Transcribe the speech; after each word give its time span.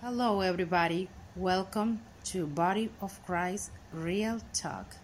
Hello, 0.00 0.42
everybody. 0.42 1.08
Welcome 1.36 2.00
to 2.24 2.46
Body 2.46 2.90
of 3.00 3.22
Christ 3.24 3.70
Real 3.92 4.40
Talk. 4.52 4.96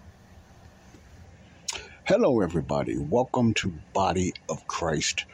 Hello, 2.06 2.40
everybody. 2.40 2.98
Welcome 2.98 3.54
to 3.54 3.72
Body 3.94 4.34
of 4.50 4.66
Christ 4.66 5.24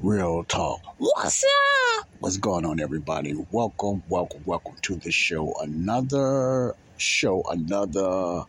Real 0.00 0.44
Talk. 0.44 0.80
What's 0.98 1.44
up? 1.44 2.06
What's 2.18 2.36
going 2.36 2.66
on, 2.66 2.80
everybody? 2.80 3.34
Welcome, 3.50 4.02
welcome, 4.08 4.42
welcome 4.44 4.76
to 4.82 4.96
the 4.96 5.10
show. 5.10 5.54
Another 5.62 6.74
show, 6.98 7.42
another 7.50 8.44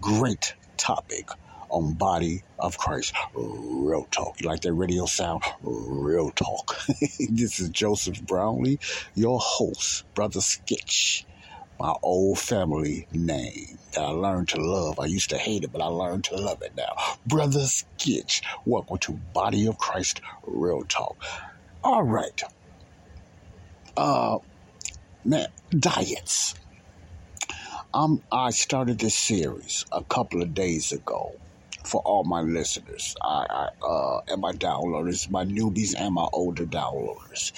great 0.00 0.54
topic 0.76 1.28
on 1.68 1.94
Body 1.94 2.42
of 2.58 2.78
Christ 2.78 3.14
Real 3.34 4.06
Talk. 4.10 4.40
You 4.40 4.48
like 4.48 4.60
that 4.62 4.72
radio 4.72 5.06
sound? 5.06 5.42
Real 5.62 6.30
Talk. 6.30 6.76
this 7.30 7.60
is 7.60 7.68
Joseph 7.70 8.22
Brownlee, 8.22 8.78
your 9.14 9.38
host, 9.40 10.04
Brother 10.14 10.40
Sketch 10.40 11.26
my 11.78 11.92
old 12.02 12.38
family 12.38 13.06
name 13.12 13.78
that 13.92 14.02
I 14.02 14.08
learned 14.10 14.48
to 14.50 14.60
love. 14.60 15.00
I 15.00 15.06
used 15.06 15.30
to 15.30 15.38
hate 15.38 15.64
it, 15.64 15.72
but 15.72 15.82
I 15.82 15.86
learned 15.86 16.24
to 16.24 16.36
love 16.36 16.62
it 16.62 16.72
now. 16.76 16.94
Brother 17.26 17.66
Sketch. 17.66 18.42
Welcome 18.64 18.98
to 18.98 19.12
Body 19.32 19.66
of 19.66 19.78
Christ 19.78 20.20
Real 20.46 20.82
Talk. 20.82 21.16
All 21.82 22.02
right. 22.02 22.40
Uh, 23.96 24.38
man, 25.24 25.48
diets. 25.76 26.54
Um, 27.94 28.22
I 28.32 28.50
started 28.50 28.98
this 28.98 29.14
series 29.14 29.86
a 29.92 30.02
couple 30.02 30.42
of 30.42 30.52
days 30.52 30.90
ago 30.90 31.32
for 31.84 32.02
all 32.02 32.24
my 32.24 32.40
listeners, 32.40 33.14
I, 33.22 33.46
I 33.48 33.86
uh, 33.86 34.20
and 34.26 34.40
my 34.40 34.52
downloaders, 34.52 35.30
my 35.30 35.44
newbies 35.44 35.94
and 35.96 36.14
my 36.14 36.26
older 36.32 36.66
downloaders. 36.66 37.52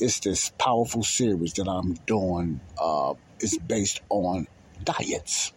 It's 0.00 0.20
this 0.20 0.50
powerful 0.58 1.04
series 1.04 1.52
that 1.54 1.68
I'm 1.68 1.94
doing. 2.06 2.60
Uh, 2.76 3.14
is 3.40 3.58
based 3.58 4.00
on 4.08 4.46
diets. 4.84 5.52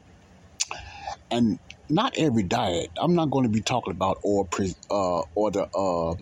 And 1.30 1.60
not 1.90 2.18
every 2.18 2.44
diet. 2.44 2.92
I'm 2.98 3.16
not 3.16 3.32
going 3.32 3.44
to 3.44 3.50
be 3.50 3.62
talking 3.62 3.92
about 3.92 4.20
or 4.24 4.46
pre, 4.46 4.74
uh, 4.90 5.22
or 5.36 5.52
the 5.52 5.64
uh, 5.66 6.16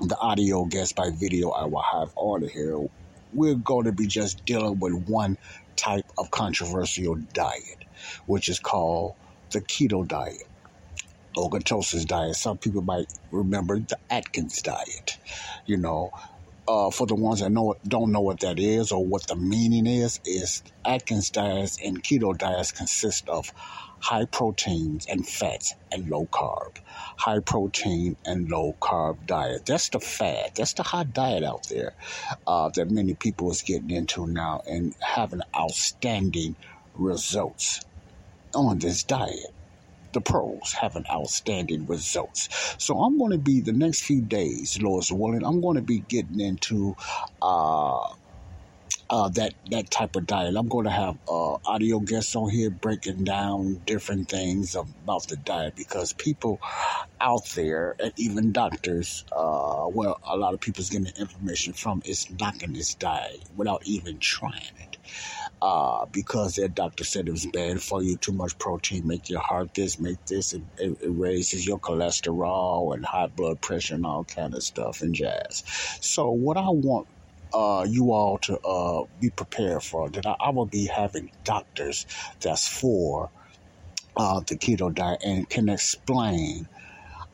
the 0.00 0.16
audio 0.18 0.64
guest 0.64 0.94
by 0.94 1.10
video 1.10 1.50
I 1.50 1.64
will 1.64 1.82
have 1.82 2.12
on 2.16 2.46
here. 2.48 2.78
We're 3.32 3.54
going 3.54 3.84
to 3.84 3.92
be 3.92 4.06
just 4.06 4.44
dealing 4.44 4.78
with 4.78 5.08
one 5.08 5.38
type 5.76 6.06
of 6.18 6.30
controversial 6.32 7.16
diet, 7.34 7.84
which 8.26 8.48
is 8.48 8.60
called 8.60 9.14
the 9.52 9.60
keto 9.62 10.06
diet 10.08 10.42
or 11.36 11.50
ketosis 11.50 12.06
diet. 12.06 12.36
Some 12.36 12.58
people 12.58 12.82
might 12.82 13.06
remember 13.30 13.80
the 13.80 13.98
Atkins 14.10 14.62
diet. 14.62 15.18
You 15.66 15.78
know, 15.78 16.10
uh, 16.68 16.90
for 16.90 17.06
the 17.06 17.14
ones 17.14 17.40
that 17.40 17.50
know 17.50 17.74
don't 17.86 18.12
know 18.12 18.20
what 18.20 18.40
that 18.40 18.58
is 18.58 18.92
or 18.92 19.06
what 19.06 19.26
the 19.28 19.36
meaning 19.36 19.86
is, 19.86 20.20
is 20.24 20.62
Atkins 20.86 21.30
diets 21.30 21.78
and 21.84 22.02
keto 22.02 22.36
diets 22.36 22.72
consist 22.72 23.28
of 23.28 23.52
high 24.00 24.24
proteins 24.26 25.06
and 25.06 25.26
fats 25.26 25.74
and 25.90 26.08
low 26.08 26.26
carb. 26.26 26.76
High 27.16 27.40
protein 27.40 28.16
and 28.24 28.48
low 28.48 28.76
carb 28.80 29.26
diet. 29.26 29.66
That's 29.66 29.88
the 29.88 30.00
fad. 30.00 30.52
That's 30.54 30.74
the 30.74 30.82
hot 30.82 31.12
diet 31.12 31.42
out 31.42 31.68
there 31.68 31.94
uh, 32.46 32.70
that 32.70 32.90
many 32.90 33.14
people 33.14 33.50
is 33.50 33.62
getting 33.62 33.90
into 33.90 34.26
now 34.26 34.62
and 34.66 34.94
having 35.00 35.40
outstanding 35.58 36.56
results 36.94 37.84
on 38.54 38.78
this 38.78 39.02
diet 39.02 39.52
the 40.16 40.20
pros 40.22 40.72
having 40.72 41.04
outstanding 41.12 41.86
results. 41.86 42.48
So 42.78 42.98
I'm 43.00 43.18
going 43.18 43.32
to 43.32 43.38
be 43.38 43.60
the 43.60 43.74
next 43.74 44.02
few 44.02 44.22
days, 44.22 44.80
Lord's 44.80 45.12
willing, 45.12 45.44
I'm 45.44 45.60
going 45.60 45.76
to 45.76 45.82
be 45.82 45.98
getting 45.98 46.40
into 46.40 46.96
uh, 47.42 47.98
uh, 49.10 49.28
that 49.30 49.54
that 49.70 49.90
type 49.90 50.16
of 50.16 50.26
diet. 50.26 50.56
I'm 50.56 50.68
going 50.68 50.84
to 50.84 50.90
have 50.90 51.16
uh, 51.28 51.54
audio 51.64 52.00
guests 52.00 52.34
on 52.34 52.50
here 52.50 52.70
breaking 52.70 53.24
down 53.24 53.80
different 53.86 54.28
things 54.28 54.74
about 54.74 55.28
the 55.28 55.36
diet 55.36 55.76
because 55.76 56.12
people 56.12 56.60
out 57.20 57.46
there 57.54 57.96
and 58.00 58.12
even 58.16 58.52
doctors, 58.52 59.24
uh, 59.32 59.86
well, 59.88 60.18
a 60.24 60.36
lot 60.36 60.54
of 60.54 60.60
people's 60.60 60.90
getting 60.90 61.12
information 61.16 61.72
from 61.72 62.02
is 62.04 62.28
knocking 62.38 62.72
this 62.72 62.94
diet 62.94 63.42
without 63.56 63.86
even 63.86 64.18
trying 64.18 64.72
it 64.80 64.96
uh, 65.62 66.06
because 66.06 66.56
their 66.56 66.68
doctor 66.68 67.04
said 67.04 67.28
it 67.28 67.32
was 67.32 67.46
bad 67.46 67.80
for 67.82 68.02
you, 68.02 68.16
too 68.16 68.32
much 68.32 68.58
protein, 68.58 69.06
make 69.06 69.28
your 69.30 69.40
heart 69.40 69.72
this, 69.74 69.98
make 69.98 70.24
this, 70.26 70.52
it, 70.52 70.62
it, 70.78 70.96
it 71.00 71.08
raises 71.08 71.66
your 71.66 71.78
cholesterol 71.78 72.94
and 72.94 73.04
high 73.04 73.26
blood 73.26 73.60
pressure 73.60 73.94
and 73.94 74.06
all 74.06 74.24
kind 74.24 74.54
of 74.54 74.62
stuff 74.62 75.02
and 75.02 75.14
jazz. 75.14 75.64
So 76.00 76.30
what 76.30 76.56
I 76.56 76.68
want 76.68 77.08
uh, 77.52 77.86
you 77.88 78.12
all 78.12 78.38
to 78.38 78.58
uh, 78.60 79.04
be 79.20 79.30
prepared 79.30 79.82
for 79.82 80.08
that 80.10 80.26
I, 80.26 80.36
I, 80.40 80.50
will 80.50 80.66
be 80.66 80.86
having 80.86 81.30
doctors 81.44 82.06
that's 82.40 82.66
for 82.66 83.30
uh, 84.16 84.40
the 84.40 84.56
keto 84.56 84.94
diet 84.94 85.22
and 85.24 85.48
can 85.48 85.68
explain 85.68 86.68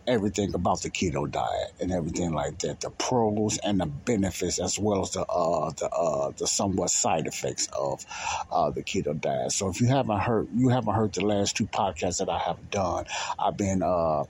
everything 0.07 0.55
about 0.55 0.83
the 0.83 0.91
keto 0.91 1.31
diet 1.31 1.73
and 1.81 1.93
everything 1.93 2.33
like 2.33 2.59
that, 2.61 2.81
the 2.81 2.91
pros 2.91 3.59
and 3.59 3.81
the 3.81 3.87
benefits, 3.87 4.59
as 4.59 4.79
well 4.79 5.03
as 5.03 5.13
the 5.13 5.23
uh, 5.23 5.71
the 5.71 5.89
uh, 5.89 6.33
the 6.37 6.47
somewhat 6.47 6.91
side 6.91 7.27
effects 7.27 7.69
of 7.69 8.05
uh, 8.51 8.71
the 8.71 8.83
keto 8.83 9.19
diet. 9.19 9.53
So 9.53 9.69
if 9.69 9.81
you 9.81 9.87
haven't 9.89 10.21
heard, 10.21 10.49
you 10.55 10.69
haven't 10.69 10.95
heard 10.95 11.13
the 11.13 11.25
last 11.25 11.57
two 11.57 11.67
podcasts 11.67 12.19
that 12.19 12.29
I 12.29 12.39
have 12.39 12.71
done. 12.71 13.07
I've 13.39 13.57
been 13.57 13.83
uh, 13.83 14.25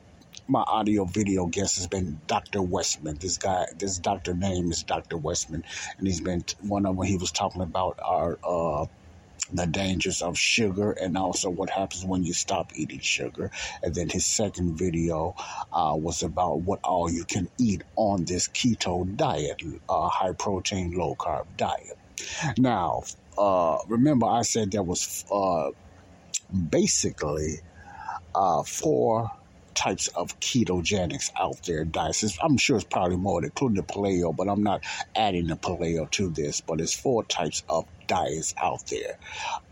my 0.49 0.61
audio 0.61 1.05
video 1.05 1.47
guest 1.47 1.77
has 1.77 1.87
been 1.87 2.21
Dr. 2.27 2.63
Westman. 2.63 3.17
This 3.17 3.39
guy, 3.39 3.67
this 3.79 3.99
doctor 3.99 4.35
name 4.35 4.71
is 4.71 4.83
Dr. 4.83 5.17
Westman, 5.17 5.65
and 5.99 6.07
he's 6.07 6.21
been 6.21 6.45
one 6.61 6.87
of 6.87 6.97
when 6.97 7.09
he 7.09 7.17
was 7.17 7.31
talking 7.31 7.63
about 7.63 7.99
our 8.03 8.39
uh, 8.43 8.87
the 9.53 9.67
dangers 9.67 10.23
of 10.23 10.39
sugar 10.39 10.93
and 10.93 11.17
also 11.17 11.51
what 11.51 11.69
happens 11.69 12.05
when 12.05 12.23
you 12.25 12.33
stop 12.33 12.73
eating 12.75 13.01
sugar. 13.01 13.51
And 13.83 13.95
then 13.95 14.09
his 14.09 14.25
second 14.25 14.77
video 14.77 15.35
uh, 15.73 15.95
was 15.97 16.23
about 16.23 16.61
what 16.61 16.81
all 16.85 17.11
you 17.11 17.25
can 17.25 17.49
eat 17.59 17.83
on 17.97 18.25
this 18.25 18.49
keto 18.49 19.17
diet, 19.17 19.63
uh, 19.89 20.09
high 20.09 20.33
protein, 20.33 20.93
low 20.93 21.15
carb 21.15 21.47
diet. 21.57 21.99
Now, 22.57 23.03
uh, 23.37 23.79
remember, 23.89 24.27
I 24.27 24.43
said 24.43 24.71
there 24.71 24.83
was 24.83 25.25
uh, 25.31 25.71
basically 26.53 27.61
uh, 28.35 28.63
four 28.63 29.31
types 29.75 30.09
of 30.09 30.39
ketogenics 30.41 31.31
out 31.39 31.63
there 31.65 31.85
diets. 31.85 32.39
I'm 32.43 32.57
sure 32.57 32.77
it's 32.77 32.85
probably 32.85 33.17
more, 33.17 33.45
including 33.45 33.77
the 33.77 33.83
paleo, 33.83 34.35
but 34.35 34.49
I'm 34.49 34.63
not 34.63 34.85
adding 35.17 35.47
the 35.49 35.57
paleo 35.57 36.11
to 36.13 36.31
this. 36.31 36.61
But 36.61 36.81
it's 36.81 36.95
four 36.95 37.25
types 37.25 37.63
of 37.69 37.87
diets 38.07 38.55
out 38.61 38.87
there 38.89 39.19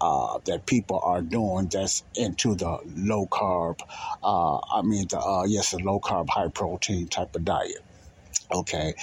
uh, 0.00 0.38
that 0.46 0.66
people 0.66 1.00
are 1.02 1.22
doing 1.22 1.68
that's 1.68 2.04
into 2.14 2.54
the 2.54 2.78
low 2.96 3.26
carb, 3.26 3.80
uh, 4.22 4.56
I 4.56 4.82
mean, 4.82 5.06
the, 5.08 5.20
uh, 5.20 5.44
yes, 5.44 5.72
the 5.72 5.78
low 5.78 6.00
carb, 6.00 6.28
high 6.30 6.48
protein 6.48 7.08
type 7.08 7.34
of 7.36 7.44
diet. 7.44 7.78
Okay, 8.52 8.94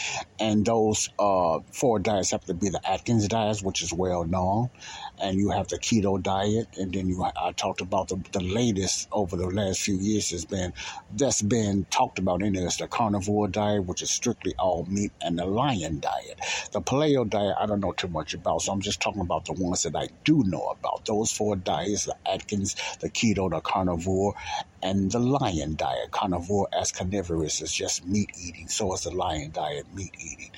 and 0.42 0.66
those 0.66 1.10
uh, 1.18 1.60
four 1.72 2.00
diets 2.00 2.32
have 2.32 2.44
to 2.46 2.54
be 2.54 2.68
the 2.68 2.82
Atkins 2.86 3.30
diet, 3.30 3.62
which 3.62 3.82
is 3.82 3.94
well 3.94 4.26
known, 4.26 4.70
and 5.20 5.38
you 5.40 5.52
have 5.52 5.68
the 5.70 5.80
keto 5.80 6.22
diet, 6.22 6.68
and 6.78 6.94
then 6.94 7.08
you 7.10 7.24
I 7.24 7.52
talked 7.54 7.82
about 7.82 8.10
the, 8.10 8.22
the 8.34 8.42
latest 8.42 9.08
over 9.12 9.38
the 9.38 9.48
last 9.48 9.82
few 9.82 9.98
years 9.98 10.32
has 10.32 10.46
been 10.46 10.74
that's 11.12 11.42
been 11.42 11.86
talked 11.92 12.20
about 12.20 12.44
in 12.44 12.54
there 12.54 12.68
is 12.68 12.78
the 12.78 12.88
carnivore 12.88 13.48
diet, 13.48 13.86
which 13.86 14.02
is 14.02 14.12
strictly 14.12 14.56
all 14.60 14.86
meat, 14.90 15.14
and 15.22 15.40
the 15.40 15.46
lion 15.46 16.00
diet. 16.02 16.40
The 16.74 16.82
paleo 16.82 17.30
diet 17.30 17.56
I 17.60 17.66
don't 17.68 17.82
know 17.82 17.94
too 17.94 18.10
much 18.10 18.34
about, 18.34 18.64
so 18.64 18.74
I'm 18.74 18.82
just 18.82 19.02
talking 19.02 19.22
about 19.22 19.46
the 19.46 19.54
ones 19.54 19.84
that 19.84 19.96
I 19.96 20.10
do 20.26 20.44
know 20.46 20.68
about. 20.80 21.06
Those 21.06 21.32
four 21.32 21.56
diets: 21.56 22.06
the 22.06 22.16
Atkins, 22.28 22.76
the 23.02 23.10
keto, 23.10 23.50
the 23.50 23.62
carnivore, 23.62 24.36
and 24.82 25.12
the 25.12 25.20
lion 25.20 25.76
diet. 25.76 26.12
Carnivore 26.12 26.68
as 26.74 26.92
carnivorous 26.92 27.62
is 27.62 27.72
just 27.72 28.06
meat 28.06 28.32
eating, 28.38 28.68
so 28.68 28.94
is 28.94 29.02
the 29.02 29.12
lion 29.12 29.52
diet 29.52 29.86
meat 29.94 30.16
eating. 30.20 30.52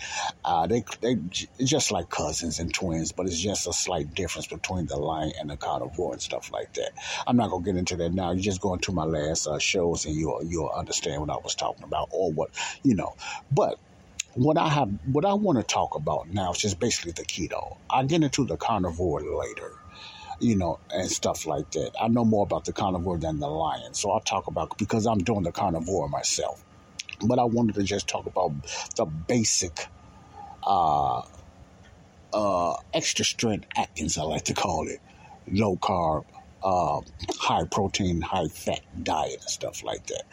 Uh, 0.44 0.68
they 0.68 0.84
they 1.02 1.16
just 1.64 1.92
like 1.92 2.10
cousins 2.10 2.60
and 2.60 2.74
twins, 2.74 3.12
but 3.12 3.26
it's 3.28 3.40
just 3.40 3.68
a 3.68 3.74
slight 3.74 4.14
difference 4.14 4.48
between 4.48 4.88
the 4.88 4.98
lion 4.98 5.32
and 5.40 5.50
the 5.50 5.58
carnivore 5.58 6.14
and 6.14 6.22
stuff 6.22 6.52
like 6.52 6.74
that. 6.74 6.92
I'm 7.28 7.38
not 7.38 7.50
gonna 7.50 7.66
get 7.66 7.78
into 7.78 7.96
that 7.98 8.14
now. 8.14 8.32
You 8.32 8.42
just 8.42 8.62
go 8.62 8.74
into 8.74 8.92
my 8.92 9.06
last 9.06 9.48
uh, 9.48 9.60
shows 9.60 10.06
and 10.06 10.16
you'll 10.16 10.42
you'll 10.44 10.70
understand 10.76 11.22
what 11.22 11.30
I 11.30 11.38
was 11.44 11.56
talking 11.56 11.84
about 11.84 12.10
or 12.12 12.32
what 12.32 12.52
you 12.84 12.96
know. 12.96 13.16
But 13.52 13.80
what 14.36 14.58
I 14.58 14.70
have, 14.70 14.90
what 15.06 15.26
I 15.26 15.34
want 15.34 15.58
to 15.58 15.64
talk 15.64 15.96
about 15.96 16.30
now 16.30 16.52
is 16.52 16.60
just 16.60 16.80
basically 16.80 17.12
the 17.14 17.26
keto. 17.26 17.78
I'll 17.90 18.06
get 18.06 18.24
into 18.24 18.46
the 18.46 18.58
carnivore 18.58 19.22
later, 19.22 19.72
you 20.40 20.56
know, 20.56 20.80
and 20.92 21.10
stuff 21.10 21.46
like 21.46 21.72
that. 21.72 21.92
I 22.00 22.08
know 22.08 22.26
more 22.26 22.44
about 22.44 22.66
the 22.66 22.74
carnivore 22.74 23.18
than 23.18 23.40
the 23.40 23.48
lion, 23.48 23.94
so 23.94 24.12
I'll 24.12 24.20
talk 24.20 24.48
about 24.48 24.78
because 24.78 25.06
I'm 25.06 25.20
doing 25.20 25.44
the 25.44 25.52
carnivore 25.52 26.10
myself. 26.10 26.64
But 27.26 27.40
I 27.40 27.44
wanted 27.44 27.76
to 27.76 27.84
just 27.84 28.08
talk 28.08 28.26
about 28.26 28.52
the 28.96 29.06
basic, 29.06 29.88
uh, 30.66 31.22
uh, 32.34 32.74
extra 32.94 33.26
strength 33.26 33.68
Atkins, 33.76 34.18
I 34.18 34.24
like 34.24 34.46
to 34.46 34.54
call 34.54 34.88
it, 34.88 35.02
low 35.52 35.76
carb, 35.76 36.26
uh, 36.64 37.02
high 37.38 37.64
protein, 37.66 38.22
high 38.22 38.48
fat 38.48 38.82
diet 39.04 39.40
and 39.42 39.50
stuff 39.50 39.84
like 39.84 40.06
that. 40.08 40.24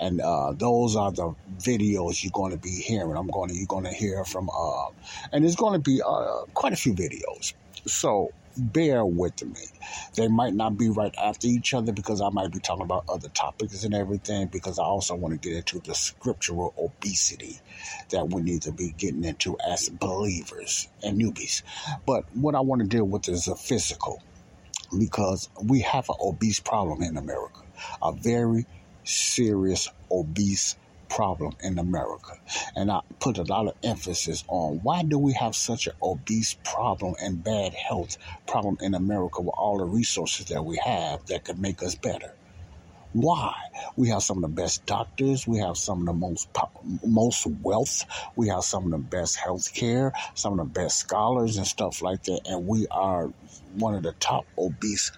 And 0.00 0.20
uh, 0.20 0.52
those 0.52 0.96
are 0.96 1.12
the 1.12 1.34
videos 1.58 2.22
you're 2.22 2.32
going 2.32 2.52
to 2.52 2.58
be 2.58 2.70
hearing. 2.70 3.16
I'm 3.16 3.28
going 3.28 3.50
to 3.50 3.56
you're 3.56 3.66
going 3.66 3.84
to 3.84 3.92
hear 3.92 4.24
from, 4.24 4.50
uh, 4.50 4.88
and 5.32 5.44
it's 5.44 5.56
going 5.56 5.74
to 5.74 5.78
be 5.78 6.02
uh, 6.02 6.44
quite 6.54 6.72
a 6.72 6.76
few 6.76 6.94
videos. 6.94 7.54
So 7.86 8.32
bear 8.56 9.04
with 9.04 9.44
me. 9.44 9.66
They 10.14 10.28
might 10.28 10.54
not 10.54 10.76
be 10.76 10.88
right 10.88 11.14
after 11.16 11.46
each 11.46 11.74
other 11.74 11.92
because 11.92 12.20
I 12.20 12.28
might 12.30 12.52
be 12.52 12.60
talking 12.60 12.84
about 12.84 13.04
other 13.08 13.28
topics 13.28 13.84
and 13.84 13.94
everything 13.94 14.48
because 14.48 14.78
I 14.78 14.84
also 14.84 15.14
want 15.14 15.40
to 15.40 15.48
get 15.48 15.56
into 15.56 15.80
the 15.80 15.94
scriptural 15.94 16.74
obesity 16.78 17.58
that 18.10 18.28
we 18.30 18.42
need 18.42 18.62
to 18.62 18.72
be 18.72 18.94
getting 18.96 19.24
into 19.24 19.58
as 19.60 19.88
believers 19.88 20.88
and 21.02 21.20
newbies. 21.20 21.62
But 22.06 22.24
what 22.34 22.54
I 22.54 22.60
want 22.60 22.82
to 22.82 22.88
deal 22.88 23.04
with 23.04 23.28
is 23.28 23.48
a 23.48 23.56
physical 23.56 24.22
because 24.98 25.48
we 25.62 25.80
have 25.80 26.08
an 26.08 26.16
obese 26.20 26.60
problem 26.60 27.02
in 27.02 27.16
America, 27.16 27.60
a 28.02 28.12
very 28.12 28.66
serious 29.04 29.88
obese 30.10 30.76
problem 31.14 31.54
in 31.62 31.78
America. 31.78 32.32
And 32.74 32.90
I 32.90 33.00
put 33.20 33.38
a 33.38 33.44
lot 33.44 33.68
of 33.68 33.74
emphasis 33.84 34.42
on 34.48 34.80
why 34.82 35.04
do 35.04 35.16
we 35.16 35.32
have 35.34 35.54
such 35.54 35.86
an 35.86 35.92
obese 36.02 36.56
problem 36.64 37.14
and 37.22 37.42
bad 37.42 37.72
health 37.72 38.18
problem 38.46 38.78
in 38.80 38.94
America 38.94 39.40
with 39.40 39.54
all 39.56 39.78
the 39.78 39.84
resources 39.84 40.46
that 40.46 40.64
we 40.64 40.76
have 40.84 41.24
that 41.26 41.44
could 41.44 41.60
make 41.60 41.82
us 41.82 41.94
better. 41.94 42.34
Why? 43.12 43.54
We 43.96 44.08
have 44.08 44.24
some 44.24 44.38
of 44.38 44.42
the 44.42 44.56
best 44.62 44.86
doctors. 44.86 45.46
We 45.46 45.58
have 45.58 45.76
some 45.76 46.00
of 46.00 46.06
the 46.06 46.12
most 46.12 46.48
most 47.06 47.46
wealth. 47.62 48.04
We 48.34 48.48
have 48.48 48.64
some 48.64 48.86
of 48.86 48.90
the 48.90 48.98
best 48.98 49.36
health 49.36 49.72
care, 49.72 50.12
some 50.34 50.58
of 50.58 50.66
the 50.66 50.80
best 50.80 50.96
scholars 50.96 51.56
and 51.56 51.66
stuff 51.66 52.02
like 52.02 52.24
that. 52.24 52.40
And 52.46 52.66
we 52.66 52.88
are 52.90 53.30
one 53.74 53.94
of 53.94 54.02
the 54.02 54.12
top 54.18 54.46
obese 54.58 55.12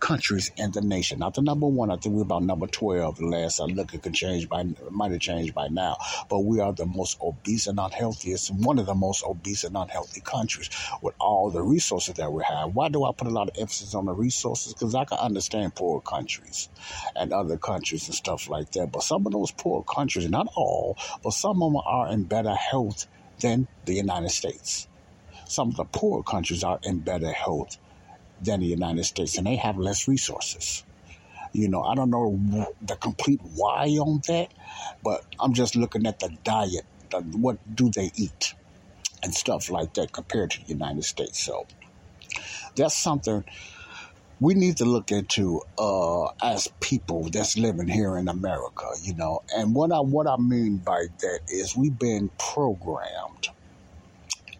countries 0.00 0.50
in 0.56 0.72
the 0.72 0.80
nation. 0.80 1.20
Not 1.20 1.34
the 1.34 1.42
number 1.42 1.66
one. 1.66 1.90
I 1.90 1.96
think 1.96 2.14
we're 2.14 2.22
about 2.22 2.42
number 2.42 2.66
12. 2.66 3.18
The 3.18 3.26
last 3.26 3.60
I 3.60 3.64
look, 3.64 3.94
it 3.94 4.02
could 4.02 4.14
change 4.14 4.48
by, 4.48 4.64
might 4.90 5.12
have 5.12 5.20
changed 5.20 5.54
by 5.54 5.68
now. 5.68 5.96
But 6.28 6.40
we 6.40 6.60
are 6.60 6.72
the 6.72 6.86
most 6.86 7.18
obese 7.22 7.66
and 7.66 7.78
unhealthiest, 7.78 8.52
one 8.52 8.78
of 8.78 8.86
the 8.86 8.94
most 8.94 9.24
obese 9.24 9.64
and 9.64 9.76
unhealthy 9.76 10.20
countries 10.20 10.70
with 11.02 11.14
all 11.20 11.50
the 11.50 11.62
resources 11.62 12.14
that 12.14 12.32
we 12.32 12.42
have. 12.44 12.74
Why 12.74 12.88
do 12.88 13.04
I 13.04 13.12
put 13.12 13.28
a 13.28 13.30
lot 13.30 13.48
of 13.50 13.56
emphasis 13.58 13.94
on 13.94 14.06
the 14.06 14.12
resources? 14.12 14.72
Because 14.72 14.94
I 14.94 15.04
can 15.04 15.18
understand 15.18 15.74
poor 15.74 16.00
countries 16.00 16.68
and 17.14 17.32
other 17.32 17.56
countries 17.56 18.06
and 18.08 18.14
stuff 18.14 18.48
like 18.48 18.72
that. 18.72 18.90
But 18.90 19.02
some 19.02 19.26
of 19.26 19.32
those 19.32 19.52
poor 19.52 19.82
countries, 19.84 20.28
not 20.28 20.48
all, 20.56 20.96
but 21.22 21.32
some 21.32 21.62
of 21.62 21.72
them 21.72 21.82
are 21.84 22.08
in 22.12 22.24
better 22.24 22.54
health 22.54 23.06
than 23.40 23.68
the 23.84 23.94
United 23.94 24.30
States. 24.30 24.88
Some 25.46 25.70
of 25.70 25.76
the 25.76 25.84
poor 25.84 26.22
countries 26.22 26.62
are 26.62 26.78
in 26.82 27.00
better 27.00 27.32
health 27.32 27.78
than 28.40 28.60
the 28.60 28.66
United 28.66 29.04
States, 29.04 29.36
and 29.38 29.46
they 29.46 29.56
have 29.56 29.78
less 29.78 30.08
resources. 30.08 30.84
You 31.52 31.68
know, 31.68 31.82
I 31.82 31.94
don't 31.94 32.10
know 32.10 32.38
the 32.80 32.96
complete 32.96 33.40
why 33.54 33.86
on 33.86 34.20
that, 34.28 34.52
but 35.02 35.24
I'm 35.40 35.52
just 35.52 35.74
looking 35.74 36.06
at 36.06 36.20
the 36.20 36.30
diet, 36.44 36.84
the, 37.10 37.18
what 37.18 37.58
do 37.74 37.90
they 37.90 38.10
eat, 38.14 38.54
and 39.22 39.34
stuff 39.34 39.68
like 39.70 39.94
that 39.94 40.12
compared 40.12 40.52
to 40.52 40.60
the 40.60 40.68
United 40.68 41.04
States. 41.04 41.42
So 41.42 41.66
that's 42.76 42.96
something 42.96 43.44
we 44.40 44.54
need 44.54 44.78
to 44.78 44.84
look 44.84 45.10
into 45.10 45.60
uh, 45.76 46.26
as 46.42 46.68
people 46.80 47.28
that's 47.30 47.58
living 47.58 47.88
here 47.88 48.16
in 48.16 48.28
America. 48.28 48.86
You 49.02 49.14
know, 49.14 49.42
and 49.54 49.74
what 49.74 49.92
I 49.92 49.98
what 49.98 50.26
I 50.26 50.36
mean 50.36 50.78
by 50.78 51.06
that 51.20 51.40
is 51.48 51.76
we've 51.76 51.98
been 51.98 52.30
programmed 52.38 53.48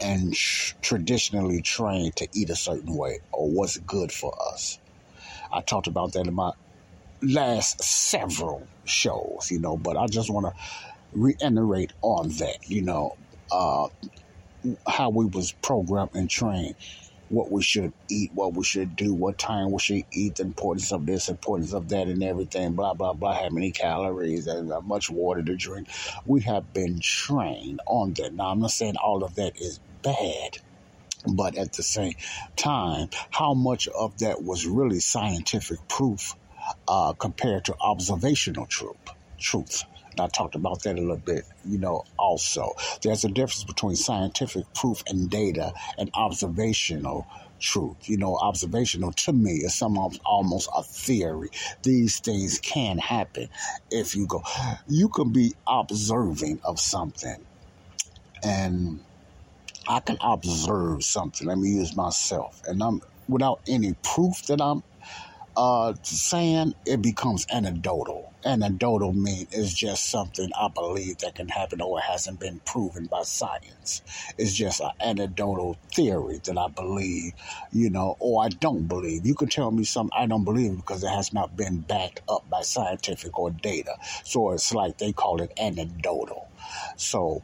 and 0.00 0.34
traditionally 0.34 1.62
trained 1.62 2.16
to 2.16 2.28
eat 2.34 2.50
a 2.50 2.56
certain 2.56 2.96
way 2.96 3.18
or 3.32 3.48
what's 3.48 3.76
good 3.78 4.12
for 4.12 4.34
us. 4.52 4.78
I 5.52 5.60
talked 5.60 5.86
about 5.86 6.12
that 6.12 6.26
in 6.26 6.34
my 6.34 6.52
last 7.22 7.82
several 7.82 8.66
shows, 8.84 9.48
you 9.50 9.58
know, 9.58 9.76
but 9.76 9.96
I 9.96 10.06
just 10.06 10.30
want 10.30 10.46
to 10.46 10.52
reiterate 11.12 11.92
on 12.02 12.28
that, 12.38 12.58
you 12.68 12.82
know, 12.82 13.16
uh, 13.50 13.88
how 14.86 15.10
we 15.10 15.26
was 15.26 15.52
programmed 15.52 16.10
and 16.14 16.30
trained, 16.30 16.76
what 17.28 17.50
we 17.50 17.62
should 17.62 17.92
eat, 18.08 18.30
what 18.34 18.54
we 18.54 18.64
should 18.64 18.96
do, 18.96 19.14
what 19.14 19.38
time 19.38 19.70
we 19.72 19.78
should 19.78 20.04
eat, 20.12 20.36
the 20.36 20.42
importance 20.42 20.92
of 20.92 21.06
this, 21.06 21.28
importance 21.28 21.72
of 21.72 21.88
that, 21.88 22.06
and 22.08 22.22
everything, 22.22 22.72
blah, 22.72 22.94
blah, 22.94 23.12
blah, 23.12 23.34
how 23.34 23.48
many 23.50 23.70
calories 23.70 24.46
and 24.46 24.70
how 24.70 24.80
much 24.80 25.10
water 25.10 25.42
to 25.42 25.56
drink. 25.56 25.88
We 26.26 26.42
have 26.42 26.72
been 26.72 27.00
trained 27.00 27.80
on 27.86 28.14
that. 28.14 28.34
Now, 28.34 28.48
I'm 28.50 28.60
not 28.60 28.70
saying 28.70 28.96
all 28.96 29.24
of 29.24 29.34
that 29.36 29.60
is 29.60 29.80
bad. 30.02 30.58
But 31.26 31.56
at 31.58 31.74
the 31.74 31.82
same 31.82 32.14
time, 32.56 33.10
how 33.30 33.54
much 33.54 33.88
of 33.88 34.18
that 34.18 34.42
was 34.42 34.66
really 34.66 35.00
scientific 35.00 35.86
proof 35.88 36.34
uh, 36.88 37.12
compared 37.12 37.66
to 37.66 37.76
observational 37.80 38.66
truth? 38.66 38.96
Truth. 39.38 39.84
And 40.12 40.20
I 40.20 40.28
talked 40.28 40.54
about 40.54 40.82
that 40.82 40.96
a 40.96 41.00
little 41.00 41.16
bit, 41.16 41.44
you 41.66 41.78
know, 41.78 42.04
also. 42.18 42.72
There's 43.02 43.24
a 43.24 43.28
difference 43.28 43.64
between 43.64 43.96
scientific 43.96 44.72
proof 44.74 45.02
and 45.06 45.30
data 45.30 45.72
and 45.98 46.10
observational 46.14 47.26
truth. 47.60 48.08
You 48.08 48.16
know, 48.16 48.36
observational 48.36 49.12
to 49.12 49.32
me 49.32 49.56
is 49.56 49.74
some 49.74 49.98
almost 50.24 50.70
a 50.74 50.82
theory. 50.82 51.50
These 51.82 52.20
things 52.20 52.58
can 52.60 52.96
happen 52.98 53.50
if 53.90 54.16
you 54.16 54.26
go. 54.26 54.42
You 54.88 55.10
can 55.10 55.32
be 55.32 55.54
observing 55.66 56.60
of 56.64 56.80
something 56.80 57.44
and 58.42 59.00
I 59.88 60.00
can 60.00 60.18
observe 60.20 61.04
something. 61.04 61.46
Let 61.48 61.58
me 61.58 61.70
use 61.70 61.96
myself, 61.96 62.60
and 62.66 62.82
I'm 62.82 63.00
without 63.28 63.60
any 63.68 63.94
proof 64.02 64.42
that 64.48 64.60
I'm 64.60 64.82
uh, 65.56 65.94
saying 66.02 66.74
it 66.86 67.02
becomes 67.02 67.46
anecdotal. 67.52 68.32
Anecdotal 68.44 69.12
mean 69.12 69.46
is 69.52 69.74
just 69.74 70.10
something 70.10 70.50
I 70.58 70.68
believe 70.74 71.18
that 71.18 71.36
can 71.36 71.48
happen 71.48 71.80
or 71.82 72.00
hasn't 72.00 72.40
been 72.40 72.60
proven 72.66 73.06
by 73.06 73.22
science. 73.22 74.02
It's 74.38 74.54
just 74.54 74.80
an 74.80 74.90
anecdotal 75.00 75.78
theory 75.94 76.40
that 76.44 76.58
I 76.58 76.68
believe, 76.68 77.34
you 77.72 77.90
know, 77.90 78.16
or 78.20 78.44
I 78.44 78.48
don't 78.48 78.88
believe. 78.88 79.26
You 79.26 79.34
can 79.34 79.48
tell 79.48 79.70
me 79.70 79.84
something 79.84 80.18
I 80.18 80.26
don't 80.26 80.44
believe 80.44 80.76
because 80.76 81.04
it 81.04 81.10
has 81.10 81.32
not 81.32 81.56
been 81.56 81.80
backed 81.80 82.22
up 82.28 82.48
by 82.50 82.62
scientific 82.62 83.38
or 83.38 83.50
data. 83.50 83.96
So 84.24 84.52
it's 84.52 84.72
like 84.74 84.98
they 84.98 85.12
call 85.12 85.42
it 85.42 85.52
anecdotal. 85.60 86.48
So 86.96 87.42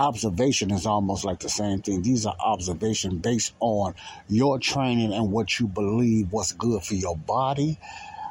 observation 0.00 0.70
is 0.70 0.86
almost 0.86 1.24
like 1.24 1.40
the 1.40 1.48
same 1.48 1.82
thing. 1.82 2.00
These 2.02 2.24
are 2.24 2.34
observation 2.40 3.18
based 3.18 3.52
on 3.60 3.94
your 4.28 4.58
training 4.58 5.12
and 5.12 5.30
what 5.30 5.60
you 5.60 5.68
believe 5.68 6.32
what's 6.32 6.52
good 6.52 6.82
for 6.82 6.94
your 6.94 7.16
body 7.16 7.78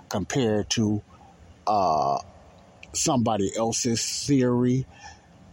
compared 0.10 0.70
to 0.72 1.02
uh, 1.68 2.20
somebody 2.94 3.52
else's 3.56 4.26
theory. 4.26 4.88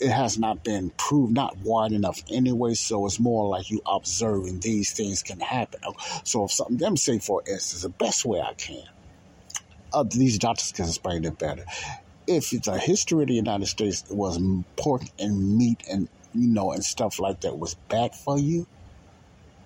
It 0.01 0.11
has 0.11 0.39
not 0.39 0.65
been 0.65 0.91
proved, 0.91 1.35
not 1.35 1.59
wide 1.59 1.93
enough 1.93 2.23
anyway. 2.31 2.75
So 2.75 3.05
it's 3.05 3.21
more 3.21 3.49
like 3.49 3.71
you 3.71 3.83
observing 3.87 4.61
these 4.61 4.93
things 4.93 5.23
can 5.23 5.41
happen. 5.41 5.81
So 6.25 6.45
if 6.45 6.53
something, 6.53 6.91
me 6.91 6.97
say 6.97 7.19
for 7.19 7.43
instance, 7.47 7.83
the 7.83 7.91
best 7.91 8.25
way 8.25 8.41
I 8.41 8.55
can, 8.55 8.85
uh, 9.93 10.05
these 10.09 10.39
doctors 10.39 10.73
can 10.73 10.87
explain 10.87 11.25
it 11.25 11.39
better 11.39 11.65
if 12.27 12.51
the 12.51 12.79
history 12.79 13.23
of 13.23 13.29
the 13.29 13.35
United 13.35 13.67
States 13.67 14.05
it 14.11 14.17
was 14.17 14.39
pork 14.77 15.03
and 15.19 15.57
meat 15.57 15.83
and 15.91 16.09
you 16.35 16.49
know 16.49 16.73
and 16.73 16.85
stuff 16.85 17.19
like 17.19 17.41
that 17.41 17.59
was 17.59 17.75
bad 17.89 18.15
for 18.15 18.39
you 18.39 18.67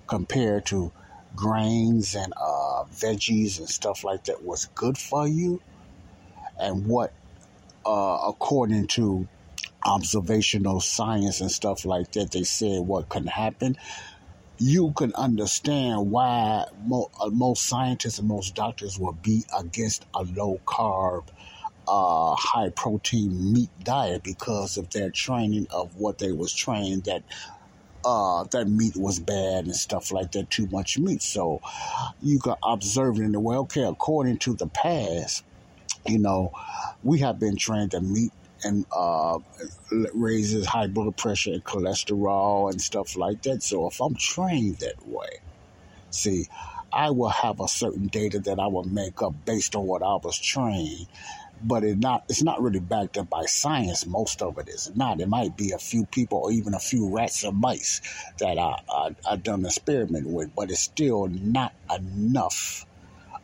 compared 0.06 0.66
to 0.66 0.92
grains 1.34 2.14
and 2.14 2.32
uh, 2.36 2.84
veggies 2.92 3.58
and 3.58 3.68
stuff 3.68 4.04
like 4.04 4.24
that 4.24 4.42
was 4.44 4.66
good 4.74 4.98
for 4.98 5.26
you 5.26 5.60
and 6.58 6.86
what 6.86 7.12
uh, 7.86 8.18
according 8.26 8.86
to 8.86 9.26
observational 9.84 10.80
science 10.80 11.40
and 11.40 11.50
stuff 11.50 11.84
like 11.84 12.12
that 12.12 12.30
they 12.32 12.42
said 12.42 12.80
what 12.80 13.08
can 13.08 13.26
happen 13.26 13.76
you 14.58 14.92
can 14.92 15.14
understand 15.14 16.10
why 16.10 16.66
uh, 16.92 17.30
most 17.30 17.62
scientists 17.62 18.18
and 18.18 18.28
most 18.28 18.54
doctors 18.54 18.98
will 18.98 19.12
be 19.12 19.42
against 19.58 20.04
a 20.14 20.22
low 20.22 20.60
carb 20.66 21.24
uh, 21.88 22.34
high 22.36 22.70
protein 22.70 23.52
meat 23.52 23.70
diet 23.82 24.22
because 24.22 24.76
of 24.76 24.90
their 24.90 25.10
training 25.10 25.66
of 25.70 25.96
what 25.96 26.18
they 26.18 26.32
was 26.32 26.54
trained 26.54 27.04
that 27.04 27.22
uh, 28.04 28.44
that 28.44 28.66
meat 28.66 28.96
was 28.96 29.18
bad 29.20 29.66
and 29.66 29.76
stuff 29.76 30.10
like 30.12 30.32
that, 30.32 30.50
too 30.50 30.66
much 30.68 30.98
meat. 30.98 31.22
So 31.22 31.60
you 32.22 32.38
can 32.38 32.54
observe 32.62 33.18
it 33.18 33.22
in 33.22 33.32
the 33.32 33.40
way, 33.40 33.56
okay, 33.56 33.82
according 33.82 34.38
to 34.38 34.54
the 34.54 34.66
past, 34.66 35.44
you 36.06 36.18
know, 36.18 36.52
we 37.02 37.18
have 37.20 37.38
been 37.38 37.56
trained 37.56 37.90
that 37.90 38.02
meat 38.02 38.32
and 38.62 38.86
uh, 38.92 39.38
raises 40.14 40.66
high 40.66 40.86
blood 40.86 41.16
pressure 41.16 41.52
and 41.52 41.64
cholesterol 41.64 42.70
and 42.70 42.80
stuff 42.80 43.16
like 43.16 43.42
that. 43.42 43.62
So 43.62 43.86
if 43.86 44.00
I'm 44.00 44.14
trained 44.14 44.78
that 44.78 45.06
way, 45.06 45.40
see, 46.10 46.46
I 46.92 47.10
will 47.10 47.28
have 47.28 47.60
a 47.60 47.68
certain 47.68 48.08
data 48.08 48.40
that 48.40 48.58
I 48.58 48.66
will 48.66 48.84
make 48.84 49.22
up 49.22 49.34
based 49.44 49.76
on 49.76 49.86
what 49.86 50.02
I 50.02 50.16
was 50.16 50.38
trained 50.38 51.06
but 51.62 51.84
it 51.84 51.98
not 51.98 52.24
it's 52.28 52.42
not 52.42 52.62
really 52.62 52.80
backed 52.80 53.18
up 53.18 53.30
by 53.30 53.44
science. 53.44 54.06
Most 54.06 54.42
of 54.42 54.58
it 54.58 54.68
is 54.68 54.90
not. 54.94 55.20
It 55.20 55.28
might 55.28 55.56
be 55.56 55.72
a 55.72 55.78
few 55.78 56.06
people 56.06 56.38
or 56.38 56.52
even 56.52 56.74
a 56.74 56.78
few 56.78 57.08
rats 57.08 57.44
or 57.44 57.52
mice 57.52 58.00
that 58.38 58.58
I 58.58 58.82
I, 58.88 59.14
I 59.28 59.36
done 59.36 59.64
experiment 59.64 60.26
with, 60.26 60.54
but 60.54 60.70
it's 60.70 60.80
still 60.80 61.28
not 61.28 61.72
enough 61.94 62.86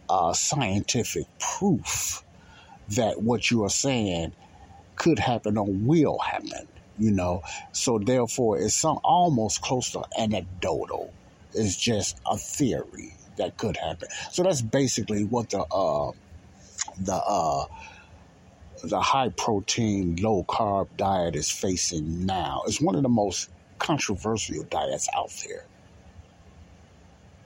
uh, 0.09 0.33
scientific 0.33 1.27
proof 1.39 2.23
that 2.91 3.21
what 3.23 3.51
you 3.51 3.65
are 3.65 3.71
saying 3.71 4.33
could 4.95 5.19
happen 5.19 5.59
or 5.59 5.67
will 5.67 6.19
happen. 6.19 6.67
You 6.99 7.11
know, 7.11 7.43
so 7.73 7.99
therefore 7.99 8.59
it's 8.59 8.75
some 8.75 8.99
almost 9.05 9.61
close 9.61 9.91
to 9.91 10.05
anecdotal. 10.19 11.13
It's 11.53 11.77
just 11.77 12.19
a 12.27 12.39
theory 12.39 13.13
that 13.37 13.59
could 13.59 13.77
happen. 13.77 14.09
So 14.31 14.43
that's 14.43 14.63
basically 14.63 15.25
what 15.25 15.51
the 15.51 15.61
uh, 15.61 16.13
the 16.99 17.15
uh, 17.15 17.67
the 18.83 19.01
high 19.01 19.31
protein, 19.31 20.17
low 20.17 20.45
carb 20.45 20.89
diet 20.97 21.37
is 21.37 21.51
facing 21.51 22.27
now. 22.27 22.63
is 22.67 22.81
one 22.81 22.95
of 22.95 23.03
the 23.03 23.09
most 23.09 23.51
controversial 23.79 24.63
diets 24.65 25.09
out 25.17 25.33
there. 25.47 25.65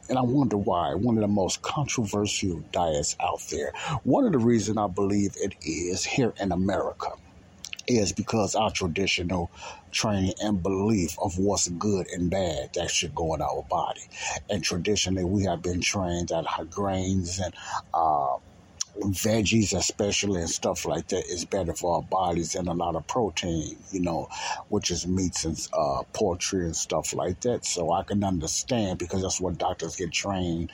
And 0.09 0.19
I 0.19 0.23
wonder 0.23 0.57
why. 0.57 0.95
One 0.95 1.17
of 1.17 1.21
the 1.21 1.29
most 1.29 1.63
controversial 1.63 2.65
diets 2.73 3.17
out 3.21 3.41
there. 3.51 3.73
One 4.03 4.25
of 4.27 4.33
the 4.33 4.39
reasons 4.39 4.77
I 4.77 4.89
believe 4.89 5.37
it 5.37 5.55
is 5.63 6.05
here 6.05 6.35
in 6.41 6.51
America 6.51 7.11
is 7.87 8.13
because 8.13 8.55
our 8.55 8.71
traditional 8.71 9.51
training 9.93 10.35
and 10.43 10.63
belief 10.63 11.17
of 11.21 11.39
what's 11.39 11.69
good 11.69 12.07
and 12.09 12.31
bad 12.31 12.71
that 12.75 12.91
should 12.91 13.15
go 13.15 13.35
in 13.35 13.41
our 13.41 13.63
body. 13.71 14.03
And 14.49 14.63
traditionally, 14.63 15.25
we 15.25 15.45
have 15.45 15.63
been 15.63 15.81
trained 15.81 16.29
that 16.29 16.45
grains 16.71 17.39
and 17.39 17.55
uh, 17.95 18.37
veggies 18.99 19.73
especially 19.77 20.41
and 20.41 20.51
stuff 20.51 20.85
like 20.85 21.09
that 21.09 21.25
is 21.27 21.45
better 21.45 21.73
for 21.73 21.97
our 21.97 22.03
bodies 22.03 22.53
than 22.53 22.69
a 22.69 22.75
lot 22.75 22.97
of 22.97 23.07
protein 23.07 23.77
you 23.93 24.01
know 24.01 24.29
which 24.69 24.91
is 24.91 25.07
meats 25.07 25.45
and 25.45 25.69
uh, 25.73 26.03
poultry 26.13 26.65
and 26.65 26.77
stuff 26.77 27.15
like 27.15 27.41
that. 27.41 27.65
So 27.65 27.93
i 27.93 28.03
can 28.03 28.25
understand 28.25 28.99
because 28.99 29.23
that's 29.23 29.41
what 29.41 29.59
doctors 29.59 29.97
get 29.97 30.13
trained 30.13 30.71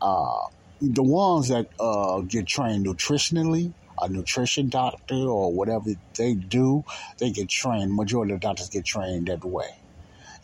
uh, 0.00 0.46
the 0.80 1.02
ones 1.02 1.48
that 1.48 1.68
uh, 1.78 2.20
get 2.20 2.46
trained 2.46 2.86
nutritionally 2.86 3.72
a 4.00 4.08
nutrition 4.08 4.68
doctor 4.68 5.14
or 5.14 5.52
whatever 5.52 5.90
they 6.14 6.34
do 6.34 6.84
they 7.18 7.30
get 7.30 7.48
trained 7.48 7.94
majority 7.94 8.32
of 8.32 8.40
doctors 8.40 8.68
get 8.68 8.84
trained 8.84 9.28
that 9.28 9.44
way 9.44 9.76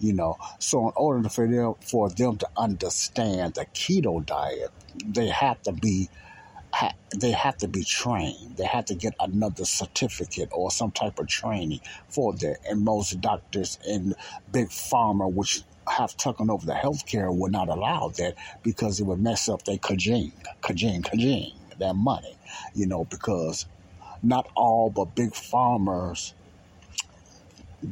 you 0.00 0.12
know. 0.12 0.38
So 0.58 0.86
in 0.86 0.92
order 0.96 1.28
for 1.28 1.46
them 1.46 1.74
for 1.80 2.08
them 2.08 2.36
to 2.38 2.48
understand 2.56 3.54
the 3.54 3.66
keto 3.66 4.24
diet 4.24 4.70
they 5.04 5.28
have 5.28 5.60
to 5.62 5.72
be 5.72 6.08
ha- 6.78 6.94
they 7.16 7.32
have 7.32 7.56
to 7.58 7.66
be 7.66 7.82
trained. 7.82 8.56
They 8.56 8.64
have 8.64 8.84
to 8.86 8.94
get 8.94 9.14
another 9.18 9.64
certificate 9.64 10.50
or 10.52 10.70
some 10.70 10.92
type 10.92 11.18
of 11.18 11.26
training 11.26 11.80
for 12.08 12.32
that. 12.34 12.58
And 12.68 12.84
most 12.84 13.20
doctors 13.20 13.78
in 13.86 14.14
big 14.52 14.68
pharma, 14.68 15.30
which 15.32 15.62
have 15.88 16.16
taken 16.16 16.50
over 16.50 16.64
the 16.66 16.74
healthcare, 16.74 17.34
would 17.34 17.50
not 17.50 17.68
allow 17.68 18.12
that 18.18 18.36
because 18.62 19.00
it 19.00 19.04
would 19.04 19.20
mess 19.20 19.48
up 19.48 19.64
their 19.64 19.78
kajing, 19.78 20.32
kajing, 20.62 21.02
kajing, 21.02 21.52
their 21.78 21.94
money. 21.94 22.36
You 22.74 22.86
know, 22.86 23.04
because 23.04 23.66
not 24.22 24.48
all 24.54 24.88
but 24.90 25.16
big 25.16 25.32
pharma's 25.32 26.32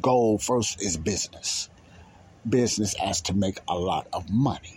goal 0.01 0.39
first 0.39 0.81
is 0.81 0.97
business. 0.97 1.69
Business 2.49 2.95
as 3.03 3.21
to 3.23 3.35
make 3.35 3.59
a 3.67 3.77
lot 3.77 4.07
of 4.13 4.31
money 4.31 4.76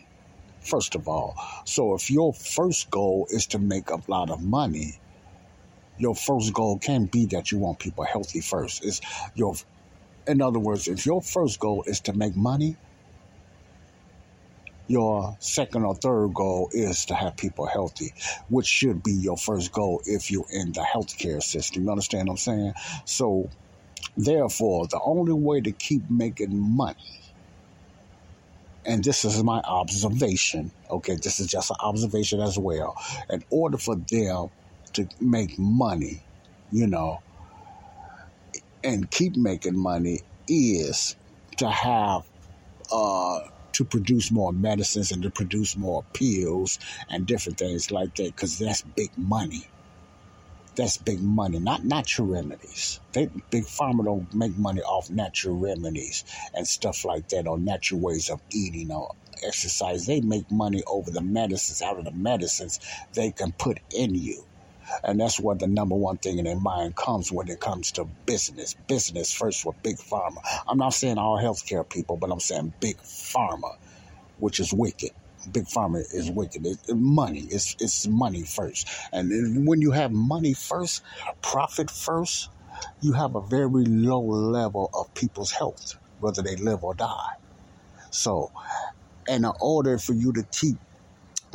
first 0.62 0.96
of 0.96 1.08
all. 1.08 1.36
So 1.66 1.96
if 1.96 2.12
your 2.12 2.34
first 2.34 2.90
goal 2.90 3.28
is 3.30 3.48
to 3.48 3.60
make 3.60 3.90
a 3.90 4.00
lot 4.08 4.30
of 4.30 4.42
money, 4.42 5.00
your 5.98 6.16
first 6.16 6.54
goal 6.54 6.80
can't 6.80 7.12
be 7.12 7.26
that 7.28 7.52
you 7.52 7.58
want 7.58 7.80
people 7.80 8.04
healthy 8.04 8.42
first. 8.42 8.86
It's 8.86 9.02
your 9.36 9.56
in 10.28 10.42
other 10.42 10.60
words, 10.60 10.88
if 10.88 11.06
your 11.06 11.22
first 11.22 11.60
goal 11.60 11.84
is 11.88 12.02
to 12.02 12.14
make 12.14 12.36
money, 12.36 12.78
your 14.88 15.36
second 15.40 15.86
or 15.86 15.96
third 15.96 16.34
goal 16.34 16.70
is 16.72 17.06
to 17.06 17.16
have 17.16 17.36
people 17.36 17.66
healthy, 17.66 18.14
which 18.48 18.68
should 18.68 19.02
be 19.04 19.14
your 19.14 19.38
first 19.38 19.72
goal 19.72 20.02
if 20.06 20.30
you're 20.32 20.50
in 20.52 20.72
the 20.72 20.82
healthcare 20.82 21.42
system. 21.42 21.84
You 21.84 21.92
understand 21.92 22.28
what 22.28 22.34
I'm 22.34 22.38
saying? 22.38 22.74
So, 23.06 23.50
therefore, 24.18 24.88
the 24.88 25.00
only 25.02 25.34
way 25.34 25.62
to 25.62 25.72
keep 25.72 26.10
making 26.10 26.58
money 26.58 27.19
and 28.86 29.04
this 29.04 29.26
is 29.26 29.44
my 29.44 29.62
observation, 29.66 30.72
okay, 30.90 31.18
this 31.22 31.40
is 31.40 31.48
just 31.48 31.70
an 31.70 31.78
observation 31.82 32.40
as 32.42 32.58
well. 32.58 32.96
In 33.30 33.44
order 33.52 33.78
for 33.78 33.96
them 33.96 34.48
to 34.94 35.08
make 35.20 35.52
money, 35.58 36.24
you 36.72 36.88
know, 36.88 37.20
and 38.84 39.10
keep 39.12 39.36
making 39.36 39.82
money 39.82 40.22
is 40.48 41.16
to 41.58 41.70
have 41.70 42.22
uh 42.92 43.40
to 43.74 43.86
produce 43.86 44.32
more 44.32 44.52
medicines 44.54 45.12
and 45.12 45.24
to 45.24 45.32
produce 45.32 45.78
more 45.78 46.06
pills 46.14 46.80
and 47.10 47.28
different 47.28 47.58
things 47.60 47.92
like 47.92 48.14
that 48.16 48.28
because 48.36 48.58
that's 48.58 48.82
big 48.84 49.12
money 49.18 49.72
that's 50.80 50.96
big 50.96 51.22
money, 51.22 51.60
not 51.60 51.84
natural 51.84 52.28
remedies. 52.28 53.02
They 53.12 53.30
big 53.50 53.66
pharma 53.66 54.06
don't 54.06 54.34
make 54.34 54.58
money 54.58 54.82
off 54.82 55.10
natural 55.10 55.58
remedies 55.58 56.24
and 56.54 56.66
stuff 56.66 57.04
like 57.04 57.28
that, 57.30 57.48
or 57.48 57.60
natural 57.60 58.00
ways 58.00 58.30
of 58.30 58.42
eating 58.52 58.92
or 58.92 59.14
exercise. 59.44 60.06
They 60.06 60.22
make 60.22 60.50
money 60.50 60.82
over 60.88 61.12
the 61.12 61.22
medicines, 61.22 61.82
out 61.82 62.00
of 62.00 62.06
the 62.06 62.12
medicines 62.12 62.80
they 63.14 63.32
can 63.32 63.52
put 63.52 63.80
in 63.94 64.16
you. 64.16 64.46
And 65.04 65.20
that's 65.20 65.40
what 65.40 65.60
the 65.60 65.68
number 65.68 65.96
one 65.96 66.18
thing 66.18 66.40
in 66.40 66.46
their 66.46 66.60
mind 66.60 66.96
comes 66.96 67.30
when 67.30 67.50
it 67.50 67.60
comes 67.60 67.92
to 67.94 68.06
business. 68.26 68.74
Business 68.88 69.34
first 69.34 69.66
with 69.66 69.84
big 69.84 69.98
pharma. 69.98 70.42
I'm 70.66 70.78
not 70.78 70.94
saying 70.94 71.18
all 71.18 71.38
healthcare 71.38 71.88
people, 71.88 72.16
but 72.16 72.32
I'm 72.32 72.40
saying 72.40 72.74
big 72.80 72.98
pharma, 73.00 73.76
which 74.38 74.62
is 74.62 74.74
wicked 74.74 75.12
big 75.52 75.66
pharma 75.66 76.00
is 76.14 76.32
wicked. 76.32 76.66
It, 76.66 76.96
money, 76.96 77.42
it's 77.52 77.76
it's 77.80 78.08
money 78.08 78.44
first, 78.44 78.88
and 79.12 79.68
when 79.68 79.82
you 79.82 79.92
have 79.92 80.12
money 80.12 80.54
first, 80.54 81.04
profit 81.42 81.92
first, 81.92 82.50
you 83.02 83.14
have 83.14 83.36
a 83.36 83.42
very 83.42 83.86
low 83.86 84.22
level 84.22 84.90
of 84.94 85.14
people's 85.14 85.52
health, 85.52 85.96
whether 86.20 86.42
they 86.42 86.56
live 86.56 86.84
or 86.84 86.94
die. 86.94 87.36
So, 88.12 88.52
in 89.28 89.46
order 89.60 89.98
for 89.98 90.14
you 90.14 90.34
to 90.34 90.44
keep 90.44 90.78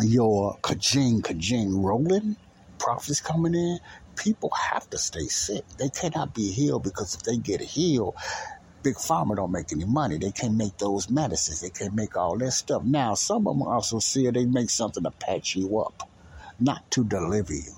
your 0.00 0.58
kajing 0.62 1.20
kajing 1.22 1.82
rolling, 1.82 2.36
profits 2.78 3.20
coming 3.20 3.54
in, 3.54 3.78
people 4.16 4.50
have 4.50 4.88
to 4.90 4.98
stay 4.98 5.26
sick. 5.26 5.64
They 5.78 5.88
cannot 5.88 6.34
be 6.34 6.50
healed 6.50 6.84
because 6.84 7.14
if 7.14 7.22
they 7.22 7.36
get 7.36 7.60
healed, 7.60 8.14
Big 8.84 8.96
Pharma 8.96 9.34
don't 9.34 9.50
make 9.50 9.72
any 9.72 9.86
money. 9.86 10.18
They 10.18 10.30
can't 10.30 10.54
make 10.56 10.76
those 10.76 11.08
medicines. 11.08 11.62
They 11.62 11.70
can't 11.70 11.94
make 11.94 12.18
all 12.18 12.36
that 12.36 12.52
stuff. 12.52 12.84
Now, 12.84 13.14
some 13.14 13.48
of 13.48 13.58
them 13.58 13.66
also 13.66 13.98
see 13.98 14.28
they 14.30 14.44
make 14.44 14.68
something 14.68 15.02
to 15.02 15.10
patch 15.10 15.56
you 15.56 15.80
up, 15.80 16.06
not 16.60 16.90
to 16.90 17.02
deliver 17.02 17.54
you, 17.54 17.72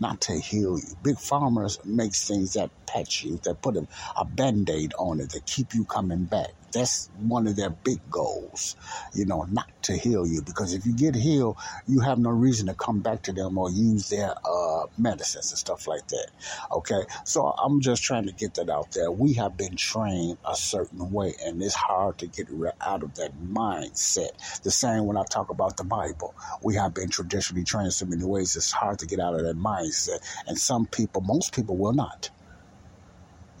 not 0.00 0.20
to 0.22 0.32
heal 0.32 0.78
you. 0.80 0.96
Big 1.04 1.14
Pharma 1.14 1.84
makes 1.86 2.26
things 2.26 2.54
that 2.54 2.70
patch 2.86 3.22
you, 3.24 3.38
that 3.44 3.62
put 3.62 3.76
a, 3.76 3.86
a 4.16 4.24
band-aid 4.24 4.94
on 4.98 5.20
it, 5.20 5.30
that 5.30 5.46
keep 5.46 5.74
you 5.74 5.84
coming 5.84 6.24
back. 6.24 6.50
That's 6.76 7.08
one 7.18 7.46
of 7.46 7.56
their 7.56 7.70
big 7.70 8.00
goals, 8.10 8.76
you 9.14 9.24
know, 9.24 9.44
not 9.50 9.70
to 9.84 9.96
heal 9.96 10.26
you. 10.26 10.42
Because 10.42 10.74
if 10.74 10.84
you 10.84 10.94
get 10.94 11.14
healed, 11.14 11.56
you 11.86 12.00
have 12.00 12.18
no 12.18 12.28
reason 12.28 12.66
to 12.66 12.74
come 12.74 13.00
back 13.00 13.22
to 13.22 13.32
them 13.32 13.56
or 13.56 13.70
use 13.70 14.10
their 14.10 14.34
uh, 14.44 14.84
medicines 14.98 15.50
and 15.52 15.58
stuff 15.58 15.86
like 15.88 16.06
that. 16.08 16.28
Okay, 16.70 17.02
so 17.24 17.46
I'm 17.46 17.80
just 17.80 18.02
trying 18.02 18.26
to 18.26 18.32
get 18.32 18.54
that 18.54 18.68
out 18.68 18.92
there. 18.92 19.10
We 19.10 19.32
have 19.34 19.56
been 19.56 19.76
trained 19.76 20.36
a 20.44 20.54
certain 20.54 21.10
way, 21.12 21.34
and 21.42 21.62
it's 21.62 21.74
hard 21.74 22.18
to 22.18 22.26
get 22.26 22.48
out 22.82 23.02
of 23.02 23.14
that 23.14 23.32
mindset. 23.42 24.62
The 24.62 24.70
same 24.70 25.06
when 25.06 25.16
I 25.16 25.24
talk 25.24 25.48
about 25.48 25.78
the 25.78 25.84
Bible, 25.84 26.34
we 26.62 26.74
have 26.74 26.92
been 26.92 27.08
traditionally 27.08 27.64
trained 27.64 27.94
so 27.94 28.04
many 28.04 28.24
ways. 28.24 28.54
It's 28.54 28.70
hard 28.70 28.98
to 28.98 29.06
get 29.06 29.18
out 29.18 29.34
of 29.34 29.44
that 29.44 29.56
mindset, 29.56 30.18
and 30.46 30.58
some 30.58 30.84
people, 30.84 31.22
most 31.22 31.54
people, 31.54 31.76
will 31.78 31.94
not. 31.94 32.28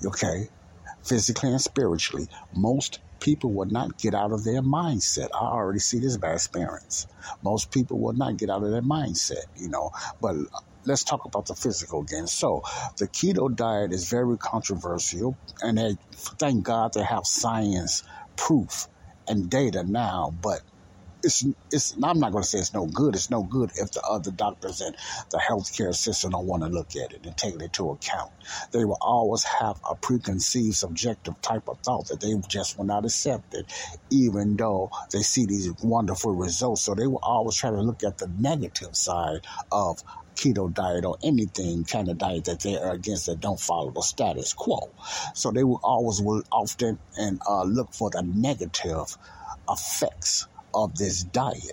Okay, 0.04 0.50
physically 1.02 1.50
and 1.50 1.60
spiritually, 1.60 2.28
most 2.54 2.98
people 3.26 3.52
will 3.52 3.66
not 3.66 3.98
get 3.98 4.14
out 4.14 4.30
of 4.30 4.44
their 4.44 4.62
mindset. 4.62 5.28
I 5.34 5.46
already 5.46 5.80
see 5.80 5.98
this 5.98 6.16
by 6.16 6.34
experience. 6.34 7.08
Most 7.42 7.72
people 7.72 7.98
will 7.98 8.12
not 8.12 8.36
get 8.36 8.50
out 8.50 8.62
of 8.62 8.70
their 8.70 8.82
mindset, 8.82 9.46
you 9.56 9.68
know. 9.68 9.90
But 10.20 10.36
let's 10.84 11.02
talk 11.02 11.24
about 11.24 11.46
the 11.46 11.56
physical 11.56 12.02
again. 12.02 12.28
So, 12.28 12.62
the 12.98 13.08
keto 13.08 13.54
diet 13.54 13.92
is 13.92 14.08
very 14.08 14.38
controversial, 14.38 15.36
and 15.60 15.76
they, 15.76 15.96
thank 16.12 16.62
God 16.62 16.92
they 16.94 17.02
have 17.02 17.26
science 17.26 18.04
proof 18.36 18.86
and 19.26 19.50
data 19.50 19.82
now, 19.82 20.32
but 20.40 20.60
it's 21.26 21.44
it's 21.72 21.96
I'm 22.02 22.20
not 22.20 22.30
going 22.30 22.44
to 22.44 22.48
say 22.48 22.58
it's 22.60 22.72
no 22.72 22.86
good. 22.86 23.16
It's 23.16 23.30
no 23.30 23.42
good 23.42 23.72
if 23.76 23.90
the 23.90 24.02
other 24.02 24.30
doctors 24.30 24.80
and 24.80 24.96
the 25.30 25.38
healthcare 25.38 25.94
system 25.94 26.30
don't 26.30 26.46
want 26.46 26.62
to 26.62 26.68
look 26.68 26.94
at 26.94 27.12
it 27.12 27.26
and 27.26 27.36
take 27.36 27.56
it 27.56 27.62
into 27.62 27.90
account. 27.90 28.30
They 28.70 28.84
will 28.84 28.98
always 29.00 29.42
have 29.42 29.80
a 29.90 29.96
preconceived 29.96 30.76
subjective 30.76 31.40
type 31.42 31.68
of 31.68 31.80
thought 31.80 32.08
that 32.08 32.20
they 32.20 32.32
just 32.48 32.78
will 32.78 32.84
not 32.84 33.04
accept 33.04 33.54
it, 33.54 33.66
even 34.08 34.56
though 34.56 34.90
they 35.12 35.20
see 35.20 35.46
these 35.46 35.72
wonderful 35.82 36.32
results. 36.32 36.82
So 36.82 36.94
they 36.94 37.08
will 37.08 37.20
always 37.22 37.56
try 37.56 37.70
to 37.70 37.82
look 37.82 38.04
at 38.04 38.18
the 38.18 38.30
negative 38.38 38.94
side 38.94 39.40
of 39.72 40.02
keto 40.36 40.72
diet 40.72 41.04
or 41.04 41.16
anything 41.24 41.82
kind 41.84 42.08
of 42.08 42.18
diet 42.18 42.44
that 42.44 42.60
they 42.60 42.76
are 42.76 42.92
against 42.92 43.26
that 43.26 43.40
don't 43.40 43.58
follow 43.58 43.90
the 43.90 44.02
status 44.02 44.52
quo. 44.52 44.90
So 45.34 45.50
they 45.50 45.64
will 45.64 45.80
always 45.82 46.22
will 46.22 46.44
often 46.52 47.00
and 47.16 47.40
uh, 47.48 47.64
look 47.64 47.92
for 47.92 48.10
the 48.10 48.22
negative 48.22 49.16
effects 49.68 50.46
of 50.76 50.96
this 50.96 51.24
diet. 51.24 51.72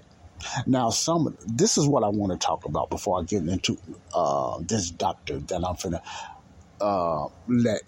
Now, 0.65 0.89
some 0.89 1.38
this 1.45 1.77
is 1.77 1.88
what 1.88 2.03
I 2.03 2.10
want 2.10 2.31
to 2.31 2.38
talk 2.38 2.65
about 2.65 2.89
before 2.89 3.19
I 3.19 3.24
get 3.24 3.48
into 3.48 3.77
uh, 4.13 4.60
this 4.62 4.89
doctor 4.91 5.39
that 5.39 5.63
I'm 5.63 5.75
gonna 5.81 6.01
uh, 6.81 7.27
let 7.48 7.81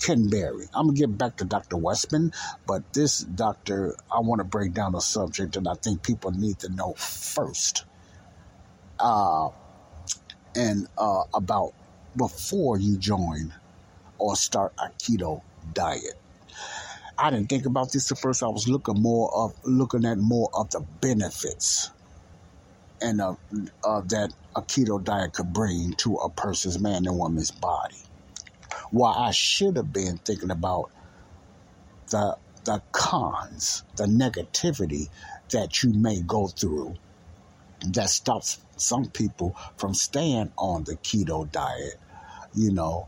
Ken 0.00 0.28
Berry. 0.28 0.66
I'm 0.74 0.88
gonna 0.88 0.98
get 0.98 1.16
back 1.16 1.36
to 1.38 1.44
Dr. 1.44 1.76
Westman, 1.76 2.32
but 2.66 2.92
this 2.92 3.20
doctor, 3.20 3.96
I 4.12 4.20
want 4.20 4.40
to 4.40 4.44
break 4.44 4.72
down 4.72 4.94
a 4.94 5.00
subject 5.00 5.54
that 5.54 5.66
I 5.66 5.74
think 5.74 6.02
people 6.02 6.30
need 6.32 6.60
to 6.60 6.68
know 6.68 6.94
first. 6.94 7.84
Uh, 8.98 9.50
and 10.54 10.86
uh, 10.96 11.24
about 11.34 11.74
before 12.16 12.78
you 12.78 12.96
join 12.96 13.52
or 14.18 14.36
start 14.36 14.72
a 14.78 14.88
keto 14.98 15.42
diet. 15.74 16.14
I 17.18 17.30
didn't 17.30 17.48
think 17.48 17.66
about 17.66 17.92
this 17.92 18.12
at 18.12 18.18
first. 18.18 18.42
I 18.42 18.48
was 18.48 18.68
looking 18.68 19.00
more 19.00 19.34
of 19.34 19.54
looking 19.64 20.04
at 20.04 20.18
more 20.18 20.50
of 20.52 20.70
the 20.70 20.80
benefits 21.00 21.90
and 23.00 23.20
of, 23.20 23.38
uh, 23.84 24.02
that 24.02 24.32
a 24.54 24.62
keto 24.62 25.02
diet 25.02 25.32
could 25.32 25.52
bring 25.52 25.94
to 25.94 26.16
a 26.16 26.30
person's 26.30 26.78
man 26.78 27.06
and 27.06 27.18
woman's 27.18 27.50
body. 27.50 27.96
While 28.90 29.14
I 29.14 29.30
should 29.30 29.76
have 29.76 29.92
been 29.92 30.18
thinking 30.18 30.50
about 30.50 30.90
the 32.10 32.36
the 32.64 32.82
cons, 32.92 33.84
the 33.96 34.04
negativity 34.04 35.08
that 35.50 35.82
you 35.82 35.92
may 35.92 36.20
go 36.20 36.48
through 36.48 36.96
that 37.92 38.10
stops 38.10 38.58
some 38.76 39.06
people 39.06 39.56
from 39.76 39.94
staying 39.94 40.52
on 40.58 40.84
the 40.84 40.96
keto 40.96 41.50
diet, 41.50 41.94
you 42.54 42.72
know, 42.72 43.06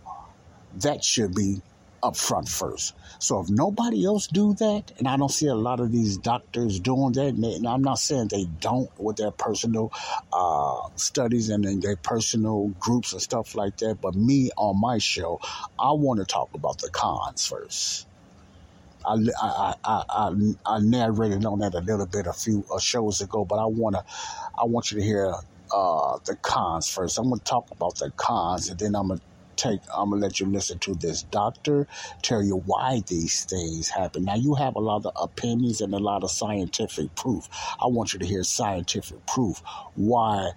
that 0.76 1.02
should 1.02 1.34
be 1.34 1.60
up 2.02 2.16
front 2.16 2.48
first. 2.48 2.94
So 3.18 3.40
if 3.40 3.48
nobody 3.48 4.04
else 4.04 4.26
do 4.26 4.54
that, 4.54 4.92
and 4.98 5.08
I 5.08 5.16
don't 5.16 5.30
see 5.30 5.46
a 5.46 5.54
lot 5.54 5.80
of 5.80 5.90
these 5.90 6.16
doctors 6.18 6.80
doing 6.80 7.12
that, 7.12 7.34
and 7.34 7.66
I'm 7.66 7.82
not 7.82 7.98
saying 7.98 8.28
they 8.28 8.44
don't 8.44 8.90
with 8.98 9.16
their 9.16 9.30
personal 9.30 9.92
uh, 10.32 10.88
studies 10.96 11.48
and 11.48 11.82
their 11.82 11.96
personal 11.96 12.68
groups 12.80 13.12
and 13.12 13.22
stuff 13.22 13.54
like 13.54 13.76
that, 13.78 14.00
but 14.00 14.14
me 14.14 14.50
on 14.56 14.80
my 14.80 14.98
show, 14.98 15.40
I 15.78 15.92
want 15.92 16.20
to 16.20 16.26
talk 16.26 16.50
about 16.54 16.78
the 16.78 16.90
cons 16.90 17.46
first. 17.46 18.06
I, 19.04 19.14
I, 19.40 19.74
I, 19.84 20.04
I, 20.08 20.52
I 20.66 20.78
narrated 20.80 21.44
on 21.46 21.60
that 21.60 21.74
a 21.74 21.80
little 21.80 22.06
bit 22.06 22.26
a 22.26 22.32
few 22.32 22.64
shows 22.80 23.20
ago, 23.20 23.44
but 23.44 23.56
I 23.56 23.66
wanna 23.66 24.04
I 24.58 24.64
want 24.64 24.90
you 24.90 24.98
to 24.98 25.04
hear 25.04 25.34
uh, 25.72 26.18
the 26.24 26.36
cons 26.36 26.88
first. 26.88 27.18
I'm 27.18 27.30
gonna 27.30 27.40
talk 27.40 27.70
about 27.70 27.96
the 27.96 28.10
cons, 28.16 28.68
and 28.68 28.78
then 28.78 28.94
I'm 28.94 29.08
gonna 29.08 29.20
take 29.58 29.80
I'm 29.94 30.10
gonna 30.10 30.22
let 30.22 30.40
you 30.40 30.46
listen 30.46 30.80
to 30.80 30.94
this 30.96 31.24
doctor 31.24 31.88
tell 32.22 32.42
you 32.42 32.58
why 32.58 33.02
these 33.08 33.44
things 33.44 33.90
happen. 33.90 34.24
Now 34.24 34.36
you 34.36 34.54
have 34.56 34.76
a 34.76 34.80
lot 34.80 35.06
of 35.06 35.12
opinions 35.20 35.82
and 35.82 35.94
a 35.94 35.98
lot 35.98 36.24
of 36.24 36.32
scientific 36.32 37.14
proof. 37.16 37.48
I 37.82 37.88
want 37.88 38.14
you 38.14 38.20
to 38.20 38.26
hear 38.26 38.44
scientific 38.44 39.26
proof 39.26 39.62
why 39.96 40.52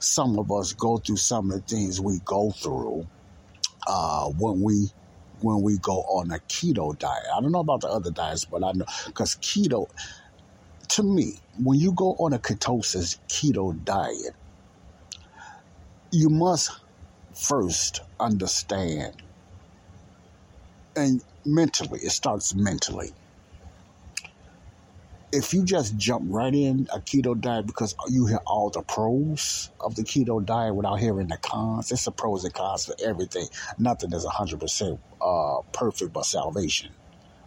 some 0.00 0.38
of 0.38 0.52
us 0.52 0.72
go 0.74 0.98
through 0.98 1.18
some 1.18 1.50
of 1.50 1.66
the 1.66 1.76
things 1.76 2.00
we 2.00 2.20
go 2.24 2.52
through 2.52 3.06
uh, 3.86 4.26
when 4.30 4.62
we 4.62 4.90
when 5.40 5.62
we 5.62 5.78
go 5.78 6.02
on 6.02 6.30
a 6.32 6.38
keto 6.40 6.98
diet. 6.98 7.24
I 7.36 7.40
don't 7.40 7.52
know 7.52 7.60
about 7.60 7.82
the 7.82 7.88
other 7.88 8.10
diets, 8.10 8.46
but 8.46 8.64
I 8.64 8.72
know 8.72 8.86
because 9.06 9.36
keto, 9.36 9.88
to 10.88 11.02
me, 11.02 11.40
when 11.62 11.78
you 11.78 11.92
go 11.92 12.12
on 12.18 12.32
a 12.32 12.38
ketosis 12.38 13.18
keto 13.28 13.84
diet, 13.84 14.34
you 16.10 16.30
must 16.30 16.70
first 17.36 18.00
understand. 18.18 19.14
And 20.96 21.22
mentally, 21.44 22.00
it 22.00 22.10
starts 22.10 22.54
mentally. 22.54 23.12
If 25.32 25.52
you 25.52 25.64
just 25.64 25.96
jump 25.98 26.24
right 26.28 26.54
in 26.54 26.88
a 26.94 26.98
keto 26.98 27.38
diet 27.38 27.66
because 27.66 27.94
you 28.08 28.26
hear 28.26 28.40
all 28.46 28.70
the 28.70 28.80
pros 28.80 29.70
of 29.80 29.94
the 29.94 30.02
keto 30.02 30.44
diet 30.44 30.74
without 30.74 30.96
hearing 30.96 31.28
the 31.28 31.36
cons, 31.36 31.92
it's 31.92 32.06
the 32.06 32.12
pros 32.12 32.44
and 32.44 32.54
cons 32.54 32.86
for 32.86 32.94
everything. 33.04 33.46
Nothing 33.78 34.12
is 34.12 34.24
100% 34.24 34.98
uh, 35.20 35.62
perfect 35.72 36.12
but 36.12 36.24
salvation. 36.24 36.90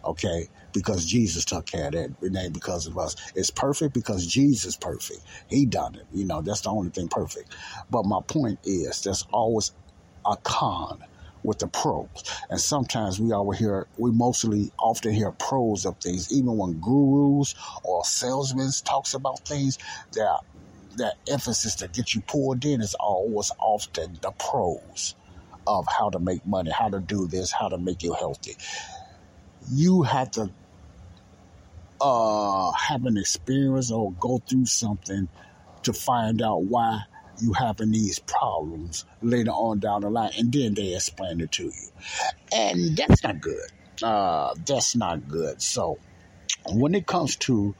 Okay? 0.04 0.48
Because 0.72 1.04
Jesus 1.04 1.44
took 1.44 1.66
care 1.66 1.86
of 1.86 1.92
that. 1.92 2.10
Ain't 2.22 2.54
because 2.54 2.86
of 2.86 2.98
us. 2.98 3.16
It's 3.34 3.50
perfect 3.50 3.94
because 3.94 4.26
Jesus 4.26 4.76
perfect. 4.76 5.20
He 5.48 5.66
done 5.66 5.96
it. 5.96 6.06
You 6.12 6.24
know, 6.24 6.42
that's 6.42 6.62
the 6.62 6.70
only 6.70 6.90
thing 6.90 7.08
perfect. 7.08 7.54
But 7.90 8.04
my 8.04 8.20
point 8.26 8.60
is, 8.64 9.02
there's 9.02 9.24
always 9.32 9.72
a 10.26 10.36
con 10.36 11.02
with 11.42 11.58
the 11.58 11.66
pros. 11.68 12.08
And 12.50 12.60
sometimes 12.60 13.18
we 13.18 13.32
always 13.32 13.58
hear, 13.58 13.86
we 13.96 14.10
mostly 14.10 14.72
often 14.78 15.12
hear 15.12 15.32
pros 15.32 15.86
of 15.86 15.96
things, 15.98 16.32
even 16.32 16.56
when 16.56 16.80
gurus 16.80 17.54
or 17.82 18.04
salesmen 18.04 18.70
talks 18.84 19.14
about 19.14 19.40
things, 19.46 19.78
that 20.12 20.40
that 20.96 21.14
emphasis 21.28 21.76
that 21.76 21.92
get 21.92 22.14
you 22.14 22.20
pulled 22.22 22.64
in 22.64 22.80
is 22.80 22.94
always 22.94 23.52
often 23.60 24.18
the 24.22 24.32
pros 24.32 25.14
of 25.66 25.86
how 25.86 26.10
to 26.10 26.18
make 26.18 26.44
money, 26.46 26.70
how 26.70 26.88
to 26.88 27.00
do 27.00 27.26
this, 27.28 27.52
how 27.52 27.68
to 27.68 27.78
make 27.78 28.02
you 28.02 28.12
healthy. 28.12 28.56
You 29.68 30.02
have 30.02 30.30
to 30.32 30.50
uh, 32.00 32.72
have 32.72 33.04
an 33.04 33.16
experience 33.16 33.90
or 33.90 34.12
go 34.12 34.38
through 34.38 34.66
something 34.66 35.28
to 35.82 35.92
find 35.92 36.42
out 36.42 36.62
why 36.62 37.02
you 37.40 37.52
having 37.52 37.90
these 37.90 38.18
problems 38.18 39.04
later 39.22 39.50
on 39.50 39.78
down 39.78 40.02
the 40.02 40.10
line, 40.10 40.32
and 40.38 40.52
then 40.52 40.74
they 40.74 40.94
explain 40.94 41.40
it 41.40 41.52
to 41.52 41.64
you, 41.64 41.88
and 42.52 42.96
that's 42.96 43.22
not 43.22 43.40
good. 43.40 43.70
Uh, 44.02 44.54
that's 44.66 44.96
not 44.96 45.28
good. 45.28 45.60
So, 45.62 45.98
when 46.72 46.94
it 46.94 47.06
comes 47.06 47.36
to 47.36 47.74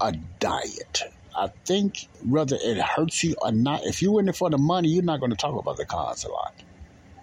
a 0.00 0.12
diet, 0.12 1.02
I 1.34 1.48
think 1.64 2.08
whether 2.24 2.56
it 2.60 2.78
hurts 2.78 3.22
you 3.24 3.34
or 3.40 3.52
not, 3.52 3.84
if 3.84 4.02
you're 4.02 4.20
in 4.20 4.28
it 4.28 4.36
for 4.36 4.50
the 4.50 4.58
money, 4.58 4.88
you're 4.88 5.02
not 5.02 5.20
going 5.20 5.30
to 5.30 5.36
talk 5.36 5.58
about 5.58 5.76
the 5.76 5.84
cons 5.84 6.24
a 6.24 6.30
lot. 6.30 6.54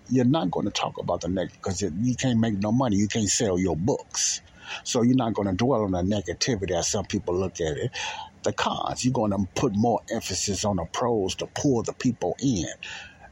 You're 0.10 0.26
not 0.26 0.52
going 0.52 0.66
to 0.66 0.72
talk 0.72 0.98
about 1.00 1.22
the 1.22 1.30
negative 1.30 1.58
because 1.62 1.82
you 1.82 2.16
can't 2.16 2.40
make 2.40 2.60
no 2.60 2.72
money. 2.72 2.98
You 2.98 3.08
can't 3.08 3.30
sell 3.30 3.58
your 3.58 3.76
books. 3.76 4.42
So 4.84 5.02
you're 5.02 5.16
not 5.16 5.34
going 5.34 5.48
to 5.48 5.54
dwell 5.54 5.84
on 5.84 5.92
the 5.92 6.02
negativity 6.02 6.72
as 6.72 6.88
some 6.88 7.06
people 7.06 7.36
look 7.36 7.60
at 7.60 7.78
it 7.78 7.92
the 8.44 8.54
cons. 8.54 9.04
You're 9.04 9.14
going 9.14 9.32
to 9.32 9.48
put 9.56 9.76
more 9.76 10.02
emphasis 10.12 10.64
on 10.66 10.76
the 10.76 10.86
pros 10.86 11.36
to 11.36 11.48
pull 11.48 11.84
the 11.84 11.94
people 11.94 12.36
in, 12.42 12.68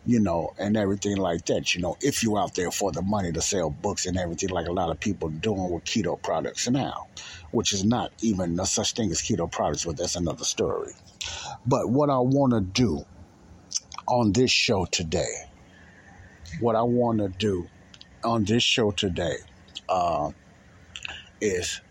you 0.06 0.20
know, 0.20 0.54
and 0.58 0.76
everything 0.76 1.18
like 1.18 1.46
that. 1.46 1.76
You 1.76 1.82
know, 1.82 1.98
if 2.02 2.24
you're 2.24 2.40
out 2.40 2.56
there 2.56 2.72
for 2.72 2.92
the 2.92 3.02
money 3.02 3.32
to 3.32 3.42
sell 3.42 3.70
books 3.70 4.06
and 4.06 4.18
everything, 4.18 4.50
like 4.50 4.68
a 4.68 4.72
lot 4.72 4.90
of 4.90 5.00
people 5.00 5.30
doing 5.30 5.70
with 5.70 5.84
keto 5.84 6.22
products 6.22 6.70
now, 6.70 7.08
which 7.52 7.74
is 7.74 7.84
not 7.84 8.12
even 8.22 8.60
a 8.60 8.66
such 8.66 8.94
thing 8.94 9.12
as 9.12 9.22
keto 9.22 9.52
products, 9.52 9.86
but 9.86 9.98
that's 9.98 10.16
another 10.16 10.46
story. 10.46 10.94
But 11.66 11.90
what 11.90 12.10
I 12.10 12.20
want 12.20 12.54
to 12.54 12.62
do 12.62 13.06
on 14.08 14.32
this 14.32 14.52
show 14.52 14.86
today, 14.86 15.34
what 16.60 16.76
I 16.76 16.84
want 16.84 17.20
to 17.20 17.30
do 17.30 17.70
on 18.24 18.44
this 18.46 18.64
show 18.64 18.92
today, 18.92 19.38
uh, 19.90 20.32
is 21.42 21.82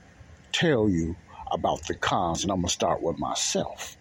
tell 0.52 0.88
you 0.88 1.16
about 1.52 1.86
the 1.86 1.94
cons, 1.94 2.42
and 2.42 2.52
I'm 2.52 2.58
gonna 2.60 2.68
start 2.68 3.02
with 3.02 3.18
myself. 3.18 3.96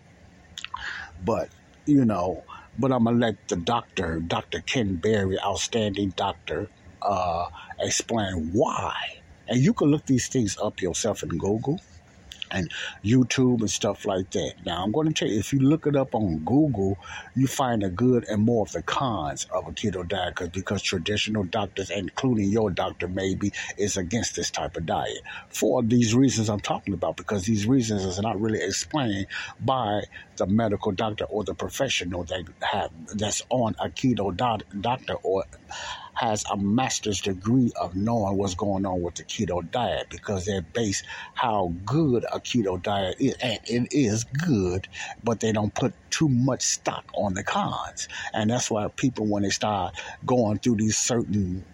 But 1.24 1.50
you 1.86 2.06
know, 2.06 2.44
but 2.78 2.92
I'm 2.92 3.06
gonna 3.06 3.18
let 3.18 3.36
the 3.48 3.56
doctor, 3.58 4.20
Dr. 4.20 4.62
Ken 4.62 4.96
Berry, 4.98 5.40
outstanding 5.44 6.12
doctor, 6.16 6.70
uh, 7.02 7.48
explain 7.80 8.52
why. 8.54 8.94
And 9.48 9.60
you 9.62 9.74
can 9.74 9.90
look 9.90 10.06
these 10.06 10.28
things 10.28 10.58
up 10.62 10.82
yourself 10.82 11.24
in 11.24 11.30
Google 11.30 11.80
and 12.52 12.72
YouTube 13.04 13.60
and 13.60 13.70
stuff 13.70 14.06
like 14.06 14.30
that. 14.32 14.54
Now, 14.66 14.84
I'm 14.84 14.92
going 14.92 15.08
to 15.08 15.14
tell 15.14 15.28
you, 15.28 15.40
if 15.40 15.54
you 15.54 15.60
look 15.60 15.88
it 15.88 15.96
up 15.96 16.16
on 16.16 16.40
Google, 16.40 16.98
you 17.36 17.48
find 17.48 17.82
the 17.82 17.90
good 17.90 18.26
and 18.28 18.42
more 18.42 18.66
of 18.66 18.72
the 18.72 18.82
cons 18.82 19.48
of 19.54 19.68
a 19.68 19.72
keto 19.72 20.08
diet 20.08 20.36
because, 20.36 20.50
because 20.50 20.82
traditional 20.82 21.44
doctors, 21.44 21.90
including 21.90 22.50
your 22.50 22.70
doctor, 22.70 23.08
maybe, 23.08 23.52
is 23.78 23.98
against 23.98 24.36
this 24.36 24.52
type 24.52 24.78
of 24.78 24.86
diet. 24.86 25.20
For 25.50 25.84
these 25.84 26.14
reasons 26.16 26.50
I'm 26.50 26.60
talking 26.60 26.94
about, 26.94 27.18
because 27.18 27.46
these 27.46 27.66
reasons 27.66 28.04
is 28.06 28.20
not 28.20 28.40
really 28.40 28.62
explained 28.62 29.28
by 29.60 30.04
the 30.38 30.48
medical 30.48 30.92
doctor 30.92 31.26
or 31.26 31.44
the 31.44 31.54
professional 31.54 32.24
that 32.24 32.44
have 32.62 32.92
that's 33.14 33.42
on 33.50 33.76
a 33.80 33.90
keto 33.90 34.36
doctor 34.82 35.14
or 35.24 35.44
has 36.20 36.44
a 36.52 36.58
master's 36.58 37.22
degree 37.22 37.72
of 37.82 37.96
knowing 37.96 38.38
what's 38.38 38.56
going 38.56 38.86
on 38.86 39.02
with 39.02 39.16
the 39.16 39.24
keto 39.26 39.70
diet 39.72 40.08
because 40.10 40.46
they 40.46 40.62
base 40.74 41.04
how 41.36 41.74
good 41.86 42.26
a 42.34 42.40
keto 42.40 42.82
diet 42.82 43.16
is. 43.20 43.36
And 43.42 43.60
it 43.66 43.88
is 43.92 44.26
good, 44.26 44.88
but 45.24 45.40
they 45.42 45.52
don't 45.54 45.76
put 45.76 45.96
too 46.12 46.30
much 46.30 46.64
stock 46.64 47.06
on 47.16 47.36
the 47.36 47.44
cons. 47.44 48.08
And 48.34 48.50
that's 48.52 48.72
why 48.72 48.88
people, 48.98 49.28
when 49.28 49.44
they 49.44 49.50
start 49.50 49.96
going 50.26 50.60
through 50.60 50.78
these 50.78 50.98
certain 50.98 51.66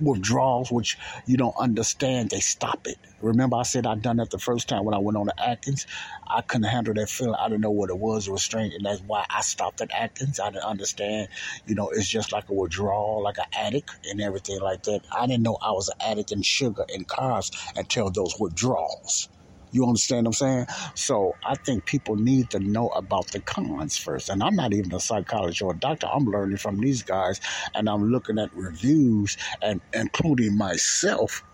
withdrawals, 0.00 0.70
which 0.70 0.98
you 1.26 1.36
don't 1.36 1.56
understand, 1.58 2.30
they 2.30 2.40
stop 2.40 2.86
it. 2.86 2.98
Remember, 3.20 3.56
I 3.56 3.62
said 3.62 3.86
I 3.86 3.94
done 3.94 4.16
that 4.16 4.30
the 4.30 4.38
first 4.38 4.68
time 4.68 4.84
when 4.84 4.94
I 4.94 4.98
went 4.98 5.16
on 5.16 5.26
the 5.26 5.40
Atkins. 5.40 5.86
I 6.26 6.42
couldn't 6.42 6.68
handle 6.68 6.94
that 6.94 7.08
feeling. 7.08 7.36
I 7.38 7.48
didn't 7.48 7.62
know 7.62 7.70
what 7.70 7.90
it 7.90 7.98
was. 7.98 8.28
Strange, 8.42 8.74
and 8.74 8.84
that's 8.84 9.00
why 9.00 9.24
I 9.30 9.40
stopped 9.42 9.80
at 9.80 9.92
Atkins. 9.92 10.40
I 10.40 10.50
didn't 10.50 10.64
understand. 10.64 11.28
You 11.66 11.74
know, 11.74 11.90
it's 11.90 12.08
just 12.08 12.32
like 12.32 12.48
a 12.48 12.52
withdrawal, 12.52 13.22
like 13.22 13.38
an 13.38 13.44
addict, 13.52 13.90
and 14.08 14.20
everything 14.20 14.60
like 14.60 14.82
that. 14.84 15.02
I 15.12 15.26
didn't 15.26 15.42
know 15.42 15.56
I 15.62 15.70
was 15.72 15.88
an 15.88 15.96
addict 16.00 16.32
in 16.32 16.42
sugar 16.42 16.84
and 16.92 17.06
carbs 17.06 17.50
until 17.76 18.10
those 18.10 18.34
withdrawals. 18.38 19.28
You 19.74 19.86
understand 19.86 20.26
what 20.26 20.40
I'm 20.42 20.66
saying? 20.66 20.66
So 20.96 21.34
I 21.44 21.56
think 21.56 21.86
people 21.86 22.16
need 22.16 22.50
to 22.52 22.60
know 22.60 22.88
about 22.90 23.28
the 23.32 23.42
cons 23.42 23.98
first. 23.98 24.30
And 24.30 24.42
I'm 24.42 24.56
not 24.56 24.74
even 24.74 24.94
a 24.94 25.00
psychologist 25.00 25.62
or 25.62 25.74
a 25.74 25.78
doctor. 25.78 26.08
I'm 26.12 26.26
learning 26.26 26.58
from 26.58 26.78
these 26.78 27.02
guys 27.02 27.40
and 27.74 27.88
I'm 27.90 28.04
looking 28.10 28.38
at 28.38 28.50
reviews 28.54 29.36
and 29.62 29.82
including 29.94 30.58
myself 30.58 31.44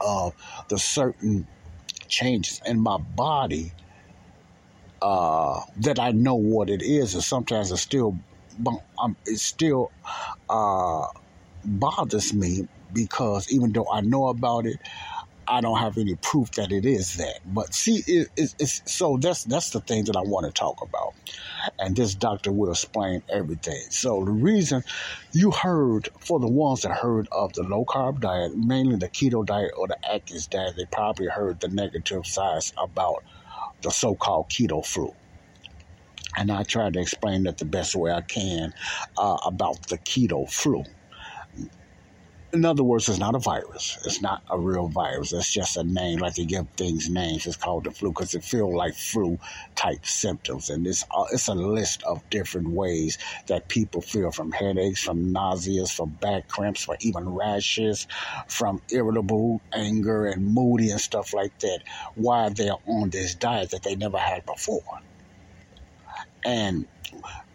of 0.00 0.34
the 0.70 0.78
certain 0.78 1.48
changes 2.08 2.60
in 2.66 2.80
my 2.80 2.98
body 2.98 3.74
uh, 5.02 5.62
that 5.78 6.00
I 6.00 6.12
know 6.12 6.36
what 6.36 6.70
it 6.70 6.82
is, 6.82 7.14
and 7.14 7.24
sometimes 7.24 7.72
it 7.72 7.78
still, 7.78 8.18
um, 8.98 9.16
it 9.26 9.38
still 9.40 9.92
uh, 10.50 11.06
bothers 11.64 12.34
me 12.34 12.68
because 12.92 13.50
even 13.52 13.72
though 13.72 13.88
I 13.92 14.02
know 14.02 14.28
about 14.28 14.66
it, 14.66 14.78
I 15.46 15.60
don't 15.60 15.78
have 15.78 15.98
any 15.98 16.14
proof 16.16 16.52
that 16.52 16.72
it 16.72 16.86
is 16.86 17.16
that. 17.16 17.40
But 17.44 17.74
see, 17.74 18.02
it, 18.06 18.28
it, 18.36 18.54
it's 18.58 18.82
so 18.92 19.16
that's 19.16 19.44
that's 19.44 19.70
the 19.70 19.80
thing 19.80 20.04
that 20.04 20.16
I 20.16 20.22
want 20.22 20.46
to 20.46 20.52
talk 20.52 20.82
about, 20.82 21.14
and 21.78 21.96
this 21.96 22.14
doctor 22.14 22.52
will 22.52 22.70
explain 22.70 23.22
everything. 23.28 23.82
So 23.90 24.24
the 24.24 24.30
reason 24.30 24.82
you 25.32 25.50
heard 25.50 26.08
for 26.20 26.38
the 26.38 26.48
ones 26.48 26.82
that 26.82 26.92
heard 26.92 27.28
of 27.32 27.52
the 27.54 27.62
low 27.62 27.84
carb 27.84 28.20
diet, 28.20 28.56
mainly 28.56 28.96
the 28.96 29.08
keto 29.08 29.44
diet 29.44 29.72
or 29.76 29.88
the 29.88 29.98
Atkins 30.08 30.46
diet, 30.46 30.74
they 30.76 30.86
probably 30.86 31.26
heard 31.26 31.60
the 31.60 31.68
negative 31.68 32.26
sides 32.26 32.72
about 32.78 33.24
the 33.82 33.90
so-called 33.90 34.48
keto 34.50 34.84
flu 34.84 35.14
and 36.36 36.50
I 36.50 36.62
try 36.62 36.90
to 36.90 37.00
explain 37.00 37.44
that 37.44 37.58
the 37.58 37.64
best 37.64 37.94
way 37.94 38.12
I 38.12 38.20
can 38.20 38.72
uh, 39.16 39.38
about 39.44 39.88
the 39.88 39.98
keto 39.98 40.50
flu 40.50 40.84
in 42.52 42.64
other 42.64 42.82
words, 42.82 43.08
it's 43.08 43.18
not 43.18 43.34
a 43.34 43.38
virus. 43.38 43.98
It's 44.04 44.20
not 44.20 44.42
a 44.50 44.58
real 44.58 44.88
virus. 44.88 45.32
It's 45.32 45.52
just 45.52 45.76
a 45.76 45.84
name, 45.84 46.18
like 46.18 46.34
they 46.34 46.44
give 46.44 46.68
things 46.70 47.08
names. 47.08 47.46
It's 47.46 47.56
called 47.56 47.84
the 47.84 47.92
flu 47.92 48.10
because 48.10 48.34
it 48.34 48.42
feels 48.42 48.74
like 48.74 48.94
flu 48.94 49.38
type 49.76 50.04
symptoms, 50.04 50.68
and 50.68 50.86
it's 50.86 51.04
uh, 51.16 51.24
it's 51.32 51.48
a 51.48 51.54
list 51.54 52.02
of 52.02 52.28
different 52.30 52.70
ways 52.70 53.18
that 53.46 53.68
people 53.68 54.00
feel 54.00 54.32
from 54.32 54.50
headaches, 54.50 55.02
from 55.02 55.32
nausea, 55.32 55.86
from 55.86 56.10
back 56.20 56.48
cramps, 56.48 56.84
from 56.84 56.96
even 57.00 57.28
rashes, 57.28 58.08
from 58.48 58.82
irritable 58.90 59.60
anger 59.72 60.26
and 60.26 60.44
moody 60.44 60.90
and 60.90 61.00
stuff 61.00 61.32
like 61.32 61.56
that. 61.60 61.80
Why 62.16 62.48
they're 62.48 62.74
on 62.86 63.10
this 63.10 63.34
diet 63.34 63.70
that 63.70 63.84
they 63.84 63.94
never 63.94 64.18
had 64.18 64.44
before, 64.44 65.00
and 66.44 66.86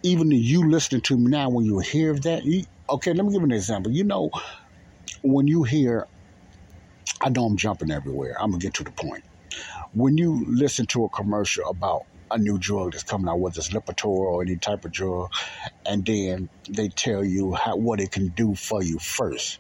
even 0.03 0.31
you 0.31 0.69
listening 0.69 1.01
to 1.01 1.17
me 1.17 1.31
now, 1.31 1.49
when 1.49 1.65
you 1.65 1.79
hear 1.79 2.13
that, 2.13 2.45
you, 2.45 2.63
okay, 2.88 3.12
let 3.12 3.25
me 3.25 3.34
give 3.34 3.43
an 3.43 3.51
example. 3.51 3.91
You 3.91 4.03
know 4.03 4.29
when 5.31 5.47
you 5.47 5.63
hear, 5.63 6.07
I 7.21 7.29
know 7.29 7.45
I'm 7.45 7.57
jumping 7.57 7.91
everywhere. 7.91 8.35
I'm 8.39 8.51
gonna 8.51 8.59
get 8.61 8.75
to 8.75 8.83
the 8.83 8.91
point. 8.91 9.25
When 9.93 10.17
you 10.17 10.45
listen 10.47 10.88
to 10.88 11.05
a 11.05 11.09
commercial 11.09 11.67
about 11.69 12.03
a 12.31 12.38
new 12.38 12.59
drug 12.59 12.93
that's 12.93 13.03
coming 13.03 13.29
out, 13.29 13.39
whether 13.39 13.59
it's 13.59 13.69
Lipitor 13.71 14.05
or 14.07 14.43
any 14.43 14.57
type 14.57 14.85
of 14.85 14.91
drug, 14.91 15.29
and 15.85 16.05
then 16.05 16.49
they 16.69 16.89
tell 16.89 17.23
you 17.25 17.53
how, 17.53 17.77
what 17.77 18.01
it 18.01 18.11
can 18.11 18.29
do 18.29 18.55
for 18.55 18.83
you 18.83 18.99
first. 18.99 19.59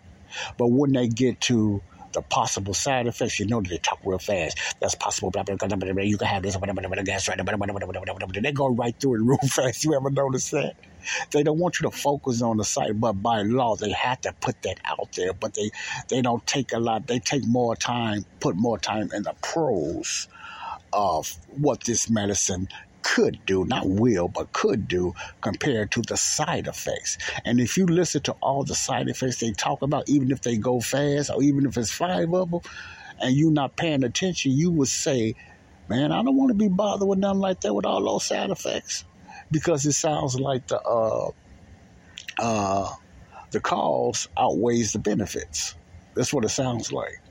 But 0.57 0.69
when 0.69 0.93
they 0.93 1.07
get 1.07 1.41
to 1.41 1.83
the 2.15 2.21
possible 2.23 2.73
side 2.73 3.07
effects, 3.07 3.39
you 3.39 3.45
know 3.45 3.61
they 3.61 3.77
talk 3.77 3.99
real 4.03 4.17
fast. 4.17 4.57
That's 4.79 4.95
possible. 4.95 5.31
Blah, 5.31 5.43
blah, 5.43 5.55
blah, 5.55 5.67
blah, 5.67 5.93
blah, 5.93 6.03
you 6.03 6.17
can 6.17 6.27
have 6.27 6.43
this. 6.43 6.57
Blah, 6.57 6.71
blah, 6.71 6.81
blah, 6.81 6.89
blah, 6.89 7.03
gastritis. 7.03 7.45
Blah, 7.45 7.55
blah, 7.55 7.67
blah, 7.67 7.79
blah, 7.79 8.01
blah, 8.01 8.13
blah. 8.13 8.41
They 8.41 8.51
go 8.51 8.69
right 8.69 8.95
through 8.99 9.15
it 9.15 9.21
real 9.21 9.37
fast. 9.49 9.83
You 9.83 9.95
ever 9.95 10.09
notice 10.09 10.49
that? 10.49 10.75
They 11.31 11.43
don't 11.43 11.59
want 11.59 11.79
you 11.79 11.89
to 11.89 11.95
focus 11.95 12.41
on 12.41 12.57
the 12.57 12.63
site, 12.63 12.99
but 12.99 13.13
by 13.13 13.43
law 13.43 13.75
they 13.75 13.91
have 13.91 14.21
to 14.21 14.33
put 14.33 14.61
that 14.63 14.79
out 14.85 15.11
there. 15.13 15.33
But 15.33 15.53
they 15.53 15.69
they 16.09 16.21
don't 16.21 16.45
take 16.47 16.73
a 16.73 16.79
lot. 16.79 17.07
They 17.07 17.19
take 17.19 17.45
more 17.45 17.75
time, 17.75 18.25
put 18.39 18.55
more 18.55 18.79
time 18.79 19.11
in 19.13 19.23
the 19.23 19.35
pros 19.41 20.27
of 20.93 21.35
what 21.57 21.83
this 21.83 22.09
medicine 22.09 22.69
could 23.05 23.39
do, 23.45 23.63
not 23.65 23.87
will, 23.87 24.27
but 24.27 24.51
could 24.51 24.87
do 24.87 25.13
compared 25.39 25.91
to 25.91 26.01
the 26.01 26.17
side 26.17 26.65
effects. 26.65 27.19
And 27.45 27.59
if 27.59 27.77
you 27.77 27.85
listen 27.85 28.23
to 28.23 28.31
all 28.41 28.63
the 28.63 28.73
side 28.73 29.07
effects 29.07 29.39
they 29.39 29.51
talk 29.51 29.83
about, 29.83 30.09
even 30.09 30.31
if 30.31 30.41
they 30.41 30.57
go 30.57 30.81
fast 30.81 31.29
or 31.29 31.43
even 31.43 31.67
if 31.67 31.77
it's 31.77 31.91
five 31.91 32.33
of 32.33 32.49
them, 32.49 32.61
and 33.21 33.35
you're 33.35 33.51
not 33.51 33.75
paying 33.75 34.03
attention, 34.03 34.53
you 34.53 34.71
would 34.71 34.87
say, 34.87 35.35
Man, 35.87 36.11
I 36.11 36.23
don't 36.23 36.35
want 36.35 36.49
to 36.49 36.55
be 36.55 36.67
bothered 36.67 37.07
with 37.07 37.19
nothing 37.19 37.41
like 37.41 37.61
that 37.61 37.75
with 37.75 37.85
all 37.85 38.03
those 38.03 38.25
side 38.25 38.49
effects 38.49 39.05
because 39.51 39.85
it 39.85 39.93
sounds 39.93 40.39
like 40.39 40.65
the 40.65 40.81
uh, 40.81 41.29
uh, 42.39 42.91
the 43.51 43.59
cause 43.59 44.27
outweighs 44.35 44.93
the 44.93 44.99
benefits. 44.99 45.75
That's 46.15 46.33
what 46.33 46.43
it 46.43 46.49
sounds 46.49 46.91
like 46.91 47.21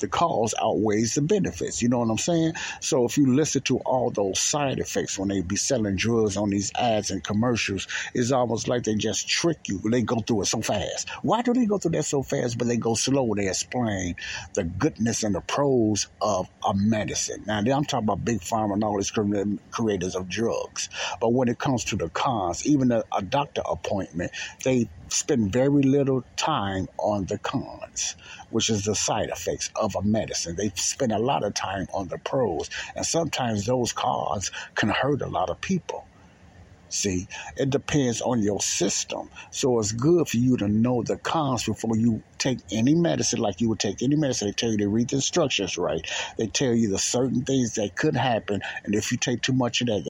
the 0.00 0.08
cause 0.08 0.54
outweighs 0.62 1.14
the 1.14 1.22
benefits. 1.22 1.82
You 1.82 1.88
know 1.88 2.00
what 2.00 2.10
I'm 2.10 2.18
saying? 2.18 2.54
So 2.80 3.04
if 3.06 3.16
you 3.16 3.34
listen 3.34 3.62
to 3.62 3.78
all 3.80 4.10
those 4.10 4.40
side 4.40 4.78
effects 4.80 5.18
when 5.18 5.28
they 5.28 5.42
be 5.42 5.56
selling 5.56 5.96
drugs 5.96 6.36
on 6.36 6.50
these 6.50 6.72
ads 6.78 7.10
and 7.10 7.22
commercials, 7.24 7.86
it's 8.14 8.32
almost 8.32 8.68
like 8.68 8.84
they 8.84 8.96
just 8.96 9.28
trick 9.28 9.58
you. 9.68 9.80
They 9.90 10.02
go 10.02 10.20
through 10.20 10.42
it 10.42 10.46
so 10.46 10.62
fast. 10.62 11.08
Why 11.22 11.42
do 11.42 11.54
they 11.54 11.66
go 11.66 11.78
through 11.78 11.92
that 11.92 12.04
so 12.04 12.22
fast, 12.22 12.58
but 12.58 12.68
they 12.68 12.76
go 12.76 12.94
slow? 12.94 13.34
They 13.34 13.48
explain 13.48 14.16
the 14.54 14.64
goodness 14.64 15.22
and 15.22 15.34
the 15.34 15.42
pros 15.42 16.08
of 16.20 16.48
a 16.64 16.74
medicine. 16.74 17.44
Now, 17.46 17.58
I'm 17.58 17.84
talking 17.84 18.06
about 18.06 18.24
big 18.24 18.40
pharma 18.40 18.74
and 18.74 18.84
all 18.84 18.96
these 18.96 19.12
creators 19.70 20.14
of 20.16 20.28
drugs. 20.28 20.88
But 21.20 21.32
when 21.32 21.48
it 21.48 21.58
comes 21.58 21.84
to 21.86 21.96
the 21.96 22.10
cons, 22.10 22.66
even 22.66 22.92
a, 22.92 23.04
a 23.16 23.22
doctor 23.22 23.62
appointment, 23.68 24.32
they 24.64 24.90
spend 25.08 25.52
very 25.52 25.82
little 25.82 26.24
time 26.36 26.88
on 26.98 27.26
the 27.26 27.38
cons, 27.38 28.16
which 28.50 28.70
is 28.70 28.84
the 28.84 28.94
side 28.94 29.28
effects 29.28 29.70
of 29.76 29.94
a 29.96 30.02
medicine. 30.02 30.56
They 30.56 30.70
spend 30.74 31.12
a 31.12 31.18
lot 31.18 31.44
of 31.44 31.54
time 31.54 31.86
on 31.92 32.08
the 32.08 32.18
pros, 32.18 32.70
and 32.94 33.04
sometimes 33.04 33.66
those 33.66 33.92
cons 33.92 34.50
can 34.74 34.88
hurt 34.88 35.22
a 35.22 35.28
lot 35.28 35.50
of 35.50 35.60
people. 35.60 36.06
See, 36.90 37.28
it 37.56 37.70
depends 37.70 38.20
on 38.20 38.42
your 38.42 38.60
system. 38.60 39.30
So 39.52 39.78
it's 39.78 39.92
good 39.92 40.28
for 40.28 40.36
you 40.36 40.56
to 40.56 40.66
know 40.66 41.04
the 41.04 41.16
cons 41.16 41.64
before 41.64 41.96
you 41.96 42.20
take 42.38 42.58
any 42.72 42.96
medicine, 42.96 43.38
like 43.38 43.60
you 43.60 43.68
would 43.68 43.78
take 43.78 44.02
any 44.02 44.16
medicine. 44.16 44.48
They 44.48 44.52
tell 44.52 44.72
you 44.72 44.78
to 44.78 44.88
read 44.88 45.10
the 45.10 45.16
instructions 45.16 45.78
right. 45.78 46.04
They 46.36 46.48
tell 46.48 46.74
you 46.74 46.88
the 46.88 46.98
certain 46.98 47.44
things 47.44 47.76
that 47.76 47.94
could 47.94 48.16
happen. 48.16 48.62
And 48.82 48.96
if 48.96 49.12
you 49.12 49.18
take 49.18 49.40
too 49.42 49.52
much 49.52 49.80
of 49.82 49.86
that, 49.86 50.09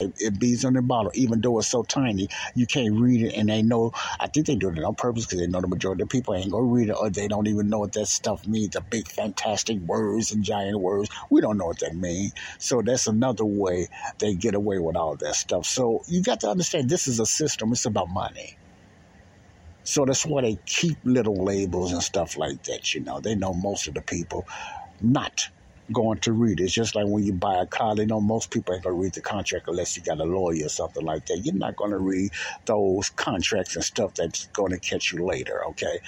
It, 0.00 0.12
it 0.18 0.38
beads 0.38 0.64
on 0.64 0.74
the 0.74 0.82
bottle, 0.82 1.12
even 1.14 1.40
though 1.40 1.58
it's 1.58 1.68
so 1.68 1.82
tiny, 1.82 2.28
you 2.54 2.66
can't 2.66 2.98
read 2.98 3.22
it. 3.22 3.34
And 3.34 3.48
they 3.48 3.62
know, 3.62 3.92
I 4.20 4.26
think 4.28 4.46
they 4.46 4.56
do 4.56 4.70
it 4.70 4.82
on 4.82 4.94
purpose 4.94 5.26
because 5.26 5.40
they 5.40 5.46
know 5.46 5.60
the 5.60 5.68
majority 5.68 6.02
of 6.02 6.08
people 6.08 6.34
ain't 6.34 6.50
gonna 6.50 6.64
read 6.64 6.88
it, 6.88 6.96
or 6.98 7.10
they 7.10 7.28
don't 7.28 7.46
even 7.46 7.68
know 7.68 7.80
what 7.80 7.92
that 7.92 8.06
stuff 8.06 8.46
means. 8.46 8.70
The 8.70 8.80
big, 8.80 9.08
fantastic 9.08 9.78
words 9.78 10.32
and 10.32 10.42
giant 10.44 10.80
words. 10.80 11.08
We 11.30 11.40
don't 11.40 11.58
know 11.58 11.66
what 11.66 11.80
that 11.80 11.94
means. 11.94 12.32
So 12.58 12.82
that's 12.82 13.06
another 13.06 13.44
way 13.44 13.88
they 14.18 14.34
get 14.34 14.54
away 14.54 14.78
with 14.78 14.96
all 14.96 15.16
that 15.16 15.34
stuff. 15.34 15.66
So 15.66 16.02
you 16.06 16.22
got 16.22 16.40
to 16.40 16.48
understand, 16.48 16.88
this 16.88 17.08
is 17.08 17.20
a 17.20 17.26
system. 17.26 17.72
It's 17.72 17.86
about 17.86 18.08
money. 18.08 18.56
So 19.84 20.04
that's 20.04 20.26
why 20.26 20.42
they 20.42 20.58
keep 20.66 20.98
little 21.04 21.44
labels 21.44 21.92
and 21.92 22.02
stuff 22.02 22.36
like 22.36 22.64
that. 22.64 22.92
You 22.94 23.00
know, 23.00 23.20
they 23.20 23.34
know 23.34 23.54
most 23.54 23.88
of 23.88 23.94
the 23.94 24.02
people 24.02 24.46
not 25.00 25.48
going 25.92 26.18
to 26.20 26.32
read. 26.32 26.60
It's 26.60 26.72
just 26.72 26.94
like 26.94 27.06
when 27.06 27.24
you 27.24 27.32
buy 27.32 27.60
a 27.60 27.66
car, 27.66 27.94
they 27.94 28.06
know 28.06 28.20
most 28.20 28.50
people 28.50 28.74
ain't 28.74 28.82
to 28.82 28.92
read 28.92 29.14
the 29.14 29.20
contract 29.20 29.68
unless 29.68 29.96
you 29.96 30.02
got 30.02 30.20
a 30.20 30.24
lawyer 30.24 30.66
or 30.66 30.68
something 30.68 31.04
like 31.04 31.26
that. 31.26 31.40
You're 31.44 31.54
not 31.54 31.76
going 31.76 31.90
to 31.92 31.98
read 31.98 32.30
those 32.66 33.10
contracts 33.10 33.74
and 33.76 33.84
stuff 33.84 34.14
that's 34.14 34.46
going 34.48 34.72
to 34.72 34.78
catch 34.78 35.12
you 35.12 35.24
later, 35.24 35.64
okay? 35.68 36.00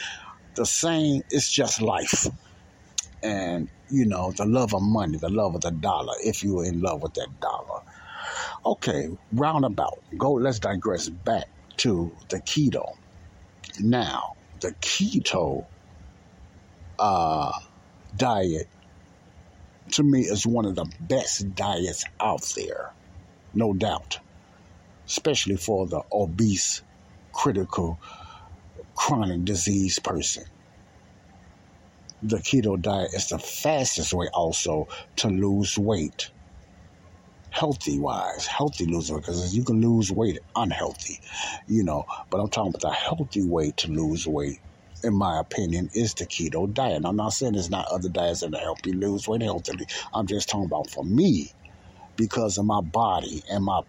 The 0.54 0.66
same, 0.66 1.22
it's 1.30 1.50
just 1.50 1.80
life. 1.80 2.26
And, 3.22 3.68
you 3.90 4.06
know, 4.06 4.32
the 4.32 4.46
love 4.46 4.74
of 4.74 4.82
money, 4.82 5.18
the 5.18 5.30
love 5.30 5.54
of 5.54 5.62
the 5.62 5.70
dollar, 5.70 6.14
if 6.22 6.42
you're 6.42 6.64
in 6.64 6.80
love 6.80 7.02
with 7.02 7.14
that 7.14 7.28
dollar. 7.40 7.80
Okay, 8.64 9.08
roundabout. 9.32 10.02
Go, 10.18 10.32
let's 10.32 10.58
digress 10.58 11.08
back 11.08 11.46
to 11.78 12.14
the 12.28 12.40
keto. 12.40 12.84
Now, 13.78 14.34
the 14.60 14.72
keto 14.82 15.66
uh, 16.98 17.52
diet 18.16 18.68
to 19.92 20.04
me 20.04 20.20
is 20.22 20.46
one 20.46 20.66
of 20.66 20.76
the 20.76 20.90
best 21.00 21.54
diets 21.54 22.04
out 22.20 22.42
there, 22.56 22.90
no 23.54 23.74
doubt, 23.74 24.18
especially 25.08 25.56
for 25.56 25.88
the 25.88 26.02
obese, 26.12 26.82
critical, 27.34 27.98
chronic 28.96 29.44
disease 29.44 29.98
person. 30.00 30.44
The 32.22 32.38
keto 32.38 32.80
diet 32.80 33.10
is 33.14 33.28
the 33.28 33.38
fastest 33.38 34.12
way 34.14 34.28
also 34.34 34.86
to 35.18 35.28
lose 35.28 35.76
weight. 35.78 36.30
Healthy 37.50 37.98
wise, 37.98 38.46
healthy 38.46 38.86
losing 38.86 39.16
because 39.16 39.54
you 39.54 39.64
can 39.64 39.80
lose 39.80 40.12
weight 40.12 40.38
unhealthy, 40.56 41.18
you 41.68 41.84
know. 41.84 42.04
But 42.30 42.40
I'm 42.40 42.50
talking 42.50 42.72
about 42.74 42.82
the 42.90 42.94
healthy 42.94 43.42
way 43.44 43.72
to 43.78 43.88
lose 43.88 44.26
weight 44.26 44.60
in 45.04 45.14
my 45.14 45.40
opinion, 45.40 45.90
is 45.94 46.14
the 46.14 46.26
keto 46.26 46.72
diet. 46.72 47.04
I'm 47.04 47.16
not 47.16 47.34
saying 47.34 47.54
there's 47.54 47.70
not 47.70 47.88
other 47.90 48.10
diets 48.10 48.40
that 48.40 48.54
help 48.56 48.78
you 48.86 48.94
lose 48.94 49.28
weight 49.28 49.42
healthily. 49.42 49.86
I'm 50.14 50.26
just 50.26 50.48
talking 50.50 50.66
about 50.66 50.90
for 50.90 51.04
me, 51.04 51.52
because 52.16 52.58
of 52.58 52.66
my 52.66 52.82
body 52.82 53.44
and 53.50 53.64
my 53.64 53.82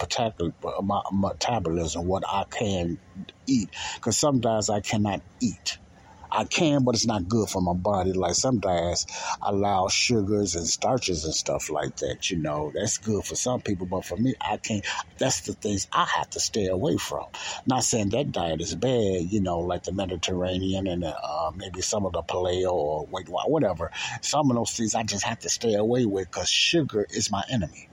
my 0.83 1.01
metabolism, 1.13 2.07
what 2.07 2.23
I 2.29 2.45
can 2.51 2.99
eat. 3.47 3.71
Because 3.95 4.19
some 4.19 4.41
diets 4.41 4.69
I 4.71 4.81
cannot 4.81 5.21
eat. 5.41 5.79
I 6.31 6.45
can, 6.45 6.83
but 6.83 6.95
it's 6.95 7.05
not 7.05 7.27
good 7.27 7.49
for 7.49 7.61
my 7.61 7.73
body. 7.73 8.13
Like 8.13 8.35
some 8.35 8.59
diets 8.59 9.05
allow 9.41 9.87
sugars 9.89 10.55
and 10.55 10.65
starches 10.65 11.25
and 11.25 11.33
stuff 11.33 11.69
like 11.69 11.97
that. 11.97 12.29
You 12.29 12.37
know, 12.37 12.71
that's 12.73 12.97
good 12.97 13.25
for 13.25 13.35
some 13.35 13.61
people, 13.61 13.85
but 13.85 14.05
for 14.05 14.17
me, 14.17 14.33
I 14.39 14.57
can't. 14.57 14.85
That's 15.17 15.41
the 15.41 15.53
things 15.53 15.87
I 15.91 16.05
have 16.17 16.29
to 16.31 16.39
stay 16.39 16.67
away 16.67 16.97
from. 16.97 17.25
Not 17.65 17.83
saying 17.83 18.09
that 18.09 18.31
diet 18.31 18.61
is 18.61 18.75
bad. 18.75 19.31
You 19.31 19.41
know, 19.41 19.59
like 19.59 19.83
the 19.83 19.93
Mediterranean 19.93 20.87
and 20.87 21.03
uh, 21.03 21.51
maybe 21.55 21.81
some 21.81 22.05
of 22.05 22.13
the 22.13 22.23
paleo 22.23 22.71
or 22.71 23.07
whatever. 23.07 23.91
Some 24.21 24.49
of 24.49 24.55
those 24.55 24.71
things 24.71 24.95
I 24.95 25.03
just 25.03 25.25
have 25.25 25.39
to 25.39 25.49
stay 25.49 25.73
away 25.73 26.05
with 26.05 26.31
because 26.31 26.49
sugar 26.49 27.05
is 27.09 27.31
my 27.31 27.43
enemy. 27.49 27.89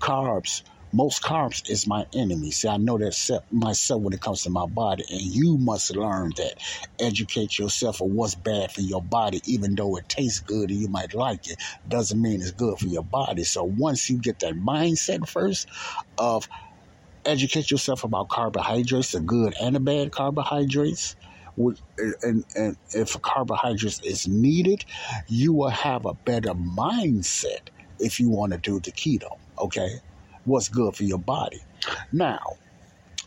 Carbs 0.00 0.62
most 0.92 1.22
carbs 1.22 1.68
is 1.68 1.86
my 1.86 2.06
enemy. 2.14 2.50
See, 2.50 2.68
I 2.68 2.76
know 2.78 2.98
that 2.98 3.42
myself 3.50 4.02
when 4.02 4.14
it 4.14 4.20
comes 4.20 4.42
to 4.42 4.50
my 4.50 4.66
body, 4.66 5.04
and 5.10 5.20
you 5.20 5.58
must 5.58 5.94
learn 5.94 6.32
that. 6.36 6.54
Educate 7.00 7.58
yourself 7.58 8.00
on 8.00 8.14
what's 8.14 8.34
bad 8.34 8.72
for 8.72 8.80
your 8.80 9.02
body, 9.02 9.40
even 9.44 9.74
though 9.74 9.96
it 9.96 10.08
tastes 10.08 10.40
good 10.40 10.70
and 10.70 10.78
you 10.78 10.88
might 10.88 11.14
like 11.14 11.46
it, 11.46 11.56
doesn't 11.86 12.20
mean 12.20 12.40
it's 12.40 12.52
good 12.52 12.78
for 12.78 12.86
your 12.86 13.04
body. 13.04 13.44
So 13.44 13.64
once 13.64 14.08
you 14.08 14.18
get 14.18 14.40
that 14.40 14.54
mindset 14.54 15.28
first 15.28 15.68
of 16.18 16.48
educate 17.24 17.70
yourself 17.70 18.04
about 18.04 18.28
carbohydrates, 18.28 19.12
the 19.12 19.20
good 19.20 19.54
and 19.60 19.76
the 19.76 19.80
bad 19.80 20.12
carbohydrates, 20.12 21.16
and, 22.22 22.44
and 22.54 22.76
if 22.94 23.20
carbohydrates 23.22 24.00
is 24.04 24.28
needed, 24.28 24.84
you 25.28 25.52
will 25.52 25.70
have 25.70 26.06
a 26.06 26.14
better 26.14 26.54
mindset 26.54 27.68
if 27.98 28.20
you 28.20 28.30
want 28.30 28.52
to 28.52 28.58
do 28.58 28.80
the 28.80 28.92
keto. 28.92 29.28
Okay, 29.60 29.90
what's 30.48 30.68
good 30.68 30.96
for 30.96 31.04
your 31.04 31.18
body. 31.18 31.62
Now, 32.12 32.40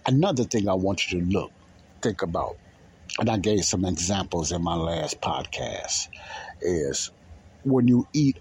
another 0.05 0.43
thing 0.43 0.67
I 0.67 0.73
want 0.73 1.12
you 1.12 1.21
to 1.21 1.25
look, 1.27 1.51
think 2.01 2.21
about, 2.21 2.57
and 3.19 3.29
I 3.29 3.38
gave 3.38 3.63
some 3.65 3.86
examples 3.86 4.51
in 4.51 4.63
my 4.63 4.75
last 4.75 5.21
podcast, 5.21 6.07
is 6.62 7.12
when 7.63 7.88
you 7.88 8.07
eat 8.13 8.38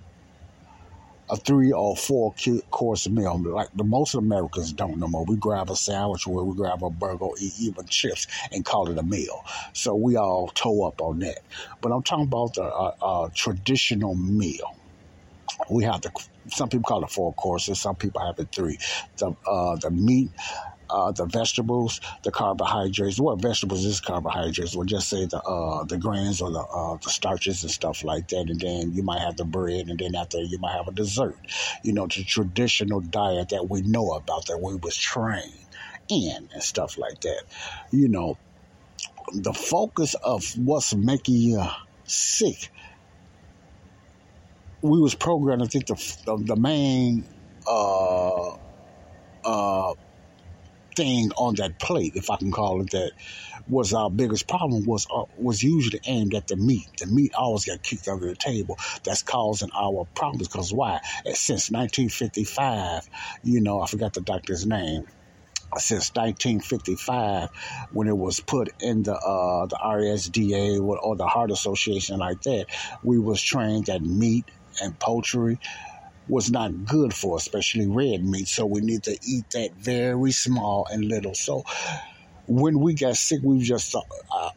a 1.29 1.37
three 1.37 1.71
or 1.71 1.97
four 1.97 2.35
course 2.71 3.09
meal, 3.09 3.40
like 3.40 3.69
the 3.75 3.85
most 3.85 4.14
Americans 4.14 4.73
don't 4.73 4.99
no 4.99 5.07
more. 5.07 5.25
We 5.25 5.37
grab 5.37 5.71
a 5.71 5.77
sandwich 5.77 6.27
or 6.27 6.45
we 6.45 6.57
grab 6.57 6.83
a 6.83 6.90
burger, 6.90 7.25
or 7.25 7.35
eat 7.38 7.53
even 7.61 7.87
chips, 7.87 8.27
and 8.51 8.64
call 8.64 8.90
it 8.90 8.99
a 8.99 9.03
meal. 9.03 9.45
So 9.73 9.95
we 9.95 10.16
all 10.16 10.49
toe 10.49 10.88
up 10.88 11.01
on 11.01 11.21
that. 11.21 11.38
But 11.81 11.93
I'm 11.93 12.03
talking 12.03 12.25
about 12.25 12.55
the 12.55 12.64
uh, 12.64 12.95
uh, 13.01 13.31
traditional 13.33 14.16
meal 14.16 14.75
we 15.71 15.85
have 15.85 16.03
the 16.03 16.11
some 16.49 16.69
people 16.69 16.85
call 16.85 17.05
it 17.05 17.11
four 17.11 17.33
courses, 17.35 17.81
some 17.81 17.97
people 17.97 18.21
have 18.25 18.39
it 18.39 18.49
three. 18.53 18.79
The 19.19 19.35
uh, 19.47 19.77
the 19.77 19.91
meat, 19.91 20.31
uh, 20.91 21.13
the 21.13 21.27
vegetables, 21.27 22.01
the 22.25 22.31
carbohydrates. 22.31 23.21
What 23.21 23.41
vegetables 23.41 23.85
is 23.85 24.01
carbohydrates? 24.01 24.75
We'll 24.75 24.87
just 24.87 25.09
say 25.09 25.27
the 25.27 25.41
uh, 25.43 25.85
the 25.85 25.99
grains 25.99 26.41
or 26.41 26.51
the 26.51 26.61
uh, 26.61 26.97
the 27.03 27.11
starches 27.11 27.63
and 27.63 27.71
stuff 27.71 28.05
like 28.05 28.29
that, 28.29 28.51
and 28.51 28.61
then 28.61 28.93
you 28.93 29.03
might 29.03 29.21
have 29.21 29.37
the 29.37 29.45
bread, 29.45 29.89
and 29.89 29.99
then 29.99 30.15
after 30.15 30.39
you 30.39 30.59
might 30.59 30.75
have 30.75 30.89
a 30.89 30.93
dessert. 30.93 31.39
You 31.83 31.93
know, 31.93 32.07
the 32.07 32.25
traditional 32.25 33.01
diet 33.01 33.51
that 33.51 33.69
we 33.69 33.83
know 33.83 34.13
about 34.13 34.47
that 34.47 34.59
we 34.59 34.75
was 34.77 34.97
trained 34.97 35.55
in 36.09 36.49
and 36.53 36.63
stuff 36.63 36.99
like 36.99 37.21
that. 37.21 37.43
You 37.93 38.09
know, 38.09 38.39
the 39.33 39.53
focus 39.53 40.15
of 40.15 40.45
what's 40.57 40.95
making 40.95 41.37
you 41.37 41.63
sick 42.05 42.71
we 44.83 45.01
was 45.01 45.14
programmed. 45.14 45.62
I 45.62 45.66
think 45.66 45.87
the 45.87 45.95
the, 46.27 46.37
the 46.37 46.57
main 46.57 47.25
uh, 47.66 48.57
uh, 49.45 49.95
thing 50.97 51.31
on 51.37 51.55
that 51.57 51.79
plate, 51.79 52.12
if 52.16 52.31
I 52.31 52.37
can 52.37 52.51
call 52.51 52.81
it 52.83 52.90
that, 52.90 53.12
was 53.69 53.93
our 53.93 54.11
biggest 54.11 54.49
problem 54.49 54.85
was 54.85 55.07
uh, 55.14 55.25
was 55.37 55.62
usually 55.62 56.01
aimed 56.07 56.35
at 56.35 56.49
the 56.49 56.57
meat. 56.57 56.88
The 56.99 57.07
meat 57.07 57.35
always 57.35 57.64
got 57.64 57.83
kicked 57.83 58.09
under 58.09 58.27
the 58.27 58.37
table. 58.37 58.79
That's 59.05 59.23
causing 59.23 59.71
our 59.75 60.07
problems. 60.14 60.49
Because 60.49 60.73
why? 60.73 61.01
Since 61.25 61.71
1955, 61.71 63.09
you 63.45 63.61
know, 63.61 63.81
I 63.81 63.87
forgot 63.87 64.14
the 64.14 64.21
doctor's 64.21 64.66
name 64.66 65.07
since 65.79 66.11
1955 66.14 67.49
when 67.93 68.09
it 68.09 68.16
was 68.16 68.40
put 68.40 68.71
in 68.81 69.05
the 69.05 69.14
uh, 69.14 69.66
the 69.66 69.77
RSDA 69.77 70.81
or 70.81 71.16
the 71.16 71.27
Heart 71.27 71.51
Association 71.51 72.19
like 72.19 72.43
that. 72.43 72.66
We 73.03 73.19
was 73.19 73.40
trained 73.40 73.87
that 73.87 74.03
meat 74.03 74.51
and 74.81 74.99
poultry 74.99 75.59
was 76.29 76.51
not 76.51 76.85
good 76.85 77.12
for, 77.12 77.37
especially 77.37 77.87
red 77.88 78.25
meat. 78.25 78.49
So 78.49 78.66
we 78.66 78.81
need 78.81 79.03
to 79.05 79.19
eat 79.23 79.45
that 79.53 79.71
very 79.77 80.33
small 80.33 80.87
and 80.90 81.05
little. 81.05 81.35
So 81.35 81.64
when 82.47 82.79
we 82.81 82.95
got 82.95 83.16
sick, 83.16 83.40
we 83.43 83.62
just 83.62 83.95
uh, 83.95 84.51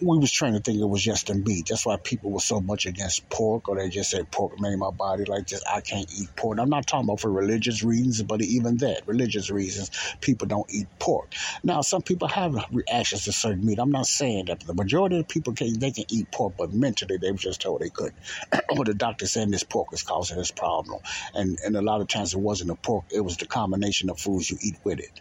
we 0.00 0.18
was 0.18 0.32
trying 0.32 0.54
to 0.54 0.60
think 0.60 0.80
it 0.80 0.88
was 0.88 1.02
just 1.02 1.30
a 1.30 1.34
meat. 1.34 1.66
That's 1.68 1.86
why 1.86 1.96
people 2.02 2.30
were 2.30 2.40
so 2.40 2.60
much 2.60 2.86
against 2.86 3.28
pork, 3.30 3.68
or 3.68 3.76
they 3.76 3.88
just 3.88 4.10
said 4.10 4.30
pork 4.30 4.52
made 4.60 4.76
my 4.76 4.90
body 4.90 5.24
like 5.24 5.46
this. 5.48 5.62
I 5.70 5.80
can't 5.80 6.10
eat 6.12 6.28
pork. 6.36 6.58
I'm 6.60 6.70
not 6.70 6.86
talking 6.86 7.04
about 7.04 7.20
for 7.20 7.30
religious 7.30 7.82
reasons, 7.82 8.22
but 8.22 8.42
even 8.42 8.78
that, 8.78 9.02
religious 9.06 9.50
reasons, 9.50 9.90
people 10.20 10.46
don't 10.46 10.70
eat 10.70 10.86
pork. 10.98 11.32
Now, 11.64 11.80
some 11.82 12.02
people 12.02 12.28
have 12.28 12.54
reactions 12.70 13.24
to 13.24 13.32
certain 13.32 13.64
meat. 13.64 13.78
I'm 13.78 13.90
not 13.90 14.06
saying 14.06 14.46
that 14.46 14.60
the 14.60 14.74
majority 14.74 15.18
of 15.18 15.28
people 15.28 15.54
can 15.54 15.78
they 15.78 15.90
can 15.90 16.04
eat 16.10 16.30
pork, 16.30 16.54
but 16.58 16.72
mentally 16.72 17.18
they 17.18 17.32
were 17.32 17.38
just 17.38 17.60
told 17.60 17.80
they 17.80 17.90
couldn't. 17.90 18.14
or 18.70 18.84
the 18.84 18.94
doctor 18.94 19.26
saying 19.26 19.50
this 19.50 19.64
pork 19.64 19.88
is 19.92 20.02
causing 20.02 20.38
this 20.38 20.52
problem, 20.52 21.00
and 21.34 21.58
and 21.64 21.76
a 21.76 21.82
lot 21.82 22.00
of 22.00 22.08
times 22.08 22.34
it 22.34 22.40
wasn't 22.40 22.68
the 22.68 22.76
pork; 22.76 23.06
it 23.10 23.20
was 23.20 23.36
the 23.38 23.46
combination 23.46 24.10
of 24.10 24.18
foods 24.20 24.50
you 24.50 24.58
eat 24.62 24.76
with 24.84 25.00
it. 25.00 25.20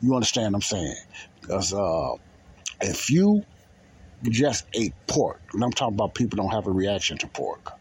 You 0.00 0.14
understand 0.14 0.52
what 0.52 0.58
I'm 0.58 0.62
saying? 0.62 0.96
Because 1.40 1.72
uh, 1.72 2.14
if 2.80 3.10
you 3.10 3.44
just 4.24 4.64
ate 4.74 4.94
pork, 5.08 5.40
and 5.52 5.62
I'm 5.64 5.72
talking 5.72 5.94
about 5.94 6.14
people 6.14 6.36
don't 6.36 6.52
have 6.52 6.66
a 6.66 6.72
reaction 6.72 7.18
to 7.18 7.28
pork. 7.28 7.72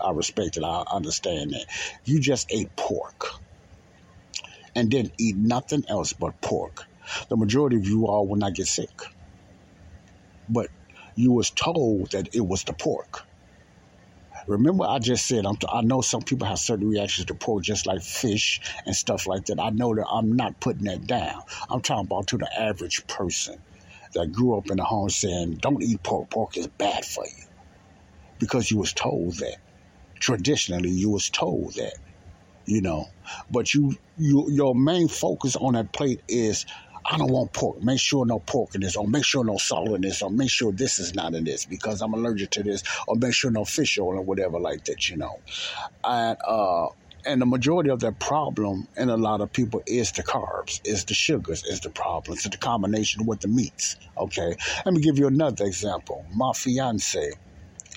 I 0.00 0.10
respect 0.10 0.56
it. 0.56 0.64
I 0.64 0.84
understand 0.92 1.52
that. 1.52 1.66
You 2.04 2.20
just 2.20 2.46
ate 2.52 2.74
pork 2.76 3.26
and 4.74 4.90
didn't 4.90 5.14
eat 5.18 5.36
nothing 5.38 5.84
else 5.88 6.12
but 6.12 6.40
pork. 6.42 6.84
The 7.30 7.36
majority 7.36 7.76
of 7.76 7.86
you 7.86 8.06
all 8.06 8.26
will 8.28 8.36
not 8.36 8.54
get 8.54 8.66
sick. 8.66 8.90
But 10.48 10.68
you 11.16 11.32
was 11.32 11.50
told 11.50 12.12
that 12.12 12.28
it 12.34 12.40
was 12.46 12.64
the 12.64 12.74
pork. 12.74 13.22
Remember, 14.46 14.84
I 14.84 14.98
just 14.98 15.26
said 15.26 15.46
I'm 15.46 15.56
t- 15.56 15.68
i 15.72 15.80
know 15.82 16.02
some 16.02 16.22
people 16.22 16.46
have 16.46 16.58
certain 16.58 16.88
reactions 16.88 17.26
to 17.26 17.34
pork, 17.34 17.64
just 17.64 17.86
like 17.86 18.02
fish 18.02 18.60
and 18.86 18.94
stuff 18.94 19.26
like 19.26 19.46
that. 19.46 19.60
I 19.60 19.70
know 19.70 19.94
that 19.94 20.06
I'm 20.10 20.32
not 20.32 20.60
putting 20.60 20.84
that 20.84 21.06
down. 21.06 21.40
I'm 21.70 21.80
talking 21.82 22.06
about 22.06 22.28
to 22.28 22.38
the 22.38 22.48
average 22.60 23.06
person 23.08 23.56
that 24.14 24.32
grew 24.32 24.58
up 24.58 24.70
in 24.70 24.80
a 24.80 24.84
home 24.84 25.10
saying, 25.10 25.58
"Don't 25.62 25.82
eat 25.82 26.02
pork. 26.04 26.30
Pork 26.30 26.56
is 26.56 26.68
bad 26.68 27.04
for 27.04 27.24
you," 27.26 27.44
because 28.40 28.70
you 28.70 28.78
was 28.78 28.92
told 28.94 29.36
that. 29.38 29.58
Traditionally, 30.20 30.90
you 30.90 31.10
was 31.10 31.30
told 31.30 31.74
that. 31.76 31.94
You 32.66 32.82
know, 32.82 33.06
but 33.50 33.74
you, 33.74 33.94
you, 34.16 34.46
your 34.50 34.74
main 34.74 35.08
focus 35.08 35.56
on 35.56 35.74
that 35.74 35.92
plate 35.92 36.22
is 36.28 36.64
I 37.10 37.18
don't 37.18 37.30
want 37.32 37.52
pork. 37.52 37.82
Make 37.82 38.00
sure 38.00 38.26
no 38.26 38.40
pork 38.40 38.74
in 38.74 38.82
this, 38.82 38.96
or 38.96 39.08
make 39.08 39.24
sure 39.26 39.44
no 39.44 39.58
salt 39.58 39.90
in 39.94 40.02
this, 40.02 40.22
or 40.22 40.30
make 40.30 40.50
sure 40.50 40.72
this 40.72 40.98
is 40.98 41.14
not 41.14 41.34
in 41.34 41.44
this 41.44 41.66
because 41.66 42.02
I'm 42.02 42.14
allergic 42.14 42.50
to 42.52 42.62
this, 42.62 42.82
or 43.08 43.16
make 43.16 43.34
sure 43.34 43.50
no 43.50 43.64
fish 43.66 43.98
oil 43.98 44.18
or 44.18 44.22
whatever 44.22 44.60
like 44.60 44.84
that, 44.84 45.08
you 45.08 45.16
know. 45.18 45.42
And 46.04 46.38
uh 46.46 46.86
and 47.26 47.40
the 47.40 47.46
majority 47.46 47.90
of 47.90 48.00
that 48.00 48.18
problem 48.18 48.86
in 48.96 49.08
a 49.08 49.16
lot 49.16 49.40
of 49.40 49.52
people 49.52 49.82
is 49.86 50.12
the 50.12 50.22
carbs, 50.22 50.80
is 50.84 51.04
the 51.04 51.14
sugars, 51.14 51.64
is 51.64 51.80
the 51.80 51.90
problems, 51.90 52.46
it's 52.46 52.54
the 52.54 52.60
combination 52.60 53.26
with 53.26 53.40
the 53.40 53.48
meats. 53.48 53.96
Okay. 54.16 54.56
Let 54.84 54.94
me 54.94 55.00
give 55.00 55.18
you 55.18 55.26
another 55.26 55.64
example. 55.64 56.24
My 56.34 56.52
fiance, 56.52 57.32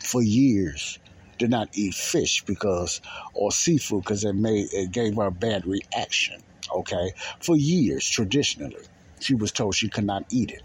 for 0.03 0.21
years, 0.21 0.99
did 1.37 1.49
not 1.49 1.69
eat 1.77 1.93
fish 1.93 2.43
because 2.45 3.01
or 3.33 3.51
seafood 3.51 4.03
because 4.03 4.23
it 4.23 4.33
made 4.33 4.67
it 4.73 4.91
gave 4.91 5.15
her 5.15 5.27
a 5.27 5.31
bad 5.31 5.65
reaction. 5.67 6.41
Okay. 6.73 7.11
For 7.39 7.55
years, 7.55 8.07
traditionally. 8.07 8.83
She 9.19 9.33
was 9.33 9.51
told 9.51 9.75
she 9.75 9.89
could 9.89 10.05
not 10.05 10.25
eat 10.31 10.51
it. 10.51 10.61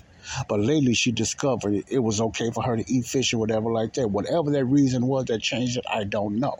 But 0.48 0.60
lately 0.60 0.94
she 0.94 1.10
discovered 1.10 1.84
it 1.88 1.98
was 1.98 2.20
okay 2.20 2.50
for 2.50 2.62
her 2.62 2.76
to 2.76 2.92
eat 2.92 3.06
fish 3.06 3.34
or 3.34 3.38
whatever 3.38 3.72
like 3.72 3.94
that. 3.94 4.08
Whatever 4.08 4.50
that 4.52 4.64
reason 4.64 5.06
was 5.06 5.26
that 5.26 5.42
changed 5.42 5.78
it, 5.78 5.84
I 5.90 6.04
don't 6.04 6.38
know. 6.38 6.58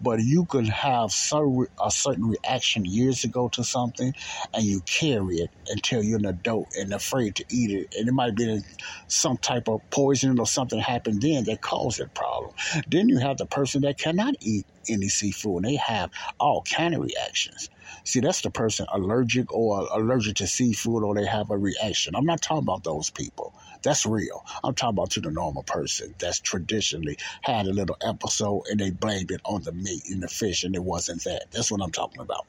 But 0.00 0.20
you 0.20 0.44
could 0.44 0.68
have 0.68 1.06
a 1.06 1.90
certain 1.90 2.28
reaction 2.28 2.84
years 2.84 3.24
ago 3.24 3.48
to 3.50 3.64
something 3.64 4.14
and 4.54 4.64
you 4.64 4.80
carry 4.80 5.36
it 5.36 5.50
until 5.68 6.02
you're 6.02 6.18
an 6.18 6.26
adult 6.26 6.74
and 6.76 6.92
afraid 6.92 7.36
to 7.36 7.44
eat 7.50 7.70
it. 7.70 7.94
And 7.98 8.08
it 8.08 8.12
might 8.12 8.34
be 8.34 8.60
some 9.08 9.36
type 9.36 9.68
of 9.68 9.80
poison 9.90 10.38
or 10.38 10.46
something 10.46 10.78
happened 10.78 11.22
then 11.22 11.44
that 11.44 11.60
caused 11.60 12.00
that 12.00 12.14
problem. 12.14 12.52
Then 12.88 13.08
you 13.08 13.18
have 13.18 13.38
the 13.38 13.46
person 13.46 13.82
that 13.82 13.98
cannot 13.98 14.34
eat 14.40 14.66
any 14.88 15.08
seafood 15.08 15.64
and 15.64 15.64
they 15.66 15.76
have 15.76 16.10
all 16.38 16.62
kind 16.62 16.94
of 16.94 17.02
reactions. 17.02 17.68
See, 18.04 18.20
that's 18.20 18.40
the 18.40 18.50
person 18.50 18.86
allergic 18.92 19.52
or 19.52 19.86
allergic 19.92 20.36
to 20.36 20.46
seafood 20.46 21.02
or 21.02 21.14
they 21.14 21.26
have 21.26 21.50
a 21.50 21.58
reaction. 21.58 22.14
I'm 22.16 22.24
not 22.24 22.40
talking 22.40 22.64
about 22.64 22.84
those 22.84 23.10
people. 23.10 23.54
That's 23.82 24.04
real. 24.04 24.44
I'm 24.62 24.74
talking 24.74 24.96
about 24.96 25.10
to 25.12 25.20
the 25.20 25.30
normal 25.30 25.62
person 25.62 26.14
that's 26.18 26.40
traditionally 26.40 27.16
had 27.42 27.66
a 27.66 27.72
little 27.72 27.96
episode 28.02 28.64
and 28.70 28.80
they 28.80 28.90
blamed 28.90 29.30
it 29.30 29.40
on 29.44 29.62
the 29.62 29.72
meat 29.72 30.02
and 30.10 30.22
the 30.22 30.28
fish 30.28 30.64
and 30.64 30.74
it 30.74 30.84
wasn't 30.84 31.24
that. 31.24 31.50
That's 31.50 31.70
what 31.70 31.82
I'm 31.82 31.92
talking 31.92 32.20
about. 32.20 32.46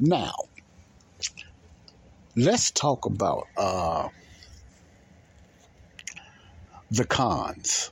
Now, 0.00 0.32
let's 2.36 2.70
talk 2.70 3.06
about 3.06 3.46
uh, 3.56 4.08
the 6.90 7.04
cons 7.04 7.90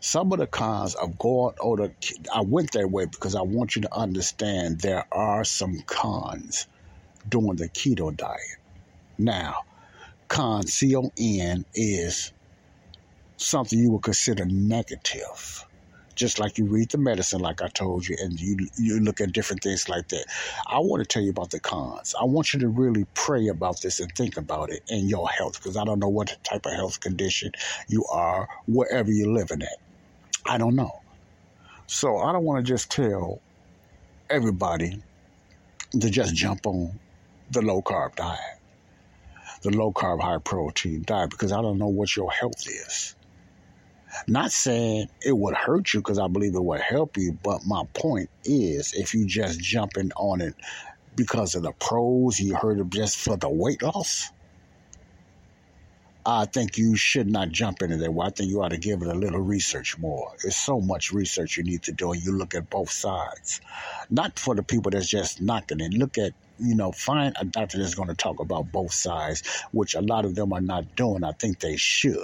some 0.00 0.32
of 0.32 0.38
the 0.38 0.46
cons 0.46 0.94
of 0.94 1.18
going 1.18 1.54
or 1.60 1.76
the 1.76 1.94
I 2.32 2.42
went 2.42 2.72
that 2.72 2.90
way 2.90 3.06
because 3.06 3.34
I 3.34 3.42
want 3.42 3.76
you 3.76 3.82
to 3.82 3.94
understand 3.94 4.80
there 4.80 5.04
are 5.12 5.44
some 5.44 5.80
cons 5.86 6.66
doing 7.28 7.56
the 7.56 7.68
keto 7.68 8.16
diet. 8.16 8.38
Now, 9.18 9.56
con 10.30 10.66
C 10.66 10.96
O 10.96 11.10
N 11.18 11.66
is 11.74 12.32
something 13.36 13.78
you 13.78 13.90
would 13.90 14.02
consider 14.02 14.46
negative. 14.46 15.66
Just 16.16 16.38
like 16.38 16.58
you 16.58 16.66
read 16.66 16.90
the 16.90 16.98
medicine, 16.98 17.40
like 17.40 17.62
I 17.62 17.68
told 17.68 18.06
you, 18.06 18.16
and 18.20 18.38
you 18.38 18.56
you 18.78 19.00
look 19.00 19.20
at 19.20 19.32
different 19.32 19.62
things 19.62 19.88
like 19.88 20.08
that. 20.08 20.26
I 20.66 20.78
want 20.78 21.02
to 21.02 21.06
tell 21.06 21.22
you 21.22 21.30
about 21.30 21.50
the 21.50 21.60
cons. 21.60 22.14
I 22.20 22.24
want 22.24 22.52
you 22.52 22.60
to 22.60 22.68
really 22.68 23.06
pray 23.14 23.48
about 23.48 23.80
this 23.82 24.00
and 24.00 24.10
think 24.16 24.36
about 24.36 24.70
it 24.70 24.82
in 24.88 25.08
your 25.08 25.28
health, 25.28 25.54
because 25.54 25.76
I 25.76 25.84
don't 25.84 25.98
know 25.98 26.08
what 26.08 26.36
type 26.44 26.66
of 26.66 26.72
health 26.72 27.00
condition 27.00 27.52
you 27.88 28.04
are, 28.12 28.48
wherever 28.66 29.10
you're 29.10 29.32
living 29.32 29.62
at. 29.62 29.78
I 30.46 30.58
don't 30.58 30.76
know. 30.76 30.92
So 31.86 32.18
I 32.18 32.32
don't 32.32 32.44
want 32.44 32.64
to 32.64 32.70
just 32.70 32.90
tell 32.90 33.40
everybody 34.28 35.02
to 35.98 36.10
just 36.10 36.34
jump 36.34 36.66
on 36.66 37.00
the 37.50 37.62
low 37.62 37.82
carb 37.82 38.14
diet, 38.16 38.38
the 39.62 39.70
low 39.70 39.92
carb, 39.92 40.20
high 40.20 40.38
protein 40.38 41.02
diet, 41.06 41.30
because 41.30 41.52
I 41.52 41.60
don't 41.60 41.78
know 41.78 41.88
what 41.88 42.14
your 42.16 42.30
health 42.30 42.66
is. 42.66 43.14
Not 44.26 44.50
saying 44.52 45.08
it 45.24 45.36
would 45.36 45.54
hurt 45.54 45.94
you 45.94 46.00
because 46.00 46.18
I 46.18 46.26
believe 46.28 46.54
it 46.54 46.62
would 46.62 46.80
help 46.80 47.16
you, 47.16 47.38
but 47.42 47.64
my 47.64 47.84
point 47.94 48.28
is 48.44 48.92
if 48.94 49.14
you 49.14 49.26
just 49.26 49.60
jumping 49.60 50.10
on 50.16 50.40
it 50.40 50.54
because 51.14 51.54
of 51.54 51.62
the 51.62 51.72
pros, 51.72 52.40
you 52.40 52.54
heard 52.54 52.80
it 52.80 52.90
just 52.90 53.18
for 53.18 53.36
the 53.36 53.48
weight 53.48 53.82
loss, 53.82 54.30
I 56.24 56.44
think 56.44 56.76
you 56.76 56.96
should 56.96 57.30
not 57.30 57.50
jump 57.50 57.82
into 57.82 57.96
that. 57.98 58.12
Well, 58.12 58.26
I 58.26 58.30
think 58.30 58.50
you 58.50 58.62
ought 58.62 58.70
to 58.70 58.78
give 58.78 59.02
it 59.02 59.08
a 59.08 59.14
little 59.14 59.40
research 59.40 59.96
more. 59.98 60.32
There's 60.42 60.56
so 60.56 60.80
much 60.80 61.12
research 61.12 61.56
you 61.56 61.62
need 61.62 61.84
to 61.84 61.92
do, 61.92 62.12
and 62.12 62.22
you 62.22 62.32
look 62.32 62.54
at 62.54 62.68
both 62.68 62.90
sides. 62.90 63.60
Not 64.10 64.38
for 64.38 64.54
the 64.54 64.62
people 64.62 64.90
that's 64.90 65.06
just 65.06 65.40
knocking 65.40 65.80
it. 65.80 65.94
Look 65.94 66.18
at, 66.18 66.32
you 66.60 66.74
know, 66.74 66.92
find 66.92 67.36
a 67.40 67.44
doctor 67.44 67.78
that's 67.78 67.94
going 67.94 68.08
to 68.08 68.14
talk 68.14 68.40
about 68.40 68.70
both 68.70 68.92
sides, 68.92 69.42
which 69.72 69.94
a 69.94 70.00
lot 70.00 70.24
of 70.24 70.34
them 70.34 70.52
are 70.52 70.60
not 70.60 70.96
doing. 70.96 71.24
I 71.24 71.32
think 71.32 71.60
they 71.60 71.76
should 71.76 72.18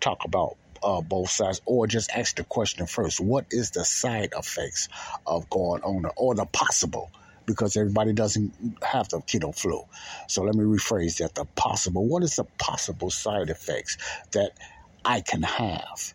talk 0.00 0.24
about 0.24 0.56
uh, 0.82 1.00
both 1.00 1.30
sides, 1.30 1.60
or 1.66 1.86
just 1.86 2.10
ask 2.14 2.36
the 2.36 2.44
question 2.44 2.86
first: 2.86 3.20
What 3.20 3.46
is 3.50 3.70
the 3.72 3.84
side 3.84 4.32
effects 4.36 4.88
of 5.26 5.48
going 5.50 5.82
on, 5.82 6.10
or 6.16 6.34
the 6.34 6.46
possible 6.46 7.10
because 7.48 7.78
everybody 7.78 8.12
doesn't 8.12 8.52
have 8.82 9.08
the 9.08 9.18
keto 9.20 9.58
flu. 9.58 9.82
So 10.28 10.42
let 10.42 10.54
me 10.54 10.64
rephrase 10.64 11.16
that. 11.16 11.34
The 11.34 11.46
possible, 11.56 12.06
what 12.06 12.22
is 12.22 12.36
the 12.36 12.44
possible 12.58 13.10
side 13.10 13.48
effects 13.48 13.96
that 14.32 14.52
I 15.02 15.22
can 15.22 15.42
have 15.42 16.12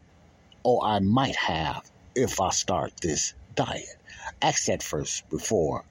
or 0.64 0.86
I 0.86 1.00
might 1.00 1.36
have 1.36 1.82
if 2.16 2.40
I 2.40 2.52
start 2.52 2.94
this 3.02 3.34
diet? 3.56 3.98
Ask 4.44 4.66
that 4.66 4.84
first 4.84 5.28
before 5.30 5.84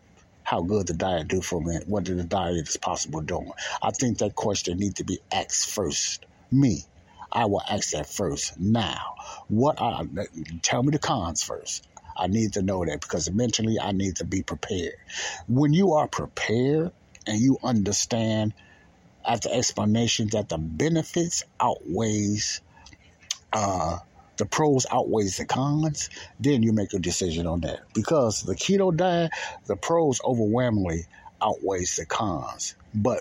how 0.44 0.62
good 0.62 0.87
the 0.87 0.94
diet 0.94 1.28
do 1.28 1.40
for 1.40 1.61
me, 1.61 1.78
what 1.87 2.05
the 2.05 2.22
diet 2.24 2.68
is 2.68 2.76
possible 2.76 3.20
doing. 3.20 3.52
I 3.83 3.90
think 3.90 4.18
that 4.18 4.35
question 4.35 4.78
needs 4.78 4.94
to 4.94 5.05
be 5.05 5.20
asked 5.33 5.70
first. 5.70 6.24
Me, 6.50 6.85
I 7.31 7.46
will 7.46 7.62
ask 7.68 7.90
that 7.90 8.07
first. 8.07 8.59
Now, 8.59 9.14
what 9.48 9.81
I 9.81 10.02
tell 10.62 10.83
me 10.83 10.90
the 10.90 10.98
cons 10.98 11.42
first. 11.42 11.87
I 12.14 12.26
need 12.26 12.52
to 12.55 12.62
know 12.62 12.85
that 12.85 13.00
because 13.00 13.31
mentally 13.31 13.78
I 13.81 13.92
need 13.92 14.16
to 14.16 14.24
be 14.24 14.42
prepared. 14.42 14.94
When 15.48 15.72
you 15.72 15.94
are 15.94 16.07
prepared 16.07 16.92
and 17.26 17.38
you 17.38 17.59
understand 17.62 18.52
the 19.24 19.55
explanation 19.55 20.28
that 20.33 20.48
the 20.48 20.59
benefits 20.59 21.44
outweighs 21.59 22.61
uh, 23.52 23.98
the 24.37 24.47
pros 24.47 24.87
outweighs 24.90 25.37
the 25.37 25.45
cons, 25.45 26.11
then 26.40 26.62
you 26.62 26.73
make 26.73 26.92
a 26.95 26.99
decision 26.99 27.47
on 27.47 27.61
that. 27.61 27.81
Because 27.95 28.42
the 28.42 28.55
keto 28.55 28.97
diet, 28.97 29.31
the 29.66 29.77
pros 29.77 30.21
overwhelmingly 30.25 31.07
outweighs 31.40 31.97
the 31.97 32.07
cons. 32.07 32.75
But 32.95 33.21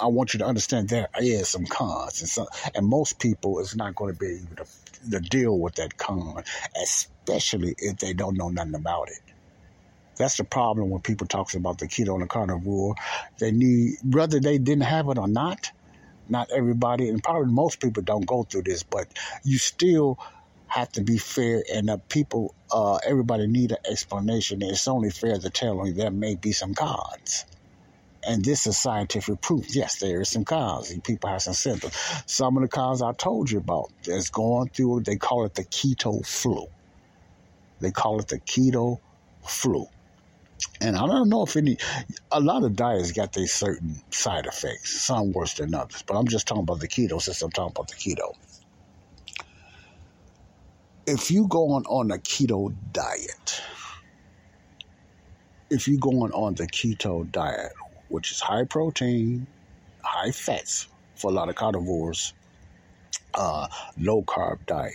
I 0.00 0.06
want 0.06 0.34
you 0.34 0.38
to 0.38 0.46
understand 0.46 0.88
there 0.88 1.08
is 1.18 1.48
some 1.48 1.66
cons, 1.66 2.20
and, 2.20 2.28
so, 2.28 2.46
and 2.74 2.86
most 2.86 3.18
people 3.18 3.58
is 3.60 3.74
not 3.74 3.94
going 3.94 4.12
to 4.12 4.18
be 4.18 4.40
able 4.42 4.64
to, 4.64 5.10
to 5.10 5.20
deal 5.20 5.58
with 5.58 5.74
that 5.76 5.96
con, 5.96 6.44
especially 6.80 7.74
if 7.78 7.98
they 7.98 8.12
don't 8.12 8.36
know 8.36 8.48
nothing 8.48 8.74
about 8.74 9.08
it. 9.08 9.20
That's 10.16 10.36
the 10.36 10.44
problem 10.44 10.90
when 10.90 11.00
people 11.00 11.26
talks 11.26 11.54
about 11.54 11.78
the 11.78 11.86
keto 11.86 12.14
and 12.14 12.22
the 12.22 12.26
carnivore. 12.26 12.96
They 13.38 13.52
need 13.52 13.94
whether 14.04 14.40
they 14.40 14.58
didn't 14.58 14.82
have 14.82 15.08
it 15.08 15.18
or 15.18 15.28
not. 15.28 15.70
Not 16.28 16.50
everybody, 16.50 17.08
and 17.08 17.22
probably 17.22 17.50
most 17.50 17.80
people 17.80 18.02
don't 18.02 18.26
go 18.26 18.42
through 18.42 18.64
this, 18.64 18.82
but 18.82 19.08
you 19.44 19.56
still 19.56 20.18
have 20.68 20.90
to 20.92 21.02
be 21.02 21.18
fair, 21.18 21.62
and 21.74 21.88
the 21.88 21.98
people, 21.98 22.54
uh, 22.70 22.96
everybody 22.96 23.46
need 23.46 23.72
an 23.72 23.78
explanation. 23.90 24.62
It's 24.62 24.88
only 24.88 25.10
fair 25.10 25.38
to 25.38 25.50
tell 25.50 25.82
them 25.82 25.94
there 25.94 26.10
may 26.10 26.36
be 26.36 26.52
some 26.52 26.74
cons. 26.74 27.46
And 28.26 28.44
this 28.44 28.66
is 28.66 28.76
scientific 28.76 29.40
proof. 29.40 29.74
Yes, 29.74 30.00
there 30.00 30.20
is 30.20 30.28
some 30.28 30.44
cause. 30.44 30.94
People 31.04 31.30
have 31.30 31.42
some 31.42 31.54
symptoms. 31.54 31.96
Some 32.26 32.56
of 32.56 32.62
the 32.62 32.68
cause 32.68 33.00
I 33.00 33.12
told 33.12 33.50
you 33.50 33.58
about 33.58 33.90
that's 34.04 34.30
going 34.30 34.68
through, 34.68 35.02
they 35.02 35.16
call 35.16 35.46
it 35.46 35.54
the 35.54 35.64
keto 35.64 36.26
flu. 36.26 36.66
They 37.80 37.90
call 37.90 38.18
it 38.20 38.28
the 38.28 38.40
keto 38.40 38.98
flu. 39.44 39.86
And 40.80 40.96
I 40.96 41.06
don't 41.06 41.28
know 41.28 41.44
if 41.44 41.56
any, 41.56 41.78
a 42.30 42.40
lot 42.40 42.64
of 42.64 42.76
diets 42.76 43.12
got 43.12 43.32
their 43.32 43.46
certain 43.46 44.00
side 44.10 44.46
effects, 44.46 45.00
some 45.00 45.32
worse 45.32 45.54
than 45.54 45.74
others. 45.74 46.02
But 46.06 46.16
I'm 46.16 46.26
just 46.26 46.46
talking 46.46 46.64
about 46.64 46.80
the 46.80 46.88
keto 46.88 47.22
since 47.22 47.40
I'm 47.42 47.50
talking 47.50 47.72
about 47.74 47.88
the 47.88 47.94
keto. 47.94 48.34
If 51.08 51.32
you 51.32 51.48
going 51.48 51.86
on 51.86 52.12
a 52.12 52.18
keto 52.18 52.74
diet, 52.92 53.62
if 55.70 55.88
you 55.88 55.98
going 55.98 56.32
on 56.32 56.54
the 56.56 56.66
keto 56.68 57.30
diet, 57.32 57.72
which 58.08 58.32
is 58.32 58.40
high 58.40 58.64
protein, 58.64 59.48
high 60.04 60.32
fats 60.32 60.88
for 61.16 61.30
a 61.30 61.34
lot 61.34 61.48
of 61.50 61.56
carnivores, 61.56 62.34
uh, 63.34 63.68
low 63.98 64.22
carb 64.22 64.66
diet. 64.66 64.94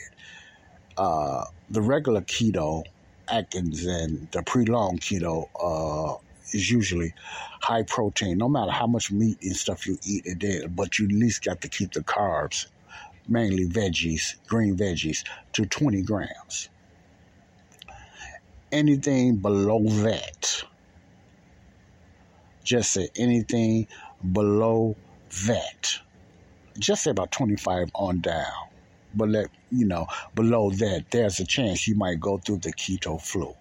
uh, 0.97 1.45
the 1.71 1.81
regular 1.81 2.21
keto, 2.23 2.85
Atkins, 3.29 3.85
and 3.85 4.29
the 4.31 4.43
pre-long 4.43 4.99
keto 4.99 5.49
uh, 5.61 6.17
is 6.53 6.71
usually 6.71 7.13
high 7.61 7.83
protein. 7.83 8.39
No 8.39 8.49
matter 8.49 8.71
how 8.71 8.87
much 8.87 9.11
meat 9.11 9.39
and 9.43 9.57
stuff 9.57 9.87
you 9.87 9.99
eat 10.05 10.27
a 10.27 10.35
day, 10.35 10.67
but 10.67 10.99
you 10.99 11.07
at 11.07 11.13
least 11.13 11.45
got 11.45 11.61
to 11.63 11.69
keep 11.69 11.93
the 11.93 12.01
carbs, 12.03 12.67
mainly 13.27 13.65
veggies, 13.65 14.35
green 14.47 14.75
veggies, 14.77 15.23
to 15.53 15.65
20 15.65 16.01
grams. 16.01 16.69
Anything 18.71 19.37
below 19.37 19.83
that, 19.83 20.63
just 22.63 22.91
say 22.91 23.09
anything 23.17 23.87
below 24.31 24.95
that, 25.45 25.99
just 26.79 27.03
say 27.03 27.11
about 27.11 27.31
25 27.31 27.91
on 27.93 28.19
down. 28.21 28.69
But 29.15 29.29
let 29.29 29.49
you 29.69 29.85
know, 29.85 30.07
below 30.33 30.71
that, 30.71 31.11
there's 31.11 31.39
a 31.39 31.45
chance 31.45 31.87
you 31.87 31.95
might 31.95 32.19
go 32.19 32.39
through 32.39 32.59
the 32.59 32.73
keto 32.73 33.21
flu. 33.21 33.53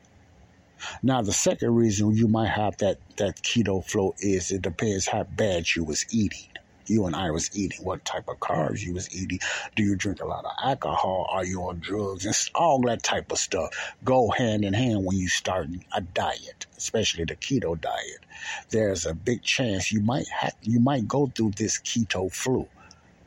Now, 1.02 1.20
the 1.20 1.32
second 1.32 1.74
reason 1.74 2.12
you 2.12 2.26
might 2.26 2.48
have 2.48 2.78
that, 2.78 2.98
that 3.18 3.42
keto 3.42 3.84
flu 3.84 4.14
is 4.18 4.50
it 4.50 4.62
depends 4.62 5.06
how 5.06 5.24
bad 5.24 5.74
you 5.76 5.84
was 5.84 6.06
eating 6.10 6.51
you 6.86 7.06
and 7.06 7.14
I 7.14 7.30
was 7.30 7.50
eating, 7.56 7.84
what 7.84 8.04
type 8.04 8.28
of 8.28 8.38
carbs 8.38 8.82
you 8.82 8.94
was 8.94 9.14
eating. 9.14 9.38
Do 9.76 9.82
you 9.82 9.96
drink 9.96 10.20
a 10.20 10.26
lot 10.26 10.44
of 10.44 10.52
alcohol? 10.62 11.26
Are 11.30 11.44
you 11.44 11.62
on 11.62 11.80
drugs? 11.80 12.26
And 12.26 12.34
all 12.54 12.80
that 12.82 13.02
type 13.02 13.30
of 13.32 13.38
stuff 13.38 13.94
go 14.04 14.30
hand 14.30 14.64
in 14.64 14.74
hand 14.74 15.04
when 15.04 15.16
you 15.16 15.28
start 15.28 15.68
a 15.94 16.00
diet, 16.00 16.66
especially 16.76 17.24
the 17.24 17.36
keto 17.36 17.80
diet. 17.80 18.24
There's 18.70 19.06
a 19.06 19.14
big 19.14 19.42
chance 19.42 19.92
you 19.92 20.00
might 20.00 20.28
have, 20.28 20.54
you 20.62 20.80
might 20.80 21.06
go 21.06 21.26
through 21.34 21.52
this 21.56 21.78
keto 21.78 22.32
flu, 22.32 22.66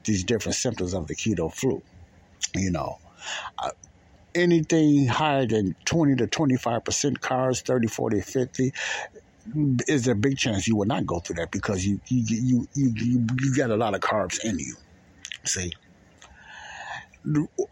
these 0.04 0.24
different 0.24 0.56
symptoms 0.56 0.94
of 0.94 1.08
the 1.08 1.16
keto 1.16 1.54
flu. 1.54 1.82
You 2.54 2.72
know, 2.72 3.00
uh, 3.60 3.72
anything 4.36 5.08
higher 5.08 5.46
than 5.46 5.76
20 5.86 6.16
to 6.18 6.28
25% 6.28 7.20
carbs, 7.20 7.62
30, 7.62 7.88
40, 7.88 8.22
50, 8.22 8.74
is 9.88 10.06
there 10.06 10.14
a 10.14 10.18
big 10.18 10.38
chance 10.38 10.68
you 10.68 10.76
will 10.76 10.86
not 10.88 11.06
go 11.06 11.20
through 11.20 11.36
that 11.38 11.52
because 11.52 11.86
you 11.86 12.00
you 12.08 12.24
you 12.28 12.68
you 12.74 12.94
you, 12.96 13.28
you 13.42 13.56
got 13.56 13.70
a 13.70 13.76
lot 13.76 13.94
of 13.94 14.02
carbs 14.02 14.44
in 14.44 14.58
you. 14.60 14.76
See. 15.46 15.72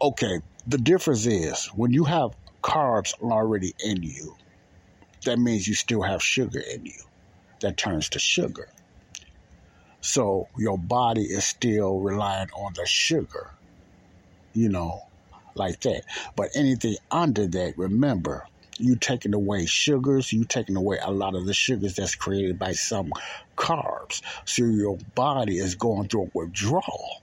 Okay, 0.02 0.40
the 0.66 0.78
difference 0.78 1.26
is 1.26 1.66
when 1.74 1.92
you 1.92 2.04
have 2.04 2.30
carbs 2.62 3.12
already 3.20 3.72
in 3.84 4.02
you, 4.02 4.36
that 5.24 5.38
means 5.38 5.68
you 5.68 5.74
still 5.74 6.02
have 6.02 6.22
sugar 6.22 6.60
in 6.74 6.84
you. 6.84 7.02
That 7.60 7.76
turns 7.76 8.08
to 8.10 8.18
sugar. 8.18 8.68
So 10.00 10.48
your 10.58 10.78
body 10.78 11.22
is 11.22 11.46
still 11.46 12.00
relying 12.00 12.50
on 12.56 12.72
the 12.74 12.84
sugar, 12.86 13.52
you 14.52 14.68
know, 14.68 15.00
like 15.54 15.80
that. 15.80 16.02
But 16.36 16.50
anything 16.54 16.96
under 17.10 17.46
that, 17.46 17.74
remember, 17.78 18.44
you 18.78 18.96
taking 18.96 19.34
away 19.34 19.66
sugars, 19.66 20.32
you 20.32 20.44
taking 20.44 20.76
away 20.76 20.98
a 21.02 21.10
lot 21.10 21.34
of 21.34 21.46
the 21.46 21.54
sugars 21.54 21.94
that's 21.94 22.14
created 22.14 22.58
by 22.58 22.72
some 22.72 23.12
carbs. 23.56 24.22
So 24.44 24.64
your 24.64 24.98
body 25.14 25.58
is 25.58 25.74
going 25.74 26.08
through 26.08 26.24
a 26.24 26.30
withdrawal. 26.34 27.22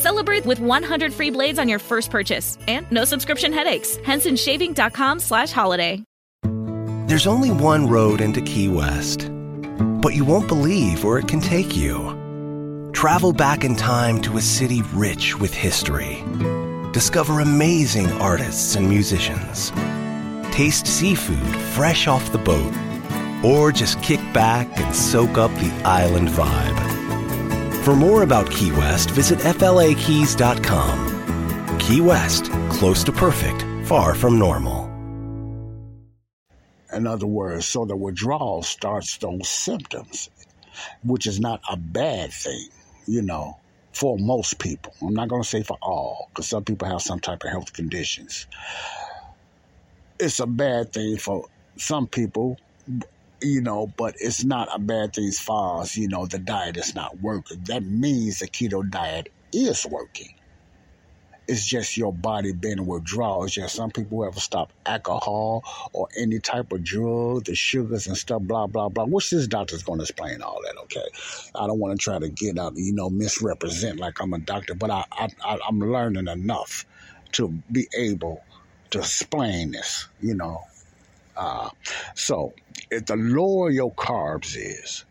Celebrate 0.00 0.46
with 0.46 0.60
100 0.60 1.12
free 1.12 1.30
blades 1.30 1.58
on 1.58 1.68
your 1.68 1.78
first 1.78 2.10
purchase, 2.10 2.56
and 2.66 2.90
no 2.90 3.04
subscription 3.04 3.52
headaches. 3.52 3.98
HensonShaving.com 3.98 5.20
slash 5.20 5.52
holiday. 5.52 6.02
There's 7.06 7.26
only 7.26 7.50
one 7.50 7.86
road 7.86 8.20
into 8.20 8.40
Key 8.40 8.68
West, 8.68 9.28
but 10.00 10.14
you 10.14 10.24
won't 10.24 10.48
believe 10.48 11.04
where 11.04 11.18
it 11.18 11.28
can 11.28 11.40
take 11.40 11.76
you. 11.76 12.90
Travel 12.94 13.32
back 13.32 13.64
in 13.64 13.76
time 13.76 14.22
to 14.22 14.38
a 14.38 14.40
city 14.40 14.82
rich 14.94 15.38
with 15.38 15.52
history. 15.52 16.24
Discover 16.92 17.40
amazing 17.40 18.10
artists 18.12 18.76
and 18.76 18.88
musicians. 18.88 19.70
Taste 20.50 20.86
seafood 20.86 21.56
fresh 21.74 22.06
off 22.06 22.32
the 22.32 22.38
boat. 22.38 22.72
Or 23.44 23.70
just 23.70 24.00
kick 24.02 24.20
back 24.32 24.66
and 24.78 24.94
soak 24.94 25.36
up 25.36 25.50
the 25.56 25.72
island 25.84 26.28
vibe. 26.28 26.79
For 27.82 27.96
more 27.96 28.22
about 28.24 28.50
Key 28.50 28.72
West, 28.72 29.10
visit 29.10 29.38
FLAKeys.com. 29.38 30.98
Key 31.78 32.02
West, 32.02 32.52
close 32.68 33.02
to 33.04 33.12
perfect, 33.12 33.64
far 33.88 34.14
from 34.14 34.38
normal. 34.38 34.84
In 36.92 37.06
other 37.06 37.26
words, 37.26 37.66
so 37.66 37.86
the 37.86 37.96
withdrawal 37.96 38.62
starts 38.62 39.16
those 39.16 39.48
symptoms, 39.48 40.28
which 41.02 41.26
is 41.26 41.40
not 41.40 41.62
a 41.70 41.76
bad 41.78 42.32
thing, 42.32 42.66
you 43.06 43.22
know, 43.22 43.58
for 43.92 44.18
most 44.18 44.58
people. 44.58 44.92
I'm 45.00 45.14
not 45.14 45.28
going 45.28 45.42
to 45.42 45.48
say 45.48 45.62
for 45.62 45.78
all, 45.80 46.28
because 46.28 46.48
some 46.48 46.64
people 46.64 46.86
have 46.86 47.00
some 47.00 47.18
type 47.20 47.44
of 47.44 47.50
health 47.50 47.72
conditions. 47.72 48.46
It's 50.18 50.38
a 50.38 50.46
bad 50.46 50.92
thing 50.92 51.16
for 51.16 51.46
some 51.78 52.06
people, 52.06 52.58
you 53.42 53.60
know, 53.60 53.86
but 53.96 54.14
it's 54.18 54.44
not 54.44 54.68
a 54.74 54.78
bad 54.78 55.14
thing 55.14 55.26
as 55.26 55.40
far 55.40 55.82
as, 55.82 55.96
you 55.96 56.08
know, 56.08 56.26
the 56.26 56.38
diet 56.38 56.76
is 56.76 56.94
not 56.94 57.20
working. 57.20 57.62
That 57.64 57.82
means 57.82 58.40
the 58.40 58.46
keto 58.48 58.88
diet 58.88 59.32
is 59.52 59.86
working. 59.86 60.34
It's 61.48 61.66
just 61.66 61.96
your 61.96 62.12
body 62.12 62.52
being 62.52 62.78
in 62.78 62.86
withdrawal. 62.86 63.42
It's 63.44 63.54
just 63.54 63.74
some 63.74 63.90
people 63.90 64.18
who 64.18 64.26
ever 64.26 64.38
stop 64.38 64.72
alcohol 64.86 65.64
or 65.92 66.08
any 66.16 66.38
type 66.38 66.70
of 66.70 66.84
drug, 66.84 67.46
the 67.46 67.56
sugars 67.56 68.06
and 68.06 68.16
stuff, 68.16 68.42
blah, 68.42 68.68
blah, 68.68 68.88
blah, 68.88 69.04
which 69.04 69.30
this 69.30 69.48
doctor's 69.48 69.82
going 69.82 69.98
to 69.98 70.04
explain 70.04 70.42
all 70.42 70.60
that, 70.62 70.76
okay? 70.82 71.08
I 71.56 71.66
don't 71.66 71.80
want 71.80 71.98
to 71.98 72.02
try 72.02 72.20
to 72.20 72.28
get 72.28 72.56
out, 72.56 72.74
you 72.76 72.92
know, 72.92 73.10
misrepresent 73.10 73.98
like 73.98 74.20
I'm 74.22 74.32
a 74.32 74.38
doctor, 74.38 74.74
but 74.74 74.90
I, 74.90 75.04
I, 75.10 75.28
I, 75.44 75.58
I'm 75.66 75.80
learning 75.80 76.28
enough 76.28 76.86
to 77.32 77.48
be 77.72 77.88
able 77.96 78.44
to 78.90 78.98
explain 78.98 79.72
this, 79.72 80.06
you 80.20 80.34
know. 80.34 80.62
Uh, 81.36 81.70
so, 82.14 82.52
the 82.90 83.16
lower 83.16 83.70
your 83.70 83.94
carbs 83.94 84.56
is, 84.56 85.04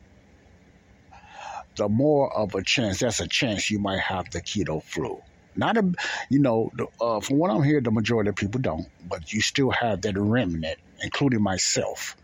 the 1.75 1.87
more 1.87 2.35
of 2.35 2.55
a 2.55 2.63
chance, 2.63 2.99
that's 2.99 3.19
a 3.19 3.27
chance 3.27 3.69
you 3.71 3.79
might 3.79 3.99
have 3.99 4.29
the 4.31 4.41
keto 4.41 4.83
flu. 4.83 5.21
Not 5.55 5.77
a, 5.77 5.91
you 6.29 6.39
know, 6.39 6.71
uh, 7.01 7.19
from 7.21 7.37
what 7.37 7.51
I'm 7.51 7.63
hearing, 7.63 7.83
the 7.83 7.91
majority 7.91 8.29
of 8.29 8.35
people 8.35 8.61
don't, 8.61 8.87
but 9.07 9.33
you 9.33 9.41
still 9.41 9.71
have 9.71 10.01
that 10.01 10.17
remnant, 10.17 10.77
including 11.01 11.41
myself, 11.41 12.15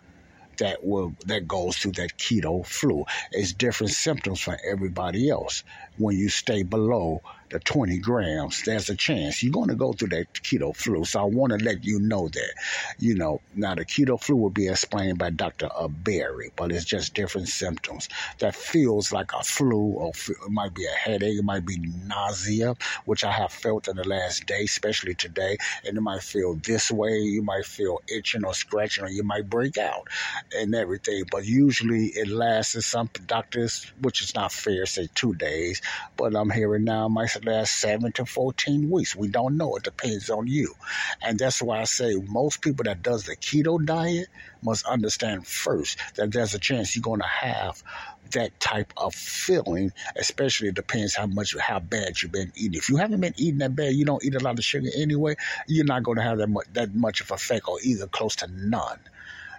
that 0.58 0.84
will 0.84 1.16
that 1.26 1.47
goes 1.47 1.78
through 1.78 1.93
that 1.93 2.18
keto 2.18 2.66
flu. 2.66 3.06
It's 3.32 3.53
different 3.53 3.93
symptoms 3.93 4.41
for 4.41 4.58
everybody 4.70 5.30
else. 5.30 5.64
When 5.97 6.18
you 6.18 6.30
stay 6.30 6.64
below 6.64 7.22
the 7.50 7.60
20 7.60 8.00
grams, 8.00 8.64
there's 8.64 8.89
a 8.89 8.96
chance 8.96 9.43
you're 9.43 9.52
going 9.52 9.70
to 9.70 9.76
go 9.76 9.93
through 9.93 10.10
that 10.10 10.34
keto 10.34 10.76
flu. 10.76 11.06
So 11.06 11.22
I 11.22 11.26
want 11.26 11.58
to 11.58 11.64
let 11.64 11.84
you 11.84 12.00
know 12.00 12.28
that, 12.28 12.54
you 13.00 13.16
know, 13.16 13.41
now 13.54 13.76
the 13.76 13.86
keto 13.86 14.20
flu 14.20 14.36
will 14.36 14.50
be 14.50 14.68
explained 14.68 15.20
by 15.20 15.30
Dr. 15.30 15.70
Berry, 15.89 16.52
but 16.56 16.72
it's 16.72 16.86
just 16.86 17.14
different 17.14 17.48
symptoms 17.48 18.10
that 18.39 18.56
feels 18.56 19.12
like 19.12 19.32
a 19.34 19.43
flu 19.43 19.78
or 19.78 20.12
it 20.30 20.50
might 20.50 20.74
be 20.74 20.86
a 20.86 20.89
headache, 20.89 21.38
it 21.38 21.43
might 21.43 21.66
be 21.66 21.78
nausea, 22.06 22.76
which 23.06 23.24
I 23.24 23.32
have 23.32 23.52
felt 23.52 23.88
in 23.88 23.96
the 23.96 24.08
last 24.08 24.46
day, 24.46 24.64
especially 24.64 25.14
today, 25.14 25.58
and 25.86 25.98
it 25.98 26.02
might 26.02 26.24
feel 26.24 26.56
this 26.56 26.91
way, 26.91 27.20
you 27.20 27.41
might 27.41 27.66
feel 27.66 28.02
itching 28.08 28.46
or 28.46 28.54
scratching, 28.54 29.04
or 29.04 29.10
you 29.10 29.24
might 29.24 29.50
break 29.50 29.78
out 29.78 30.08
and 30.56 30.74
everything. 30.74 31.26
But 31.32 31.46
usually 31.46 32.08
it 32.08 32.28
lasts 32.28 32.76
in 32.76 32.82
some 32.82 33.10
doctors, 33.28 33.91
which 34.02 34.22
is 34.22 34.36
not 34.36 34.52
fair, 34.52 34.86
say 34.86 35.08
two 35.14 35.34
days, 35.36 35.82
but 36.18 36.36
I'm 36.36 36.50
hearing 36.50 36.86
now 36.86 37.08
last 37.44 37.80
seven 37.80 38.12
to 38.14 38.26
14 38.26 38.90
weeks. 38.90 39.16
We 39.16 39.28
don't 39.28 39.58
know. 39.58 39.76
It 39.76 39.84
depends 39.84 40.30
on 40.30 40.48
you. 40.48 40.74
And 41.22 41.40
that's 41.40 41.62
why 41.62 41.82
I 41.82 41.86
say 41.86 42.16
most 42.28 42.62
people 42.62 42.84
that 42.84 43.02
does 43.02 43.24
the 43.24 43.36
keto 43.36 43.84
diet 43.84 44.28
must 44.62 44.86
understand 44.86 45.48
first 45.48 45.98
that 46.16 46.32
there's 46.32 46.54
a 46.54 46.60
chance 46.60 46.96
you're 46.96 47.04
going 47.04 47.22
to 47.22 47.28
have 47.28 47.84
that 48.32 48.60
type 48.60 48.94
of 48.98 49.14
feeling, 49.14 49.92
especially 50.16 50.72
depends 50.72 51.16
how 51.16 51.28
much, 51.28 51.56
how 51.58 51.80
bad 51.80 52.22
you've 52.22 52.32
been 52.32 52.52
eating. 52.56 52.78
If 52.78 52.90
you 52.90 52.98
haven't 52.98 53.22
been 53.22 53.34
eating 53.38 53.60
that 53.60 53.76
bad, 53.76 53.94
you 53.94 54.06
don't 54.06 54.24
eat 54.24 54.36
a 54.36 54.40
lot 54.40 54.58
of 54.58 54.64
sugar 54.66 54.90
anyway, 54.96 55.36
you're 55.68 55.86
not 55.86 56.04
going 56.04 56.18
to 56.18 56.24
have 56.24 56.38
that 56.40 56.50
much, 56.50 56.66
that 56.74 56.94
much 56.96 57.22
of 57.22 57.32
effect 57.32 57.68
or 57.68 57.78
either 57.84 58.08
close 58.08 58.36
to 58.38 58.48
none. 58.48 59.00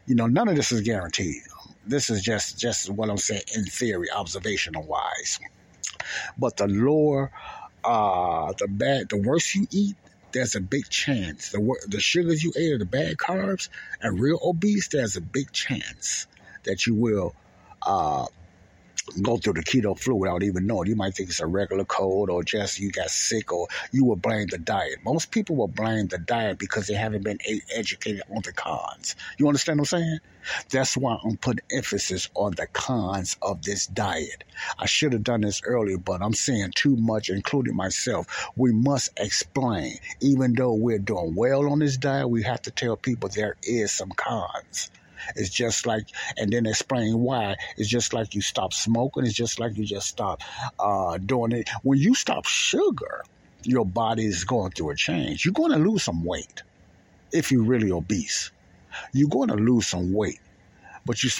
You 0.06 0.14
know, 0.14 0.26
none 0.26 0.48
of 0.48 0.56
this 0.56 0.72
is 0.72 0.82
guaranteed. 0.82 1.42
This 1.86 2.10
is 2.10 2.22
just, 2.22 2.58
just 2.58 2.90
what 2.90 3.10
I'm 3.10 3.16
saying 3.16 3.42
in 3.54 3.64
theory, 3.64 4.10
observational 4.10 4.82
wise. 4.82 5.38
But 6.38 6.56
the 6.56 6.68
lower 6.68 7.30
uh, 7.84 8.52
the 8.58 8.68
bad, 8.68 9.08
the 9.08 9.16
worse 9.16 9.54
you 9.54 9.66
eat, 9.70 9.96
there's 10.32 10.54
a 10.54 10.60
big 10.60 10.88
chance. 10.88 11.50
The 11.50 11.76
the 11.88 12.00
sugars 12.00 12.42
you 12.42 12.52
ate 12.56 12.72
or 12.72 12.78
the 12.78 12.84
bad 12.84 13.16
carbs 13.16 13.68
and 14.00 14.18
real 14.20 14.38
obese, 14.42 14.88
there's 14.88 15.16
a 15.16 15.20
big 15.20 15.52
chance 15.52 16.26
that 16.64 16.86
you 16.86 16.94
will 16.94 17.34
uh, 17.82 18.26
go 19.22 19.36
through 19.36 19.54
the 19.54 19.62
keto 19.62 19.98
flu 19.98 20.14
without 20.14 20.42
even 20.42 20.66
knowing. 20.66 20.88
You 20.88 20.96
might 20.96 21.14
think 21.14 21.28
it's 21.28 21.40
a 21.40 21.46
regular 21.46 21.84
cold 21.84 22.30
or 22.30 22.42
just 22.42 22.78
you 22.78 22.90
got 22.90 23.10
sick 23.10 23.52
or 23.52 23.68
you 23.92 24.04
will 24.04 24.16
blame 24.16 24.48
the 24.48 24.58
diet. 24.58 24.98
Most 25.04 25.30
people 25.30 25.56
will 25.56 25.68
blame 25.68 26.06
the 26.08 26.18
diet 26.18 26.58
because 26.58 26.86
they 26.86 26.94
haven't 26.94 27.24
been 27.24 27.38
educated 27.74 28.22
on 28.34 28.42
the 28.42 28.52
cons. 28.52 29.16
You 29.38 29.46
understand 29.46 29.78
what 29.78 29.92
I'm 29.92 30.00
saying? 30.00 30.18
That's 30.70 30.96
why 30.96 31.18
I'm 31.24 31.36
putting 31.36 31.64
emphasis 31.72 32.28
on 32.34 32.52
the 32.56 32.66
cons 32.68 33.36
of 33.42 33.62
this 33.62 33.86
diet. 33.86 34.44
I 34.78 34.86
should 34.86 35.12
have 35.12 35.24
done 35.24 35.40
this 35.40 35.60
earlier, 35.64 35.98
but 35.98 36.22
I'm 36.22 36.34
saying 36.34 36.72
too 36.74 36.96
much, 36.96 37.30
including 37.30 37.76
myself. 37.76 38.48
We 38.56 38.72
must 38.72 39.10
explain. 39.16 39.98
Even 40.20 40.54
though 40.54 40.74
we're 40.74 40.98
doing 40.98 41.34
well 41.34 41.70
on 41.70 41.80
this 41.80 41.96
diet, 41.96 42.28
we 42.28 42.42
have 42.44 42.62
to 42.62 42.70
tell 42.70 42.96
people 42.96 43.28
there 43.28 43.56
is 43.62 43.92
some 43.92 44.10
cons. 44.10 44.90
It's 45.34 45.50
just 45.50 45.86
like, 45.86 46.06
and 46.36 46.52
then 46.52 46.66
explain 46.66 47.18
why. 47.18 47.56
It's 47.76 47.88
just 47.88 48.12
like 48.12 48.34
you 48.34 48.40
stop 48.40 48.72
smoking. 48.72 49.24
It's 49.24 49.34
just 49.34 49.58
like 49.58 49.76
you 49.76 49.84
just 49.84 50.06
stop 50.06 50.42
uh, 50.78 51.18
doing 51.18 51.52
it. 51.52 51.68
When 51.82 51.98
you 51.98 52.14
stop 52.14 52.46
sugar, 52.46 53.24
your 53.62 53.84
body 53.84 54.24
is 54.24 54.44
going 54.44 54.72
through 54.72 54.90
a 54.90 54.96
change. 54.96 55.44
You're 55.44 55.54
going 55.54 55.72
to 55.72 55.78
lose 55.78 56.04
some 56.04 56.24
weight 56.24 56.62
if 57.32 57.50
you're 57.50 57.64
really 57.64 57.90
obese. 57.90 58.50
You're 59.12 59.28
going 59.28 59.48
to 59.48 59.56
lose 59.56 59.88
some 59.88 60.12
weight. 60.12 60.40
But 61.04 61.22
you 61.22 61.30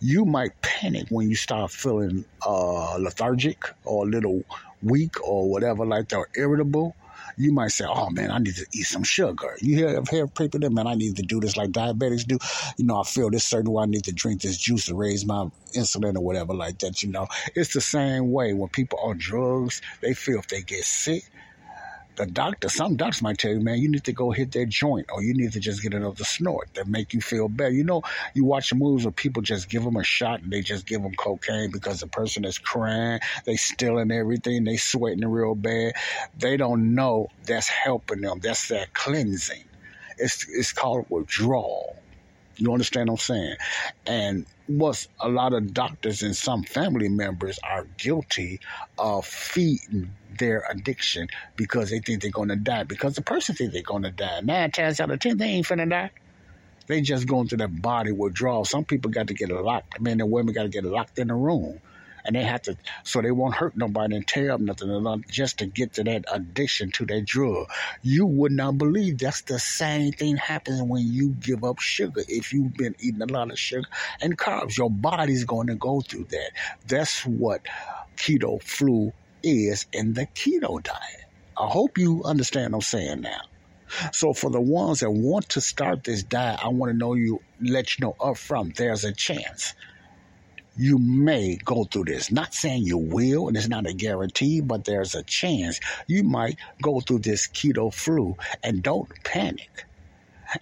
you 0.00 0.24
might 0.24 0.60
panic 0.62 1.06
when 1.10 1.28
you 1.28 1.36
start 1.36 1.70
feeling 1.70 2.24
uh, 2.44 2.96
lethargic 2.96 3.64
or 3.84 4.04
a 4.04 4.08
little 4.08 4.42
weak 4.82 5.22
or 5.22 5.48
whatever 5.48 5.86
like 5.86 6.08
that, 6.08 6.16
or 6.16 6.28
irritable 6.34 6.96
you 7.36 7.52
might 7.52 7.68
say, 7.68 7.84
"Oh 7.86 8.10
man, 8.10 8.30
I 8.30 8.38
need 8.38 8.56
to 8.56 8.66
eat 8.72 8.84
some 8.84 9.02
sugar." 9.02 9.56
You 9.60 9.76
hear 9.76 10.02
hear 10.10 10.26
people 10.26 10.60
that 10.60 10.70
man, 10.70 10.86
I 10.86 10.94
need 10.94 11.16
to 11.16 11.22
do 11.22 11.40
this 11.40 11.56
like 11.56 11.70
diabetics 11.70 12.26
do. 12.26 12.38
You 12.76 12.86
know, 12.86 13.00
I 13.00 13.04
feel 13.04 13.30
this 13.30 13.44
certain 13.44 13.70
way. 13.72 13.82
I 13.82 13.86
need 13.86 14.04
to 14.04 14.12
drink 14.12 14.42
this 14.42 14.56
juice 14.56 14.86
to 14.86 14.94
raise 14.94 15.24
my 15.24 15.48
insulin 15.74 16.16
or 16.16 16.20
whatever 16.20 16.54
like 16.54 16.78
that. 16.78 17.02
You 17.02 17.10
know, 17.10 17.26
it's 17.54 17.72
the 17.74 17.80
same 17.80 18.32
way 18.32 18.52
when 18.54 18.68
people 18.70 18.98
on 19.02 19.18
drugs. 19.18 19.82
They 20.00 20.14
feel 20.14 20.38
if 20.38 20.48
they 20.48 20.62
get 20.62 20.84
sick, 20.84 21.24
the 22.16 22.26
doctor, 22.26 22.68
some 22.68 22.96
doctors 22.96 23.22
might 23.22 23.38
tell 23.38 23.52
you, 23.52 23.60
man, 23.60 23.78
you 23.78 23.88
need 23.90 24.04
to 24.04 24.12
go 24.12 24.30
hit 24.30 24.52
that 24.52 24.68
joint 24.68 25.06
or 25.12 25.22
you 25.22 25.34
need 25.34 25.52
to 25.52 25.60
just 25.60 25.82
get 25.82 25.94
another 25.94 26.24
snort 26.24 26.68
that 26.74 26.88
make 26.88 27.12
you 27.12 27.20
feel 27.20 27.48
better. 27.48 27.70
You 27.70 27.84
know, 27.84 28.02
you 28.34 28.44
watch 28.44 28.72
movies 28.74 29.04
where 29.04 29.12
people 29.12 29.42
just 29.42 29.68
give 29.68 29.84
them 29.84 29.96
a 29.96 30.04
shot 30.04 30.42
and 30.42 30.50
they 30.50 30.62
just 30.62 30.86
give 30.86 31.02
them 31.02 31.14
cocaine 31.14 31.70
because 31.70 32.00
the 32.00 32.06
person 32.06 32.44
is 32.44 32.58
crying, 32.58 33.20
they 33.44 33.56
stealing 33.56 34.10
everything, 34.10 34.64
they 34.64 34.76
sweating 34.76 35.26
real 35.26 35.54
bad. 35.54 35.92
They 36.38 36.56
don't 36.56 36.94
know 36.94 37.28
that's 37.44 37.68
helping 37.68 38.22
them. 38.22 38.40
That's 38.40 38.68
that 38.68 38.94
cleansing. 38.94 39.64
It's, 40.18 40.46
it's 40.48 40.72
called 40.72 41.06
withdrawal. 41.10 41.96
You 42.56 42.72
understand 42.72 43.10
what 43.10 43.14
I'm 43.14 43.18
saying? 43.18 43.56
And 44.06 44.46
what 44.66 45.06
a 45.20 45.28
lot 45.28 45.52
of 45.52 45.74
doctors 45.74 46.22
and 46.22 46.34
some 46.34 46.62
family 46.62 47.08
members 47.08 47.58
are 47.62 47.86
guilty 47.98 48.60
of 48.98 49.26
feeding 49.26 50.10
their 50.38 50.64
addiction 50.70 51.28
because 51.56 51.90
they 51.90 52.00
think 52.00 52.22
they're 52.22 52.30
going 52.30 52.48
to 52.48 52.56
die. 52.56 52.84
Because 52.84 53.14
the 53.14 53.22
person 53.22 53.54
thinks 53.54 53.72
they're 53.72 53.82
going 53.82 54.02
to 54.02 54.10
die. 54.10 54.40
Nine 54.42 54.70
times 54.70 55.00
out 55.00 55.10
of 55.10 55.20
ten, 55.20 55.36
they 55.36 55.46
ain't 55.46 55.66
finna 55.66 55.88
die. 55.88 56.10
They 56.86 57.00
just 57.00 57.26
going 57.26 57.48
through 57.48 57.58
that 57.58 57.82
body 57.82 58.12
withdrawal. 58.12 58.64
Some 58.64 58.84
people 58.84 59.10
got 59.10 59.28
to 59.28 59.34
get 59.34 59.50
locked. 59.50 60.00
Men 60.00 60.20
and 60.20 60.30
women 60.30 60.54
got 60.54 60.62
to 60.62 60.68
get 60.68 60.84
locked 60.84 61.18
in 61.18 61.30
a 61.30 61.36
room 61.36 61.80
and 62.26 62.34
they 62.34 62.42
have 62.42 62.62
to 62.62 62.76
so 63.04 63.22
they 63.22 63.30
won't 63.30 63.54
hurt 63.54 63.76
nobody 63.76 64.16
and 64.16 64.26
tear 64.26 64.50
up 64.50 64.60
nothing 64.60 65.24
just 65.30 65.58
to 65.58 65.66
get 65.66 65.94
to 65.94 66.04
that 66.04 66.24
addiction 66.30 66.90
to 66.90 67.06
that 67.06 67.24
drug. 67.24 67.68
You 68.02 68.26
would 68.26 68.52
not 68.52 68.76
believe 68.76 69.18
that's 69.18 69.42
the 69.42 69.58
same 69.58 70.12
thing 70.12 70.36
happens 70.36 70.82
when 70.82 71.02
you 71.06 71.30
give 71.40 71.64
up 71.64 71.78
sugar. 71.78 72.22
If 72.28 72.52
you've 72.52 72.74
been 72.74 72.96
eating 72.98 73.22
a 73.22 73.26
lot 73.26 73.50
of 73.50 73.58
sugar 73.58 73.88
and 74.20 74.36
carbs, 74.36 74.76
your 74.76 74.90
body's 74.90 75.44
going 75.44 75.68
to 75.68 75.76
go 75.76 76.00
through 76.00 76.26
that. 76.30 76.50
That's 76.86 77.24
what 77.24 77.62
keto 78.16 78.62
flu 78.62 79.12
is 79.46 79.86
in 79.92 80.14
the 80.14 80.26
keto 80.26 80.82
diet. 80.82 81.24
I 81.56 81.68
hope 81.68 81.96
you 81.98 82.22
understand 82.24 82.72
what 82.72 82.78
I'm 82.78 82.82
saying 82.82 83.20
now. 83.22 83.40
So 84.12 84.32
for 84.32 84.50
the 84.50 84.60
ones 84.60 85.00
that 85.00 85.10
want 85.10 85.50
to 85.50 85.60
start 85.60 86.04
this 86.04 86.24
diet, 86.24 86.58
I 86.62 86.68
want 86.68 86.90
to 86.90 86.98
know 86.98 87.14
you 87.14 87.40
let 87.60 87.96
you 87.96 88.06
know 88.06 88.16
up 88.20 88.36
front 88.36 88.76
there's 88.76 89.04
a 89.04 89.12
chance 89.12 89.74
you 90.76 90.98
may 90.98 91.56
go 91.56 91.84
through 91.84 92.04
this. 92.04 92.30
Not 92.30 92.52
saying 92.52 92.82
you 92.82 92.98
will, 92.98 93.48
and 93.48 93.56
it's 93.56 93.68
not 93.68 93.86
a 93.86 93.94
guarantee, 93.94 94.60
but 94.60 94.84
there's 94.84 95.14
a 95.14 95.22
chance 95.22 95.80
you 96.06 96.22
might 96.22 96.56
go 96.82 97.00
through 97.00 97.20
this 97.20 97.46
keto 97.46 97.94
flu 97.94 98.36
and 98.62 98.82
don't 98.82 99.08
panic. 99.24 99.86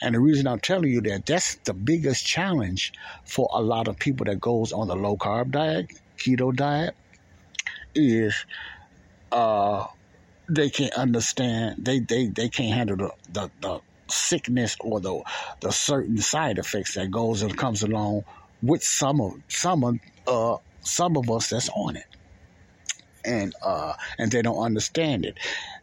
And 0.01 0.15
the 0.15 0.21
reason 0.21 0.47
I'm 0.47 0.61
telling 0.61 0.91
you 0.91 1.01
that 1.03 1.27
that's 1.27 1.57
the 1.57 1.75
biggest 1.75 2.25
challenge 2.25 2.93
for 3.25 3.49
a 3.53 3.61
lot 3.61 3.89
of 3.89 3.99
people 3.99 4.27
that 4.27 4.41
goes 4.41 4.73
on 4.73 4.89
the 4.89 4.97
low 4.97 5.17
carb 5.17 5.51
diet, 5.51 5.91
keto 6.17 6.55
diet, 6.55 6.95
is 7.95 8.35
uh, 9.33 9.87
they 10.49 10.71
can't 10.71 10.95
understand 10.95 11.85
they, 11.85 12.01
they, 12.01 12.27
they 12.27 12.49
can't 12.49 12.75
handle 12.75 12.97
the, 12.97 13.11
the, 13.33 13.51
the 13.61 13.81
sickness 14.09 14.77
or 14.81 15.01
the 15.01 15.23
the 15.61 15.71
certain 15.71 16.19
side 16.19 16.59
effects 16.59 16.95
that 16.95 17.11
goes 17.11 17.43
and 17.43 17.57
comes 17.57 17.83
along 17.83 18.25
with 18.63 18.83
some 18.83 19.21
of 19.21 19.33
some 19.49 19.85
of 19.85 19.99
uh, 20.27 20.57
some 20.81 21.17
of 21.17 21.31
us 21.31 21.51
that's 21.51 21.69
on 21.71 21.97
it, 21.97 22.07
and 23.25 23.55
uh, 23.63 23.95
and 24.19 24.31
they 24.31 24.43
don't 24.43 24.63
understand 24.63 25.25
it. 25.25 25.39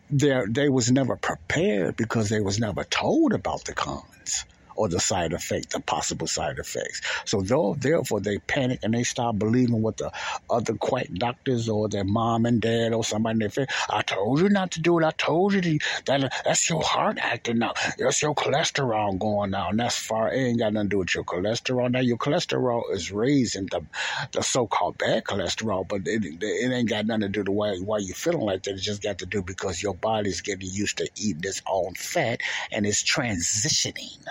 They 0.10 0.42
they 0.48 0.70
was 0.70 0.92
never 0.92 1.16
prepared 1.16 1.96
because 1.96 2.30
they 2.30 2.42
was 2.42 2.60
never 2.60 2.84
told 2.84 3.34
about 3.34 3.66
the 3.66 3.74
cons 3.74 4.46
or 4.82 4.90
the 4.90 5.00
side 5.00 5.32
effect, 5.32 5.70
the 5.70 5.80
possible 5.80 6.26
side 6.26 6.58
effects. 6.58 7.02
So 7.26 7.42
though, 7.42 7.76
therefore 7.78 8.20
they 8.20 8.40
panic 8.40 8.80
and 8.82 8.96
they 8.96 9.04
start 9.04 9.38
believing 9.38 9.84
what 9.84 9.98
the 9.98 10.12
other 10.50 10.74
quack 10.74 11.08
doctors 11.14 11.70
or 11.70 11.88
their 11.88 12.04
mom 12.04 12.48
and 12.48 12.60
dad 12.60 12.92
or 12.92 13.04
somebody 13.04 13.36
in 13.36 13.40
their 13.42 13.50
family, 13.52 13.68
I 13.92 14.02
told 14.02 14.42
you 14.42 14.50
not 14.50 14.72
to 14.72 14.82
do 14.82 14.98
it. 14.98 15.06
I 15.06 15.12
told 15.12 15.54
you 15.54 15.62
to, 15.62 15.80
that 16.06 16.34
that's 16.44 16.68
your 16.68 16.82
heart 16.82 17.20
acting 17.22 17.62
out. 17.62 17.78
That's 18.00 18.24
your 18.24 18.34
cholesterol 18.34 19.20
going 19.20 19.52
down. 19.52 19.78
That's 19.78 19.98
far. 19.98 20.34
It 20.34 20.40
ain't 20.40 20.58
got 20.58 20.74
nothing 20.74 20.90
to 20.90 20.96
do 20.96 20.98
with 20.98 21.14
your 21.14 21.26
cholesterol. 21.26 21.92
Now 21.92 22.00
your 22.00 22.18
cholesterol 22.18 22.82
is 22.92 23.12
raising 23.12 23.68
the 23.68 23.86
the 24.32 24.42
so-called 24.42 24.98
bad 24.98 25.26
cholesterol, 25.26 25.88
but 25.88 26.02
it, 26.08 26.24
it 26.42 26.72
ain't 26.74 26.90
got 26.90 27.06
nothing 27.06 27.22
to 27.22 27.30
do 27.30 27.42
with 27.42 27.50
why 27.50 27.78
why 27.78 28.00
you 28.00 28.16
feeling 28.16 28.42
like 28.42 28.64
that. 28.64 28.72
It 28.72 28.82
just 28.82 29.04
got 29.04 29.20
to 29.20 29.28
do 29.28 29.44
because 29.44 29.84
your 29.84 29.94
body's 29.94 30.42
getting 30.42 30.70
used 30.72 30.98
to 30.98 31.08
eating 31.16 31.44
its 31.44 31.62
own 31.70 31.94
fat 31.94 32.42
and 32.72 32.88
it's 32.88 33.04
transitioning. 33.04 34.26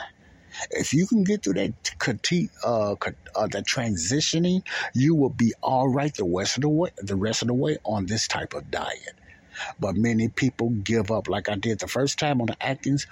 If 0.71 0.93
you 0.95 1.07
can 1.07 1.25
get 1.25 1.43
through 1.43 1.55
that 1.55 1.99
critique, 1.99 2.51
uh, 2.65 2.93
uh, 2.93 3.47
that 3.49 3.65
transitioning, 3.67 4.63
you 4.95 5.15
will 5.15 5.31
be 5.31 5.53
all 5.63 5.89
right 5.89 6.15
the 6.15 6.25
rest 6.25 6.57
of 6.57 6.63
the 6.63 6.69
way. 6.69 6.91
The 6.99 7.17
rest 7.17 7.43
of 7.43 7.49
the 7.49 7.55
way 7.55 7.79
on 7.85 8.07
this 8.07 8.29
type 8.29 8.55
of 8.55 8.71
diet. 8.71 9.15
But 9.79 9.97
many 9.97 10.29
people 10.29 10.71
give 10.71 11.11
up, 11.11 11.29
like 11.29 11.49
I 11.49 11.57
did 11.57 11.81
the 11.81 11.89
first 11.89 12.19
time 12.19 12.41
on 12.41 12.47
the 12.47 12.57
Atkins, 12.65 13.07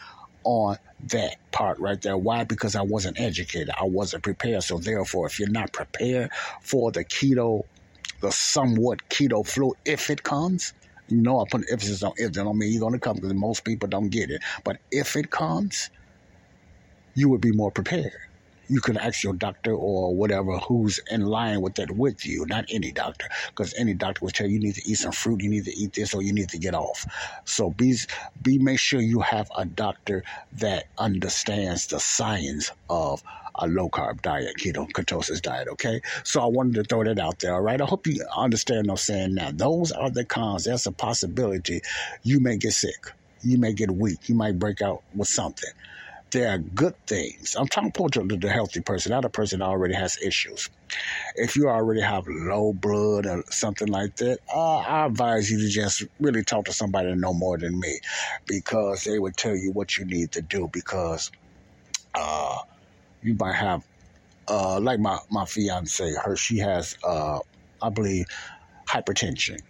on 0.44 0.78
that 1.09 1.36
part 1.53 1.78
right 1.78 2.01
there. 2.01 2.16
Why? 2.16 2.44
Because 2.44 2.74
I 2.74 2.82
wasn't 2.82 3.20
educated. 3.20 3.70
I 3.78 3.84
wasn't 3.84 4.22
prepared. 4.22 4.62
So 4.62 4.78
therefore, 4.78 5.26
if 5.26 5.38
you're 5.38 5.51
not 5.51 5.72
prepared 5.72 6.30
for 6.62 6.90
the 6.90 7.05
keto, 7.05 7.64
the 8.20 8.32
somewhat 8.32 9.09
keto 9.09 9.46
flu, 9.46 9.74
if 9.84 10.11
it 10.11 10.22
comes, 10.22 10.72
you 11.09 11.22
know 11.22 11.40
I 11.40 11.44
put 11.51 11.64
emphasis 11.70 12.03
on 12.03 12.12
if. 12.16 12.32
That 12.32 12.44
don't 12.44 12.59
mean 12.59 12.72
you're 12.72 12.80
going 12.80 12.92
to 12.92 12.99
come 12.99 13.16
because 13.16 13.34
most 13.34 13.64
people 13.64 13.88
don't 13.88 14.09
get 14.09 14.30
it. 14.30 14.42
But 14.64 14.78
if 14.90 15.16
it 15.16 15.30
comes, 15.30 15.90
you 17.18 17.28
would 17.28 17.40
be 17.40 17.50
more 17.50 17.72
prepared. 17.72 18.12
You 18.68 18.80
can 18.80 18.96
ask 18.96 19.24
your 19.24 19.32
doctor 19.32 19.74
or 19.74 20.14
whatever 20.14 20.56
who's 20.58 21.00
in 21.10 21.22
line 21.22 21.62
with 21.62 21.74
that 21.76 21.90
with 21.90 22.24
you, 22.24 22.46
not 22.46 22.66
any 22.70 22.92
doctor, 22.92 23.26
because 23.48 23.74
any 23.76 23.94
doctor 23.94 24.24
will 24.24 24.30
tell 24.30 24.46
you 24.46 24.54
you 24.54 24.60
need 24.60 24.76
to 24.76 24.88
eat 24.88 24.98
some 24.98 25.10
fruit, 25.10 25.42
you 25.42 25.48
need 25.48 25.64
to 25.64 25.76
eat 25.76 25.94
this, 25.94 26.14
or 26.14 26.22
you 26.22 26.32
need 26.32 26.50
to 26.50 26.58
get 26.58 26.74
off. 26.74 27.06
So 27.44 27.70
be 27.70 27.96
be 28.40 28.58
make 28.58 28.78
sure 28.78 29.00
you 29.00 29.20
have 29.20 29.50
a 29.56 29.64
doctor 29.64 30.22
that 30.58 30.84
understands 30.96 31.88
the 31.88 31.98
science 31.98 32.70
of 32.88 33.24
a 33.56 33.66
low 33.66 33.88
carb 33.88 34.22
diet, 34.22 34.54
keto 34.56 34.88
ketosis 34.92 35.42
diet. 35.42 35.66
Okay, 35.72 36.00
so 36.22 36.40
I 36.40 36.46
wanted 36.46 36.74
to 36.74 36.84
throw 36.84 37.02
that 37.02 37.18
out 37.18 37.40
there. 37.40 37.54
All 37.54 37.62
right, 37.62 37.80
I 37.80 37.84
hope 37.84 38.06
you 38.06 38.24
understand 38.36 38.86
what 38.86 38.92
I'm 38.92 38.96
saying. 38.98 39.34
Now, 39.34 39.50
those 39.52 39.90
are 39.90 40.10
the 40.10 40.24
cons. 40.24 40.66
That's 40.66 40.86
a 40.86 40.92
possibility 40.92 41.80
you 42.22 42.38
may 42.38 42.58
get 42.58 42.74
sick, 42.74 43.10
you 43.42 43.58
may 43.58 43.72
get 43.72 43.90
weak, 43.90 44.28
you 44.28 44.36
might 44.36 44.58
break 44.60 44.82
out 44.82 45.02
with 45.16 45.28
something 45.28 45.72
there 46.31 46.51
are 46.51 46.59
good 46.59 46.95
things. 47.07 47.57
I'm 47.59 47.68
talking 47.68 47.91
to 47.93 48.37
the 48.37 48.51
healthy 48.51 48.81
person, 48.81 49.11
not 49.11 49.24
a 49.24 49.31
person 49.31 49.61
that 49.61 49.64
already 49.66 49.95
has 49.95 50.18
issues. 50.22 50.68
If 51.37 51.57
you 51.57 51.68
already 51.68 52.01
have 52.01 52.24
low 52.29 52.72
blood 52.72 53.26
or 53.26 53.45
something 53.51 53.89
like 53.89 54.16
that, 54.16 54.39
uh, 54.55 54.79
I 54.79 55.07
advise 55.07 55.51
you 55.51 55.59
to 55.59 55.68
just 55.68 56.05
really 56.20 56.45
talk 56.45 56.66
to 56.66 56.72
somebody 56.72 57.14
know 57.14 57.33
more 57.33 57.57
than 57.57 57.79
me 57.79 58.01
because 58.47 59.05
they 59.05 59.18
would 59.18 59.37
tell 59.37 59.57
you 59.57 59.72
what 59.72 59.97
you 59.97 60.05
need 60.05 60.33
to 60.33 60.43
do 60.43 60.68
because 60.72 61.31
uh, 62.14 62.59
you 63.22 63.35
might 63.35 63.55
have, 63.55 63.83
uh, 64.49 64.81
like 64.81 65.01
my, 65.01 65.18
my 65.31 65.45
fiance, 65.47 66.12
her, 66.24 66.37
she 66.37 66.59
has, 66.59 66.97
uh, 67.05 67.39
I 67.83 67.89
believe, 67.89 68.26
hypertension. 68.87 69.61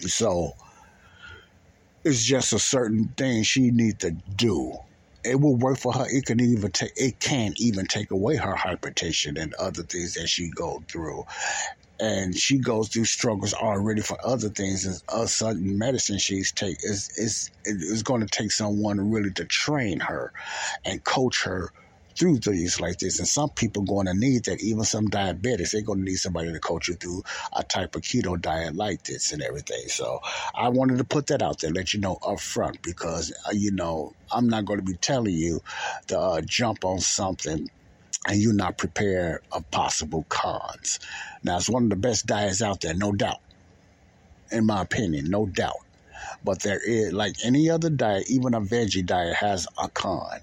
So 0.00 0.52
it's 2.04 2.24
just 2.24 2.52
a 2.52 2.58
certain 2.58 3.08
thing 3.16 3.42
she 3.42 3.70
needs 3.70 3.98
to 3.98 4.10
do 4.10 4.78
it 5.24 5.40
will 5.40 5.56
work 5.56 5.78
for 5.78 5.92
her. 5.94 6.06
It 6.08 6.26
can 6.26 6.40
even 6.40 6.72
take 6.72 6.92
it 6.96 7.20
can 7.20 7.54
even 7.58 7.86
take 7.86 8.10
away 8.10 8.36
her 8.36 8.54
hypertension 8.54 9.40
and 9.40 9.54
other 9.54 9.84
things 9.84 10.14
that 10.14 10.28
she 10.28 10.50
go 10.56 10.84
through. 10.90 11.24
And 12.00 12.36
she 12.36 12.58
goes 12.60 12.88
through 12.90 13.06
struggles 13.06 13.54
already 13.54 14.02
for 14.02 14.18
other 14.24 14.50
things. 14.50 14.84
And 14.86 14.96
a 15.12 15.28
certain 15.28 15.78
medicine 15.78 16.18
she's 16.18 16.52
take 16.52 16.78
is 16.82 17.08
is 17.16 17.50
is 17.64 18.02
going 18.02 18.22
to 18.22 18.28
take 18.28 18.52
someone 18.52 19.00
really 19.10 19.32
to 19.34 19.46
train 19.46 20.00
her 20.00 20.32
and 20.86 21.04
coach 21.04 21.44
her 21.44 21.70
through 22.18 22.38
things 22.38 22.80
like 22.80 22.98
this. 22.98 23.18
And 23.18 23.28
some 23.28 23.50
people 23.50 23.82
going 23.82 24.06
to 24.06 24.14
need 24.14 24.44
that. 24.44 24.62
Even 24.62 24.84
some 24.84 25.08
diabetics, 25.08 25.70
they're 25.70 25.82
going 25.82 25.98
to 26.00 26.04
need 26.04 26.16
somebody 26.16 26.52
to 26.52 26.60
coach 26.60 26.88
you 26.88 26.94
through 26.94 27.22
a 27.52 27.62
type 27.64 27.94
of 27.94 28.02
keto 28.02 28.40
diet 28.40 28.74
like 28.74 29.02
this 29.04 29.32
and 29.32 29.42
everything. 29.42 29.84
So 29.88 30.20
I 30.54 30.68
wanted 30.68 30.98
to 30.98 31.04
put 31.04 31.26
that 31.28 31.42
out 31.42 31.60
there, 31.60 31.70
let 31.70 31.92
you 31.92 32.00
know 32.00 32.18
up 32.26 32.40
front, 32.40 32.82
because, 32.82 33.32
uh, 33.46 33.52
you 33.52 33.72
know, 33.72 34.12
I'm 34.32 34.48
not 34.48 34.64
going 34.64 34.78
to 34.78 34.84
be 34.84 34.96
telling 34.96 35.34
you 35.34 35.60
to 36.08 36.18
uh, 36.18 36.40
jump 36.46 36.84
on 36.84 37.00
something 37.00 37.66
and 38.26 38.40
you're 38.40 38.54
not 38.54 38.78
prepared 38.78 39.40
of 39.52 39.70
possible 39.70 40.24
cons. 40.28 40.98
Now, 41.42 41.58
it's 41.58 41.68
one 41.68 41.84
of 41.84 41.90
the 41.90 41.96
best 41.96 42.26
diets 42.26 42.62
out 42.62 42.80
there, 42.80 42.94
no 42.94 43.12
doubt. 43.12 43.40
In 44.50 44.66
my 44.66 44.82
opinion, 44.82 45.26
no 45.28 45.46
doubt. 45.46 45.72
But 46.42 46.62
there 46.62 46.80
is, 46.82 47.12
like 47.12 47.34
any 47.44 47.68
other 47.68 47.90
diet, 47.90 48.24
even 48.28 48.54
a 48.54 48.60
veggie 48.60 49.04
diet 49.04 49.36
has 49.36 49.66
a 49.78 49.90
con 49.90 50.40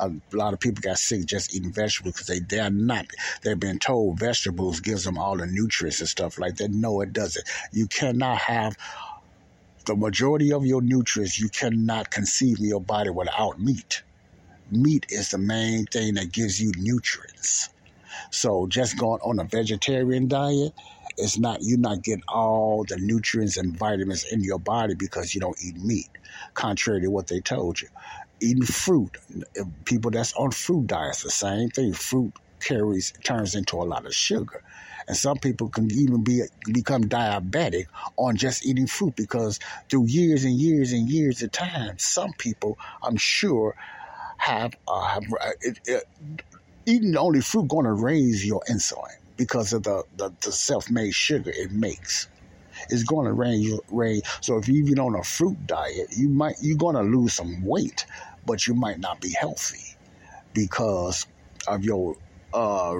a 0.00 0.36
lot 0.36 0.54
of 0.54 0.60
people 0.60 0.82
got 0.82 0.98
sick 0.98 1.26
just 1.26 1.54
eating 1.54 1.72
vegetables 1.72 2.14
because 2.14 2.28
they 2.28 2.40
they're 2.40 2.70
not 2.70 3.06
they've 3.42 3.60
been 3.60 3.78
told 3.78 4.18
vegetables 4.20 4.80
gives 4.80 5.04
them 5.04 5.18
all 5.18 5.36
the 5.36 5.46
nutrients 5.46 6.00
and 6.00 6.08
stuff 6.08 6.38
like 6.38 6.56
that. 6.56 6.70
No, 6.72 7.00
it 7.02 7.12
doesn't. 7.12 7.48
You 7.72 7.86
cannot 7.88 8.38
have 8.38 8.76
the 9.86 9.96
majority 9.96 10.52
of 10.52 10.66
your 10.66 10.82
nutrients. 10.82 11.38
You 11.38 11.50
cannot 11.50 12.10
conceive 12.10 12.58
your 12.60 12.80
body 12.82 13.10
without 13.10 13.60
meat. 13.60 14.02
Meat 14.70 15.06
is 15.10 15.30
the 15.30 15.38
main 15.38 15.86
thing 15.86 16.14
that 16.14 16.32
gives 16.32 16.60
you 16.60 16.72
nutrients. 16.78 17.70
So 18.32 18.66
just 18.68 18.98
going 18.98 19.20
on 19.22 19.40
a 19.40 19.44
vegetarian 19.44 20.28
diet 20.28 20.72
it's 21.18 21.38
not 21.38 21.58
you're 21.62 21.78
not 21.78 22.02
getting 22.02 22.22
all 22.28 22.84
the 22.88 22.96
nutrients 22.98 23.56
and 23.56 23.78
vitamins 23.78 24.24
in 24.32 24.42
your 24.42 24.58
body 24.58 24.94
because 24.94 25.34
you 25.34 25.40
don't 25.40 25.58
eat 25.62 25.76
meat 25.76 26.08
contrary 26.54 27.02
to 27.02 27.08
what 27.10 27.28
they 27.28 27.40
told 27.40 27.80
you 27.80 27.88
eating 28.40 28.64
fruit. 28.64 29.16
People 29.84 30.10
that's 30.10 30.32
on 30.34 30.50
fruit 30.50 30.86
diets, 30.86 31.22
the 31.22 31.30
same 31.30 31.70
thing. 31.70 31.92
Fruit 31.92 32.32
carries 32.60 33.12
turns 33.24 33.54
into 33.54 33.76
a 33.76 33.84
lot 33.84 34.06
of 34.06 34.14
sugar. 34.14 34.62
And 35.08 35.16
some 35.16 35.38
people 35.38 35.68
can 35.68 35.90
even 35.90 36.22
be 36.22 36.42
become 36.72 37.04
diabetic 37.04 37.86
on 38.16 38.36
just 38.36 38.64
eating 38.64 38.86
fruit 38.86 39.16
because 39.16 39.58
through 39.88 40.06
years 40.06 40.44
and 40.44 40.54
years 40.54 40.92
and 40.92 41.08
years 41.08 41.42
of 41.42 41.50
time, 41.50 41.98
some 41.98 42.32
people, 42.34 42.78
I'm 43.02 43.16
sure, 43.16 43.74
have, 44.36 44.74
uh, 44.86 45.06
have 45.08 45.24
uh, 45.32 45.50
it, 45.62 45.80
it, 45.86 46.04
eating 46.86 47.16
only 47.16 47.40
fruit 47.40 47.68
going 47.68 47.86
to 47.86 47.92
raise 47.92 48.46
your 48.46 48.62
insulin 48.70 49.16
because 49.36 49.72
of 49.72 49.82
the, 49.82 50.04
the, 50.16 50.32
the 50.42 50.52
self-made 50.52 51.14
sugar 51.14 51.50
it 51.50 51.72
makes 51.72 52.28
it's 52.88 53.02
going 53.02 53.26
to 53.26 53.32
raise 53.32 53.78
raise. 53.90 54.22
So 54.40 54.56
if 54.56 54.68
you're 54.68 54.78
even 54.78 54.98
on 54.98 55.14
a 55.14 55.22
fruit 55.22 55.66
diet, 55.66 56.08
you 56.16 56.28
might 56.28 56.56
you're 56.62 56.78
going 56.78 56.96
to 56.96 57.02
lose 57.02 57.34
some 57.34 57.64
weight 57.64 58.06
but 58.46 58.66
you 58.66 58.74
might 58.74 58.98
not 58.98 59.20
be 59.20 59.34
healthy 59.38 59.96
because 60.54 61.26
of 61.68 61.84
your 61.84 62.16
uh, 62.52 62.96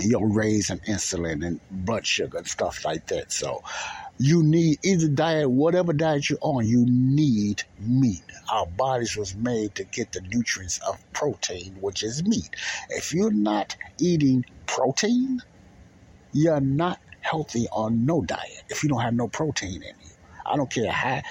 your 0.00 0.28
raise 0.32 0.70
in 0.70 0.78
insulin 0.80 1.44
and 1.46 1.60
blood 1.70 2.06
sugar 2.06 2.38
and 2.38 2.46
stuff 2.46 2.84
like 2.84 3.06
that. 3.08 3.32
So 3.32 3.60
you 4.18 4.42
need 4.42 4.78
either 4.84 5.08
diet, 5.08 5.50
whatever 5.50 5.92
diet 5.92 6.28
you're 6.30 6.38
on, 6.42 6.66
you 6.66 6.84
need 6.88 7.62
meat. 7.78 8.22
Our 8.52 8.66
bodies 8.66 9.16
was 9.16 9.34
made 9.34 9.74
to 9.76 9.84
get 9.84 10.12
the 10.12 10.20
nutrients 10.22 10.80
of 10.88 11.04
protein, 11.12 11.76
which 11.80 12.02
is 12.02 12.24
meat. 12.24 12.50
If 12.90 13.12
you're 13.12 13.32
not 13.32 13.76
eating 14.00 14.44
protein, 14.66 15.38
you're 16.32 16.60
not 16.60 16.98
healthy 17.20 17.66
on 17.72 18.04
no 18.04 18.22
diet. 18.22 18.64
If 18.68 18.82
you 18.82 18.88
don't 18.88 19.02
have 19.02 19.14
no 19.14 19.28
protein 19.28 19.82
in 19.82 20.00
you, 20.00 20.14
I 20.46 20.56
don't 20.56 20.72
care 20.72 20.90
how 20.90 21.22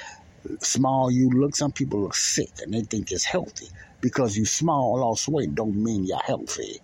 small 0.59 1.11
you 1.11 1.29
look, 1.29 1.55
some 1.55 1.71
people 1.71 2.01
look 2.01 2.15
sick 2.15 2.49
and 2.61 2.73
they 2.73 2.81
think 2.81 3.11
it's 3.11 3.25
healthy. 3.25 3.67
Because 3.99 4.37
you 4.37 4.45
small 4.45 4.99
lost 4.99 5.27
weight 5.27 5.55
don't 5.55 5.75
mean 5.75 6.05
you're 6.05 6.19
healthy. 6.19 6.79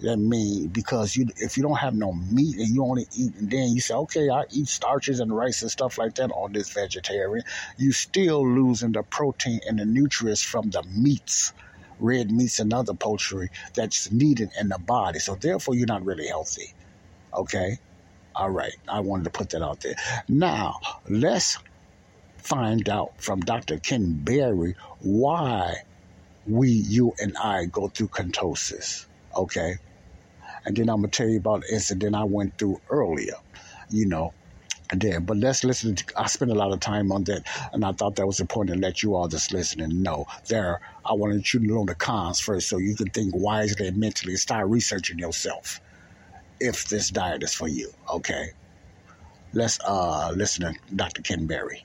That 0.00 0.16
mean 0.16 0.68
because 0.68 1.14
you 1.14 1.26
if 1.36 1.58
you 1.58 1.62
don't 1.62 1.76
have 1.76 1.94
no 1.94 2.14
meat 2.14 2.56
and 2.56 2.74
you 2.74 2.82
only 2.82 3.06
eat 3.14 3.34
and 3.36 3.50
then 3.50 3.68
you 3.68 3.82
say, 3.82 3.94
okay, 3.94 4.30
I 4.30 4.44
eat 4.50 4.68
starches 4.68 5.20
and 5.20 5.34
rice 5.36 5.60
and 5.60 5.70
stuff 5.70 5.98
like 5.98 6.14
that 6.14 6.30
on 6.30 6.54
this 6.54 6.70
vegetarian, 6.70 7.44
you 7.76 7.92
still 7.92 8.48
losing 8.48 8.92
the 8.92 9.02
protein 9.02 9.60
and 9.68 9.78
the 9.78 9.84
nutrients 9.84 10.42
from 10.42 10.70
the 10.70 10.82
meats 10.84 11.52
red 12.00 12.30
meats 12.30 12.58
and 12.58 12.72
other 12.72 12.94
poultry 12.94 13.50
that's 13.74 14.10
needed 14.10 14.50
in 14.60 14.68
the 14.68 14.78
body. 14.78 15.18
So 15.18 15.34
therefore, 15.34 15.74
you're 15.74 15.86
not 15.86 16.04
really 16.04 16.26
healthy. 16.26 16.74
Okay. 17.32 17.78
All 18.34 18.50
right. 18.50 18.74
I 18.88 19.00
wanted 19.00 19.24
to 19.24 19.30
put 19.30 19.50
that 19.50 19.62
out 19.62 19.80
there. 19.80 19.94
Now, 20.28 20.80
let's 21.08 21.58
find 22.44 22.88
out 22.90 23.12
from 23.16 23.40
Dr. 23.40 23.78
Ken 23.78 24.12
Berry 24.22 24.76
why 25.00 25.76
we, 26.46 26.70
you, 26.70 27.14
and 27.18 27.36
I 27.38 27.64
go 27.64 27.88
through 27.88 28.08
ketosis. 28.08 29.06
Okay? 29.34 29.76
And 30.66 30.76
then 30.76 30.90
I'm 30.90 31.00
going 31.00 31.10
to 31.10 31.16
tell 31.16 31.28
you 31.28 31.38
about 31.38 31.62
the 31.62 31.72
incident 31.72 32.14
I 32.14 32.24
went 32.24 32.58
through 32.58 32.80
earlier, 32.88 33.36
you 33.90 34.06
know. 34.06 34.32
There, 34.94 35.18
but 35.18 35.38
let's 35.38 35.64
listen. 35.64 35.96
To, 35.96 36.04
I 36.14 36.26
spent 36.26 36.50
a 36.50 36.54
lot 36.54 36.72
of 36.72 36.78
time 36.78 37.10
on 37.10 37.24
that, 37.24 37.44
and 37.72 37.84
I 37.84 37.92
thought 37.92 38.16
that 38.16 38.26
was 38.26 38.38
important 38.38 38.76
to 38.76 38.86
let 38.86 39.02
you 39.02 39.14
all 39.14 39.26
that's 39.26 39.50
listening 39.50 40.02
know. 40.02 40.26
There, 40.46 40.80
I 41.04 41.14
wanted 41.14 41.52
you 41.52 41.60
to 41.60 41.66
know 41.66 41.84
the 41.86 41.94
cons 41.94 42.38
first, 42.38 42.68
so 42.68 42.76
you 42.76 42.94
can 42.94 43.08
think 43.08 43.34
wisely 43.34 43.88
and 43.88 43.96
mentally. 43.96 44.36
Start 44.36 44.68
researching 44.68 45.18
yourself 45.18 45.80
if 46.60 46.86
this 46.90 47.08
diet 47.08 47.42
is 47.42 47.54
for 47.54 47.66
you. 47.66 47.92
Okay, 48.12 48.50
let's 49.54 49.80
uh 49.80 50.32
listen 50.36 50.74
to 50.74 50.94
Dr. 50.94 51.22
Ken 51.22 51.46
Berry. 51.46 51.84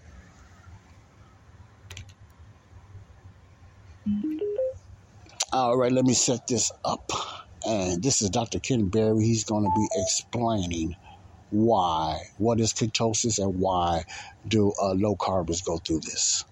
All 5.51 5.77
right, 5.77 5.91
let 5.91 6.05
me 6.05 6.13
set 6.13 6.41
this 6.47 6.71
up. 6.85 7.01
And 7.65 8.03
this 8.03 8.21
is 8.21 8.29
Dr. 8.29 8.59
Ken 8.59 8.89
Berry. 8.89 9.23
He's 9.25 9.45
going 9.45 9.65
to 9.65 9.71
be 9.71 9.89
explaining 9.93 10.93
why, 11.49 12.19
what 12.37 12.59
is 12.61 12.73
ketosis, 12.73 13.39
and 13.39 13.59
why 13.59 14.03
do 14.47 14.73
uh, 14.81 14.93
low 14.95 15.15
carbers 15.17 15.63
go 15.65 15.79
through 15.79 16.01
this. 16.01 16.43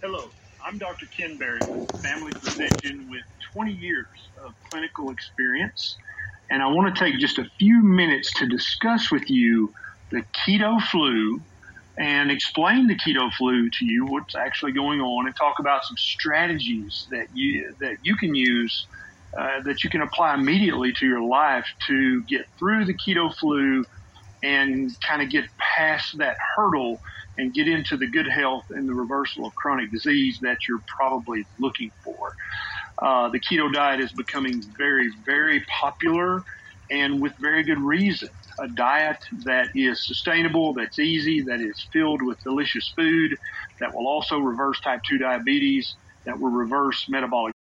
Hello, 0.00 0.30
I'm 0.64 0.78
Dr. 0.78 1.06
Ken 1.18 1.38
Berry, 1.38 1.66
family 2.02 2.32
physician 2.34 3.08
with 3.10 3.24
20 3.52 3.72
years 3.72 4.06
of 4.46 4.54
clinical 4.70 5.10
experience. 5.10 5.96
And 6.52 6.62
I 6.62 6.66
want 6.66 6.94
to 6.94 7.02
take 7.02 7.18
just 7.18 7.38
a 7.38 7.46
few 7.58 7.82
minutes 7.82 8.30
to 8.34 8.46
discuss 8.46 9.10
with 9.10 9.30
you 9.30 9.72
the 10.10 10.22
keto 10.46 10.82
flu 10.82 11.40
and 11.98 12.30
explain 12.30 12.88
the 12.88 12.94
keto 12.94 13.32
flu 13.32 13.70
to 13.70 13.84
you, 13.86 14.04
what's 14.04 14.34
actually 14.34 14.72
going 14.72 15.00
on, 15.00 15.26
and 15.26 15.34
talk 15.34 15.54
about 15.58 15.82
some 15.82 15.96
strategies 15.96 17.06
that 17.10 17.28
you 17.32 17.74
that 17.80 17.96
you 18.02 18.16
can 18.16 18.34
use 18.34 18.86
uh, 19.38 19.62
that 19.64 19.82
you 19.82 19.88
can 19.88 20.02
apply 20.02 20.34
immediately 20.34 20.92
to 20.98 21.06
your 21.06 21.22
life 21.22 21.64
to 21.86 22.22
get 22.28 22.42
through 22.58 22.84
the 22.84 22.94
keto 22.94 23.34
flu 23.34 23.82
and 24.42 24.90
kind 25.08 25.22
of 25.22 25.30
get 25.30 25.44
past 25.58 26.18
that 26.18 26.36
hurdle 26.54 27.00
and 27.38 27.54
get 27.54 27.66
into 27.66 27.96
the 27.96 28.10
good 28.10 28.28
health 28.28 28.64
and 28.70 28.86
the 28.86 28.94
reversal 28.94 29.46
of 29.46 29.54
chronic 29.54 29.90
disease 29.90 30.38
that 30.42 30.58
you're 30.68 30.82
probably 30.98 31.46
looking 31.58 31.90
for. 32.04 32.34
Uh, 33.00 33.30
the 33.30 33.40
keto 33.40 33.72
diet 33.72 34.00
is 34.00 34.12
becoming 34.12 34.62
very, 34.76 35.08
very 35.24 35.64
popular 35.80 36.42
and 36.90 37.20
with 37.20 37.32
very 37.40 37.62
good 37.64 37.80
reason. 37.80 38.28
A 38.60 38.68
diet 38.76 39.16
that 39.44 39.68
is 39.74 40.06
sustainable, 40.06 40.74
that's 40.74 40.98
easy, 40.98 41.42
that 41.42 41.60
is 41.60 41.88
filled 41.92 42.22
with 42.22 42.38
delicious 42.44 42.92
food, 42.96 43.30
that 43.80 43.94
will 43.94 44.06
also 44.06 44.38
reverse 44.38 44.78
type 44.80 45.00
2 45.08 45.18
diabetes, 45.18 45.94
that 46.26 46.38
will 46.38 46.50
reverse 46.50 47.04
metabolic 47.08 47.54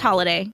holiday. 0.00 0.50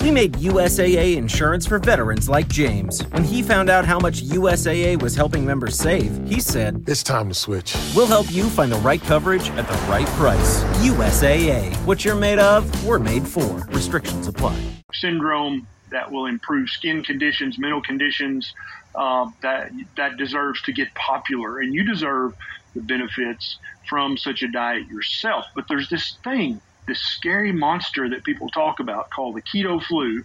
We 0.00 0.10
made 0.10 0.34
USAA 0.34 1.16
insurance 1.16 1.66
for 1.66 1.78
veterans 1.78 2.28
like 2.28 2.48
James. 2.48 3.02
When 3.10 3.24
he 3.24 3.42
found 3.42 3.70
out 3.70 3.84
how 3.84 3.98
much 3.98 4.22
USAA 4.22 5.00
was 5.00 5.14
helping 5.14 5.46
members 5.46 5.76
save, 5.76 6.26
he 6.28 6.40
said, 6.40 6.84
It's 6.86 7.02
time 7.02 7.28
to 7.28 7.34
switch. 7.34 7.76
We'll 7.94 8.06
help 8.06 8.30
you 8.32 8.44
find 8.44 8.70
the 8.70 8.78
right 8.78 9.00
coverage 9.00 9.48
at 9.50 9.66
the 9.68 9.90
right 9.90 10.06
price. 10.08 10.62
USAA. 10.84 11.74
What 11.86 12.04
you're 12.04 12.14
made 12.14 12.38
of, 12.38 12.84
we're 12.84 12.98
made 12.98 13.26
for. 13.26 13.66
Restrictions 13.70 14.26
apply. 14.26 14.60
Syndrome 14.92 15.66
that 15.92 16.10
will 16.10 16.26
improve 16.26 16.68
skin 16.68 17.04
conditions, 17.04 17.58
mental 17.58 17.80
conditions, 17.80 18.52
uh, 18.94 19.30
that 19.42 19.70
that 19.96 20.16
deserves 20.16 20.60
to 20.62 20.72
get 20.72 20.92
popular, 20.94 21.60
and 21.60 21.72
you 21.72 21.84
deserve 21.84 22.34
the 22.74 22.80
benefits 22.80 23.58
from 23.88 24.16
such 24.16 24.42
a 24.42 24.48
diet 24.48 24.88
yourself. 24.88 25.46
But 25.54 25.66
there's 25.68 25.88
this 25.88 26.16
thing, 26.24 26.60
this 26.86 27.00
scary 27.00 27.52
monster 27.52 28.08
that 28.10 28.24
people 28.24 28.48
talk 28.50 28.80
about 28.80 29.04
called 29.14 29.36
the 29.36 29.42
keto 29.42 29.82
flu, 29.82 30.22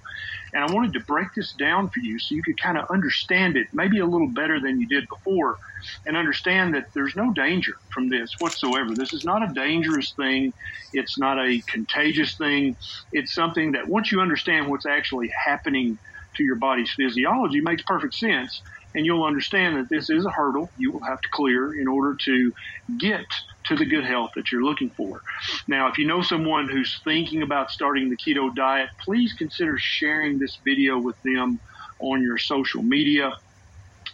and 0.54 0.64
I 0.64 0.72
wanted 0.72 0.94
to 0.94 1.06
break 1.08 1.28
this 1.36 1.54
down 1.60 1.88
for 1.88 2.00
you 2.02 2.18
so 2.20 2.36
you 2.36 2.42
could 2.44 2.62
kind 2.62 2.78
of 2.78 2.86
understand 2.92 3.58
it, 3.58 3.68
maybe 3.74 4.00
a 4.00 4.06
little 4.06 4.32
better 4.34 4.60
than 4.60 4.80
you 4.80 4.88
did 4.88 5.04
before, 5.10 5.58
and 6.06 6.18
understand 6.18 6.74
that 6.74 6.86
there's 6.96 7.14
no 7.16 7.32
danger 7.34 7.74
from 7.94 8.10
this 8.10 8.32
whatsoever. 8.40 8.96
This 8.98 9.14
is 9.14 9.24
not 9.26 9.44
a 9.44 9.54
dangerous 9.54 10.14
thing. 10.20 10.54
It's 10.94 11.18
not 11.20 11.38
a 11.38 11.62
contagious 11.72 12.36
thing. 12.38 12.76
It's 13.12 13.34
something 13.34 13.74
that 13.74 13.88
once 13.88 14.12
you 14.12 14.20
understand 14.22 14.70
what's 14.70 14.86
actually 14.86 15.30
happening 15.46 16.00
to 16.38 16.44
your 16.44 16.58
body's 16.58 16.94
physiology, 16.96 17.62
makes 17.62 17.84
perfect 17.86 18.14
sense. 18.14 18.62
And 18.96 19.06
you'll 19.06 19.26
understand 19.26 19.78
that 19.78 19.88
this 19.92 20.10
is 20.10 20.26
a 20.26 20.32
hurdle 20.32 20.72
you 20.76 20.92
will 20.92 21.04
have 21.08 21.20
to 21.22 21.30
clear 21.34 21.72
in 21.80 21.88
order 21.88 22.16
to 22.26 22.52
get 23.00 23.26
to 23.68 23.76
the 23.76 23.86
good 23.86 24.06
health 24.06 24.32
that 24.36 24.52
you're 24.52 24.64
looking 24.64 24.90
for. 24.90 25.22
Now, 25.68 25.88
if 25.88 25.98
you 25.98 26.06
know 26.06 26.22
someone 26.22 26.68
who's 26.68 27.00
thinking 27.04 27.42
about 27.42 27.72
starting 27.72 28.10
the 28.10 28.18
keto 28.18 28.54
diet, 28.56 28.90
please 29.04 29.34
consider 29.34 29.78
sharing 29.78 30.40
this 30.40 30.58
video 30.64 30.98
with 30.98 31.22
them 31.24 31.60
on 32.00 32.22
your 32.22 32.38
social 32.38 32.82
media. 32.82 33.34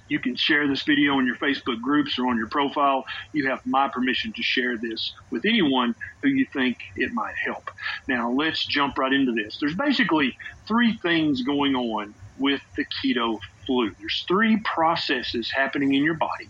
You 0.10 0.20
can 0.20 0.36
share 0.36 0.68
this 0.68 0.84
video 0.84 1.14
on 1.18 1.26
your 1.26 1.36
Facebook 1.38 1.82
groups 1.82 2.20
or 2.20 2.28
on 2.28 2.38
your 2.38 2.48
profile. 2.48 3.06
You 3.32 3.48
have 3.50 3.66
my 3.66 3.88
permission 3.88 4.34
to 4.34 4.44
share 4.44 4.78
this 4.78 5.14
with 5.30 5.46
anyone 5.46 5.96
who 6.22 6.30
you 6.30 6.46
think 6.52 6.78
it 6.96 7.14
might 7.14 7.36
help. 7.36 7.72
Now, 8.08 8.32
let's 8.32 8.66
jump 8.66 8.98
right 8.98 9.14
into 9.14 9.32
this. 9.32 9.58
There's 9.60 9.76
basically 9.76 10.36
three 10.68 10.98
things 10.98 11.42
going 11.44 11.76
on 11.76 12.14
with 12.38 12.62
the 12.76 12.86
keto 12.86 13.40
flu. 13.66 13.92
There's 14.00 14.26
three 14.28 14.58
processes 14.66 15.50
happening 15.52 15.94
in 15.94 16.04
your 16.04 16.16
body 16.16 16.50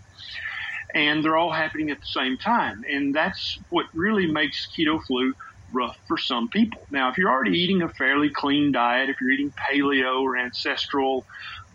and 0.94 1.24
they're 1.24 1.36
all 1.36 1.52
happening 1.52 1.90
at 1.90 1.98
the 1.98 2.06
same 2.06 2.38
time. 2.38 2.82
And 2.88 3.14
that's 3.14 3.58
what 3.70 3.86
really 3.94 4.30
makes 4.30 4.68
keto 4.78 5.00
flu 5.06 5.34
rough 5.72 5.96
for 6.06 6.16
some 6.16 6.48
people. 6.48 6.86
Now, 6.90 7.10
if 7.10 7.18
you're 7.18 7.30
already 7.30 7.58
eating 7.58 7.82
a 7.82 7.88
fairly 7.88 8.30
clean 8.30 8.72
diet, 8.72 9.10
if 9.10 9.16
you're 9.20 9.32
eating 9.32 9.52
paleo 9.52 10.22
or 10.22 10.36
ancestral, 10.36 11.26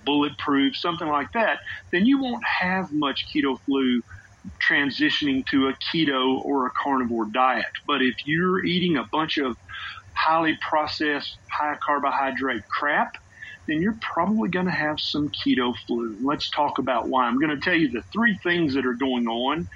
bulletproof, 0.06 0.76
something 0.78 1.08
like 1.08 1.28
that, 1.34 1.60
then 1.92 2.06
you 2.06 2.22
won't 2.22 2.44
have 2.62 2.88
much 2.92 3.26
keto 3.36 3.58
flu 3.66 4.02
transitioning 4.66 5.46
to 5.48 5.68
a 5.68 5.74
keto 5.74 6.40
or 6.44 6.66
a 6.66 6.72
carnivore 6.82 7.28
diet. 7.34 7.66
But 7.86 8.02
if 8.02 8.16
you're 8.26 8.64
eating 8.64 8.98
a 8.98 9.06
bunch 9.12 9.38
of 9.38 9.58
highly 10.16 10.58
processed, 10.68 11.38
high 11.52 11.78
carbohydrate 11.86 12.64
crap, 12.70 13.12
then 13.70 13.82
you're 13.82 13.98
probably 14.02 14.50
going 14.50 14.66
to 14.66 14.72
have 14.72 15.00
some 15.00 15.30
keto 15.30 15.74
flu. 15.88 16.18
Let's 16.24 16.50
talk 16.50 16.80
about 16.80 17.08
why. 17.08 17.26
I'm 17.26 17.40
going 17.40 17.56
to 17.56 17.62
tell 17.62 17.76
you 17.76 17.90
the 17.90 18.04
three 18.14 18.38
things 18.44 18.74
that 18.76 18.86
are 18.86 18.96
going 18.96 19.28
on 19.28 19.68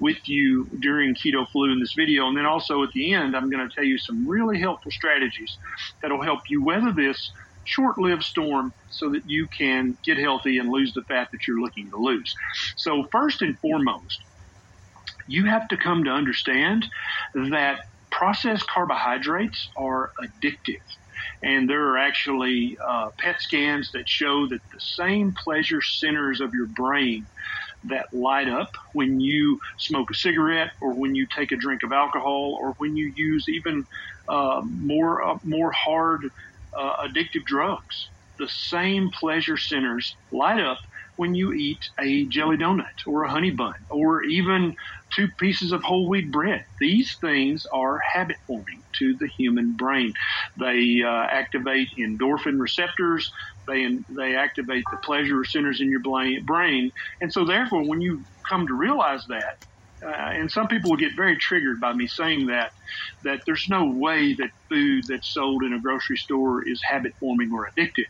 with 0.00 0.18
you 0.26 0.68
during 0.80 1.14
keto 1.14 1.46
flu 1.50 1.72
in 1.72 1.80
this 1.80 1.94
video. 1.96 2.28
And 2.28 2.36
then 2.36 2.46
also 2.46 2.82
at 2.82 2.90
the 2.94 3.12
end, 3.12 3.36
I'm 3.36 3.50
going 3.50 3.66
to 3.66 3.74
tell 3.74 3.84
you 3.84 3.98
some 3.98 4.26
really 4.28 4.60
helpful 4.60 4.90
strategies 4.92 5.56
that'll 6.02 6.22
help 6.22 6.40
you 6.48 6.64
weather 6.64 6.92
this 6.92 7.32
short 7.64 7.98
lived 7.98 8.22
storm 8.22 8.72
so 8.90 9.10
that 9.10 9.22
you 9.26 9.46
can 9.56 9.96
get 10.04 10.18
healthy 10.18 10.58
and 10.58 10.70
lose 10.70 10.92
the 10.94 11.02
fat 11.02 11.28
that 11.32 11.46
you're 11.46 11.60
looking 11.60 11.90
to 11.90 11.96
lose. 11.96 12.34
So, 12.76 13.04
first 13.12 13.42
and 13.42 13.58
foremost, 13.58 14.18
you 15.26 15.44
have 15.46 15.68
to 15.68 15.76
come 15.76 16.04
to 16.04 16.10
understand 16.10 16.86
that 17.34 17.80
processed 18.10 18.66
carbohydrates 18.68 19.68
are 19.76 20.10
addictive. 20.22 20.80
And 21.42 21.68
there 21.70 21.84
are 21.88 21.98
actually 21.98 22.76
uh, 22.88 23.08
PET 23.20 23.36
scans 23.40 23.90
that 23.92 24.08
show 24.08 24.46
that 24.48 24.60
the 24.72 24.80
same 24.80 25.32
pleasure 25.44 25.80
centers 25.82 26.40
of 26.40 26.50
your 26.52 26.66
brain 26.74 27.26
that 27.84 28.06
light 28.12 28.48
up 28.48 28.70
when 28.92 29.20
you 29.20 29.58
smoke 29.78 30.08
a 30.10 30.14
cigarette 30.14 30.70
or 30.82 30.94
when 30.98 31.14
you 31.14 31.26
take 31.36 31.52
a 31.52 31.56
drink 31.56 31.82
of 31.84 31.92
alcohol 31.92 32.58
or 32.60 32.74
when 32.78 32.96
you 32.96 33.12
use 33.14 33.44
even 33.48 33.84
uh, 34.28 34.60
more 34.64 35.22
uh, 35.22 35.36
more 35.44 35.72
hard 35.72 36.22
uh, 36.78 36.92
addictive 37.06 37.44
drugs. 37.46 38.10
The 38.38 38.48
same 38.48 39.10
pleasure 39.18 39.56
centers 39.56 40.18
light 40.32 40.60
up 40.60 40.78
when 41.18 41.34
you 41.34 41.52
eat 41.52 41.80
a 42.00 42.28
jelly 42.28 42.56
donut 42.56 42.86
or 43.06 43.24
a 43.24 43.30
honey 43.30 43.50
bun 43.50 43.74
or 43.90 44.22
even 44.24 44.74
two 45.16 45.28
pieces 45.40 45.72
of 45.72 45.82
whole 45.82 46.08
wheat 46.08 46.30
bread. 46.32 46.62
These 46.80 47.16
things 47.20 47.64
are 47.74 47.98
habit 48.14 48.36
forming 48.46 48.82
to 49.00 49.16
the 49.20 49.28
human 49.38 49.74
brain. 49.76 50.12
They 50.60 51.02
uh, 51.06 51.26
activate 51.30 51.88
endorphin 52.00 52.58
receptors. 52.60 53.28
They 53.68 53.88
they 54.16 54.36
activate 54.36 54.84
the 54.92 54.98
pleasure 55.04 55.44
centers 55.44 55.80
in 55.80 55.90
your 55.90 56.00
brain, 56.46 56.90
and 57.20 57.32
so 57.32 57.44
therefore, 57.44 57.86
when 57.88 58.00
you 58.00 58.24
come 58.48 58.66
to 58.68 58.74
realize 58.74 59.24
that, 59.28 59.56
uh, 60.06 60.10
and 60.10 60.50
some 60.50 60.68
people 60.68 60.90
will 60.90 60.96
get 60.98 61.12
very 61.16 61.36
triggered 61.38 61.80
by 61.80 61.92
me 61.92 62.06
saying 62.06 62.46
that, 62.46 62.70
that 63.24 63.40
there's 63.46 63.66
no 63.68 63.90
way 63.94 64.34
that 64.34 64.50
food 64.70 65.04
that's 65.08 65.32
sold 65.32 65.62
in 65.64 65.72
a 65.72 65.80
grocery 65.80 66.16
store 66.16 66.62
is 66.66 66.80
habit 66.88 67.12
forming 67.20 67.50
or 67.52 67.68
addictive. 67.76 68.06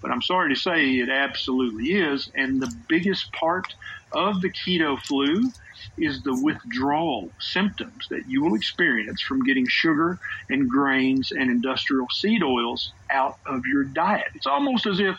But 0.00 0.10
I'm 0.12 0.22
sorry 0.22 0.54
to 0.54 0.60
say 0.60 0.84
it 0.96 1.08
absolutely 1.10 1.86
is. 1.86 2.30
And 2.34 2.60
the 2.60 2.72
biggest 2.88 3.26
part 3.38 3.66
of 4.12 4.40
the 4.40 4.52
keto 4.66 4.98
flu 5.00 5.52
is 5.98 6.22
the 6.22 6.38
withdrawal 6.42 7.34
symptoms 7.40 8.06
that 8.10 8.22
you 8.26 8.42
will 8.42 8.54
experience 8.54 9.22
from 9.22 9.42
getting 9.42 9.64
sugar 9.68 10.18
and 10.48 10.68
grains 10.68 11.30
and 11.32 11.50
industrial 11.50 12.06
seed 12.12 12.42
oils 12.42 12.92
out 13.10 13.34
of 13.46 13.60
your 13.70 13.84
diet. 13.94 14.28
It's 14.34 14.46
almost 14.46 14.86
as 14.86 15.00
if 15.00 15.16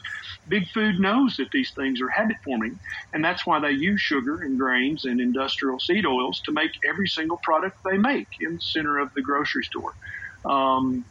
Big 0.48 0.64
Food 0.74 0.96
knows 1.00 1.36
that 1.38 1.50
these 1.52 1.72
things 1.78 2.00
are 2.02 2.10
habit 2.10 2.38
forming, 2.44 2.80
and 3.14 3.24
that's 3.24 3.46
why 3.46 3.60
they 3.60 3.72
use 3.72 4.02
sugar 4.02 4.42
and 4.42 4.58
grains 4.58 5.06
and 5.06 5.20
industrial 5.20 5.80
seed 5.80 6.06
oils 6.06 6.42
to 6.46 6.52
make 6.52 6.72
every 6.90 7.08
single 7.08 7.40
product 7.44 7.76
they 7.86 7.98
make 7.98 8.28
in 8.40 8.54
the 8.54 8.62
center 8.62 9.00
of 9.00 9.10
the 9.16 9.22
grocery 9.22 9.64
store. 9.64 9.94
Um, 10.50 11.06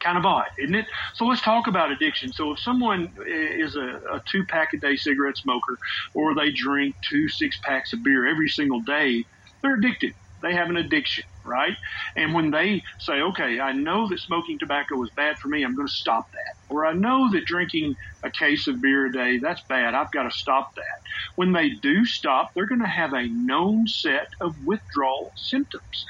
kind 0.00 0.18
of 0.18 0.26
odd, 0.26 0.46
isn't 0.62 0.74
it? 0.74 0.86
So 1.14 1.26
let's 1.26 1.42
talk 1.42 1.66
about 1.68 1.92
addiction. 1.92 2.32
So 2.32 2.52
if 2.52 2.60
someone 2.60 3.08
is 3.26 3.76
a, 3.76 4.00
a 4.14 4.22
two 4.30 4.44
pack 4.48 4.68
a 4.74 4.80
day 4.80 4.96
cigarette 4.96 5.36
smoker 5.36 5.78
or 6.14 6.34
they 6.34 6.52
drink 6.52 6.96
two 7.08 7.28
six 7.28 7.58
packs 7.64 7.92
of 7.92 8.02
beer 8.04 8.26
every 8.28 8.48
single 8.48 8.82
day, 8.82 9.24
they're 9.62 9.76
addicted. 9.76 10.12
They 10.42 10.54
have 10.54 10.70
an 10.70 10.76
addiction, 10.76 11.24
right? 11.44 11.74
And 12.16 12.34
when 12.34 12.50
they 12.50 12.82
say, 12.98 13.14
okay, 13.14 13.60
I 13.60 13.72
know 13.72 14.08
that 14.08 14.20
smoking 14.20 14.58
tobacco 14.58 15.02
is 15.02 15.10
bad 15.16 15.36
for 15.38 15.48
me, 15.48 15.64
I'm 15.64 15.74
going 15.74 15.88
to 15.88 15.92
stop 15.92 16.26
that. 16.32 16.74
Or 16.74 16.86
I 16.86 16.92
know 16.92 17.30
that 17.32 17.44
drinking 17.46 17.94
a 18.24 18.30
case 18.30 18.66
of 18.68 18.80
beer 18.80 19.06
a 19.06 19.12
day, 19.12 19.38
that's 19.42 19.62
bad, 19.68 19.94
I've 19.94 20.12
got 20.12 20.24
to 20.24 20.30
stop 20.30 20.70
that. 20.76 21.00
When 21.36 21.52
they 21.52 21.70
do 21.82 22.04
stop, 22.04 22.50
they're 22.54 22.66
going 22.66 22.80
to 22.80 22.86
have 22.86 23.12
a 23.12 23.28
known 23.28 23.86
set 23.86 24.28
of 24.40 24.54
withdrawal 24.64 25.32
symptoms. 25.36 26.04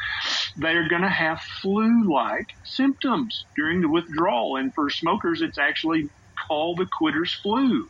They're 0.57 0.89
going 0.89 1.03
to 1.03 1.09
have 1.09 1.41
flu 1.63 2.13
like 2.13 2.47
symptoms 2.65 3.47
during 3.57 3.81
the 3.81 3.89
withdrawal. 3.89 4.57
And 4.57 4.73
for 4.75 4.91
smokers, 4.91 5.43
it's 5.43 5.59
actually 5.59 6.11
called 6.49 6.79
the 6.79 6.89
quitter's 6.99 7.33
flu. 7.43 7.89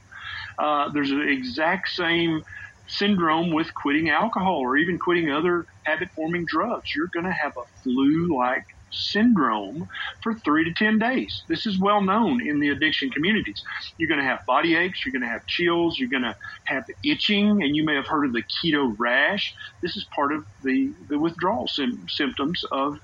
Uh, 0.59 0.91
there's 0.93 1.11
an 1.11 1.27
exact 1.29 1.89
same 1.89 2.43
syndrome 2.91 3.53
with 3.53 3.73
quitting 3.75 4.11
alcohol 4.11 4.59
or 4.59 4.77
even 4.77 4.99
quitting 4.99 5.31
other 5.31 5.65
habit 5.91 6.09
forming 6.15 6.45
drugs. 6.47 6.91
You're 6.95 7.11
going 7.13 7.27
to 7.27 7.39
have 7.43 7.53
a 7.57 7.67
flu 7.83 8.39
like 8.39 8.63
syndrome 8.93 9.87
for 10.23 10.35
three 10.45 10.65
to 10.65 10.73
10 10.77 10.99
days. 10.99 11.45
This 11.49 11.67
is 11.67 11.79
well 11.81 12.03
known 12.03 12.41
in 12.47 12.61
the 12.61 12.69
addiction 12.69 13.11
communities. 13.11 13.63
You're 13.99 14.09
going 14.09 14.21
to 14.21 14.27
have 14.27 14.41
body 14.47 14.75
aches, 14.77 15.01
you're 15.05 15.13
going 15.13 15.29
to 15.29 15.33
have 15.33 15.47
chills, 15.47 15.97
you're 15.99 16.09
going 16.11 16.23
to 16.23 16.35
have 16.67 16.85
itching, 17.05 17.63
and 17.63 17.75
you 17.77 17.85
may 17.85 17.95
have 17.95 18.07
heard 18.07 18.27
of 18.27 18.33
the 18.33 18.43
keto 18.43 18.95
rash. 18.99 19.55
This 19.83 19.97
is 19.97 20.07
part 20.15 20.33
of 20.33 20.45
the, 20.63 20.93
the 21.09 21.19
withdrawal 21.19 21.67
sim- 21.69 22.05
symptoms 22.09 22.61
of 22.73 22.95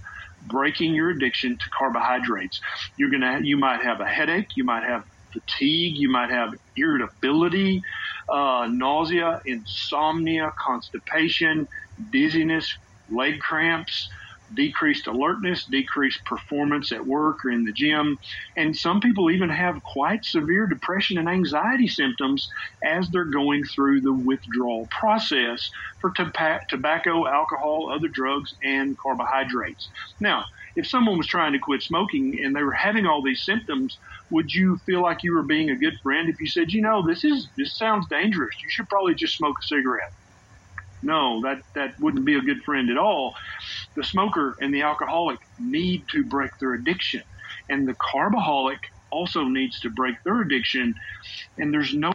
breaking 0.43 0.95
your 0.95 1.11
addiction 1.11 1.53
to 1.53 1.71
carbohydrates. 1.79 2.59
You're 2.97 3.11
going 3.11 3.23
to, 3.23 3.41
you 3.43 3.57
might 3.57 3.83
have 3.83 4.01
a 4.01 4.07
headache, 4.07 4.49
you 4.57 4.65
might 4.65 4.85
have 4.85 5.03
fatigue, 5.33 5.97
you 5.97 6.11
might 6.11 6.31
have 6.31 6.55
irritability, 6.77 7.83
uh, 8.29 8.69
nausea, 8.71 9.41
insomnia, 9.47 10.53
constipation, 10.59 11.69
dizziness, 12.11 12.77
leg 13.11 13.39
cramps, 13.41 14.09
decreased 14.55 15.07
alertness, 15.07 15.65
decreased 15.65 16.25
performance 16.25 16.93
at 16.93 17.05
work 17.05 17.45
or 17.45 17.51
in 17.51 17.65
the 17.65 17.73
gym. 17.73 18.19
And 18.57 18.77
some 18.77 19.01
people 19.01 19.31
even 19.31 19.49
have 19.49 19.83
quite 19.83 20.25
severe 20.25 20.67
depression 20.67 21.19
and 21.19 21.29
anxiety 21.29 21.89
symptoms 21.89 22.49
as 22.85 23.09
they're 23.09 23.25
going 23.25 23.65
through 23.65 24.03
the 24.03 24.13
withdrawal 24.13 24.89
process 24.91 25.69
for 26.01 26.13
tobacco, 26.69 27.27
alcohol, 27.27 27.91
other 27.93 28.09
drugs, 28.09 28.55
and 28.63 28.97
carbohydrates. 28.99 29.89
Now, 30.21 30.45
if 30.77 30.87
someone 30.87 31.19
was 31.19 31.27
trying 31.27 31.53
to 31.55 31.59
quit 31.59 31.83
smoking 31.83 32.39
and 32.45 32.55
they 32.55 32.63
were 32.63 32.73
having 32.73 33.07
all 33.07 33.23
these 33.23 33.43
symptoms, 33.45 33.99
would 34.31 34.53
you 34.53 34.79
feel 34.87 35.03
like 35.03 35.23
you 35.23 35.33
were 35.33 35.43
being 35.43 35.71
a 35.71 35.77
good 35.77 35.95
friend 36.03 36.29
if 36.29 36.41
you 36.41 36.47
said, 36.47 36.73
you 36.73 36.83
know, 36.83 37.07
this 37.07 37.25
is 37.25 37.49
this 37.57 37.77
sounds 37.79 38.07
dangerous. 38.09 38.55
You 38.63 38.71
should 38.71 38.89
probably 38.89 39.15
just 39.15 39.37
smoke 39.37 39.57
a 39.63 39.67
cigarette. 39.67 40.13
No, 41.03 41.41
that, 41.43 41.63
that 41.75 41.99
wouldn't 42.01 42.25
be 42.25 42.37
a 42.37 42.41
good 42.41 42.63
friend 42.65 42.91
at 42.91 42.99
all. 42.99 43.35
The 43.95 44.03
smoker 44.03 44.57
and 44.61 44.75
the 44.75 44.83
alcoholic 44.83 45.39
need 45.59 46.05
to 46.13 46.25
break 46.25 46.51
their 46.59 46.75
addiction. 46.75 47.23
And 47.69 47.87
the 47.87 47.95
carbaholic 47.95 48.79
also 49.11 49.45
needs 49.45 49.79
to 49.81 49.91
break 49.91 50.17
their 50.25 50.41
addiction. 50.41 50.95
And 51.59 51.73
there's 51.73 51.95
no 51.95 52.13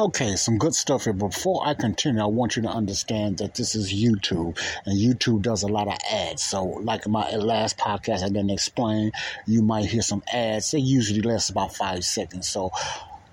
Okay, 0.00 0.34
some 0.36 0.56
good 0.56 0.74
stuff 0.74 1.04
here. 1.04 1.12
Before 1.12 1.60
I 1.62 1.74
continue, 1.74 2.22
I 2.22 2.24
want 2.24 2.56
you 2.56 2.62
to 2.62 2.70
understand 2.70 3.36
that 3.36 3.54
this 3.54 3.74
is 3.74 3.92
YouTube, 3.92 4.58
and 4.86 4.98
YouTube 4.98 5.42
does 5.42 5.62
a 5.62 5.68
lot 5.68 5.88
of 5.88 5.98
ads. 6.10 6.42
So, 6.42 6.64
like 6.64 7.06
my 7.06 7.36
last 7.36 7.76
podcast, 7.76 8.22
I 8.22 8.28
didn't 8.28 8.48
explain, 8.48 9.12
you 9.46 9.60
might 9.60 9.84
hear 9.84 10.00
some 10.00 10.22
ads. 10.32 10.70
They 10.70 10.78
usually 10.78 11.20
last 11.20 11.50
about 11.50 11.76
five 11.76 12.02
seconds. 12.02 12.48
So, 12.48 12.70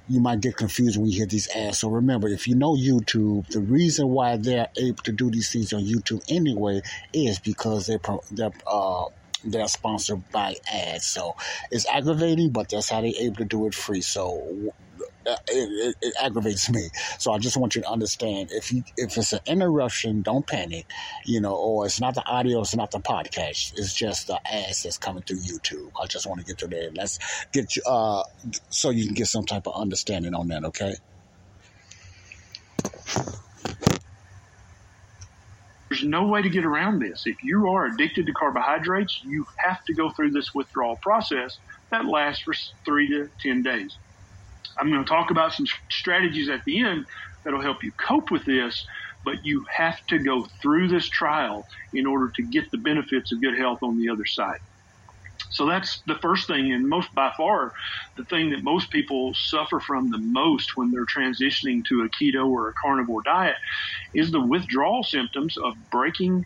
you 0.10 0.20
might 0.20 0.42
get 0.42 0.58
confused 0.58 0.98
when 0.98 1.10
you 1.10 1.20
hear 1.20 1.26
these 1.26 1.48
ads. 1.56 1.80
So 1.80 1.88
remember, 1.88 2.28
if 2.28 2.50
you 2.50 2.56
know 2.56 2.76
YouTube, 2.76 3.48
the 3.48 3.62
reason 3.62 4.10
why 4.10 4.36
they're 4.36 4.68
able 4.76 5.04
to 5.04 5.14
do 5.14 5.32
these 5.32 5.50
things 5.50 5.72
on 5.72 5.84
YouTube 5.84 6.22
anyway 6.28 6.82
is 7.14 7.40
because 7.40 7.88
they're 7.88 8.00
they're 8.32 8.52
uh, 8.66 9.06
they're 9.46 9.70
sponsored 9.70 10.30
by 10.32 10.56
ads. 10.70 11.06
So 11.06 11.38
it's 11.72 11.88
aggravating, 11.88 12.50
but 12.50 12.68
that's 12.68 12.90
how 12.90 13.00
they're 13.00 13.14
able 13.18 13.38
to 13.38 13.46
do 13.46 13.68
it 13.68 13.74
free. 13.74 14.02
So 14.02 14.74
it, 15.28 15.42
it, 15.50 15.96
it, 16.02 16.14
aggravates 16.22 16.70
me. 16.70 16.90
So 17.20 17.32
I 17.32 17.38
just 17.38 17.58
want 17.58 17.76
you 17.76 17.82
to 17.82 17.90
understand 17.90 18.50
if 18.52 18.72
you 18.72 18.84
if 18.96 19.18
it's 19.18 19.34
an 19.34 19.40
interruption, 19.46 20.22
don't 20.22 20.46
panic, 20.46 20.86
you 21.26 21.42
know, 21.42 21.56
or 21.56 21.86
it's 21.86 22.00
not 22.00 22.16
the 22.16 22.26
audio, 22.26 22.62
it's 22.62 22.76
not 22.76 22.92
the 22.92 23.00
podcast, 23.00 23.74
it's 23.78 23.94
just 23.94 24.28
the 24.28 24.40
ads 24.52 24.84
that's 24.84 24.98
coming 24.98 25.24
through 25.24 25.40
YouTube. 25.40 25.92
I 26.02 26.06
just 26.08 26.26
want 26.28 26.40
to 26.40 26.46
get 26.46 26.60
to 26.60 26.68
there. 26.68 26.92
Let's 26.92 27.20
get 27.52 27.76
you 27.76 27.84
uh 27.86 28.24
so 28.70 28.90
you 28.90 29.06
can 29.06 29.14
get 29.14 29.28
some 29.28 29.46
type 29.46 29.68
of 29.68 29.76
understanding 29.76 30.34
on 30.34 30.48
that, 30.50 30.64
okay? 30.66 30.96
There's 35.90 36.04
no 36.04 36.28
way 36.28 36.42
to 36.42 36.50
get 36.50 36.66
around 36.66 37.00
this. 37.00 37.26
If 37.26 37.44
you 37.44 37.70
are 37.70 37.86
addicted 37.86 38.26
to 38.26 38.34
carbohydrates, 38.34 39.22
you 39.24 39.48
have 39.56 39.84
to 39.86 39.94
go 39.94 40.10
through 40.10 40.32
this 40.32 40.54
withdrawal 40.54 40.98
process 40.98 41.58
that 41.92 42.06
lasts 42.06 42.44
for 42.44 42.54
three 42.86 43.08
to 43.10 43.30
10 43.42 43.64
days. 43.64 43.98
I'm 44.80 44.92
going 44.92 45.04
to 45.04 45.10
talk 45.10 45.32
about 45.32 45.54
some 45.54 45.66
strategies 45.92 46.50
at 46.50 46.62
the 46.66 46.82
end 46.82 47.06
that'll 47.44 47.62
help 47.62 47.78
you 47.84 47.92
cope 48.08 48.32
with 48.32 48.46
this, 48.46 48.84
but 49.26 49.36
you 49.44 49.64
have 49.76 49.98
to 50.10 50.20
go 50.20 50.46
through 50.62 50.90
this 50.90 51.10
trial 51.10 51.66
in 51.94 52.06
order 52.06 52.32
to 52.36 52.44
get 52.52 52.66
the 52.72 52.78
benefits 52.80 53.32
of 53.32 53.42
good 53.42 53.58
health 53.58 53.80
on 53.84 53.98
the 53.98 54.10
other 54.12 54.26
side. 54.26 54.60
So 55.52 55.66
that's 55.66 56.02
the 56.08 56.20
first 56.22 56.48
thing, 56.48 56.74
and 56.74 56.88
most 56.90 57.10
by 57.16 57.32
far, 57.38 57.72
the 58.18 58.26
thing 58.26 58.50
that 58.52 58.64
most 58.64 58.92
people 58.92 59.32
suffer 59.36 59.80
from 59.80 60.10
the 60.10 60.20
most 60.22 60.72
when 60.76 60.92
they're 60.92 61.06
transitioning 61.06 61.82
to 61.90 62.06
a 62.06 62.24
keto 62.24 62.48
or 62.48 62.70
a 62.70 62.74
carnivore 62.84 63.22
diet 63.24 63.56
is 64.14 64.32
the 64.32 64.46
withdrawal 64.46 65.04
symptoms 65.04 65.56
of 65.64 65.74
breaking 65.92 66.44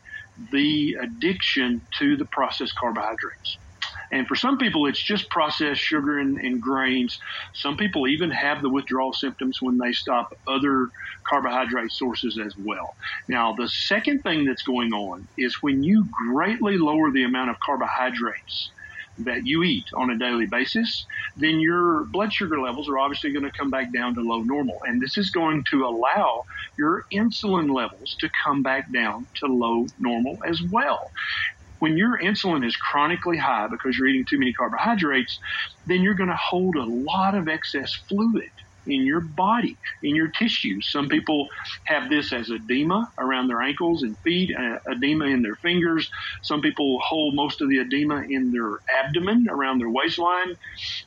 the 0.52 0.96
addiction 1.04 1.82
to 2.00 2.16
the 2.18 2.28
processed 2.32 2.74
carbohydrates. 2.80 3.60
And 4.12 4.28
for 4.28 4.36
some 4.36 4.58
people, 4.58 4.88
it's 4.88 5.02
just 5.02 5.30
processed 5.30 5.82
sugar 5.82 6.20
and, 6.20 6.38
and, 6.38 6.62
grains. 6.62 7.20
Some 7.54 7.78
people 7.78 8.08
even 8.08 8.30
have 8.32 8.62
the 8.62 8.70
withdrawal 8.70 9.14
symptoms 9.14 9.62
when 9.62 9.78
they 9.78 9.94
stop 9.94 10.38
other 10.48 10.90
carbohydrate 11.24 11.92
sources 11.92 12.38
as 12.38 12.56
well. 12.58 12.96
Now, 13.28 13.54
the 13.54 13.70
second 13.70 14.24
thing 14.24 14.46
that's 14.46 14.64
going 14.64 14.94
on 14.94 15.28
is 15.38 15.62
when 15.62 15.84
you 15.84 16.08
greatly 16.30 16.78
lower 16.78 17.12
the 17.12 17.24
amount 17.24 17.52
of 17.52 17.60
carbohydrates 17.62 18.72
that 19.20 19.46
you 19.46 19.64
eat 19.64 19.86
on 19.96 20.10
a 20.10 20.18
daily 20.18 20.46
basis, 20.46 21.06
then 21.38 21.60
your 21.60 22.06
blood 22.06 22.34
sugar 22.34 22.60
levels 22.60 22.90
are 22.90 22.98
obviously 22.98 23.32
going 23.32 23.46
to 23.46 23.52
come 23.52 23.70
back 23.70 23.92
down 23.94 24.16
to 24.16 24.22
low 24.22 24.42
normal. 24.42 24.80
And 24.86 25.02
this 25.02 25.18
is 25.18 25.30
going 25.30 25.64
to 25.72 25.86
allow 25.86 26.46
your 26.78 27.06
insulin 27.12 27.74
levels 27.74 28.16
to 28.20 28.30
come 28.44 28.64
back 28.64 28.92
down 28.92 29.28
to 29.36 29.48
low 29.48 29.88
normal 30.00 30.40
as 30.46 30.62
well 30.62 31.12
when 31.82 31.98
your 31.98 32.20
insulin 32.20 32.66
is 32.66 32.76
chronically 32.78 33.38
high 33.38 33.68
because 33.70 33.98
you're 33.98 34.08
eating 34.08 34.26
too 34.30 34.40
many 34.40 34.54
carbohydrates, 34.54 35.40
then 35.88 36.02
you're 36.02 36.16
going 36.16 36.30
to 36.30 36.40
hold 36.50 36.76
a 36.76 36.86
lot 36.86 37.36
of 37.36 37.48
excess 37.48 37.92
fluid 38.08 38.52
in 38.88 39.06
your 39.06 39.22
body, 39.22 39.80
in 40.04 40.16
your 40.16 40.30
tissues. 40.38 40.90
Some 40.92 41.10
people 41.10 41.48
have 41.86 42.10
this 42.10 42.34
as 42.34 42.52
edema 42.52 43.08
around 43.20 43.48
their 43.48 43.62
ankles 43.62 44.04
and 44.04 44.18
feet, 44.24 44.52
uh, 44.58 44.78
edema 44.92 45.26
in 45.26 45.42
their 45.42 45.58
fingers. 45.64 46.10
Some 46.44 46.62
people 46.62 47.00
hold 47.08 47.36
most 47.36 47.62
of 47.62 47.70
the 47.70 47.80
edema 47.80 48.24
in 48.30 48.52
their 48.52 48.80
abdomen 49.04 49.46
around 49.50 49.80
their 49.80 49.90
waistline. 49.92 50.56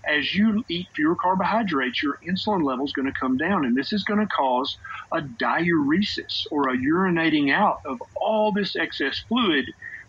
As 0.09 0.35
you 0.35 0.65
eat 0.71 0.89
fewer 0.97 1.17
carbohydrates, 1.23 2.03
your 2.03 2.19
insulin 2.29 2.65
level 2.65 2.85
is 2.87 2.93
going 2.95 3.07
to 3.07 3.21
come 3.21 3.37
down, 3.37 3.65
and 3.65 3.77
this 3.77 3.93
is 3.93 4.05
going 4.05 4.21
to 4.21 4.27
cause 4.27 4.77
a 5.13 5.21
diuresis 5.43 6.43
or 6.51 6.69
a 6.69 6.77
urinating 6.77 7.53
out 7.53 7.79
of 7.87 7.99
all 8.17 8.53
this 8.53 8.77
excess 8.77 9.21
fluid 9.29 9.65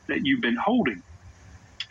that 0.08 0.22
you've 0.24 0.42
been 0.42 0.58
holding. 0.64 1.02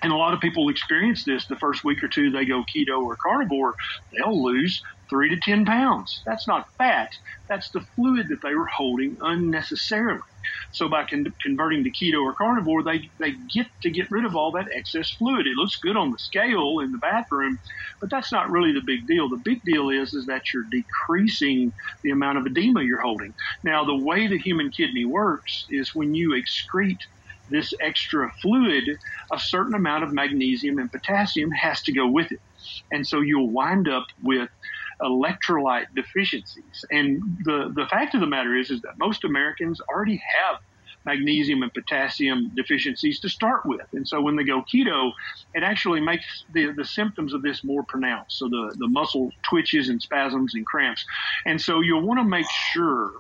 And 0.02 0.12
a 0.12 0.16
lot 0.16 0.34
of 0.34 0.40
people 0.40 0.68
experience 0.68 1.24
this 1.24 1.46
the 1.46 1.56
first 1.56 1.82
week 1.82 2.02
or 2.02 2.08
two 2.08 2.30
they 2.30 2.44
go 2.44 2.62
keto 2.76 3.02
or 3.02 3.16
carnivore, 3.24 3.74
they'll 4.12 4.44
lose 4.44 4.80
three 5.08 5.30
to 5.30 5.36
10 5.42 5.64
pounds. 5.64 6.22
That's 6.26 6.46
not 6.46 6.66
fat. 6.76 7.08
That's 7.48 7.70
the 7.70 7.84
fluid 7.94 8.26
that 8.28 8.40
they 8.42 8.54
were 8.54 8.66
holding 8.66 9.16
unnecessarily. 9.20 10.20
So 10.72 10.90
by 10.90 11.06
con- 11.08 11.24
converting 11.42 11.84
to 11.84 11.90
keto 11.90 12.22
or 12.22 12.34
carnivore, 12.34 12.82
they, 12.82 13.10
they 13.18 13.32
get 13.54 13.66
to 13.82 13.90
get 13.90 14.08
rid 14.10 14.26
of 14.26 14.36
all 14.36 14.52
that 14.52 14.68
excess 14.76 15.10
fluid. 15.18 15.46
It 15.46 15.56
looks 15.56 15.78
good 15.82 15.96
on 15.96 16.10
the 16.10 16.18
scale 16.18 16.80
in 16.82 16.90
the 16.90 16.98
bathroom, 16.98 17.58
but 18.00 18.10
that's 18.10 18.32
not 18.32 18.50
really 18.50 18.72
the 18.72 18.82
big 18.86 19.06
deal. 19.06 19.28
The 19.30 19.40
big 19.42 19.60
deal 19.64 19.88
is, 19.88 20.12
is 20.12 20.26
that 20.26 20.42
you're 20.52 20.64
decreasing 20.70 21.72
the 22.02 22.10
amount 22.10 22.38
of 22.38 22.46
edema 22.46 22.82
you're 22.82 23.00
holding. 23.00 23.32
Now, 23.62 23.84
the 23.84 23.96
way 23.96 24.26
the 24.26 24.38
human 24.38 24.70
kidney 24.76 25.06
works 25.06 25.64
is 25.70 25.92
when 25.94 26.14
you 26.14 26.32
excrete 26.32 26.98
this 27.51 27.74
extra 27.80 28.32
fluid, 28.40 28.84
a 29.32 29.38
certain 29.38 29.74
amount 29.74 30.05
of 30.05 30.12
magnesium 30.12 30.78
and 30.78 30.90
potassium 30.90 31.51
has 31.51 31.82
to 31.82 31.92
go 31.92 32.07
with 32.07 32.32
it. 32.32 32.40
And 32.90 33.07
so 33.07 33.20
you'll 33.20 33.51
wind 33.51 33.88
up 33.88 34.07
with 34.22 34.49
electrolyte 35.03 35.86
deficiencies. 35.95 36.84
And 36.90 37.20
the, 37.45 37.72
the 37.74 37.86
fact 37.86 38.14
of 38.14 38.20
the 38.20 38.26
matter 38.26 38.57
is, 38.57 38.70
is 38.70 38.80
that 38.82 38.99
most 38.99 39.24
Americans 39.24 39.80
already 39.88 40.16
have 40.16 40.61
magnesium 41.05 41.62
and 41.62 41.72
potassium 41.72 42.51
deficiencies 42.57 43.20
to 43.20 43.28
start 43.28 43.66
with. 43.66 43.86
And 43.92 44.09
so 44.09 44.20
when 44.20 44.36
they 44.36 44.45
go 44.45 44.62
keto, 44.62 45.12
it 45.53 45.62
actually 45.62 46.01
makes 46.01 46.45
the, 46.53 46.72
the 46.72 46.84
symptoms 46.84 47.34
of 47.34 47.42
this 47.42 47.62
more 47.62 47.82
pronounced. 47.82 48.38
So 48.38 48.49
the, 48.49 48.74
the 48.78 48.88
muscle 48.88 49.30
twitches 49.42 49.88
and 49.88 50.01
spasms 50.01 50.55
and 50.55 50.64
cramps. 50.64 51.05
And 51.45 51.61
so 51.61 51.80
you'll 51.80 52.07
want 52.07 52.20
to 52.20 52.24
make 52.24 52.47
sure 52.72 53.11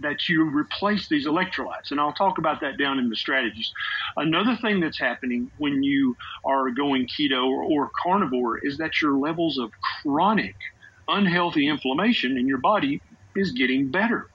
that 0.00 0.28
you 0.28 0.44
replace 0.44 1.08
these 1.08 1.26
electrolytes. 1.26 1.90
And 1.90 2.00
I'll 2.00 2.12
talk 2.12 2.38
about 2.38 2.60
that 2.60 2.78
down 2.78 2.98
in 2.98 3.08
the 3.08 3.16
strategies. 3.16 3.72
Another 4.16 4.56
thing 4.56 4.80
that's 4.80 4.98
happening 4.98 5.50
when 5.58 5.82
you 5.82 6.16
are 6.44 6.70
going 6.70 7.06
keto 7.06 7.46
or, 7.46 7.62
or 7.62 7.90
carnivore 8.02 8.58
is 8.58 8.76
that 8.78 9.00
your 9.00 9.16
levels 9.16 9.58
of 9.58 9.70
chronic 10.02 10.56
unhealthy 11.08 11.68
inflammation 11.68 12.38
in 12.38 12.48
your 12.48 12.58
body 12.58 13.00
is 13.36 13.52
getting 13.52 13.90
better. 13.90 14.28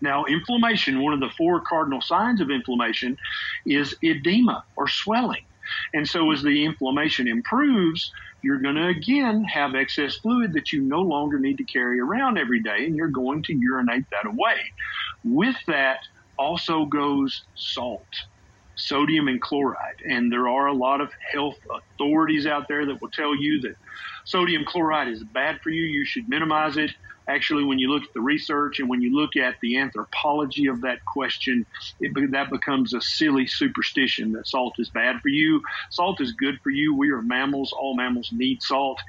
Now, 0.00 0.24
inflammation, 0.24 1.00
one 1.00 1.14
of 1.14 1.20
the 1.20 1.30
four 1.38 1.60
cardinal 1.60 2.02
signs 2.02 2.40
of 2.40 2.50
inflammation 2.50 3.16
is 3.64 3.94
edema 4.02 4.64
or 4.76 4.88
swelling. 4.88 5.44
And 5.94 6.08
so 6.08 6.30
as 6.32 6.42
the 6.42 6.64
inflammation 6.64 7.28
improves, 7.28 8.10
you're 8.42 8.60
going 8.60 8.76
to 8.76 8.88
again 8.88 9.44
have 9.44 9.74
excess 9.74 10.16
fluid 10.16 10.52
that 10.54 10.72
you 10.72 10.82
no 10.82 11.00
longer 11.00 11.38
need 11.38 11.58
to 11.58 11.64
carry 11.64 12.00
around 12.00 12.38
every 12.38 12.62
day, 12.62 12.86
and 12.86 12.96
you're 12.96 13.08
going 13.08 13.42
to 13.44 13.54
urinate 13.54 14.04
that 14.10 14.26
away. 14.26 14.56
With 15.24 15.56
that 15.66 15.98
also 16.38 16.84
goes 16.84 17.44
salt, 17.54 18.06
sodium 18.76 19.28
and 19.28 19.40
chloride. 19.40 20.00
And 20.08 20.30
there 20.30 20.48
are 20.48 20.66
a 20.66 20.74
lot 20.74 21.00
of 21.00 21.10
health 21.32 21.56
authorities 21.98 22.46
out 22.46 22.68
there 22.68 22.86
that 22.86 23.00
will 23.00 23.10
tell 23.10 23.34
you 23.34 23.60
that 23.62 23.76
sodium 24.26 24.64
chloride 24.66 25.08
is 25.08 25.24
bad 25.24 25.60
for 25.62 25.70
you. 25.70 25.82
You 25.82 26.04
should 26.04 26.28
minimize 26.28 26.76
it 26.76 26.90
actually, 27.28 27.64
when 27.64 27.78
you 27.78 27.90
look 27.90 28.02
at 28.02 28.12
the 28.14 28.20
research 28.20 28.78
and 28.78 28.88
when 28.88 29.00
you 29.00 29.14
look 29.14 29.36
at 29.36 29.56
the 29.60 29.78
anthropology 29.78 30.66
of 30.66 30.80
that 30.82 31.04
question, 31.04 31.66
it, 32.00 32.12
that 32.32 32.50
becomes 32.50 32.94
a 32.94 33.00
silly 33.00 33.46
superstition 33.46 34.32
that 34.32 34.46
salt 34.46 34.74
is 34.78 34.90
bad 34.90 35.16
for 35.20 35.28
you. 35.28 35.60
Salt 35.90 36.20
is 36.20 36.32
good 36.32 36.58
for 36.62 36.70
you. 36.70 36.94
We 36.96 37.10
are 37.10 37.22
mammals. 37.22 37.72
All 37.72 37.96
mammals 37.96 38.30
need 38.32 38.62
salt. 38.62 39.00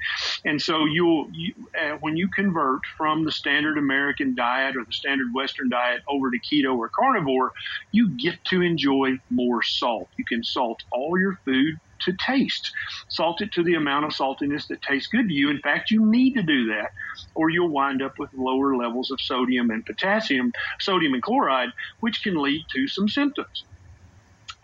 And 0.44 0.60
so 0.60 0.84
you'll, 0.84 1.28
you, 1.32 1.54
uh, 1.80 1.96
when 2.00 2.16
you 2.16 2.28
convert 2.34 2.80
from 2.96 3.24
the 3.24 3.32
standard 3.32 3.78
American 3.78 4.34
diet 4.34 4.76
or 4.76 4.84
the 4.84 4.92
standard 4.92 5.28
Western 5.34 5.68
diet 5.68 6.02
over 6.08 6.30
to 6.30 6.38
keto 6.38 6.76
or 6.76 6.88
carnivore, 6.88 7.52
you 7.92 8.10
get 8.16 8.42
to 8.46 8.62
enjoy 8.62 9.12
more 9.30 9.62
salt. 9.62 10.08
You 10.16 10.24
can 10.24 10.42
salt 10.42 10.80
all 10.90 11.18
your 11.18 11.38
food 11.44 11.76
to 12.08 12.16
taste. 12.24 12.70
Salt 13.08 13.40
it 13.40 13.52
to 13.52 13.62
the 13.62 13.74
amount 13.74 14.04
of 14.04 14.12
saltiness 14.12 14.66
that 14.68 14.82
tastes 14.82 15.08
good 15.08 15.28
to 15.28 15.34
you. 15.34 15.50
In 15.50 15.60
fact, 15.60 15.90
you 15.90 16.04
need 16.04 16.34
to 16.34 16.42
do 16.42 16.66
that, 16.66 16.90
or 17.34 17.50
you'll 17.50 17.68
wind 17.68 18.02
up 18.02 18.18
with 18.18 18.30
lower 18.34 18.76
levels 18.76 19.10
of 19.10 19.20
sodium 19.20 19.70
and 19.70 19.84
potassium, 19.84 20.52
sodium 20.80 21.14
and 21.14 21.22
chloride, 21.22 21.70
which 22.00 22.22
can 22.22 22.36
lead 22.36 22.64
to 22.74 22.88
some 22.88 23.08
symptoms. 23.08 23.64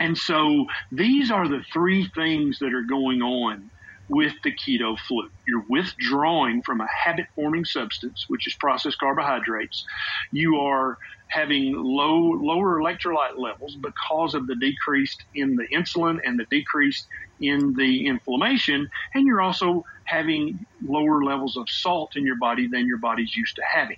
And 0.01 0.19
so 0.19 0.67
these 0.91 1.31
are 1.31 1.49
the 1.49 1.63
three 1.73 2.11
things 2.15 2.59
that 2.59 2.75
are 2.75 2.83
going 2.83 3.23
on 3.23 3.71
with 4.09 4.35
the 4.43 4.53
keto 4.53 4.99
flu. 4.99 5.31
You're 5.47 5.65
withdrawing 5.69 6.63
from 6.63 6.81
a 6.81 6.89
habit 7.05 7.27
forming 7.35 7.65
substance, 7.65 8.27
which 8.29 8.47
is 8.47 8.55
processed 8.55 8.99
carbohydrates. 8.99 9.87
You 10.31 10.57
are 10.57 10.99
having 11.35 11.75
low 11.77 12.17
lower 12.17 12.81
electrolyte 12.81 13.37
levels 13.37 13.77
because 13.83 14.35
of 14.35 14.47
the 14.47 14.55
decrease 14.57 15.17
in 15.35 15.57
the 15.57 15.67
insulin 15.77 16.19
and 16.25 16.39
the 16.39 16.47
decrease 16.49 17.07
in 17.41 17.75
the 17.77 18.07
inflammation 18.07 18.89
and 19.15 19.27
you're 19.27 19.41
also 19.41 19.85
having 20.05 20.65
lower 20.87 21.25
levels 21.25 21.57
of 21.57 21.69
salt 21.69 22.13
in 22.15 22.25
your 22.25 22.37
body 22.37 22.69
than 22.71 22.87
your 22.87 22.99
body's 22.99 23.35
used 23.35 23.57
to 23.57 23.63
having. 23.73 23.97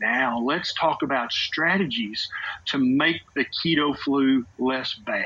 Now, 0.00 0.38
let's 0.38 0.72
talk 0.74 1.02
about 1.02 1.32
strategies 1.32 2.26
to 2.66 2.78
make 2.78 3.20
the 3.36 3.44
keto 3.44 3.96
flu 3.98 4.46
less 4.58 4.94
bad. 5.04 5.24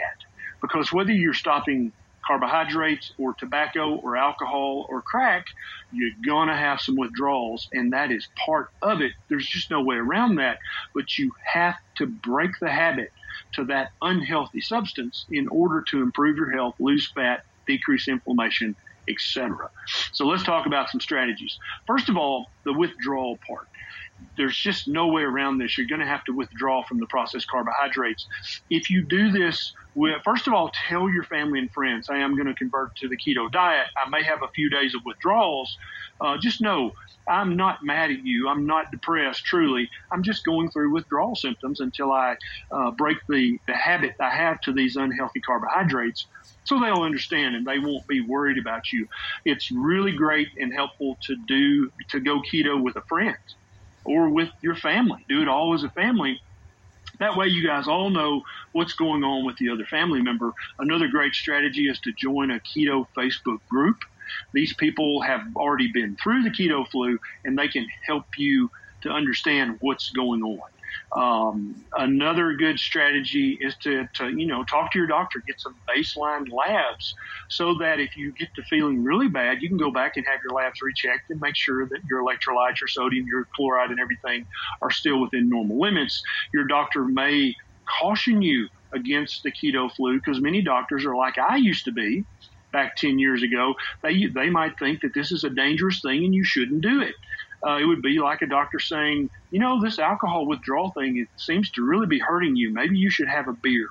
Because 0.60 0.92
whether 0.92 1.12
you're 1.12 1.34
stopping 1.34 1.92
carbohydrates 2.26 3.12
or 3.18 3.34
tobacco 3.34 3.96
or 3.96 4.16
alcohol 4.16 4.86
or 4.88 5.02
crack, 5.02 5.46
you're 5.92 6.10
going 6.24 6.48
to 6.48 6.56
have 6.56 6.80
some 6.80 6.96
withdrawals, 6.96 7.68
and 7.72 7.92
that 7.92 8.10
is 8.10 8.26
part 8.44 8.70
of 8.80 9.00
it. 9.00 9.12
There's 9.28 9.46
just 9.46 9.70
no 9.70 9.82
way 9.82 9.96
around 9.96 10.36
that, 10.36 10.58
but 10.94 11.18
you 11.18 11.32
have 11.52 11.76
to 11.96 12.06
break 12.06 12.52
the 12.60 12.70
habit 12.70 13.10
to 13.54 13.64
that 13.64 13.90
unhealthy 14.00 14.60
substance 14.60 15.26
in 15.30 15.48
order 15.48 15.82
to 15.88 16.02
improve 16.02 16.36
your 16.36 16.50
health, 16.50 16.74
lose 16.78 17.10
fat, 17.14 17.44
decrease 17.66 18.08
inflammation, 18.08 18.76
etc. 19.08 19.70
So 20.12 20.26
let's 20.26 20.42
talk 20.42 20.66
about 20.66 20.90
some 20.90 21.00
strategies. 21.00 21.58
First 21.86 22.08
of 22.08 22.16
all, 22.16 22.50
the 22.64 22.72
withdrawal 22.72 23.38
part 23.46 23.68
there's 24.36 24.56
just 24.56 24.88
no 24.88 25.08
way 25.08 25.22
around 25.22 25.58
this. 25.58 25.76
You're 25.76 25.86
going 25.86 26.00
to 26.00 26.06
have 26.06 26.24
to 26.24 26.32
withdraw 26.32 26.84
from 26.84 26.98
the 26.98 27.06
processed 27.06 27.48
carbohydrates. 27.48 28.26
If 28.70 28.90
you 28.90 29.02
do 29.02 29.30
this, 29.30 29.72
with, 29.94 30.22
first 30.24 30.46
of 30.46 30.54
all, 30.54 30.70
tell 30.88 31.08
your 31.10 31.24
family 31.24 31.58
and 31.58 31.70
friends, 31.70 32.08
hey, 32.10 32.22
I'm 32.22 32.34
going 32.34 32.46
to 32.46 32.54
convert 32.54 32.96
to 32.96 33.08
the 33.08 33.16
keto 33.16 33.50
diet. 33.50 33.86
I 33.96 34.08
may 34.08 34.22
have 34.22 34.42
a 34.42 34.48
few 34.54 34.70
days 34.70 34.94
of 34.94 35.02
withdrawals. 35.04 35.76
Uh, 36.20 36.36
just 36.38 36.60
know 36.60 36.92
I'm 37.28 37.56
not 37.56 37.78
mad 37.82 38.10
at 38.10 38.24
you. 38.24 38.48
I'm 38.48 38.66
not 38.66 38.90
depressed, 38.90 39.44
truly. 39.44 39.88
I'm 40.10 40.22
just 40.22 40.44
going 40.44 40.70
through 40.70 40.92
withdrawal 40.92 41.34
symptoms 41.34 41.80
until 41.80 42.12
I 42.12 42.36
uh, 42.70 42.90
break 42.92 43.18
the, 43.28 43.58
the 43.66 43.74
habit 43.74 44.14
I 44.20 44.30
have 44.30 44.60
to 44.62 44.72
these 44.72 44.96
unhealthy 44.96 45.40
carbohydrates 45.40 46.26
so 46.64 46.78
they'll 46.78 47.02
understand 47.02 47.56
and 47.56 47.66
they 47.66 47.78
won't 47.78 48.06
be 48.06 48.20
worried 48.20 48.58
about 48.58 48.92
you. 48.92 49.08
It's 49.44 49.70
really 49.70 50.12
great 50.12 50.48
and 50.56 50.72
helpful 50.72 51.18
to 51.22 51.36
do 51.46 51.90
to 52.10 52.20
go 52.20 52.40
keto 52.40 52.80
with 52.80 52.96
a 52.96 53.02
friend 53.02 53.36
or 54.05 54.28
with 54.30 54.48
your 54.62 54.76
family. 54.76 55.24
Do 55.28 55.42
it 55.42 55.48
all 55.48 55.74
as 55.74 55.84
a 55.84 55.90
family. 55.90 56.40
That 57.18 57.36
way, 57.36 57.46
you 57.46 57.66
guys 57.66 57.86
all 57.86 58.11
know 58.11 58.42
what's 58.72 58.94
going 58.94 59.22
on 59.22 59.44
with 59.44 59.57
the 59.59 59.68
other 59.70 59.84
family 59.84 60.22
member. 60.22 60.53
Another 60.78 61.09
great 61.09 61.34
strategy 61.34 61.88
is 61.88 62.00
to 62.00 62.12
join 62.18 62.50
a 62.50 62.61
keto 62.61 63.07
Facebook 63.16 63.59
group. 63.70 63.96
These 64.55 64.74
people 64.74 65.20
have 65.22 65.42
already 65.57 65.90
been 65.92 66.16
through 66.22 66.42
the 66.42 66.50
keto 66.50 66.88
flu 66.88 67.18
and 67.44 67.59
they 67.59 67.68
can 67.68 67.86
help 68.07 68.24
you 68.36 68.70
to 69.03 69.11
understand 69.11 69.76
what's 69.80 70.11
going 70.11 70.42
on. 70.42 70.61
Um, 71.14 71.84
another 71.97 72.55
good 72.55 72.78
strategy 72.78 73.59
is 73.61 73.74
to, 73.82 74.09
to, 74.14 74.28
you 74.28 74.47
know, 74.47 74.64
talk 74.64 74.93
to 74.93 74.99
your 74.99 75.07
doctor, 75.07 75.43
get 75.47 75.61
some 75.61 75.74
baseline 75.88 76.47
labs 76.51 77.14
so 77.49 77.74
that 77.80 78.01
if 78.01 78.16
you 78.16 78.32
get 78.32 78.49
to 78.57 78.62
feeling 78.62 79.03
really 79.03 79.28
bad, 79.28 79.61
you 79.61 79.68
can 79.68 79.78
go 79.78 79.90
back 79.90 80.16
and 80.16 80.24
have 80.26 80.40
your 80.43 80.57
labs 80.57 80.80
rechecked 80.82 81.30
and 81.30 81.40
make 81.40 81.57
sure 81.57 81.86
that 81.86 81.99
your 82.09 82.22
electrolytes, 82.22 82.80
your 82.80 82.88
sodium, 82.88 83.26
your 83.26 83.47
chloride, 83.55 83.90
and 83.90 84.01
everything 84.01 84.47
are 84.80 84.90
still 84.90 85.20
within 85.20 85.49
normal 85.49 85.78
limits. 85.78 86.22
Your 86.55 86.64
doctor 86.64 87.05
may 87.05 87.55
caution 88.01 88.40
you 88.40 88.68
against 88.95 89.43
the 89.43 89.53
keto 89.53 89.93
flu 89.93 90.18
because 90.18 90.40
many 90.40 90.62
doctors 90.62 91.05
are 91.05 91.16
like 91.16 91.36
I 91.38 91.57
used 91.57 91.84
to 91.86 91.93
be 91.93 92.24
back 92.72 92.97
10 92.97 93.18
years 93.18 93.43
ago. 93.43 93.74
They, 94.03 94.26
they 94.26 94.49
might 94.49 94.78
think 94.78 95.03
that 95.03 95.12
this 95.14 95.30
is 95.30 95.45
a 95.45 95.51
dangerous 95.51 96.01
thing 96.01 96.24
and 96.24 96.34
you 96.34 96.45
shouldn't 96.45 96.80
do 96.80 97.03
it 97.03 97.14
uh, 97.66 97.78
it 97.78 97.84
would 97.84 98.02
be 98.02 98.18
like 98.18 98.42
a 98.42 98.46
doctor 98.46 98.78
saying, 98.78 99.30
you 99.50 99.60
know, 99.60 99.80
this 99.80 99.98
alcohol 99.98 100.46
withdrawal 100.46 100.90
thing, 100.90 101.18
it 101.18 101.28
seems 101.36 101.70
to 101.70 101.82
really 101.82 102.06
be 102.06 102.18
hurting 102.18 102.56
you. 102.56 102.70
Maybe 102.70 102.98
you 102.98 103.10
should 103.10 103.28
have 103.28 103.48
a 103.48 103.52
beer. 103.52 103.88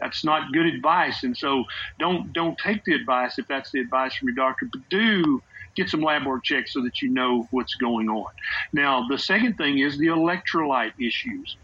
That's 0.00 0.24
not 0.24 0.52
good 0.52 0.66
advice. 0.66 1.24
And 1.24 1.36
so 1.36 1.64
don't, 1.98 2.32
don't 2.32 2.56
take 2.58 2.84
the 2.84 2.94
advice 2.94 3.38
if 3.38 3.48
that's 3.48 3.70
the 3.72 3.80
advice 3.80 4.14
from 4.14 4.28
your 4.28 4.36
doctor, 4.36 4.68
but 4.72 4.80
do 4.88 5.42
get 5.74 5.88
some 5.88 6.00
lab 6.00 6.24
work 6.24 6.44
checks 6.44 6.72
so 6.72 6.82
that 6.82 7.02
you 7.02 7.10
know 7.10 7.46
what's 7.50 7.74
going 7.74 8.08
on. 8.08 8.30
Now, 8.72 9.06
the 9.08 9.18
second 9.18 9.56
thing 9.56 9.78
is 9.78 9.98
the 9.98 10.06
electrolyte 10.06 10.92
issues 11.00 11.56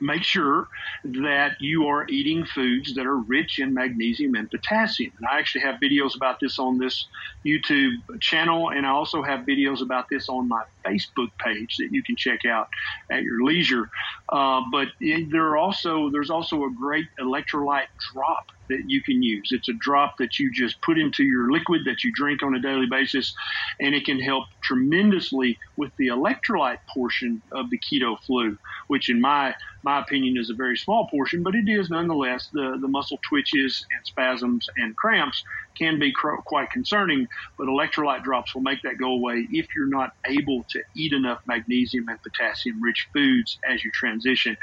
make 0.00 0.22
sure 0.22 0.68
that 1.04 1.52
you 1.60 1.86
are 1.86 2.06
eating 2.08 2.44
foods 2.44 2.94
that 2.94 3.06
are 3.06 3.16
rich 3.16 3.58
in 3.58 3.74
magnesium 3.74 4.34
and 4.34 4.50
potassium. 4.50 5.12
And 5.18 5.26
I 5.30 5.38
actually 5.38 5.62
have 5.62 5.76
videos 5.76 6.16
about 6.16 6.38
this 6.40 6.58
on 6.58 6.78
this 6.78 7.06
YouTube 7.44 7.94
channel, 8.20 8.70
and 8.70 8.86
I 8.86 8.90
also 8.90 9.22
have 9.22 9.40
videos 9.40 9.82
about 9.82 10.06
this 10.10 10.28
on 10.28 10.48
my 10.48 10.64
Facebook 10.84 11.30
page 11.38 11.76
that 11.78 11.88
you 11.92 12.02
can 12.02 12.16
check 12.16 12.44
out 12.44 12.68
at 13.10 13.22
your 13.22 13.42
leisure. 13.44 13.90
Uh, 14.28 14.62
but 14.70 14.88
there 15.00 15.46
are 15.46 15.56
also 15.56 16.10
there's 16.10 16.30
also 16.30 16.64
a 16.64 16.70
great 16.70 17.06
electrolyte 17.20 17.88
drop 18.12 18.50
that 18.68 18.82
you 18.86 19.02
can 19.02 19.22
use. 19.22 19.48
It's 19.50 19.68
a 19.68 19.74
drop 19.80 20.14
that 20.18 20.38
you 20.38 20.50
just 20.52 20.80
put 20.82 20.98
into 20.98 21.24
your 21.24 21.50
liquid 21.50 21.82
that 21.86 22.04
you 22.04 22.12
drink 22.14 22.42
on 22.42 22.54
a 22.54 22.60
daily 22.60 22.86
basis, 22.90 23.34
and 23.80 23.94
it 23.94 24.04
can 24.04 24.20
help 24.20 24.44
tremendously 24.62 25.58
with 25.76 25.92
the 25.98 26.08
electrolyte 26.08 26.78
portion 26.92 27.42
of 27.52 27.66
the 27.70 27.78
keto 27.78 28.16
flu, 28.26 28.56
which 28.88 29.08
in 29.08 29.20
my 29.20 29.54
my 29.84 30.00
opinion 30.00 30.36
is 30.36 30.50
a 30.50 30.54
very 30.54 30.76
small 30.76 31.08
portion, 31.10 31.42
but 31.42 31.54
it 31.54 31.68
is 31.68 31.90
nonetheless 31.90 32.48
the, 32.52 32.76
the 32.80 32.88
muscle 32.88 33.18
twitches 33.28 33.84
and 33.96 34.04
spasms 34.04 34.66
and 34.76 34.96
cramps 34.96 35.42
can 35.78 35.98
be 35.98 36.12
quite 36.12 36.70
concerning, 36.70 37.26
but 37.58 37.66
electrolyte 37.66 38.22
drops 38.22 38.54
will 38.54 38.62
make 38.62 38.82
that 38.82 38.98
go 38.98 39.12
away 39.12 39.46
if 39.50 39.66
you're 39.76 39.88
not 39.88 40.10
able 40.26 40.64
to 40.70 40.82
eat 40.94 41.12
enough 41.12 41.40
magnesium 41.46 42.06
and 42.08 42.18
potassium 42.22 42.82
rich 42.82 43.08
foods 43.12 43.58
as 43.68 43.84
you 43.84 43.90
transition. 43.92 44.56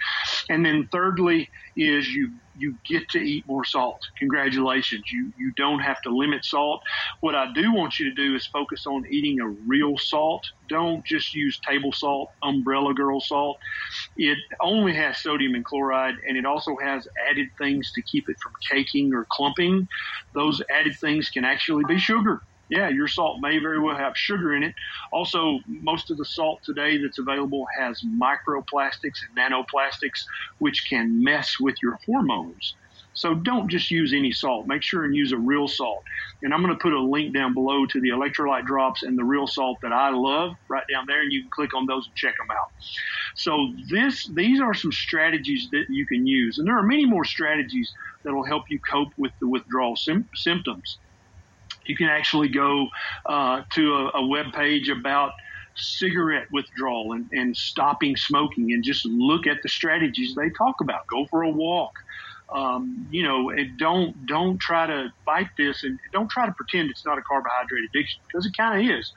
And 0.49 0.65
then 0.65 0.87
thirdly 0.91 1.49
is 1.75 2.07
you 2.07 2.31
you 2.55 2.77
get 2.87 3.09
to 3.09 3.17
eat 3.17 3.47
more 3.47 3.65
salt. 3.65 3.99
Congratulations. 4.19 5.03
You 5.11 5.31
you 5.37 5.51
don't 5.55 5.79
have 5.79 6.01
to 6.03 6.15
limit 6.15 6.45
salt. 6.45 6.81
What 7.21 7.35
I 7.35 7.51
do 7.53 7.73
want 7.73 7.99
you 7.99 8.09
to 8.09 8.15
do 8.15 8.35
is 8.35 8.45
focus 8.45 8.85
on 8.85 9.05
eating 9.09 9.39
a 9.39 9.47
real 9.47 9.97
salt. 9.97 10.45
Don't 10.69 11.05
just 11.05 11.33
use 11.33 11.59
table 11.67 11.91
salt, 11.93 12.29
umbrella 12.43 12.93
girl 12.93 13.19
salt. 13.21 13.57
It 14.15 14.37
only 14.61 14.93
has 14.95 15.21
sodium 15.21 15.55
and 15.55 15.65
chloride 15.65 16.15
and 16.27 16.37
it 16.37 16.45
also 16.45 16.75
has 16.83 17.07
added 17.29 17.47
things 17.57 17.91
to 17.93 18.01
keep 18.03 18.25
it 18.27 18.37
from 18.41 18.53
caking 18.71 19.13
or 19.13 19.27
clumping. 19.31 19.87
Those 20.33 20.61
added 20.71 20.95
things 20.99 21.29
can 21.29 21.45
actually 21.45 21.83
be 21.87 21.97
sugar 21.97 22.41
yeah, 22.69 22.89
your 22.89 23.07
salt 23.07 23.37
may 23.41 23.59
very 23.59 23.79
well 23.79 23.95
have 23.95 24.17
sugar 24.17 24.55
in 24.55 24.63
it. 24.63 24.73
Also, 25.11 25.59
most 25.67 26.09
of 26.09 26.17
the 26.17 26.25
salt 26.25 26.61
today 26.63 26.97
that's 26.97 27.19
available 27.19 27.65
has 27.77 28.01
microplastics 28.19 29.19
and 29.27 29.37
nanoplastics, 29.37 30.21
which 30.59 30.85
can 30.89 31.23
mess 31.23 31.53
with 31.59 31.75
your 31.83 31.99
hormones. 32.05 32.75
So 33.13 33.35
don't 33.35 33.69
just 33.69 33.91
use 33.91 34.13
any 34.13 34.31
salt. 34.31 34.65
Make 34.67 34.83
sure 34.83 35.03
and 35.05 35.15
use 35.15 35.31
a 35.31 35.37
real 35.37 35.67
salt. 35.67 36.03
And 36.41 36.53
I'm 36.53 36.61
going 36.61 36.73
to 36.73 36.81
put 36.81 36.93
a 36.93 36.99
link 36.99 37.33
down 37.33 37.53
below 37.53 37.85
to 37.85 38.01
the 38.01 38.09
electrolyte 38.09 38.65
drops 38.65 39.03
and 39.03 39.17
the 39.17 39.23
real 39.23 39.47
salt 39.47 39.77
that 39.83 39.93
I 39.93 40.09
love 40.11 40.51
right 40.69 40.83
down 40.91 41.05
there, 41.07 41.21
and 41.21 41.31
you 41.31 41.41
can 41.41 41.49
click 41.53 41.73
on 41.75 41.85
those 41.85 42.05
and 42.05 42.15
check 42.15 42.33
them 42.37 42.51
out. 42.51 42.67
So 43.35 43.57
this, 43.89 44.29
these 44.35 44.59
are 44.59 44.73
some 44.73 44.91
strategies 44.91 45.67
that 45.71 45.85
you 45.89 46.05
can 46.07 46.25
use, 46.25 46.57
and 46.57 46.67
there 46.67 46.77
are 46.77 46.83
many 46.83 47.05
more 47.05 47.25
strategies 47.25 47.91
that 48.23 48.33
will 48.33 48.45
help 48.45 48.63
you 48.69 48.79
cope 48.89 49.09
with 49.17 49.31
the 49.41 49.47
withdrawal 49.47 49.95
sim- 49.95 50.29
symptoms 50.35 50.99
you 51.85 51.95
can 51.97 52.07
actually 52.07 52.49
go 52.49 52.87
uh, 53.27 53.61
to 53.73 53.93
a, 53.93 54.19
a 54.19 54.27
web 54.27 54.47
page 54.53 54.89
about 54.89 55.31
cigarette 55.75 56.47
withdrawal 56.51 57.13
and, 57.13 57.27
and 57.31 57.55
stopping 57.55 58.15
smoking 58.15 58.71
and 58.71 58.83
just 58.83 59.05
look 59.05 59.47
at 59.47 59.57
the 59.63 59.69
strategies 59.69 60.35
they 60.35 60.49
talk 60.57 60.75
about. 60.81 61.01
Go 61.11 61.25
for 61.29 61.43
a 61.43 61.49
walk. 61.49 61.91
Um, 62.53 63.07
you 63.09 63.23
know, 63.23 63.49
and 63.49 63.77
don't 63.79 64.27
don't 64.27 64.59
try 64.59 64.85
to 64.85 65.11
fight 65.25 65.47
this, 65.57 65.83
and 65.83 65.97
don't 66.11 66.29
try 66.29 66.45
to 66.45 66.51
pretend 66.51 66.91
it's 66.91 67.03
not 67.03 67.17
a 67.17 67.21
carbohydrate 67.21 67.83
addiction 67.89 68.21
because 68.27 68.45
it 68.45 68.55
kind 68.55 68.79
of 68.79 68.99
is. 68.99 69.11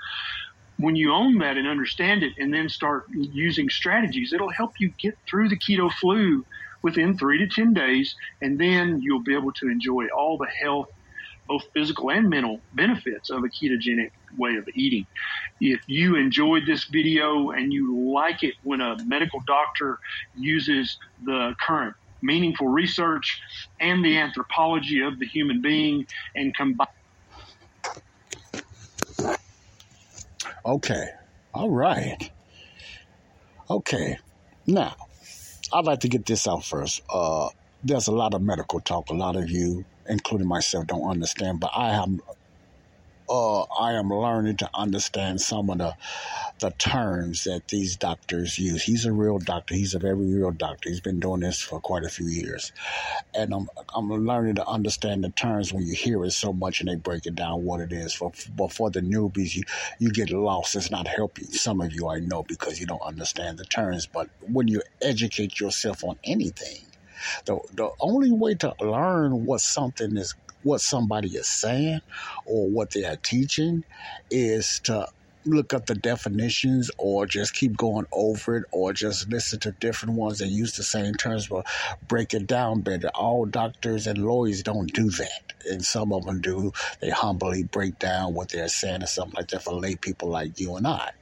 When 0.78 0.96
you 0.96 1.12
own 1.12 1.38
that 1.38 1.56
and 1.56 1.68
understand 1.68 2.22
it, 2.22 2.32
and 2.38 2.52
then 2.52 2.68
start 2.68 3.06
using 3.12 3.68
strategies, 3.68 4.32
it'll 4.32 4.50
help 4.50 4.72
you 4.78 4.92
get 4.98 5.18
through 5.28 5.50
the 5.50 5.56
keto 5.56 5.92
flu 5.92 6.46
within 6.82 7.18
three 7.18 7.38
to 7.38 7.46
ten 7.46 7.74
days, 7.74 8.14
and 8.40 8.58
then 8.58 9.00
you'll 9.02 9.22
be 9.22 9.34
able 9.34 9.52
to 9.52 9.68
enjoy 9.68 10.06
all 10.16 10.38
the 10.38 10.46
health, 10.46 10.88
both 11.46 11.62
physical 11.74 12.10
and 12.10 12.30
mental 12.30 12.60
benefits 12.74 13.28
of 13.28 13.44
a 13.44 13.48
ketogenic 13.48 14.12
way 14.38 14.56
of 14.56 14.66
eating. 14.74 15.06
If 15.60 15.80
you 15.86 16.16
enjoyed 16.16 16.64
this 16.66 16.84
video 16.84 17.50
and 17.50 17.72
you 17.72 18.12
like 18.14 18.42
it 18.42 18.54
when 18.62 18.80
a 18.80 18.96
medical 19.04 19.40
doctor 19.46 19.98
uses 20.36 20.98
the 21.24 21.54
current 21.60 21.94
meaningful 22.26 22.68
research 22.68 23.40
and 23.80 24.04
the 24.04 24.18
anthropology 24.18 25.00
of 25.00 25.18
the 25.18 25.26
human 25.26 25.62
being 25.62 26.06
and 26.34 26.54
combine. 26.56 26.86
Okay. 30.64 31.06
All 31.54 31.70
right. 31.70 32.30
Okay. 33.70 34.18
Now, 34.66 34.96
I'd 35.72 35.84
like 35.84 36.00
to 36.00 36.08
get 36.08 36.26
this 36.26 36.46
out 36.46 36.64
first. 36.64 37.00
Uh, 37.12 37.48
there's 37.82 38.08
a 38.08 38.12
lot 38.12 38.34
of 38.34 38.42
medical 38.42 38.80
talk. 38.80 39.10
A 39.10 39.14
lot 39.14 39.36
of 39.36 39.48
you, 39.50 39.86
including 40.08 40.48
myself, 40.48 40.86
don't 40.88 41.08
understand, 41.08 41.60
but 41.60 41.70
I 41.74 41.90
am 41.90 42.20
uh, 43.28 43.62
I 43.62 43.94
am 43.94 44.10
learning 44.10 44.58
to 44.58 44.70
understand 44.74 45.40
some 45.40 45.70
of 45.70 45.78
the 45.78 45.96
the 46.60 46.70
terms 46.72 47.44
that 47.44 47.68
these 47.68 47.96
doctors 47.96 48.58
use. 48.58 48.82
He's 48.82 49.04
a 49.06 49.12
real 49.12 49.38
doctor. 49.38 49.74
He's 49.74 49.94
a 49.94 49.98
very 49.98 50.14
real 50.14 50.52
doctor. 50.52 50.88
He's 50.88 51.00
been 51.00 51.20
doing 51.20 51.40
this 51.40 51.60
for 51.60 51.80
quite 51.80 52.04
a 52.04 52.08
few 52.08 52.28
years, 52.28 52.72
and 53.34 53.52
I'm 53.54 53.68
I'm 53.94 54.10
learning 54.10 54.56
to 54.56 54.66
understand 54.66 55.24
the 55.24 55.30
terms 55.30 55.72
when 55.72 55.86
you 55.86 55.94
hear 55.94 56.24
it 56.24 56.32
so 56.32 56.52
much 56.52 56.80
and 56.80 56.88
they 56.88 56.96
break 56.96 57.26
it 57.26 57.34
down 57.34 57.64
what 57.64 57.80
it 57.80 57.92
is. 57.92 58.14
For 58.14 58.32
but 58.56 58.72
for 58.72 58.90
the 58.90 59.00
newbies, 59.00 59.54
you 59.56 59.64
you 59.98 60.10
get 60.10 60.30
lost. 60.30 60.76
It's 60.76 60.90
not 60.90 61.08
helping. 61.08 61.46
Some 61.46 61.80
of 61.80 61.92
you 61.92 62.08
I 62.08 62.20
know 62.20 62.44
because 62.44 62.80
you 62.80 62.86
don't 62.86 63.02
understand 63.02 63.58
the 63.58 63.64
terms. 63.64 64.06
But 64.06 64.30
when 64.40 64.68
you 64.68 64.82
educate 65.02 65.60
yourself 65.60 66.04
on 66.04 66.18
anything, 66.24 66.84
the 67.46 67.58
the 67.74 67.90
only 68.00 68.32
way 68.32 68.54
to 68.56 68.74
learn 68.80 69.46
what 69.46 69.60
something 69.60 70.16
is 70.16 70.34
what 70.66 70.80
somebody 70.80 71.28
is 71.28 71.46
saying 71.46 72.00
or 72.44 72.68
what 72.68 72.90
they 72.90 73.04
are 73.04 73.16
teaching 73.16 73.84
is 74.30 74.80
to 74.82 75.06
look 75.44 75.72
up 75.72 75.86
the 75.86 75.94
definitions 75.94 76.90
or 76.98 77.24
just 77.24 77.54
keep 77.54 77.76
going 77.76 78.04
over 78.12 78.56
it 78.56 78.64
or 78.72 78.92
just 78.92 79.30
listen 79.30 79.60
to 79.60 79.70
different 79.70 80.16
ones 80.16 80.40
that 80.40 80.48
use 80.48 80.76
the 80.76 80.82
same 80.82 81.14
terms 81.14 81.46
but 81.46 81.64
break 82.08 82.34
it 82.34 82.48
down 82.48 82.80
better. 82.80 83.08
All 83.14 83.46
doctors 83.46 84.08
and 84.08 84.18
lawyers 84.18 84.64
don't 84.64 84.92
do 84.92 85.08
that. 85.10 85.52
And 85.70 85.84
some 85.84 86.12
of 86.12 86.24
them 86.24 86.40
do. 86.40 86.72
They 87.00 87.10
humbly 87.10 87.62
break 87.62 88.00
down 88.00 88.34
what 88.34 88.48
they're 88.48 88.68
saying 88.68 89.04
or 89.04 89.06
something 89.06 89.34
like 89.36 89.48
that 89.48 89.62
for 89.62 89.72
lay 89.72 89.94
people 89.94 90.30
like 90.30 90.58
you 90.58 90.74
and 90.74 90.86
I. 90.86 91.12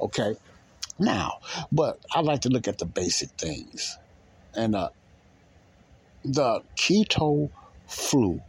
Okay? 0.00 0.34
Now, 0.98 1.38
but 1.70 2.00
I 2.12 2.20
like 2.20 2.40
to 2.40 2.48
look 2.48 2.66
at 2.66 2.78
the 2.78 2.86
basic 2.86 3.30
things. 3.30 3.96
And 4.54 4.74
uh, 4.74 4.88
the 6.24 6.62
keto 6.76 7.50
flu 7.86 8.40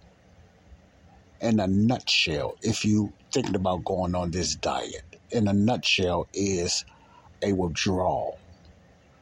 in 1.42 1.60
a 1.60 1.68
nutshell, 1.68 2.56
if 2.62 2.86
you 2.86 3.14
thinking 3.34 3.56
about 3.56 3.86
going 3.86 4.16
on 4.16 4.32
this 4.32 4.56
diet, 4.56 5.04
in 5.32 5.48
a 5.48 5.54
nutshell, 5.54 6.28
is 6.34 6.86
a 7.44 7.54
withdrawal 7.54 8.36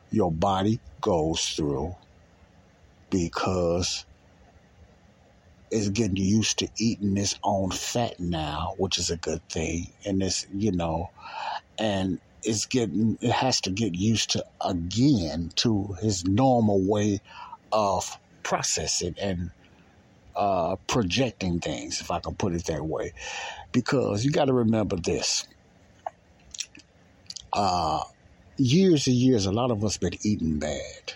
your 0.09 0.31
body 0.31 0.81
goes 1.01 1.41
through 1.43 1.93
because 3.11 4.05
it's 5.71 5.89
getting 5.89 6.17
used 6.17 6.59
to 6.59 6.69
eating 6.79 7.17
its 7.17 7.35
own 7.43 7.71
fat 7.71 8.13
now, 8.19 8.73
which 8.77 8.97
is 8.97 9.09
a 9.09 9.17
good 9.17 9.41
thing. 9.51 9.87
And 10.05 10.23
it's, 10.23 10.45
you 10.53 10.71
know, 10.71 11.07
and 11.79 12.19
it's 12.43 12.65
getting, 12.65 13.17
it 13.21 13.31
has 13.31 13.61
to 13.61 13.71
get 13.71 13.95
used 13.95 14.31
to 14.31 14.45
again 14.63 15.49
to 15.57 15.95
his 16.01 16.23
normal 16.25 16.87
way 16.87 17.19
of 17.71 18.09
processing 18.43 19.15
and 19.21 19.51
uh, 20.37 20.75
projecting 20.87 21.59
things, 21.59 21.99
if 21.99 22.11
I 22.11 22.19
can 22.19 22.35
put 22.35 22.53
it 22.53 22.65
that 22.65 22.85
way. 22.85 23.13
Because 23.71 24.23
you 24.23 24.31
got 24.31 24.45
to 24.45 24.53
remember 24.53 24.95
this. 24.95 25.47
Uh, 27.51 28.03
years 28.57 29.07
and 29.07 29.15
years, 29.15 29.45
a 29.45 29.51
lot 29.51 29.71
of 29.71 29.83
us 29.83 29.97
been 29.97 30.17
eating 30.21 30.59
bad. 30.59 31.13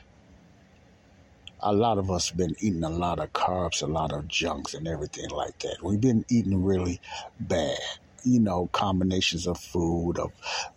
A 1.63 1.72
lot 1.72 1.99
of 1.99 2.09
us 2.09 2.32
been 2.32 2.55
eating 2.59 2.84
a 2.84 2.89
lot 2.89 3.19
of 3.19 3.32
carbs, 3.34 3.84
a 3.84 3.86
lot 3.86 4.11
of 4.11 4.28
junks, 4.28 4.74
and 4.74 4.88
everything 4.88 5.30
like 5.30 5.59
that. 5.59 5.78
We've 5.84 6.01
been 6.01 6.26
eating 6.28 6.63
really 6.63 6.99
bad 7.39 7.78
you 8.24 8.39
know, 8.39 8.69
combinations 8.72 9.47
of 9.47 9.57
food, 9.57 10.19
of 10.19 10.32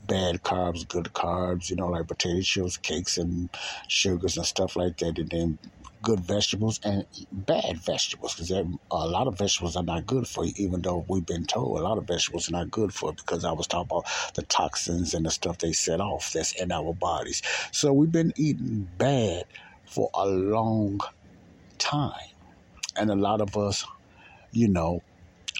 bad 0.07 0.42
carbs, 0.42 0.86
good 0.86 1.11
carbs, 1.12 1.70
you 1.70 1.76
know, 1.76 1.88
like 1.88 2.07
potato 2.09 2.40
chips, 2.40 2.76
cakes, 2.76 3.18
and 3.18 3.51
sugars 3.88 4.36
and 4.36 4.47
stuff 4.47 4.76
like 4.76 4.97
that. 4.99 5.18
And 5.18 5.30
then 5.30 5.59
good 6.05 6.20
vegetables 6.20 6.78
and 6.84 7.07
bad 7.32 7.78
vegetables 7.78 8.34
because 8.34 8.50
a 8.50 8.64
lot 8.92 9.26
of 9.26 9.38
vegetables 9.38 9.74
are 9.74 9.82
not 9.82 10.07
good 10.07 10.28
for 10.28 10.44
you, 10.44 10.52
even 10.57 10.82
though 10.82 11.05
we've 11.09 11.26
been 11.26 11.46
told 11.46 11.78
a 11.78 11.82
lot 11.82 11.98
of 11.98 12.07
vegetables 12.07 12.48
are 12.48 12.52
not 12.52 12.70
good 12.70 12.92
for 12.94 13.11
it 13.11 13.16
because 13.16 13.44
I 13.44 13.52
was 13.52 13.66
talking 13.66 13.88
about 13.90 14.07
the 14.34 14.42
toxins 14.42 15.14
and 15.14 15.24
the 15.26 15.30
stuff 15.30 15.59
they 15.59 15.72
set 15.72 16.00
off 16.00 16.30
that's 16.32 16.52
in 16.61 16.70
our 16.70 16.92
bodies. 16.94 17.42
So 17.72 17.92
we've 17.92 18.12
been 18.12 18.32
eating 18.36 18.86
bad 18.98 19.44
for 19.86 20.11
a 20.14 20.26
long 20.26 21.00
time. 21.78 22.12
And 22.96 23.11
a 23.11 23.16
lot 23.16 23.40
of 23.40 23.57
us, 23.57 23.84
you 24.52 24.68
know, 24.68 25.00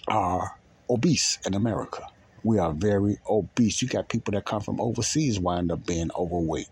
are 0.07 0.53
obese 0.88 1.38
in 1.47 1.55
America. 1.55 2.03
We 2.45 2.59
are 2.59 2.72
very 2.72 3.16
obese. 3.28 3.82
You 3.82 3.88
got 3.88 4.09
people 4.09 4.32
that 4.32 4.45
come 4.45 4.61
from 4.61 4.80
overseas 4.80 5.40
wind 5.40 5.72
up 5.72 5.86
being 5.86 6.11
overweight, 6.16 6.68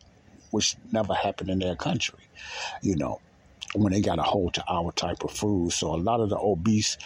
which 0.51 0.77
never 0.93 1.15
happened 1.15 1.51
in 1.51 1.59
their 1.59 1.75
country, 1.75 2.29
you 2.83 2.97
know 2.97 3.19
when 3.75 3.93
they 3.93 4.01
got 4.01 4.19
a 4.19 4.23
hold 4.23 4.55
to 4.55 4.65
our 4.69 4.93
type 4.93 5.25
of 5.25 5.31
food. 5.31 5.73
So 5.73 5.95
a 5.95 5.97
lot 5.97 6.21
of 6.21 6.29
the 6.29 6.39
obese 6.39 6.99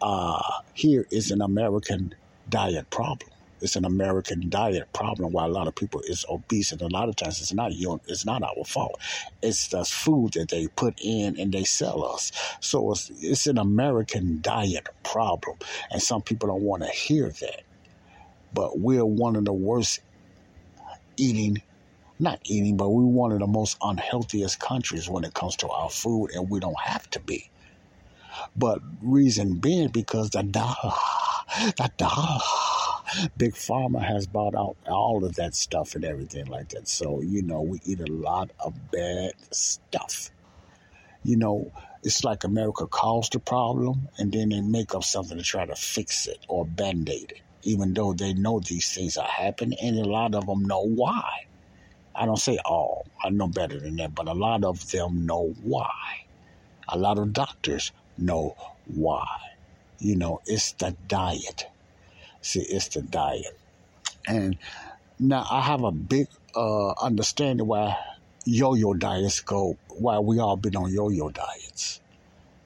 uh, 0.00 0.42
here 0.74 1.06
is 1.10 1.30
an 1.30 1.42
American 1.42 2.14
diet 2.48 2.90
problem. 2.90 3.30
It's 3.60 3.76
an 3.76 3.84
American 3.84 4.50
diet 4.50 4.92
problem 4.92 5.32
why 5.32 5.44
a 5.44 5.48
lot 5.48 5.68
of 5.68 5.76
people 5.76 6.00
is 6.00 6.24
obese, 6.28 6.72
and 6.72 6.82
a 6.82 6.88
lot 6.88 7.08
of 7.08 7.14
times 7.14 7.40
it's 7.40 7.52
not 7.52 7.72
you. 7.72 8.00
It's 8.08 8.26
not 8.26 8.42
our 8.42 8.64
fault. 8.64 9.00
It's 9.40 9.68
the 9.68 9.84
food 9.84 10.32
that 10.32 10.48
they 10.48 10.66
put 10.66 11.00
in 11.00 11.38
and 11.38 11.52
they 11.52 11.62
sell 11.62 12.04
us. 12.04 12.32
So 12.60 12.90
it's 12.90 13.10
it's 13.20 13.46
an 13.46 13.58
American 13.58 14.40
diet 14.42 14.88
problem, 15.04 15.58
and 15.92 16.02
some 16.02 16.22
people 16.22 16.48
don't 16.48 16.62
want 16.62 16.82
to 16.82 16.88
hear 16.88 17.28
that. 17.28 17.62
But 18.52 18.80
we're 18.80 19.06
one 19.06 19.36
of 19.36 19.44
the 19.44 19.52
worst 19.52 20.00
eating 21.16 21.62
not 22.22 22.40
eating, 22.44 22.76
but 22.76 22.88
we're 22.88 23.04
one 23.04 23.32
of 23.32 23.40
the 23.40 23.46
most 23.46 23.76
unhealthiest 23.82 24.60
countries 24.60 25.08
when 25.08 25.24
it 25.24 25.34
comes 25.34 25.56
to 25.56 25.68
our 25.68 25.90
food, 25.90 26.30
and 26.34 26.48
we 26.48 26.60
don't 26.60 26.80
have 26.80 27.10
to 27.10 27.20
be. 27.20 27.50
But 28.56 28.80
reason 29.02 29.56
being 29.56 29.88
because 29.88 30.30
the 30.30 30.42
dollar, 30.42 30.94
the 31.56 31.90
dollar, 31.96 32.40
big 33.36 33.54
pharma 33.54 34.02
has 34.02 34.26
bought 34.26 34.54
out 34.54 34.76
all 34.86 35.24
of 35.24 35.34
that 35.34 35.54
stuff 35.54 35.94
and 35.94 36.04
everything 36.04 36.46
like 36.46 36.70
that. 36.70 36.88
So 36.88 37.20
you 37.20 37.42
know 37.42 37.60
we 37.60 37.80
eat 37.84 38.00
a 38.00 38.12
lot 38.12 38.50
of 38.60 38.90
bad 38.90 39.32
stuff. 39.50 40.30
You 41.24 41.36
know, 41.36 41.72
it's 42.02 42.24
like 42.24 42.44
America 42.44 42.86
caused 42.86 43.32
the 43.32 43.38
problem, 43.38 44.08
and 44.18 44.32
then 44.32 44.48
they 44.48 44.60
make 44.60 44.94
up 44.94 45.04
something 45.04 45.38
to 45.38 45.44
try 45.44 45.66
to 45.66 45.76
fix 45.76 46.26
it 46.26 46.38
or 46.48 46.64
band 46.64 47.08
aid 47.08 47.32
it, 47.32 47.40
even 47.62 47.94
though 47.94 48.12
they 48.12 48.32
know 48.32 48.60
these 48.60 48.92
things 48.92 49.16
are 49.16 49.28
happening, 49.28 49.78
and 49.80 49.98
a 49.98 50.04
lot 50.04 50.34
of 50.34 50.46
them 50.46 50.64
know 50.64 50.82
why. 50.82 51.46
I 52.14 52.26
don't 52.26 52.38
say 52.38 52.58
all, 52.64 53.06
I 53.24 53.30
know 53.30 53.48
better 53.48 53.80
than 53.80 53.96
that, 53.96 54.14
but 54.14 54.28
a 54.28 54.34
lot 54.34 54.64
of 54.64 54.90
them 54.90 55.26
know 55.26 55.54
why. 55.62 55.90
A 56.88 56.98
lot 56.98 57.18
of 57.18 57.32
doctors 57.32 57.92
know 58.18 58.54
why. 58.84 59.26
You 59.98 60.16
know, 60.16 60.40
it's 60.46 60.72
the 60.72 60.96
diet. 61.06 61.64
See, 62.42 62.60
it's 62.60 62.88
the 62.88 63.02
diet. 63.02 63.58
And 64.26 64.58
now 65.18 65.46
I 65.50 65.60
have 65.62 65.84
a 65.84 65.92
big 65.92 66.26
uh, 66.54 66.90
understanding 67.00 67.66
why 67.66 67.96
yo 68.44 68.74
yo 68.74 68.94
diets 68.94 69.40
go, 69.40 69.78
why 69.88 70.18
we 70.18 70.38
all 70.38 70.56
been 70.56 70.76
on 70.76 70.92
yo 70.92 71.08
yo 71.08 71.30
diets. 71.30 72.00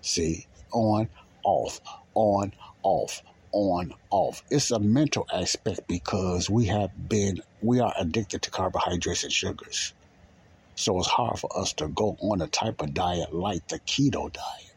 See, 0.00 0.46
on, 0.72 1.08
off, 1.44 1.80
on, 2.14 2.52
off, 2.82 3.22
on 3.56 3.92
off. 4.10 4.42
It's 4.50 4.70
a 4.70 4.80
mental 4.80 5.26
aspect 5.32 5.80
because 5.88 6.50
we 6.50 6.66
have 6.66 6.90
been 7.08 7.40
we 7.60 7.80
are 7.80 7.94
addicted 7.98 8.42
to 8.42 8.50
carbohydrates 8.50 9.24
and 9.24 9.32
sugars. 9.32 9.94
So 10.76 10.98
it's 10.98 11.08
hard 11.08 11.38
for 11.38 11.50
us 11.58 11.72
to 11.74 11.88
go 11.88 12.16
on 12.20 12.42
a 12.42 12.48
type 12.48 12.82
of 12.82 12.94
diet 12.94 13.34
like 13.34 13.66
the 13.68 13.80
keto 13.80 14.32
diet. 14.32 14.76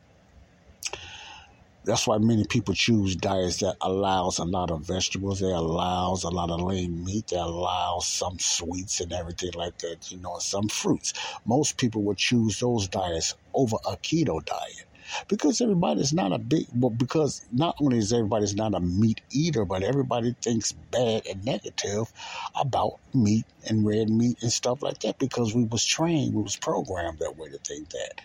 that's 1.85 2.07
why 2.07 2.17
many 2.19 2.45
people 2.45 2.73
choose 2.73 3.15
diets 3.15 3.57
that 3.59 3.75
allows 3.81 4.39
a 4.39 4.45
lot 4.45 4.71
of 4.71 4.85
vegetables, 4.87 5.39
they 5.41 5.47
allows 5.51 6.23
a 6.23 6.29
lot 6.29 6.51
of 6.51 6.61
lean 6.61 7.03
meat, 7.03 7.27
they 7.29 7.37
allows 7.37 8.07
some 8.07 8.37
sweets 8.39 9.01
and 9.01 9.13
everything 9.13 9.51
like 9.55 9.77
that, 9.79 10.11
you 10.11 10.19
know, 10.19 10.37
some 10.39 10.69
fruits. 10.69 11.13
Most 11.45 11.77
people 11.79 12.03
would 12.03 12.17
choose 12.17 12.59
those 12.59 12.87
diets 12.89 13.35
over 13.53 13.77
a 13.87 13.97
keto 13.97 14.43
diet 14.45 14.88
because 15.27 15.61
everybody's 15.61 16.13
not 16.13 16.31
a 16.31 16.37
big 16.37 16.65
well 16.75 16.89
because 16.89 17.45
not 17.51 17.75
only 17.81 17.97
is 17.97 18.13
everybody's 18.13 18.55
not 18.55 18.73
a 18.73 18.79
meat 18.79 19.21
eater 19.31 19.65
but 19.65 19.83
everybody 19.83 20.35
thinks 20.41 20.71
bad 20.71 21.25
and 21.27 21.43
negative 21.45 22.11
about 22.59 22.99
meat 23.13 23.45
and 23.67 23.85
red 23.85 24.09
meat 24.09 24.37
and 24.41 24.51
stuff 24.51 24.81
like 24.81 24.99
that 24.99 25.19
because 25.19 25.53
we 25.53 25.63
was 25.63 25.85
trained 25.85 26.33
we 26.33 26.41
was 26.41 26.55
programmed 26.55 27.19
that 27.19 27.37
way 27.37 27.49
to 27.49 27.57
think 27.59 27.89
that 27.89 28.21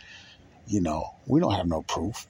you 0.66 0.81
know. 0.81 1.15
We 1.27 1.40
don't 1.40 1.55
have 1.55 1.66
no 1.66 1.82
proof. 1.82 2.27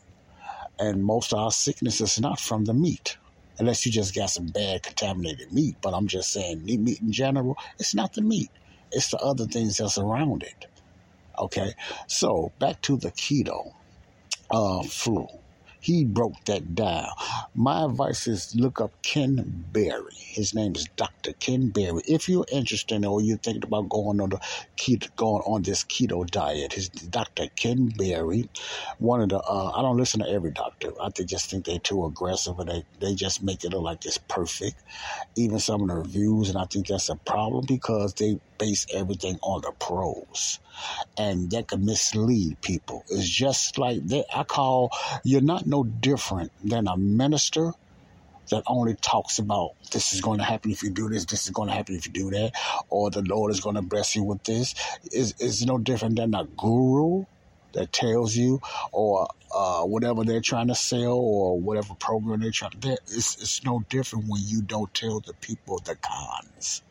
And 0.78 1.04
most 1.04 1.32
of 1.32 1.38
our 1.38 1.50
sickness 1.50 2.00
is 2.00 2.20
not 2.20 2.40
from 2.40 2.64
the 2.64 2.74
meat 2.74 3.16
unless 3.58 3.86
you 3.86 3.92
just 3.92 4.14
got 4.14 4.30
some 4.30 4.46
bad 4.46 4.82
contaminated 4.82 5.52
meat. 5.52 5.76
But 5.80 5.94
i'm 5.94 6.08
just 6.08 6.32
saying 6.32 6.64
meat 6.64 7.00
in 7.00 7.12
general 7.12 7.56
it's 7.78 7.94
not 7.94 8.12
the 8.14 8.22
meat. 8.22 8.50
It's 8.90 9.10
the 9.10 9.18
other 9.18 9.46
things 9.46 9.76
that's 9.76 9.98
around 9.98 10.42
it. 10.42 10.66
Okay? 11.38 11.72
So 12.06 12.52
back 12.58 12.80
to 12.82 12.96
the 12.96 13.10
keto 13.12 13.72
uh, 14.54 14.82
flu 14.82 15.26
he 15.84 16.02
broke 16.06 16.42
that 16.46 16.74
down. 16.74 17.08
My 17.54 17.84
advice 17.84 18.26
is 18.26 18.54
look 18.56 18.80
up 18.80 19.02
Ken 19.02 19.66
Berry. 19.70 20.14
His 20.16 20.54
name 20.54 20.74
is 20.76 20.86
Dr. 20.96 21.34
Ken 21.34 21.68
Berry. 21.68 22.00
If 22.08 22.26
you're 22.26 22.46
interested 22.50 23.04
or 23.04 23.20
you're 23.20 23.36
thinking 23.36 23.64
about 23.64 23.90
going 23.90 24.18
on 24.22 24.30
the 24.30 24.40
keto, 24.78 25.14
going 25.16 25.42
on 25.42 25.62
this 25.62 25.84
keto 25.84 26.26
diet, 26.26 26.72
his 26.72 26.88
Dr. 26.88 27.48
Ken 27.56 27.88
Berry, 27.88 28.48
one 28.98 29.20
of 29.20 29.28
the 29.28 29.40
uh, 29.40 29.72
I 29.76 29.82
don't 29.82 29.98
listen 29.98 30.20
to 30.20 30.28
every 30.28 30.52
doctor. 30.52 30.90
I 31.02 31.10
just 31.10 31.50
think 31.50 31.66
they're 31.66 31.78
too 31.78 32.06
aggressive 32.06 32.58
and 32.58 32.70
they, 32.70 32.84
they 33.00 33.14
just 33.14 33.42
make 33.42 33.62
it 33.64 33.72
look 33.72 33.82
like 33.82 34.06
it's 34.06 34.16
perfect. 34.16 34.82
Even 35.36 35.58
some 35.58 35.82
of 35.82 35.88
the 35.88 35.96
reviews, 35.96 36.48
and 36.48 36.56
I 36.56 36.64
think 36.64 36.86
that's 36.86 37.10
a 37.10 37.16
problem 37.16 37.66
because 37.68 38.14
they 38.14 38.40
base 38.58 38.86
everything 38.94 39.38
on 39.42 39.60
the 39.60 39.72
pros. 39.78 40.60
And 41.18 41.50
that 41.50 41.68
can 41.68 41.84
mislead 41.84 42.60
people. 42.62 43.04
It's 43.10 43.28
just 43.28 43.78
like 43.78 44.06
that 44.08 44.26
I 44.34 44.44
call 44.44 44.90
you're 45.24 45.40
not 45.40 45.66
no 45.74 45.82
different 45.82 46.52
than 46.62 46.86
a 46.86 46.96
minister 46.96 47.72
that 48.50 48.62
only 48.66 48.94
talks 48.94 49.38
about 49.38 49.70
this 49.92 50.12
is 50.12 50.20
going 50.20 50.38
to 50.38 50.44
happen 50.44 50.70
if 50.70 50.82
you 50.82 50.90
do 50.90 51.08
this, 51.08 51.24
this 51.24 51.44
is 51.46 51.50
going 51.50 51.68
to 51.68 51.74
happen 51.74 51.96
if 51.96 52.06
you 52.06 52.12
do 52.12 52.30
that, 52.30 52.52
or 52.90 53.10
the 53.10 53.22
Lord 53.22 53.50
is 53.50 53.60
going 53.60 53.74
to 53.74 53.82
bless 53.82 54.14
you 54.14 54.22
with 54.22 54.42
this. 54.44 54.74
Is 55.10 55.34
is 55.40 55.66
no 55.66 55.78
different 55.78 56.16
than 56.16 56.34
a 56.34 56.44
guru 56.44 57.24
that 57.72 57.92
tells 57.92 58.36
you, 58.36 58.60
or 58.92 59.26
uh, 59.52 59.82
whatever 59.82 60.22
they're 60.24 60.40
trying 60.40 60.68
to 60.68 60.74
sell, 60.76 61.18
or 61.18 61.58
whatever 61.58 61.94
program 61.94 62.40
they're 62.40 62.52
trying 62.52 62.72
to. 62.72 62.92
It's 62.92 63.42
it's 63.42 63.64
no 63.64 63.82
different 63.88 64.26
when 64.28 64.42
you 64.44 64.62
don't 64.62 64.92
tell 64.94 65.20
the 65.20 65.34
people 65.40 65.80
the 65.84 65.96
cons. 65.96 66.82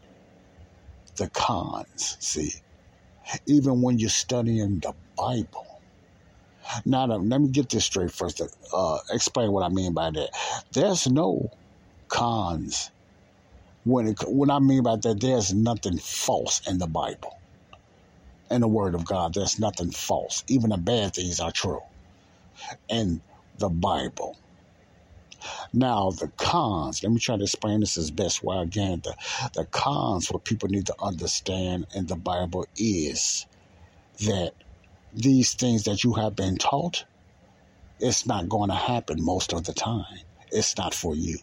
The 1.16 1.30
cons. 1.30 2.18
See, 2.20 2.52
even 3.46 3.82
when 3.82 4.00
you're 4.00 4.10
studying 4.10 4.80
the 4.80 4.94
Bible 5.16 5.73
now, 6.86 7.06
let 7.06 7.42
me 7.42 7.50
get 7.50 7.70
this 7.70 7.86
straight 7.86 8.12
first. 8.12 8.42
Uh, 8.74 8.98
explain 9.12 9.52
what 9.52 9.64
I 9.64 9.70
mean 9.70 9.94
by 9.94 10.12
that. 10.12 10.30
There's 10.74 11.08
no 11.08 11.52
cons. 12.10 12.92
When 13.86 14.08
it, 14.08 14.18
I 14.50 14.60
mean 14.60 14.84
by 14.84 14.98
that, 14.98 15.20
there's 15.20 15.54
nothing 15.54 15.98
false 15.98 16.62
in 16.68 16.78
the 16.78 16.88
Bible. 16.88 17.40
In 18.50 18.62
the 18.62 18.68
Word 18.68 18.96
of 18.96 19.06
God, 19.06 19.34
there's 19.34 19.60
nothing 19.60 19.92
false. 19.92 20.44
Even 20.48 20.70
the 20.70 20.78
bad 20.78 21.16
things 21.16 21.40
are 21.40 21.52
true 21.52 21.82
in 22.90 23.22
the 23.58 23.70
Bible. 23.70 24.38
Now, 25.74 26.12
the 26.12 26.32
cons, 26.38 27.04
let 27.04 27.12
me 27.12 27.20
try 27.20 27.38
to 27.38 27.44
explain 27.44 27.82
this 27.82 27.98
as 27.98 28.12
best 28.12 28.44
way 28.44 28.58
again. 28.58 29.02
The, 29.04 29.16
the 29.56 29.66
cons, 29.66 30.32
what 30.32 30.46
people 30.46 30.70
need 30.70 30.86
to 30.88 30.96
understand 31.02 31.88
in 31.96 32.08
the 32.08 32.16
Bible 32.16 32.66
is 32.78 33.46
that 34.22 34.54
these 35.14 35.54
things 35.54 35.84
that 35.84 36.04
you 36.04 36.14
have 36.14 36.36
been 36.36 36.58
taught, 36.58 37.06
it's 38.00 38.26
not 38.26 38.50
going 38.50 38.70
to 38.70 38.76
happen 38.76 39.24
most 39.24 39.54
of 39.54 39.64
the 39.64 39.74
time. 39.74 40.20
It's 40.52 40.78
not 40.78 40.94
for 40.94 41.16
you. 41.16 41.38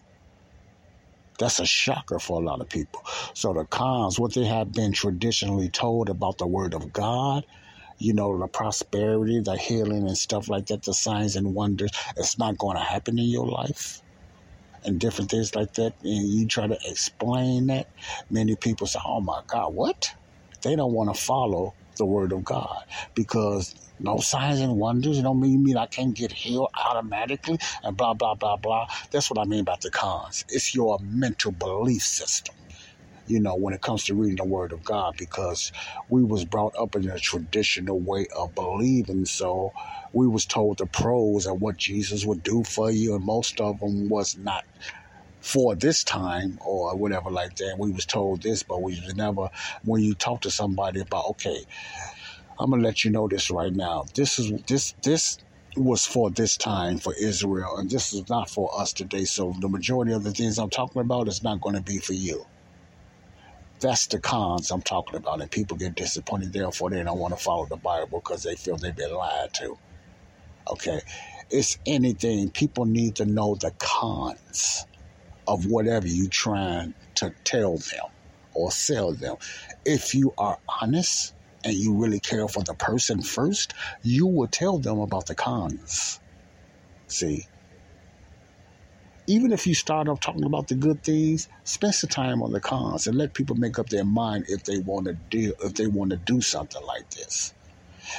That's 1.39 1.59
a 1.59 1.67
shocker 1.67 2.19
for 2.19 2.41
a 2.41 2.45
lot 2.45 2.61
of 2.61 2.69
people. 2.69 3.01
So 3.35 3.55
the 3.55 3.65
cons, 3.65 4.19
what 4.19 4.35
they 4.35 4.45
have 4.45 4.73
been 4.73 4.93
traditionally 4.93 5.71
told 5.71 6.11
about 6.11 6.39
the 6.39 6.47
word 6.47 6.75
of 6.75 6.93
God, 6.93 7.47
you 7.99 8.13
know, 8.13 8.39
the 8.39 8.47
prosperity, 8.47 9.41
the 9.41 9.57
healing 9.57 10.07
and 10.07 10.19
stuff 10.19 10.49
like 10.49 10.67
that, 10.67 10.83
the 10.83 10.93
signs 10.93 11.37
and 11.37 11.55
wonders, 11.55 11.91
it's 12.17 12.39
not 12.39 12.59
going 12.59 12.77
to 12.77 12.83
happen 12.83 13.19
in 13.19 13.27
your 13.27 13.47
life. 13.47 14.03
And 14.85 14.99
different 14.99 15.31
things 15.31 15.55
like 15.55 15.75
that. 15.75 15.95
And 16.03 16.29
you 16.29 16.47
try 16.47 16.67
to 16.67 16.79
explain 16.87 17.67
that. 17.67 17.89
Many 18.31 18.57
people 18.57 18.87
say, 18.87 18.99
oh 19.05 19.21
my 19.21 19.43
God, 19.47 19.75
what? 19.75 20.15
They 20.63 20.77
don't 20.77 20.93
want 20.93 21.15
to 21.15 21.21
follow 21.21 21.75
the 22.01 22.07
word 22.07 22.33
of 22.35 22.45
God 22.45 22.81
because 23.17 23.75
no 24.01 24.19
signs 24.19 24.61
and 24.61 24.77
wonders. 24.77 25.23
don't 25.23 25.41
mean, 25.41 25.65
mean 25.65 25.79
I 25.79 25.87
can't 25.87 26.17
get 26.17 26.33
healed 26.33 26.71
automatically 26.87 27.59
and 27.85 27.97
blah, 27.97 28.15
blah, 28.15 28.37
blah, 28.37 28.59
blah. 28.59 28.89
That's 29.13 29.31
what 29.31 29.41
I 29.41 29.47
mean 29.47 29.65
by 29.65 29.77
the 29.83 29.93
cons. 29.93 30.45
It's 30.51 30.75
your 30.75 30.99
mental 31.03 31.53
belief 31.53 32.03
system, 32.05 32.57
you 33.27 33.41
know, 33.41 33.57
when 33.57 33.75
it 33.75 33.83
comes 33.83 34.05
to 34.07 34.17
reading 34.17 34.37
the 34.39 34.47
word 34.47 34.73
of 34.73 34.85
God 34.85 35.17
because 35.19 35.73
we 36.09 36.25
was 36.25 36.45
brought 36.47 36.75
up 36.81 36.97
in 36.97 37.09
a 37.11 37.19
traditional 37.19 38.01
way 38.01 38.27
of 38.37 38.55
believing. 38.55 39.27
So 39.27 39.73
we 40.13 40.29
was 40.29 40.47
told 40.47 40.79
the 40.79 40.87
pros 40.87 41.47
and 41.47 41.61
what 41.61 41.79
Jesus 41.79 42.27
would 42.27 42.43
do 42.43 42.65
for 42.65 42.91
you 42.91 43.17
and 43.17 43.25
most 43.25 43.61
of 43.61 43.81
them 43.81 44.09
was 44.11 44.37
not 44.39 44.65
for 45.41 45.75
this 45.75 46.05
time 46.05 46.59
or 46.65 46.95
whatever 46.97 47.31
like 47.31 47.57
that. 47.57 47.77
We 47.79 47.91
was 47.91 48.07
told 48.07 48.43
this, 48.43 48.63
but 48.63 48.83
we 48.83 49.01
was 49.01 49.15
never. 49.15 49.51
When 49.85 50.03
you 50.03 50.15
talk 50.15 50.43
to 50.43 50.51
somebody 50.51 51.01
about, 51.01 51.31
okay, 51.31 51.65
I'm 52.59 52.71
gonna 52.71 52.83
let 52.83 53.05
you 53.05 53.11
know 53.11 53.27
this 53.29 53.51
right 53.51 53.73
now. 53.73 54.05
This 54.15 54.39
is 54.39 54.53
this 54.67 54.95
this 55.03 55.39
was 55.77 56.05
for 56.05 56.31
this 56.31 56.57
time 56.57 56.99
for 56.99 57.15
Israel, 57.15 57.77
and 57.79 57.89
this 57.89 58.13
is 58.13 58.29
not 58.29 58.51
for 58.51 58.71
us 58.79 58.93
today. 58.93 59.25
So 59.25 59.55
the 59.61 59.69
majority 59.69 60.13
of 60.13 60.25
the 60.25 60.33
things 60.33 60.59
I'm 60.59 60.71
talking 60.71 61.01
about 61.01 61.29
is 61.29 61.43
not 61.43 61.61
going 61.61 61.77
to 61.77 61.81
be 61.81 61.99
for 61.99 62.13
you. 62.13 62.45
That's 63.79 64.09
the 64.09 64.19
cons 64.19 64.71
I'm 64.71 64.83
talking 64.83 65.17
about, 65.17 65.41
and 65.41 65.51
people 65.51 65.77
get 65.77 65.95
disappointed. 65.95 66.53
Therefore, 66.53 66.91
they 66.91 67.03
don't 67.03 67.19
want 67.19 67.37
to 67.37 67.43
follow 67.43 67.65
the 67.67 67.77
Bible 67.77 68.21
because 68.21 68.43
they 68.43 68.57
feel 68.57 68.77
they've 68.77 68.95
been 68.95 69.15
lied 69.15 69.55
to. 69.55 69.79
Okay, 70.71 71.01
it's 71.49 71.79
anything. 71.87 72.51
People 72.51 72.85
need 72.85 73.17
to 73.17 73.25
know 73.25 73.55
the 73.55 73.71
cons 73.79 74.87
of 75.47 75.67
whatever 75.67 76.07
you're 76.07 76.29
trying 76.31 76.95
to 77.17 77.35
tell 77.45 77.77
them 77.77 78.07
or 78.55 78.71
sell 78.71 79.13
them. 79.13 79.37
If 79.85 80.15
you 80.15 80.33
are 80.39 80.59
honest 80.81 81.35
and 81.65 81.75
you 81.75 81.95
really 81.95 82.21
care 82.21 82.49
for 82.49 82.63
the 82.63 82.75
person 82.75 83.23
first, 83.23 83.75
you 84.03 84.27
will 84.27 84.49
tell 84.49 84.79
them 84.79 84.99
about 84.99 85.27
the 85.27 85.35
cons. 85.35 86.21
See? 87.07 87.47
Even 89.27 89.53
if 89.53 89.67
you 89.67 89.75
start 89.75 90.09
off 90.09 90.21
talking 90.21 90.45
about 90.45 90.69
the 90.69 90.75
good 90.75 91.05
things, 91.05 91.49
spend 91.63 91.95
some 91.95 92.11
time 92.11 92.43
on 92.43 92.53
the 92.53 92.61
cons 92.61 93.07
and 93.07 93.17
let 93.17 93.35
people 93.35 93.55
make 93.55 93.79
up 93.79 93.89
their 93.89 94.05
mind 94.05 94.47
if 94.49 94.65
they 94.65 94.79
want 94.79 95.07
to 95.07 95.15
do 95.31 95.55
if 95.63 95.75
they 95.75 95.87
want 95.87 96.11
to 96.11 96.17
do 96.17 96.41
something 96.41 96.83
like 96.85 97.09
this. 97.11 97.55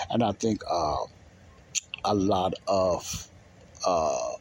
And 0.09 0.23
I 0.23 0.31
think 0.31 0.61
uh, 0.69 1.03
a 2.05 2.15
lot 2.15 2.53
of 2.67 3.29
uh, 3.85 4.31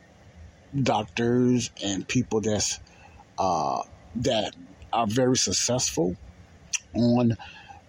doctors 0.75 1.71
and 1.83 2.07
people 2.07 2.41
that's 2.41 2.81
uh, 3.39 3.83
that 4.17 4.55
are 4.93 5.07
very 5.07 5.37
successful 5.37 6.17
on 6.95 7.37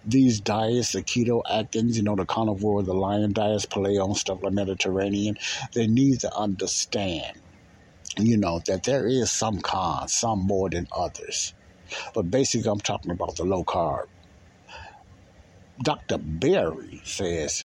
these 0.04 0.40
diets, 0.40 0.92
the 0.92 1.02
keto 1.02 1.42
Atkins, 1.48 1.96
you 1.96 2.02
know, 2.02 2.16
the 2.16 2.24
carnivore, 2.24 2.82
the 2.82 2.94
lion 2.94 3.32
diets, 3.32 3.66
paleo, 3.66 4.16
stuff 4.16 4.42
like 4.42 4.52
Mediterranean, 4.52 5.38
they 5.74 5.86
need 5.86 6.20
to 6.20 6.34
understand, 6.34 7.38
you 8.18 8.36
know, 8.36 8.60
that 8.66 8.84
there 8.84 9.06
is 9.06 9.30
some 9.30 9.60
cons, 9.60 10.12
some 10.12 10.40
more 10.40 10.70
than 10.70 10.88
others. 10.96 11.54
But 12.14 12.30
basically, 12.30 12.70
I'm 12.70 12.80
talking 12.80 13.10
about 13.10 13.36
the 13.36 13.44
low 13.44 13.64
carb. 13.64 14.06
Dr. 15.82 16.18
Berry 16.18 17.00
says 17.04 17.61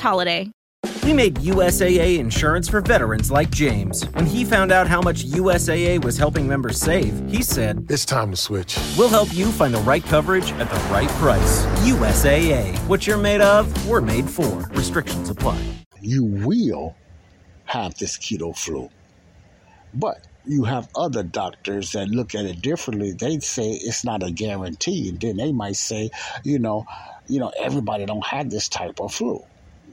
holiday. 0.00 0.50
We 1.04 1.12
made 1.12 1.36
USAA 1.36 2.18
insurance 2.18 2.68
for 2.68 2.80
veterans 2.80 3.30
like 3.30 3.50
James. 3.50 4.04
When 4.12 4.26
he 4.26 4.44
found 4.44 4.72
out 4.72 4.86
how 4.86 5.00
much 5.00 5.24
USAA 5.26 6.02
was 6.02 6.16
helping 6.16 6.48
members 6.48 6.78
save, 6.78 7.28
he 7.28 7.42
said, 7.42 7.86
It's 7.90 8.04
time 8.04 8.30
to 8.30 8.36
switch. 8.36 8.78
We'll 8.96 9.08
help 9.08 9.32
you 9.34 9.46
find 9.52 9.74
the 9.74 9.80
right 9.80 10.04
coverage 10.04 10.50
at 10.52 10.70
the 10.70 10.92
right 10.92 11.08
price. 11.20 11.64
USAA. 11.86 12.76
What 12.88 13.06
you're 13.06 13.18
made 13.18 13.40
of, 13.40 13.86
we're 13.86 14.00
made 14.00 14.28
for. 14.28 14.60
Restrictions 14.72 15.30
apply. 15.30 15.62
You 16.00 16.24
will 16.24 16.96
have 17.66 17.94
this 17.96 18.16
keto 18.18 18.56
flu. 18.56 18.88
But 19.92 20.26
you 20.46 20.64
have 20.64 20.88
other 20.94 21.22
doctors 21.22 21.92
that 21.92 22.08
look 22.08 22.34
at 22.34 22.44
it 22.44 22.60
differently. 22.60 23.12
They 23.12 23.38
say 23.40 23.70
it's 23.70 24.04
not 24.04 24.22
a 24.22 24.30
guarantee, 24.30 25.08
and 25.08 25.20
then 25.20 25.36
they 25.36 25.52
might 25.52 25.76
say, 25.76 26.10
you 26.42 26.58
know, 26.58 26.86
you 27.26 27.40
know, 27.40 27.52
everybody 27.58 28.04
don't 28.04 28.26
have 28.26 28.50
this 28.50 28.68
type 28.68 29.00
of 29.00 29.12
flu. 29.12 29.42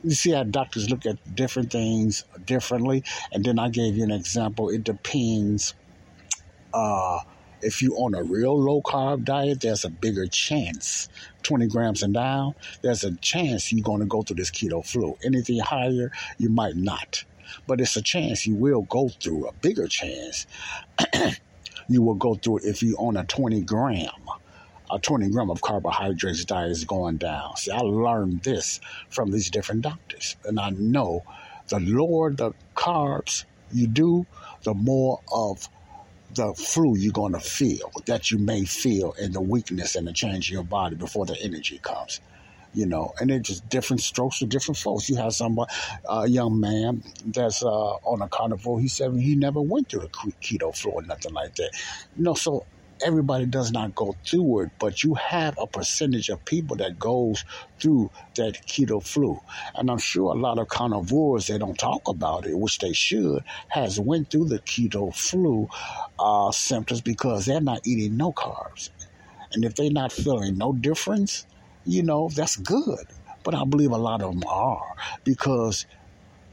You 0.04 0.12
see 0.12 0.32
how 0.32 0.44
doctors 0.44 0.90
look 0.90 1.06
at 1.06 1.36
different 1.36 1.72
things 1.72 2.26
differently, 2.46 3.04
and 3.32 3.44
then 3.44 3.60
I 3.60 3.70
gave 3.70 3.96
you 3.96 4.04
an 4.04 4.12
example. 4.12 4.70
It 4.70 4.84
depends. 4.84 5.74
Uh, 6.74 7.20
if 7.62 7.82
you're 7.82 7.96
on 7.98 8.16
a 8.16 8.24
real 8.24 8.60
low 8.60 8.82
carb 8.82 9.24
diet, 9.26 9.62
there's 9.62 9.86
a 9.86 9.90
bigger 9.90 10.26
chance, 10.26 11.10
20 11.44 11.68
grams 11.68 12.02
and 12.02 12.14
down, 12.14 12.56
there's 12.82 13.04
a 13.04 13.16
chance 13.18 13.72
you're 13.72 13.84
going 13.84 14.00
to 14.00 14.08
go 14.08 14.24
through 14.24 14.38
this 14.38 14.50
keto 14.50 14.84
flu. 14.84 15.16
Anything 15.24 15.60
higher, 15.60 16.12
you 16.40 16.50
might 16.50 16.76
not 16.76 17.24
but 17.68 17.82
it's 17.82 17.96
a 17.96 18.02
chance 18.02 18.48
you 18.48 18.56
will 18.56 18.84
go 18.84 19.10
through 19.10 19.48
a 19.48 19.54
bigger 19.54 19.88
chance 19.88 20.48
you 21.88 22.02
will 22.02 22.16
go 22.16 22.36
through 22.36 22.58
it 22.58 22.66
if 22.66 22.82
you 22.82 22.96
own 22.98 23.18
a 23.18 23.24
20 23.26 23.62
gram 23.62 24.08
a 24.92 25.00
20 25.00 25.30
gram 25.30 25.50
of 25.50 25.62
carbohydrates 25.62 26.46
diet 26.46 26.72
is 26.72 26.86
going 26.86 27.18
down 27.18 27.56
see 27.58 27.72
i 27.72 27.80
learned 27.80 28.42
this 28.44 28.80
from 29.10 29.32
these 29.32 29.50
different 29.50 29.82
doctors 29.82 30.36
and 30.46 30.60
i 30.60 30.70
know 30.72 31.24
the 31.70 31.80
lower 31.80 32.32
the 32.32 32.52
carbs 32.76 33.46
you 33.72 33.88
do 33.88 34.26
the 34.64 34.74
more 34.74 35.20
of 35.32 35.68
the 36.36 36.54
flu 36.54 36.98
you're 36.98 37.12
going 37.12 37.34
to 37.34 37.40
feel 37.40 37.92
that 38.06 38.32
you 38.32 38.38
may 38.38 38.64
feel 38.64 39.14
and 39.20 39.34
the 39.34 39.42
weakness 39.42 39.96
and 39.96 40.08
the 40.08 40.14
change 40.14 40.50
in 40.50 40.54
your 40.54 40.64
body 40.64 40.96
before 40.96 41.26
the 41.26 41.38
energy 41.42 41.78
comes 41.80 42.22
you 42.74 42.86
know, 42.86 43.14
and 43.20 43.30
it's 43.32 43.50
just 43.50 43.70
different 43.70 44.02
strokes 44.02 44.40
for 44.40 44.46
different 44.46 44.78
folks. 44.78 45.10
You 45.10 45.18
have 45.18 45.36
a 45.42 45.66
uh, 46.10 46.24
young 46.24 46.60
man 46.60 47.04
that's 47.26 47.64
uh, 47.64 47.68
on 47.68 48.22
a 48.22 48.30
carnivore. 48.30 48.80
He 48.80 48.88
said 48.88 49.14
he 49.14 49.36
never 49.36 49.62
went 49.62 49.90
through 49.90 50.02
a 50.02 50.08
keto 50.08 50.76
flu 50.76 50.92
or 50.92 51.02
nothing 51.02 51.34
like 51.34 51.56
that. 51.56 51.72
You 52.16 52.24
know, 52.24 52.34
so 52.34 52.66
everybody 53.04 53.46
does 53.46 53.72
not 53.72 53.96
go 53.96 54.16
through 54.26 54.62
it, 54.62 54.70
but 54.80 55.04
you 55.04 55.16
have 55.16 55.58
a 55.60 55.68
percentage 55.68 56.30
of 56.30 56.44
people 56.46 56.78
that 56.78 57.00
goes 57.00 57.44
through 57.80 58.12
that 58.36 58.66
keto 58.68 59.04
flu. 59.06 59.40
And 59.76 59.90
I'm 59.90 59.98
sure 59.98 60.34
a 60.34 60.38
lot 60.38 60.60
of 60.60 60.68
carnivores 60.68 61.48
they 61.48 61.58
don't 61.58 61.78
talk 61.78 62.08
about 62.08 62.46
it, 62.46 62.58
which 62.58 62.80
they 62.80 62.94
should, 62.94 63.44
has 63.68 64.00
went 64.00 64.30
through 64.30 64.46
the 64.46 64.60
keto 64.60 65.14
flu 65.16 65.68
uh, 66.20 66.52
symptoms 66.52 67.02
because 67.02 67.46
they're 67.46 67.62
not 67.62 67.86
eating 67.86 68.18
no 68.18 68.32
carbs. 68.32 68.90
And 69.54 69.66
if 69.66 69.76
they're 69.76 69.92
not 69.92 70.12
feeling 70.12 70.58
no 70.58 70.74
difference, 70.74 71.46
you 71.86 72.04
know, 72.04 72.30
that's 72.34 72.56
good. 72.56 73.06
But 73.44 73.56
I 73.56 73.66
believe 73.66 73.92
a 73.92 73.98
lot 73.98 74.22
of 74.22 74.34
them 74.34 74.44
are 74.48 74.96
because 75.24 75.86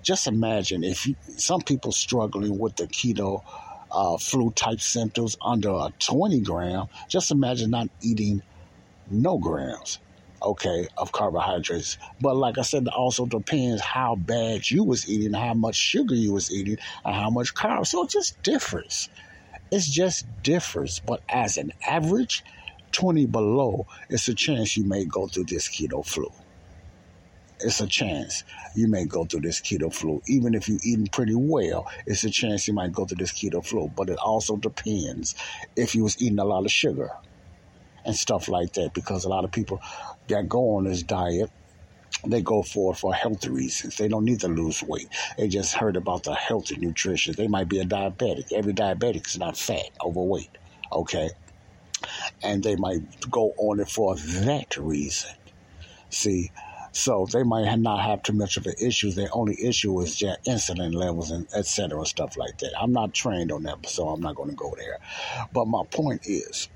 just 0.02 0.26
imagine 0.26 0.84
if 0.84 1.06
you, 1.06 1.16
some 1.36 1.60
people 1.60 1.92
struggling 1.92 2.58
with 2.58 2.76
the 2.76 2.86
keto 2.86 3.42
uh, 3.90 4.16
flu 4.18 4.50
type 4.50 4.80
symptoms 4.80 5.36
under 5.42 5.70
a 5.70 5.92
20 5.98 6.40
gram, 6.40 6.86
just 7.08 7.30
imagine 7.30 7.70
not 7.70 7.88
eating 8.02 8.42
no 9.10 9.38
grams 9.38 9.98
okay, 10.42 10.86
of 10.96 11.12
carbohydrates. 11.12 11.98
But 12.20 12.36
like 12.36 12.58
I 12.58 12.62
said, 12.62 12.84
it 12.84 12.92
also 12.92 13.26
depends 13.26 13.80
how 13.80 14.16
bad 14.16 14.70
you 14.70 14.84
was 14.84 15.08
eating, 15.08 15.32
how 15.32 15.54
much 15.54 15.76
sugar 15.76 16.14
you 16.14 16.32
was 16.32 16.52
eating, 16.52 16.78
and 17.04 17.14
how 17.14 17.30
much 17.30 17.54
carbs. 17.54 17.88
So 17.88 18.04
it 18.04 18.10
just 18.10 18.40
differs. 18.42 19.08
It's 19.70 19.88
just 19.88 20.26
differs. 20.42 21.00
But 21.04 21.22
as 21.28 21.56
an 21.56 21.72
average, 21.86 22.44
20 22.92 23.26
below, 23.26 23.86
it's 24.08 24.28
a 24.28 24.34
chance 24.34 24.76
you 24.76 24.84
may 24.84 25.04
go 25.04 25.26
through 25.26 25.44
this 25.44 25.68
keto 25.68 26.04
flu. 26.04 26.30
It's 27.60 27.80
a 27.80 27.86
chance 27.86 28.44
you 28.74 28.88
may 28.88 29.04
go 29.04 29.24
through 29.24 29.40
this 29.40 29.60
keto 29.60 29.92
flu. 29.92 30.22
Even 30.26 30.54
if 30.54 30.68
you're 30.68 30.78
eating 30.82 31.06
pretty 31.06 31.34
well, 31.34 31.90
it's 32.06 32.24
a 32.24 32.30
chance 32.30 32.68
you 32.68 32.74
might 32.74 32.92
go 32.92 33.04
through 33.04 33.18
this 33.18 33.32
keto 33.32 33.64
flu. 33.64 33.90
But 33.94 34.10
it 34.10 34.18
also 34.18 34.56
depends 34.56 35.34
if 35.76 35.94
you 35.94 36.04
was 36.04 36.20
eating 36.22 36.38
a 36.38 36.44
lot 36.44 36.64
of 36.64 36.70
sugar 36.70 37.10
and 38.04 38.14
stuff 38.14 38.48
like 38.48 38.74
that. 38.74 38.94
Because 38.94 39.24
a 39.24 39.28
lot 39.28 39.44
of 39.44 39.52
people 39.52 39.80
that 40.28 40.48
go 40.48 40.76
on 40.76 40.84
this 40.84 41.02
diet, 41.02 41.50
they 42.26 42.42
go 42.42 42.62
for 42.62 42.92
it 42.92 42.96
for 42.96 43.14
health 43.14 43.46
reasons. 43.46 43.96
They 43.96 44.08
don't 44.08 44.24
need 44.24 44.40
to 44.40 44.48
lose 44.48 44.82
weight. 44.82 45.08
They 45.36 45.48
just 45.48 45.74
heard 45.74 45.96
about 45.96 46.24
the 46.24 46.34
healthy 46.34 46.76
nutrition. 46.76 47.34
They 47.36 47.48
might 47.48 47.68
be 47.68 47.80
a 47.80 47.84
diabetic. 47.84 48.52
Every 48.52 48.72
diabetic 48.72 49.26
is 49.26 49.38
not 49.38 49.56
fat, 49.56 49.90
overweight. 50.00 50.50
Okay 50.92 51.30
and 52.42 52.62
they 52.62 52.76
might 52.76 53.02
go 53.30 53.52
on 53.56 53.80
it 53.80 53.88
for 53.88 54.16
that 54.16 54.76
reason. 54.76 55.30
See, 56.10 56.52
so 56.98 57.28
they 57.30 57.44
might 57.44 57.72
not 57.76 58.00
have 58.00 58.24
too 58.24 58.32
much 58.32 58.56
of 58.56 58.66
an 58.66 58.74
issue. 58.80 59.12
Their 59.12 59.28
only 59.30 59.56
issue 59.64 60.00
is 60.00 60.16
just 60.16 60.42
insulin 60.44 60.92
levels 60.92 61.30
and 61.30 61.46
etc. 61.54 62.04
stuff 62.04 62.36
like 62.36 62.58
that. 62.58 62.72
I'm 62.76 62.92
not 62.92 63.14
trained 63.14 63.52
on 63.52 63.62
that, 63.62 63.86
so 63.86 64.08
I'm 64.08 64.20
not 64.20 64.34
going 64.34 64.50
to 64.50 64.56
go 64.56 64.74
there. 64.76 64.98
But 65.52 65.66
my 65.66 65.84
point 65.92 66.22
is, 66.26 66.68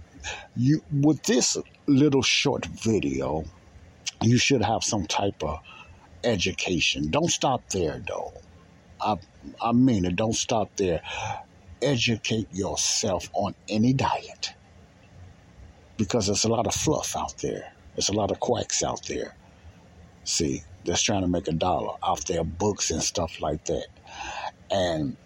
you 0.55 0.81
with 0.93 1.25
this 1.25 1.57
little 1.87 2.23
short 2.23 2.67
video, 2.67 3.45
you 4.21 4.39
should 4.39 4.63
have 4.63 4.85
some 4.85 5.07
type 5.07 5.43
of 5.43 5.59
education. 6.23 7.11
Don't 7.11 7.31
stop 7.31 7.69
there, 7.71 8.01
though. 8.07 8.33
I 9.01 9.17
I 9.61 9.73
mean 9.73 10.05
it. 10.05 10.15
Don't 10.15 10.37
stop 10.37 10.77
there. 10.77 11.03
Educate 11.83 12.47
yourself 12.55 13.29
on 13.33 13.57
any 13.69 13.93
diet 13.93 14.55
because 15.97 16.29
there's 16.29 16.45
a 16.45 16.49
lot 16.49 16.69
of 16.69 16.75
fluff 16.75 17.17
out 17.17 17.39
there. 17.39 17.73
There's 17.97 18.09
a 18.09 18.15
lot 18.15 18.31
of 18.31 18.39
quacks 18.39 18.85
out 18.85 19.05
there. 19.09 19.35
See, 20.25 20.63
that's 20.85 21.03
trying 21.03 21.23
to 21.23 21.29
make 21.29 21.49
a 21.49 21.53
dollar 21.53 21.95
off 22.03 22.25
their 22.25 22.45
books 22.45 22.91
and 22.91 23.03
stuff 23.03 23.41
like 23.41 23.65
that. 23.67 23.87
And 24.71 25.17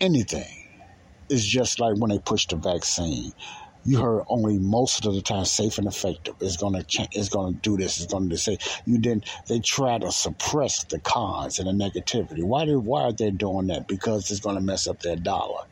anything 0.00 0.68
is 1.28 1.46
just 1.46 1.80
like 1.80 1.96
when 1.96 2.10
they 2.10 2.18
push 2.18 2.46
the 2.46 2.56
vaccine. 2.56 3.32
You 3.84 4.00
heard 4.00 4.24
only 4.28 4.58
most 4.58 5.06
of 5.06 5.14
the 5.14 5.22
time 5.22 5.44
safe 5.44 5.78
and 5.78 5.86
effective. 5.86 6.34
It's 6.40 6.56
gonna 6.56 6.82
change. 6.82 7.10
It's 7.12 7.28
gonna 7.28 7.56
do 7.62 7.76
this. 7.76 8.00
It's 8.00 8.12
gonna 8.12 8.36
say 8.36 8.58
you 8.84 8.98
didn't. 8.98 9.24
They 9.46 9.60
try 9.60 9.98
to 9.98 10.12
suppress 10.12 10.84
the 10.84 10.98
cons 10.98 11.58
and 11.58 11.68
the 11.68 11.84
negativity. 11.84 12.42
Why 12.42 12.66
do? 12.66 12.80
Why 12.80 13.04
are 13.04 13.12
they 13.12 13.30
doing 13.30 13.68
that? 13.68 13.88
Because 13.88 14.30
it's 14.30 14.40
gonna 14.40 14.60
mess 14.60 14.86
up 14.86 15.00
their 15.00 15.16
dollar. 15.16 15.64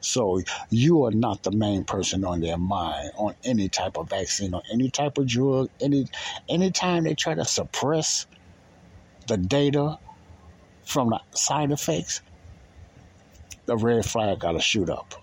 So 0.00 0.40
you 0.70 1.04
are 1.04 1.10
not 1.10 1.42
the 1.42 1.50
main 1.50 1.84
person 1.84 2.24
on 2.24 2.40
their 2.40 2.58
mind 2.58 3.10
on 3.16 3.34
any 3.44 3.68
type 3.68 3.96
of 3.96 4.10
vaccine 4.10 4.54
or 4.54 4.62
any 4.70 4.90
type 4.90 5.18
of 5.18 5.26
drug. 5.26 5.70
Any 5.80 6.06
anytime 6.48 7.04
they 7.04 7.14
try 7.14 7.34
to 7.34 7.44
suppress 7.44 8.26
the 9.26 9.36
data 9.36 9.98
from 10.84 11.10
the 11.10 11.20
side 11.32 11.72
effects, 11.72 12.20
the 13.66 13.76
red 13.76 14.04
flag 14.04 14.38
got 14.40 14.52
to 14.52 14.60
shoot 14.60 14.88
up. 14.88 15.14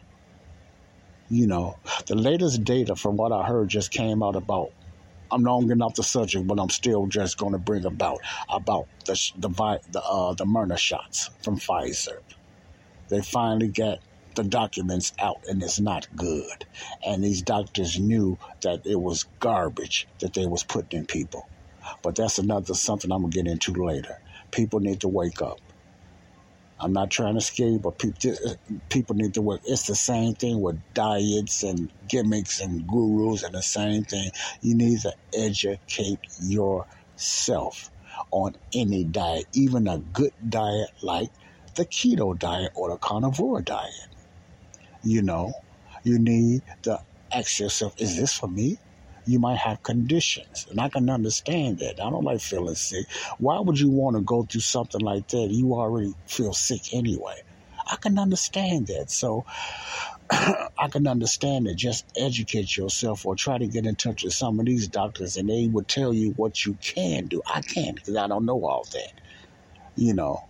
You 1.29 1.47
know, 1.47 1.79
the 2.05 2.15
latest 2.15 2.63
data 2.63 2.95
from 2.95 3.17
what 3.17 3.31
I 3.31 3.45
heard 3.45 3.69
just 3.69 3.91
came 3.91 4.21
out 4.21 4.35
about. 4.35 4.71
I'm 5.31 5.41
not 5.41 5.61
getting 5.61 5.81
off 5.81 5.95
the 5.95 6.03
subject, 6.03 6.45
but 6.45 6.59
I'm 6.59 6.69
still 6.69 7.07
just 7.07 7.37
going 7.37 7.53
to 7.53 7.57
bring 7.57 7.85
about 7.85 8.19
about 8.49 8.87
the 9.05 9.13
the 9.37 9.49
the 9.89 10.01
uh, 10.03 10.33
the 10.33 10.45
Moderna 10.45 10.77
shots 10.77 11.31
from 11.41 11.57
Pfizer. 11.57 12.19
They 13.09 13.21
finally 13.21 13.69
got 13.69 13.99
the 14.35 14.43
documents 14.45 15.13
out 15.19 15.37
and 15.47 15.63
it's 15.63 15.79
not 15.79 16.07
good. 16.15 16.65
And 17.05 17.23
these 17.23 17.41
doctors 17.43 17.99
knew 17.99 18.37
that 18.63 18.81
it 18.85 19.01
was 19.01 19.25
garbage 19.39 20.07
that 20.21 20.33
they 20.33 20.45
was 20.47 20.63
putting 20.63 21.01
in 21.01 21.05
people. 21.07 21.49
But 22.03 22.15
that's 22.15 22.39
another 22.39 22.75
something 22.75 23.11
I'm 23.11 23.23
gonna 23.23 23.31
get 23.31 23.47
into 23.47 23.73
later. 23.73 24.17
People 24.51 24.79
need 24.81 25.01
to 25.01 25.09
wake 25.09 25.41
up. 25.41 25.59
I'm 26.79 26.93
not 26.93 27.11
trying 27.11 27.35
to 27.35 27.41
scare 27.41 27.69
you, 27.69 27.79
but 27.79 27.99
people, 27.99 28.33
uh, 28.47 28.55
people 28.89 29.15
need 29.15 29.35
to 29.35 29.41
work. 29.41 29.61
It's 29.65 29.87
the 29.87 29.95
same 29.95 30.35
thing 30.35 30.61
with 30.61 30.81
diets 30.93 31.63
and 31.63 31.91
gimmicks 32.07 32.59
and 32.61 32.87
gurus 32.87 33.43
and 33.43 33.55
the 33.55 33.63
same 33.63 34.03
thing. 34.03 34.31
You 34.61 34.75
need 34.75 35.01
to 35.01 35.13
educate 35.33 36.19
yourself 36.39 37.91
on 38.31 38.55
any 38.75 39.05
diet, 39.05 39.45
even 39.53 39.87
a 39.87 39.99
good 39.99 40.33
diet 40.47 40.89
like 41.01 41.29
the 41.75 41.85
keto 41.85 42.37
diet 42.37 42.71
or 42.75 42.91
the 42.91 42.97
carnivore 42.99 43.61
diet. 43.61 44.12
You 45.03 45.23
know, 45.23 45.53
you 46.03 46.19
need 46.19 46.63
to 46.83 46.99
ask 47.33 47.59
yourself, 47.59 47.95
is 47.99 48.17
this 48.17 48.33
for 48.33 48.47
me? 48.49 48.79
You 49.25 49.39
might 49.39 49.59
have 49.59 49.83
conditions, 49.83 50.67
and 50.71 50.81
I 50.81 50.89
can 50.89 51.09
understand 51.09 51.79
that. 51.79 52.01
I 52.03 52.09
don't 52.11 52.25
like 52.25 52.41
feeling 52.41 52.75
sick. 52.75 53.07
Why 53.39 53.59
would 53.61 53.79
you 53.79 53.91
want 53.91 54.17
to 54.17 54.23
go 54.23 54.43
through 54.43 54.61
something 54.61 55.01
like 55.01 55.29
that? 55.29 55.49
You 55.51 55.73
already 55.75 56.13
feel 56.27 56.53
sick 56.53 56.93
anyway. 56.93 57.35
I 57.91 57.97
can 57.97 58.19
understand 58.19 58.87
that. 58.87 59.11
So 59.11 59.45
I 60.31 60.89
can 60.91 61.07
understand 61.07 61.67
that. 61.67 61.75
Just 61.77 62.05
educate 62.17 62.77
yourself 62.77 63.25
or 63.25 63.35
try 63.35 63.57
to 63.59 63.67
get 63.67 63.85
in 63.85 63.95
touch 63.95 64.23
with 64.23 64.33
some 64.33 64.59
of 64.59 64.65
these 64.67 64.87
doctors 64.89 65.37
and 65.37 65.49
they 65.49 65.67
will 65.71 65.85
tell 65.85 66.13
you 66.13 66.31
what 66.37 66.65
you 66.65 66.77
can 66.81 67.27
do. 67.27 67.41
I 67.53 67.61
can't 67.61 67.95
because 67.95 68.17
I 68.17 68.27
don't 68.27 68.45
know 68.45 68.65
all 68.65 68.85
that. 68.93 69.13
you 69.95 70.13
know. 70.15 70.41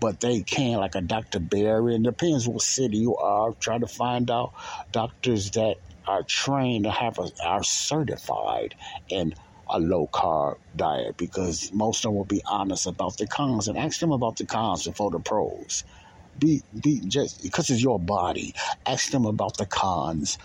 But 0.00 0.20
they 0.20 0.42
can, 0.42 0.78
like 0.78 0.96
a 0.96 1.02
Dr. 1.02 1.40
Berry, 1.40 1.96
and 1.96 2.04
depends 2.04 2.48
what 2.48 2.62
city 2.62 2.98
you 2.98 3.16
are. 3.16 3.54
Try 3.54 3.78
to 3.78 3.88
find 3.88 4.30
out 4.30 4.52
doctors 4.92 5.52
that 5.52 5.76
are 6.06 6.24
trained 6.24 6.84
to 6.84 6.92
have 6.92 7.18
a, 7.18 7.30
are 7.44 7.64
certified 7.64 8.76
in 9.10 9.34
a 9.68 9.80
low 9.80 10.08
carb 10.12 10.56
diet 10.76 11.16
because 11.18 11.72
most 11.72 12.04
of 12.04 12.10
them 12.10 12.16
will 12.16 12.24
be 12.24 12.42
honest 12.46 12.86
about 12.86 13.18
the 13.18 13.26
cons 13.28 13.68
and 13.68 13.78
ask 13.78 14.00
them 14.00 14.12
about 14.12 14.36
the 14.38 14.46
cons 14.46 14.86
before 14.86 15.10
the 15.12 15.20
pros. 15.20 15.84
Be 16.38 16.62
be 16.82 17.00
just 17.06 17.42
because 17.42 17.70
it's 17.70 17.82
your 17.82 18.00
body. 18.00 18.54
Ask 18.86 19.10
them 19.12 19.26
about 19.26 19.58
the 19.58 19.66
cons 19.66 20.38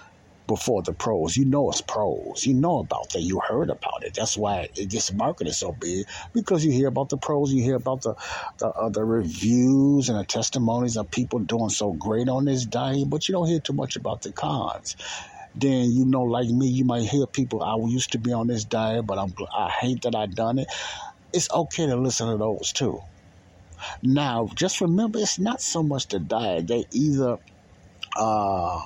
before 0.47 0.81
the 0.83 0.93
pros. 0.93 1.37
You 1.37 1.45
know 1.45 1.69
it's 1.69 1.81
pros. 1.81 2.45
You 2.45 2.53
know 2.53 2.79
about 2.79 3.09
that. 3.13 3.21
You 3.21 3.41
heard 3.47 3.69
about 3.69 4.03
it. 4.03 4.15
That's 4.15 4.37
why 4.37 4.69
it 4.75 4.89
gets 4.89 5.13
marketed 5.13 5.55
so 5.55 5.71
big 5.71 6.05
because 6.33 6.65
you 6.65 6.71
hear 6.71 6.87
about 6.87 7.09
the 7.09 7.17
pros. 7.17 7.51
You 7.51 7.63
hear 7.63 7.75
about 7.75 8.01
the 8.01 8.15
the, 8.59 8.67
uh, 8.69 8.89
the 8.89 9.03
reviews 9.03 10.09
and 10.09 10.19
the 10.19 10.25
testimonies 10.25 10.97
of 10.97 11.11
people 11.11 11.39
doing 11.39 11.69
so 11.69 11.93
great 11.93 12.29
on 12.29 12.45
this 12.45 12.65
diet, 12.65 13.09
but 13.09 13.27
you 13.27 13.33
don't 13.33 13.47
hear 13.47 13.59
too 13.59 13.73
much 13.73 13.95
about 13.95 14.21
the 14.21 14.33
cons. 14.33 14.95
Then 15.55 15.91
you 15.91 16.05
know, 16.05 16.23
like 16.23 16.49
me, 16.49 16.67
you 16.67 16.85
might 16.85 17.03
hear 17.03 17.27
people. 17.27 17.63
I 17.63 17.75
used 17.89 18.11
to 18.13 18.19
be 18.19 18.33
on 18.33 18.47
this 18.47 18.65
diet, 18.65 19.05
but 19.05 19.17
I'm 19.17 19.33
I 19.55 19.69
hate 19.69 20.03
that 20.03 20.15
I 20.15 20.27
done 20.27 20.59
it. 20.59 20.67
It's 21.33 21.49
okay 21.53 21.85
to 21.87 21.95
listen 21.95 22.29
to 22.29 22.37
those 22.37 22.71
too. 22.73 22.99
Now, 24.03 24.49
just 24.55 24.81
remember, 24.81 25.19
it's 25.19 25.39
not 25.39 25.61
so 25.61 25.83
much 25.83 26.07
the 26.07 26.19
diet. 26.19 26.67
They 26.67 26.85
either 26.91 27.37
uh, 28.17 28.81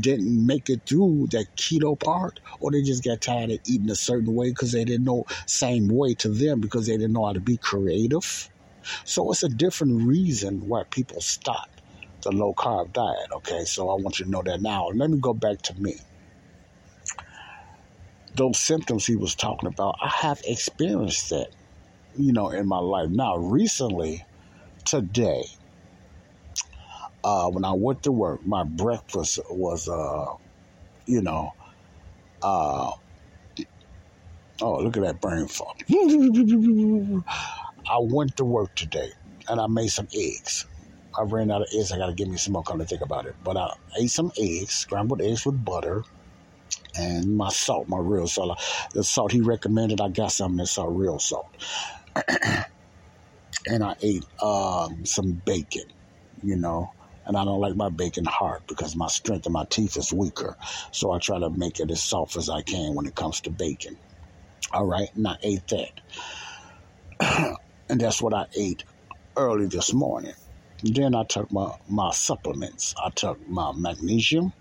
didn't 0.00 0.46
make 0.46 0.68
it 0.70 0.82
through 0.86 1.28
that 1.30 1.46
keto 1.56 1.98
part, 1.98 2.40
or 2.60 2.70
they 2.70 2.82
just 2.82 3.04
got 3.04 3.20
tired 3.20 3.50
of 3.50 3.58
eating 3.66 3.90
a 3.90 3.94
certain 3.94 4.34
way 4.34 4.50
because 4.50 4.72
they 4.72 4.84
didn't 4.84 5.04
know 5.04 5.26
same 5.46 5.88
way 5.88 6.14
to 6.14 6.28
them 6.28 6.60
because 6.60 6.86
they 6.86 6.96
didn't 6.96 7.12
know 7.12 7.26
how 7.26 7.32
to 7.32 7.40
be 7.40 7.56
creative. 7.56 8.48
So 9.04 9.30
it's 9.32 9.42
a 9.42 9.48
different 9.48 10.06
reason 10.06 10.68
why 10.68 10.84
people 10.84 11.20
stop 11.20 11.68
the 12.22 12.32
low 12.32 12.54
carb 12.54 12.92
diet. 12.92 13.30
Okay, 13.32 13.64
so 13.64 13.88
I 13.88 13.94
want 13.94 14.18
you 14.18 14.24
to 14.24 14.30
know 14.30 14.42
that 14.42 14.62
now. 14.62 14.88
Let 14.88 15.10
me 15.10 15.18
go 15.18 15.34
back 15.34 15.62
to 15.62 15.80
me. 15.80 15.96
Those 18.34 18.58
symptoms 18.58 19.06
he 19.06 19.16
was 19.16 19.34
talking 19.34 19.68
about, 19.68 19.96
I 20.02 20.08
have 20.08 20.40
experienced 20.44 21.30
that, 21.30 21.48
you 22.16 22.32
know, 22.32 22.50
in 22.50 22.66
my 22.66 22.78
life. 22.78 23.08
Now, 23.08 23.36
recently, 23.36 24.24
today, 24.84 25.44
uh, 27.26 27.50
when 27.50 27.64
I 27.64 27.72
went 27.72 28.04
to 28.04 28.12
work, 28.12 28.46
my 28.46 28.62
breakfast 28.62 29.40
was, 29.50 29.88
uh, 29.88 30.26
you 31.06 31.22
know, 31.22 31.54
uh, 32.40 32.92
oh, 34.62 34.78
look 34.78 34.96
at 34.96 35.02
that 35.02 35.20
brain 35.20 35.48
fog. 35.48 35.74
I 37.90 37.98
went 37.98 38.36
to 38.36 38.44
work 38.44 38.76
today 38.76 39.10
and 39.48 39.60
I 39.60 39.66
made 39.66 39.88
some 39.88 40.06
eggs. 40.14 40.66
I 41.18 41.22
ran 41.22 41.50
out 41.50 41.62
of 41.62 41.68
eggs. 41.76 41.90
I 41.90 41.98
got 41.98 42.06
to 42.06 42.14
give 42.14 42.28
me 42.28 42.36
some 42.36 42.52
more 42.52 42.62
come 42.62 42.78
to 42.78 42.84
think 42.84 43.00
about 43.00 43.26
it. 43.26 43.34
But 43.42 43.56
I 43.56 43.72
ate 43.98 44.10
some 44.12 44.30
eggs, 44.38 44.74
scrambled 44.74 45.20
eggs 45.20 45.44
with 45.44 45.64
butter, 45.64 46.04
and 46.96 47.36
my 47.36 47.48
salt, 47.48 47.88
my 47.88 47.98
real 47.98 48.28
salt. 48.28 48.62
The 48.92 49.02
salt 49.02 49.32
he 49.32 49.40
recommended, 49.40 50.00
I 50.00 50.10
got 50.10 50.30
some 50.30 50.52
of 50.52 50.58
that 50.58 50.68
salt, 50.68 50.96
real 50.96 51.18
salt. 51.18 51.48
and 53.66 53.82
I 53.82 53.96
ate 54.00 54.24
um, 54.40 55.04
some 55.04 55.42
bacon, 55.44 55.86
you 56.44 56.54
know. 56.54 56.92
And 57.26 57.36
I 57.36 57.44
don't 57.44 57.60
like 57.60 57.76
my 57.76 57.90
bacon 57.90 58.24
hard 58.24 58.62
because 58.68 58.96
my 58.96 59.08
strength 59.08 59.46
of 59.46 59.52
my 59.52 59.66
teeth 59.70 59.96
is 59.96 60.12
weaker. 60.12 60.56
So 60.92 61.12
I 61.12 61.18
try 61.18 61.38
to 61.40 61.50
make 61.50 61.80
it 61.80 61.90
as 61.90 62.02
soft 62.02 62.36
as 62.36 62.48
I 62.48 62.62
can 62.62 62.94
when 62.94 63.06
it 63.06 63.16
comes 63.16 63.40
to 63.42 63.50
bacon. 63.50 63.98
All 64.72 64.86
right, 64.86 65.08
and 65.14 65.26
I 65.28 65.36
ate 65.42 65.66
that. 65.68 67.56
and 67.88 68.00
that's 68.00 68.22
what 68.22 68.34
I 68.34 68.46
ate 68.56 68.84
early 69.36 69.66
this 69.66 69.92
morning. 69.94 70.34
Then 70.82 71.14
I 71.14 71.24
took 71.24 71.50
my, 71.52 71.72
my 71.88 72.10
supplements. 72.12 72.94
I 73.02 73.10
took 73.10 73.40
my 73.48 73.72
magnesium, 73.76 74.52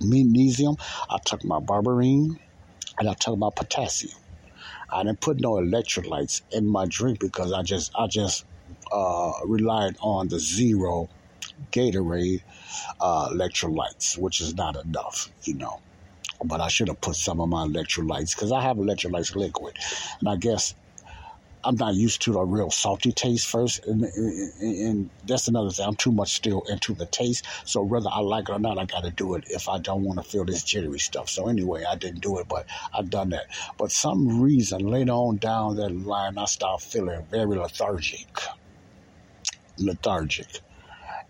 magnesium. 0.00 0.76
I 1.10 1.18
took 1.24 1.44
my 1.44 1.60
berberine, 1.60 2.36
and 2.98 3.08
I 3.08 3.14
took 3.14 3.38
my 3.38 3.50
potassium. 3.54 4.18
I 4.90 5.02
didn't 5.04 5.20
put 5.20 5.40
no 5.40 5.54
electrolytes 5.54 6.42
in 6.52 6.66
my 6.68 6.86
drink 6.88 7.20
because 7.20 7.52
I 7.52 7.62
just 7.62 7.92
I 7.96 8.06
just 8.06 8.44
uh, 8.92 9.32
relied 9.44 9.96
on 10.00 10.28
the 10.28 10.38
zero 10.38 11.08
Gatorade 11.72 12.42
uh, 13.00 13.28
electrolytes, 13.30 14.18
which 14.18 14.40
is 14.40 14.54
not 14.54 14.76
enough, 14.84 15.30
you 15.44 15.54
know. 15.54 15.80
But 16.44 16.60
I 16.60 16.68
should 16.68 16.88
have 16.88 17.00
put 17.00 17.16
some 17.16 17.40
of 17.40 17.48
my 17.48 17.66
electrolytes 17.66 18.34
because 18.34 18.52
I 18.52 18.60
have 18.62 18.76
electrolytes 18.76 19.34
liquid, 19.34 19.76
and 20.20 20.28
I 20.28 20.36
guess 20.36 20.74
I'm 21.66 21.74
not 21.74 21.94
used 21.94 22.22
to 22.22 22.32
the 22.32 22.42
real 22.42 22.70
salty 22.70 23.10
taste 23.10 23.48
first, 23.48 23.84
and, 23.86 24.04
and, 24.04 24.60
and, 24.60 25.10
that's 25.26 25.48
another 25.48 25.70
thing. 25.70 25.84
I'm 25.84 25.96
too 25.96 26.12
much 26.12 26.32
still 26.32 26.62
into 26.70 26.94
the 26.94 27.06
taste. 27.06 27.44
So 27.64 27.82
whether 27.82 28.08
I 28.08 28.20
like 28.20 28.48
it 28.48 28.52
or 28.52 28.60
not, 28.60 28.78
I 28.78 28.84
got 28.84 29.02
to 29.02 29.10
do 29.10 29.34
it 29.34 29.44
if 29.48 29.68
I 29.68 29.78
don't 29.78 30.04
want 30.04 30.22
to 30.22 30.24
feel 30.24 30.44
this 30.44 30.62
jittery 30.62 31.00
stuff. 31.00 31.28
So 31.28 31.48
anyway, 31.48 31.84
I 31.84 31.96
didn't 31.96 32.20
do 32.20 32.38
it, 32.38 32.46
but 32.48 32.66
I've 32.94 33.10
done 33.10 33.30
that. 33.30 33.46
But 33.78 33.90
some 33.90 34.40
reason 34.40 34.86
later 34.86 35.10
on 35.10 35.38
down 35.38 35.74
that 35.76 35.90
line, 35.90 36.38
I 36.38 36.44
start 36.44 36.82
feeling 36.82 37.26
very 37.32 37.56
lethargic, 37.56 38.28
lethargic, 39.76 40.60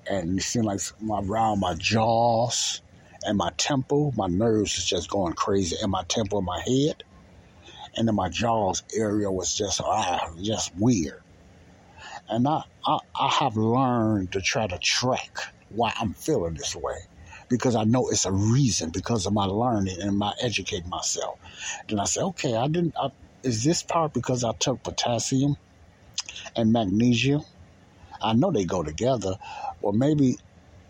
and 0.08 0.38
it 0.38 0.42
seemed 0.42 0.66
like 0.66 0.80
my, 1.00 1.20
around 1.20 1.60
my 1.60 1.74
jaws 1.74 2.80
and 3.24 3.36
my 3.36 3.50
temple, 3.56 4.12
my 4.16 4.28
nerves 4.28 4.78
is 4.78 4.84
just 4.86 5.10
going 5.10 5.32
crazy, 5.32 5.76
and 5.82 5.90
my 5.90 6.04
temple, 6.04 6.42
my 6.42 6.60
head 6.60 7.02
and 7.96 8.06
then 8.06 8.14
my 8.14 8.28
jaws 8.28 8.82
area 8.94 9.30
was 9.30 9.54
just 9.54 9.80
ah, 9.82 10.30
just 10.42 10.74
weird. 10.76 11.22
And 12.28 12.46
I, 12.46 12.62
I, 12.84 12.98
I 13.18 13.28
have 13.28 13.56
learned 13.56 14.32
to 14.32 14.40
try 14.40 14.66
to 14.66 14.78
track 14.78 15.38
why 15.70 15.92
I'm 15.98 16.12
feeling 16.14 16.54
this 16.54 16.74
way 16.74 16.98
because 17.48 17.76
I 17.76 17.84
know 17.84 18.08
it's 18.08 18.24
a 18.24 18.32
reason 18.32 18.90
because 18.90 19.26
of 19.26 19.32
my 19.32 19.44
learning 19.44 20.00
and 20.00 20.18
my 20.18 20.32
educating 20.42 20.90
myself. 20.90 21.38
Then 21.88 22.00
I 22.00 22.04
say, 22.04 22.20
okay, 22.20 22.56
I 22.56 22.66
didn't. 22.66 22.94
I, 23.00 23.10
is 23.42 23.62
this 23.64 23.82
part 23.82 24.12
because 24.12 24.42
I 24.44 24.52
took 24.52 24.82
potassium 24.82 25.56
and 26.56 26.72
magnesium? 26.72 27.42
I 28.22 28.34
know 28.34 28.52
they 28.52 28.64
go 28.66 28.82
together. 28.84 29.36
or 29.82 29.92
maybe 29.94 30.36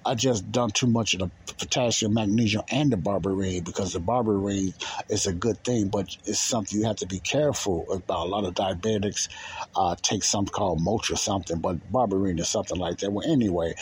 I 0.05 0.17
just 0.17 0.51
done 0.53 0.71
too 0.73 0.89
much 0.89 1.15
of 1.15 1.21
the 1.21 1.33
potassium, 1.59 2.15
magnesium, 2.15 2.65
and 2.73 2.93
the 2.93 2.97
berberine 2.99 3.65
because 3.65 3.93
the 3.95 4.01
berberine 4.01 4.75
is 5.11 5.27
a 5.27 5.35
good 5.35 5.63
thing, 5.65 5.91
but 5.91 6.09
it's 6.25 6.41
something 6.41 6.81
you 6.81 6.87
have 6.89 6.97
to 6.99 7.07
be 7.07 7.21
careful 7.21 7.87
about. 7.93 8.27
A 8.27 8.31
lot 8.31 8.45
of 8.47 8.55
diabetics 8.55 9.29
uh, 9.77 9.97
take 10.03 10.25
something 10.25 10.53
called 10.53 10.81
Motrin 10.81 11.19
something, 11.19 11.61
but 11.61 11.79
berberine 11.93 12.41
is 12.41 12.51
something 12.51 12.79
like 12.79 12.99
that. 12.99 13.13
Well, 13.13 13.31
anyway, 13.31 13.75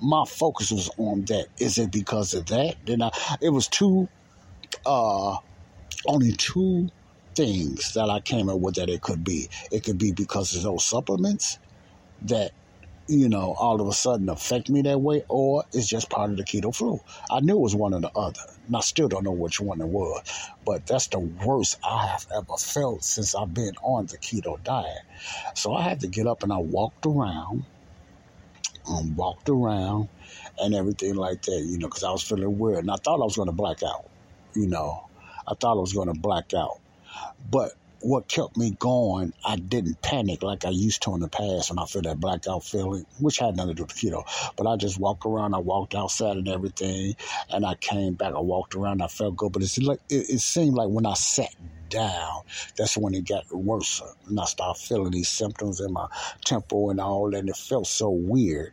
my 0.00 0.24
focus 0.28 0.72
was 0.72 0.90
on 0.98 1.24
that. 1.26 1.48
Is 1.58 1.78
it 1.78 1.92
because 1.92 2.34
of 2.34 2.46
that? 2.46 2.76
Then 2.84 3.02
I, 3.02 3.10
it 3.42 3.50
was 3.50 3.68
two, 3.68 4.10
uh, 4.86 5.36
only 6.06 6.32
two 6.32 6.88
things 7.36 7.92
that 7.94 8.10
I 8.10 8.20
came 8.20 8.48
up 8.50 8.60
with 8.60 8.76
that 8.76 8.90
it 8.90 9.02
could 9.02 9.24
be. 9.24 9.50
It 9.72 9.84
could 9.84 9.98
be 9.98 10.12
because 10.12 10.54
of 10.56 10.62
those 10.62 10.86
supplements 10.88 11.58
that 12.22 12.52
you 13.08 13.28
know, 13.30 13.54
all 13.58 13.80
of 13.80 13.88
a 13.88 13.92
sudden 13.92 14.28
affect 14.28 14.68
me 14.68 14.82
that 14.82 15.00
way, 15.00 15.24
or 15.28 15.64
it's 15.72 15.88
just 15.88 16.10
part 16.10 16.30
of 16.30 16.36
the 16.36 16.44
keto 16.44 16.74
flu. 16.74 17.00
I 17.30 17.40
knew 17.40 17.56
it 17.56 17.60
was 17.60 17.74
one 17.74 17.94
or 17.94 18.00
the 18.00 18.10
other, 18.14 18.42
and 18.66 18.76
I 18.76 18.80
still 18.80 19.08
don't 19.08 19.24
know 19.24 19.32
which 19.32 19.60
one 19.60 19.80
it 19.80 19.88
was. 19.88 20.22
But 20.64 20.86
that's 20.86 21.06
the 21.08 21.18
worst 21.18 21.78
I 21.82 22.06
have 22.06 22.26
ever 22.34 22.56
felt 22.58 23.02
since 23.02 23.34
I've 23.34 23.54
been 23.54 23.74
on 23.82 24.06
the 24.06 24.18
keto 24.18 24.62
diet. 24.62 25.02
So 25.54 25.72
I 25.74 25.82
had 25.82 26.00
to 26.00 26.06
get 26.06 26.26
up 26.26 26.42
and 26.42 26.52
I 26.52 26.58
walked 26.58 27.06
around, 27.06 27.64
um, 28.86 29.16
walked 29.16 29.48
around, 29.48 30.08
and 30.60 30.74
everything 30.74 31.14
like 31.14 31.42
that, 31.42 31.64
you 31.66 31.78
know, 31.78 31.88
because 31.88 32.04
I 32.04 32.10
was 32.10 32.22
feeling 32.22 32.58
weird, 32.58 32.80
and 32.80 32.90
I 32.90 32.96
thought 32.96 33.22
I 33.22 33.24
was 33.24 33.36
going 33.36 33.48
to 33.48 33.52
black 33.52 33.82
out. 33.82 34.04
You 34.54 34.66
know, 34.66 35.08
I 35.46 35.54
thought 35.54 35.78
I 35.78 35.80
was 35.80 35.94
going 35.94 36.12
to 36.12 36.20
black 36.20 36.52
out, 36.52 36.78
but 37.50 37.72
what 38.00 38.28
kept 38.28 38.56
me 38.56 38.72
going, 38.78 39.32
I 39.44 39.56
didn't 39.56 40.02
panic 40.02 40.42
like 40.42 40.64
I 40.64 40.70
used 40.70 41.02
to 41.02 41.14
in 41.14 41.20
the 41.20 41.28
past 41.28 41.70
when 41.70 41.78
I 41.78 41.86
feel 41.86 42.02
that 42.02 42.20
blackout 42.20 42.64
feeling, 42.64 43.06
which 43.18 43.38
had 43.38 43.56
nothing 43.56 43.74
to 43.74 43.74
do 43.74 43.82
with 43.84 43.96
keto. 43.96 44.24
But 44.56 44.66
I 44.66 44.76
just 44.76 44.98
walked 44.98 45.26
around, 45.26 45.54
I 45.54 45.58
walked 45.58 45.94
outside 45.94 46.36
and 46.36 46.48
everything, 46.48 47.16
and 47.50 47.66
I 47.66 47.74
came 47.76 48.14
back, 48.14 48.34
I 48.34 48.40
walked 48.40 48.74
around, 48.74 49.02
I 49.02 49.08
felt 49.08 49.36
good. 49.36 49.52
But 49.52 49.62
it's 49.62 49.78
like 49.78 50.00
it, 50.08 50.30
it 50.30 50.40
seemed 50.40 50.74
like 50.74 50.88
when 50.88 51.06
I 51.06 51.14
sat 51.14 51.54
down, 51.88 52.42
that's 52.76 52.96
when 52.96 53.14
it 53.14 53.26
got 53.26 53.44
worse. 53.52 54.02
And 54.28 54.38
I 54.38 54.44
started 54.44 54.80
feeling 54.80 55.12
these 55.12 55.28
symptoms 55.28 55.80
in 55.80 55.92
my 55.92 56.06
temple 56.44 56.90
and 56.90 57.00
all, 57.00 57.34
and 57.34 57.48
it 57.48 57.56
felt 57.56 57.86
so 57.86 58.10
weird. 58.10 58.72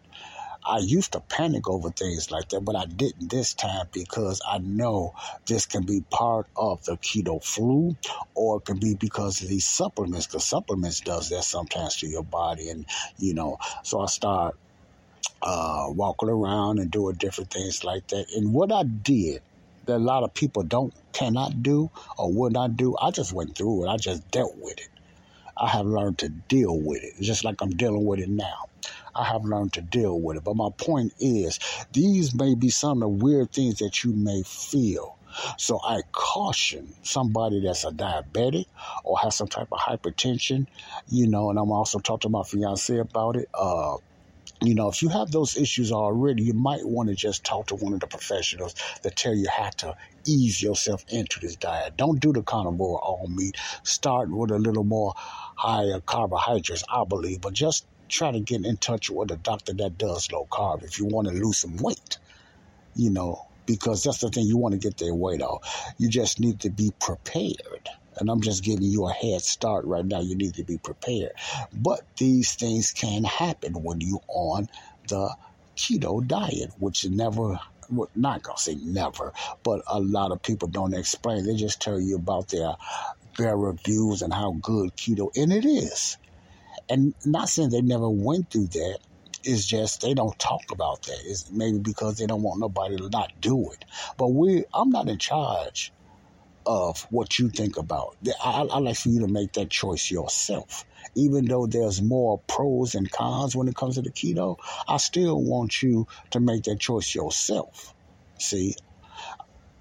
I 0.67 0.79
used 0.79 1.13
to 1.13 1.21
panic 1.21 1.69
over 1.69 1.91
things 1.91 2.31
like 2.31 2.49
that, 2.49 2.61
but 2.61 2.75
I 2.75 2.85
didn't 2.85 3.29
this 3.31 3.53
time 3.53 3.87
because 3.93 4.41
I 4.49 4.59
know 4.59 5.13
this 5.47 5.65
can 5.65 5.85
be 5.85 6.03
part 6.11 6.47
of 6.57 6.83
the 6.85 6.97
keto 6.97 7.43
flu 7.43 7.95
or 8.35 8.57
it 8.57 8.65
can 8.65 8.79
be 8.79 8.95
because 8.99 9.41
of 9.41 9.49
these 9.49 9.67
supplements. 9.67 10.27
because 10.27 10.45
supplements 10.45 11.01
does 11.01 11.29
that 11.29 11.43
sometimes 11.43 11.97
to 11.97 12.07
your 12.07 12.23
body 12.23 12.69
and 12.69 12.85
you 13.17 13.33
know, 13.33 13.57
so 13.83 14.01
I 14.01 14.07
start 14.07 14.55
uh, 15.41 15.85
walking 15.89 16.29
around 16.29 16.79
and 16.79 16.91
doing 16.91 17.15
different 17.15 17.51
things 17.51 17.83
like 17.83 18.07
that. 18.07 18.25
And 18.35 18.53
what 18.53 18.71
I 18.71 18.83
did 18.83 19.41
that 19.85 19.97
a 19.97 19.99
lot 19.99 20.23
of 20.23 20.33
people 20.33 20.63
don't 20.63 20.93
cannot 21.13 21.61
do 21.63 21.89
or 22.17 22.31
would 22.33 22.53
not 22.53 22.75
do, 22.75 22.95
I 23.01 23.11
just 23.11 23.33
went 23.33 23.57
through 23.57 23.85
it. 23.85 23.89
I 23.89 23.97
just 23.97 24.29
dealt 24.31 24.55
with 24.57 24.77
it. 24.79 24.89
I 25.57 25.69
have 25.69 25.85
learned 25.85 26.19
to 26.19 26.29
deal 26.29 26.79
with 26.79 27.03
it, 27.03 27.13
just 27.21 27.43
like 27.45 27.61
I'm 27.61 27.69
dealing 27.71 28.05
with 28.05 28.19
it 28.19 28.29
now. 28.29 28.55
I 29.15 29.25
have 29.25 29.43
learned 29.45 29.73
to 29.73 29.81
deal 29.81 30.19
with 30.19 30.37
it. 30.37 30.43
But 30.43 30.55
my 30.57 30.69
point 30.77 31.13
is, 31.19 31.59
these 31.93 32.35
may 32.35 32.55
be 32.55 32.69
some 32.69 33.01
of 33.01 33.01
the 33.01 33.25
weird 33.25 33.51
things 33.51 33.79
that 33.79 34.03
you 34.03 34.13
may 34.13 34.43
feel. 34.45 35.17
So 35.57 35.79
I 35.83 36.01
caution 36.13 36.95
somebody 37.03 37.61
that's 37.61 37.83
a 37.85 37.91
diabetic 37.91 38.65
or 39.03 39.19
has 39.19 39.35
some 39.35 39.47
type 39.47 39.67
of 39.71 39.79
hypertension, 39.79 40.67
you 41.07 41.27
know, 41.27 41.49
and 41.49 41.59
I'm 41.59 41.71
also 41.71 41.99
talking 41.99 42.29
to 42.29 42.29
my 42.29 42.43
fiance 42.43 42.97
about 42.97 43.37
it. 43.37 43.49
Uh, 43.53 43.97
you 44.61 44.75
know, 44.75 44.89
if 44.89 45.01
you 45.01 45.09
have 45.09 45.31
those 45.31 45.57
issues 45.57 45.91
already, 45.91 46.43
you 46.43 46.53
might 46.53 46.85
want 46.85 47.09
to 47.09 47.15
just 47.15 47.45
talk 47.45 47.67
to 47.67 47.75
one 47.75 47.93
of 47.93 48.01
the 48.01 48.07
professionals 48.07 48.75
that 49.03 49.15
tell 49.15 49.35
you 49.35 49.47
how 49.55 49.69
to 49.77 49.95
ease 50.27 50.61
yourself 50.61 51.05
into 51.09 51.39
this 51.39 51.55
diet. 51.55 51.97
Don't 51.97 52.19
do 52.19 52.33
the 52.33 52.43
carnivore 52.43 52.99
all 52.99 53.27
meat. 53.29 53.57
Start 53.83 54.29
with 54.31 54.51
a 54.51 54.59
little 54.59 54.83
more 54.83 55.13
higher 55.57 56.01
carbohydrates, 56.01 56.83
I 56.89 57.05
believe, 57.05 57.41
but 57.41 57.53
just 57.53 57.87
try 58.09 58.31
to 58.31 58.39
get 58.39 58.65
in 58.65 58.77
touch 58.77 59.09
with 59.09 59.31
a 59.31 59.37
doctor 59.37 59.73
that 59.73 59.97
does 59.97 60.31
low 60.31 60.47
carb 60.51 60.83
if 60.83 60.99
you 60.99 61.05
want 61.05 61.27
to 61.27 61.33
lose 61.33 61.59
some 61.59 61.77
weight. 61.77 62.17
You 62.95 63.09
know, 63.09 63.47
because 63.65 64.03
that's 64.03 64.19
the 64.19 64.29
thing 64.29 64.45
you 64.45 64.57
want 64.57 64.73
to 64.73 64.79
get 64.79 64.97
their 64.97 65.13
weight 65.13 65.41
off. 65.41 65.93
You 65.97 66.09
just 66.09 66.39
need 66.39 66.61
to 66.61 66.69
be 66.69 66.91
prepared. 66.99 67.89
And 68.17 68.29
I'm 68.29 68.41
just 68.41 68.63
giving 68.63 68.83
you 68.83 69.07
a 69.07 69.11
head 69.11 69.41
start 69.41 69.85
right 69.85 70.05
now. 70.05 70.21
You 70.21 70.35
need 70.35 70.55
to 70.55 70.63
be 70.63 70.77
prepared. 70.77 71.33
But 71.73 72.01
these 72.17 72.53
things 72.55 72.91
can 72.91 73.25
happen 73.25 73.73
when 73.83 73.99
you're 73.99 74.21
on 74.29 74.69
the 75.09 75.35
keto 75.75 76.25
diet, 76.25 76.71
which 76.79 77.05
never 77.05 77.59
well, 77.89 78.09
not 78.15 78.41
gonna 78.41 78.57
say 78.57 78.75
never, 78.75 79.33
but 79.63 79.81
a 79.87 79.99
lot 79.99 80.31
of 80.31 80.41
people 80.41 80.67
don't 80.67 80.93
explain. 80.93 81.45
They 81.45 81.55
just 81.55 81.81
tell 81.81 81.99
you 81.99 82.15
about 82.15 82.49
their 82.49 82.75
their 83.37 83.57
reviews 83.57 84.21
and 84.21 84.33
how 84.33 84.55
good 84.61 84.95
keto, 84.95 85.29
and 85.35 85.51
it 85.51 85.65
is. 85.65 86.17
And 86.89 87.13
not 87.25 87.49
saying 87.49 87.69
they 87.69 87.81
never 87.81 88.09
went 88.09 88.51
through 88.51 88.67
that, 88.67 88.99
it's 89.43 89.65
just 89.65 90.01
they 90.01 90.13
don't 90.13 90.37
talk 90.39 90.61
about 90.71 91.03
that. 91.03 91.19
It's 91.25 91.51
maybe 91.51 91.79
because 91.79 92.17
they 92.17 92.25
don't 92.25 92.41
want 92.41 92.59
nobody 92.59 92.97
to 92.97 93.09
not 93.09 93.31
do 93.39 93.71
it. 93.71 93.85
But 94.17 94.29
we, 94.29 94.65
I'm 94.73 94.89
not 94.89 95.07
in 95.07 95.17
charge 95.17 95.91
of 96.65 97.05
what 97.11 97.37
you 97.37 97.49
think 97.49 97.77
about. 97.77 98.17
I, 98.43 98.61
I 98.61 98.79
like 98.79 98.97
for 98.97 99.09
you 99.09 99.21
to 99.21 99.27
make 99.27 99.53
that 99.53 99.69
choice 99.69 100.09
yourself. 100.09 100.83
Even 101.15 101.45
though 101.45 101.67
there's 101.67 102.01
more 102.01 102.41
pros 102.47 102.95
and 102.95 103.09
cons 103.11 103.55
when 103.55 103.67
it 103.67 103.75
comes 103.75 103.95
to 103.95 104.01
the 104.01 104.11
keto, 104.11 104.57
I 104.87 104.97
still 104.97 105.41
want 105.41 105.81
you 105.81 106.07
to 106.31 106.39
make 106.39 106.63
that 106.63 106.79
choice 106.79 107.13
yourself. 107.13 107.93
See, 108.39 108.75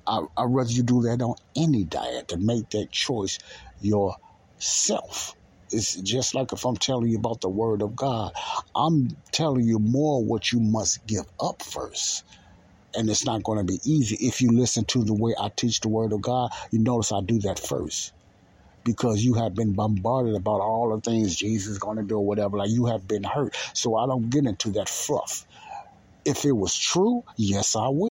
I, 0.07 0.21
I'd 0.37 0.45
rather 0.45 0.71
you 0.71 0.83
do 0.83 1.03
that 1.03 1.23
on 1.23 1.35
any 1.57 1.85
diet 1.85 2.29
to 2.29 2.37
make 2.37 2.71
that 2.71 2.91
choice 2.93 3.39
yourself. 3.81 5.35
It's 5.75 5.97
just 5.97 6.35
like 6.35 6.53
if 6.53 6.65
I'm 6.65 6.77
telling 6.77 7.11
you 7.11 7.19
about 7.19 7.41
the 7.41 7.49
Word 7.49 7.83
of 7.83 7.97
God, 7.97 8.33
I'm 8.77 9.09
telling 9.33 9.65
you 9.65 9.79
more 9.81 10.25
what 10.25 10.53
you 10.53 10.61
must 10.61 11.07
give 11.07 11.27
up 11.41 11.63
first. 11.63 12.25
And 12.97 13.11
it's 13.11 13.27
not 13.27 13.43
going 13.43 13.59
to 13.59 13.65
be 13.65 13.81
easy. 13.85 14.17
If 14.27 14.41
you 14.41 14.51
listen 14.53 14.85
to 14.87 15.05
the 15.05 15.15
way 15.15 15.35
I 15.39 15.51
teach 15.57 15.81
the 15.81 15.89
Word 15.89 16.13
of 16.13 16.23
God, 16.23 16.51
you 16.71 16.79
notice 16.79 17.13
I 17.13 17.21
do 17.23 17.41
that 17.41 17.59
first. 17.59 18.13
Because 18.85 19.25
you 19.25 19.35
have 19.35 19.55
been 19.55 19.75
bombarded 19.75 20.37
about 20.37 20.61
all 20.61 20.95
the 20.95 21.01
things 21.01 21.37
Jesus 21.37 21.73
is 21.73 21.79
going 21.79 21.97
to 21.97 22.05
do 22.05 22.17
or 22.17 22.27
whatever. 22.27 22.59
Like 22.59 22.71
you 22.71 22.87
have 22.87 23.09
been 23.09 23.25
hurt. 23.25 23.57
So 23.75 23.97
I 23.97 24.07
don't 24.07 24.31
get 24.31 24.47
into 24.47 24.73
that 24.73 24.89
fluff. 24.89 25.47
If 26.25 26.45
it 26.45 26.53
was 26.53 26.77
true, 26.77 27.25
yes, 27.37 27.77
I 27.77 27.89
would. 27.89 28.11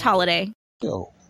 holiday. 0.01 0.51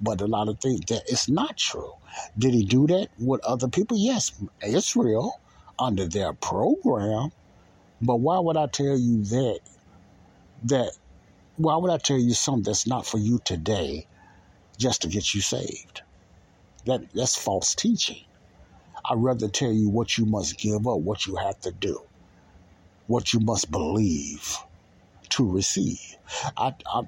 But 0.01 0.21
a 0.21 0.27
lot 0.27 0.47
of 0.49 0.59
things 0.59 0.81
that 0.87 1.03
it's 1.07 1.29
not 1.29 1.57
true. 1.57 1.93
Did 2.37 2.53
he 2.53 2.65
do 2.65 2.87
that 2.87 3.09
with 3.19 3.43
other 3.45 3.67
people? 3.67 3.97
Yes, 3.97 4.31
Israel 4.65 5.39
under 5.77 6.07
their 6.07 6.33
program. 6.33 7.31
But 8.01 8.15
why 8.17 8.39
would 8.39 8.57
I 8.57 8.67
tell 8.67 8.97
you 8.97 9.23
that? 9.25 9.59
That 10.63 10.91
why 11.57 11.75
would 11.75 11.91
I 11.91 11.97
tell 11.97 12.17
you 12.17 12.33
something 12.33 12.63
that's 12.63 12.87
not 12.87 13.05
for 13.05 13.17
you 13.17 13.39
today, 13.43 14.07
just 14.77 15.03
to 15.03 15.07
get 15.07 15.33
you 15.35 15.41
saved? 15.41 16.01
That 16.85 17.13
that's 17.13 17.35
false 17.35 17.75
teaching. 17.75 18.23
I'd 19.05 19.17
rather 19.17 19.49
tell 19.49 19.71
you 19.71 19.89
what 19.89 20.17
you 20.17 20.25
must 20.25 20.57
give 20.57 20.87
up, 20.87 20.99
what 20.99 21.27
you 21.27 21.35
have 21.35 21.59
to 21.61 21.71
do, 21.71 22.01
what 23.07 23.33
you 23.33 23.39
must 23.39 23.69
believe 23.71 24.57
to 25.31 25.49
receive. 25.49 26.17
I, 26.57 26.73
I 26.85 27.01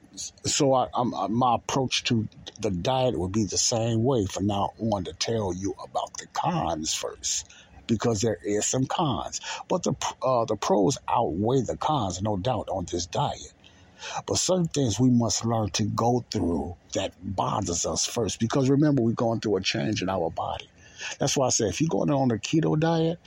so 0.46 0.74
I, 0.74 0.88
I'm, 0.94 1.14
my 1.34 1.56
approach 1.56 2.04
to 2.06 2.28
the 2.60 2.72
diet 2.72 3.18
would 3.18 3.32
be 3.32 3.46
the 3.46 3.58
same 3.58 4.04
way 4.04 4.26
from 4.26 4.48
now 4.48 4.72
on 4.80 5.06
to 5.06 5.14
tell 5.14 5.54
you 5.54 5.76
about 5.84 6.18
the 6.18 6.28
cons 6.34 6.94
first 6.94 7.50
because 7.88 8.22
there 8.22 8.38
is 8.44 8.66
some 8.66 8.86
cons, 8.86 9.42
but 9.68 9.84
the 9.84 9.94
uh, 10.22 10.46
the 10.46 10.56
pros 10.56 10.98
outweigh 11.08 11.62
the 11.62 11.78
cons, 11.78 12.22
no 12.22 12.38
doubt, 12.38 12.70
on 12.70 12.86
this 12.92 13.06
diet. 13.06 13.54
But 14.26 14.38
certain 14.38 14.68
things 14.68 15.00
we 15.00 15.10
must 15.10 15.46
learn 15.46 15.70
to 15.72 15.84
go 15.84 16.26
through 16.32 16.76
that 16.94 17.14
bothers 17.22 17.86
us 17.86 18.06
first, 18.06 18.40
because 18.40 18.70
remember 18.70 19.02
we're 19.02 19.14
going 19.14 19.40
through 19.40 19.58
a 19.58 19.62
change 19.62 20.02
in 20.02 20.10
our 20.10 20.30
body. 20.30 20.70
That's 21.20 21.36
why 21.38 21.48
I 21.48 21.50
say 21.50 21.66
if 21.66 21.82
you're 21.82 21.90
going 21.90 22.12
on 22.12 22.32
a 22.32 22.36
keto 22.36 22.80
diet, 22.80 23.20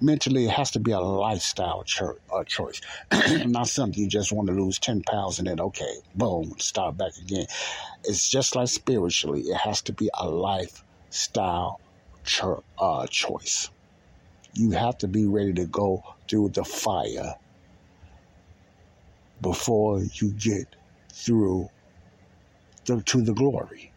mentally 0.00 0.46
it 0.46 0.50
has 0.50 0.70
to 0.72 0.80
be 0.80 0.92
a 0.92 1.00
lifestyle 1.00 1.82
cho- 1.84 2.18
choice, 2.46 2.80
not 3.46 3.68
something 3.68 4.02
you 4.02 4.08
just 4.08 4.32
want 4.32 4.48
to 4.48 4.54
lose 4.54 4.78
10 4.78 5.02
pounds 5.02 5.38
and 5.38 5.48
then, 5.48 5.60
okay, 5.60 5.96
boom, 6.14 6.52
start 6.58 6.96
back 6.96 7.12
again. 7.20 7.46
It's 8.04 8.28
just 8.28 8.56
like 8.56 8.68
spiritually, 8.68 9.42
it 9.42 9.56
has 9.56 9.82
to 9.82 9.92
be 9.92 10.10
a 10.14 10.28
lifestyle 10.28 11.80
cho- 12.24 12.64
uh, 12.78 13.06
choice. 13.08 13.70
You 14.54 14.72
have 14.72 14.98
to 14.98 15.08
be 15.08 15.26
ready 15.26 15.52
to 15.54 15.66
go 15.66 16.02
through 16.28 16.50
the 16.50 16.64
fire 16.64 17.34
before 19.40 20.00
you 20.00 20.32
get 20.32 20.66
through 21.12 21.68
the, 22.86 23.02
to 23.02 23.22
the 23.22 23.34
glory. 23.34 23.92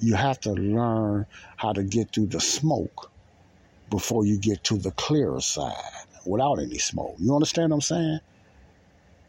You 0.00 0.14
have 0.14 0.40
to 0.40 0.52
learn 0.52 1.26
how 1.56 1.72
to 1.72 1.84
get 1.84 2.12
through 2.12 2.26
the 2.26 2.40
smoke 2.40 3.11
before 3.92 4.24
you 4.24 4.38
get 4.38 4.64
to 4.64 4.78
the 4.78 4.90
clearer 4.92 5.40
side 5.40 5.76
without 6.24 6.58
any 6.58 6.78
smoke. 6.78 7.14
You 7.18 7.34
understand 7.34 7.70
what 7.70 7.76
I'm 7.76 7.80
saying? 7.82 8.18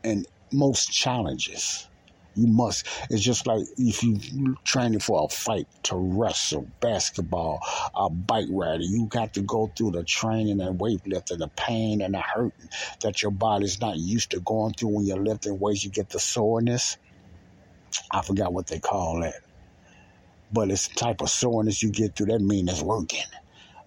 And 0.05 0.25
most 0.53 0.89
challenges, 0.89 1.89
you 2.35 2.47
must. 2.47 2.87
It's 3.09 3.21
just 3.21 3.45
like 3.45 3.63
if 3.77 4.03
you 4.03 4.55
training 4.63 5.01
for 5.01 5.25
a 5.25 5.27
fight 5.27 5.67
to 5.83 5.97
wrestle, 5.97 6.65
basketball, 6.79 7.59
a 7.93 8.09
bike 8.09 8.47
rider. 8.49 8.83
You 8.83 9.07
got 9.07 9.33
to 9.33 9.41
go 9.41 9.69
through 9.75 9.91
the 9.91 10.05
training 10.05 10.61
and 10.61 10.79
weightlifting, 10.79 11.39
the 11.39 11.49
pain 11.57 12.01
and 12.01 12.13
the 12.13 12.21
hurting 12.21 12.69
that 13.01 13.21
your 13.21 13.31
body's 13.31 13.81
not 13.81 13.97
used 13.97 14.31
to 14.31 14.39
going 14.39 14.75
through 14.75 14.95
when 14.95 15.05
you're 15.05 15.21
lifting 15.21 15.59
weights. 15.59 15.83
You 15.83 15.91
get 15.91 16.09
the 16.09 16.19
soreness. 16.19 16.97
I 18.09 18.21
forgot 18.21 18.53
what 18.53 18.67
they 18.67 18.79
call 18.79 19.19
that, 19.21 19.41
but 20.53 20.71
it's 20.71 20.87
the 20.87 20.95
type 20.95 21.21
of 21.21 21.29
soreness 21.29 21.83
you 21.83 21.91
get 21.91 22.15
through. 22.15 22.27
That 22.27 22.39
means 22.41 22.71
it's 22.71 22.81
working. 22.81 23.19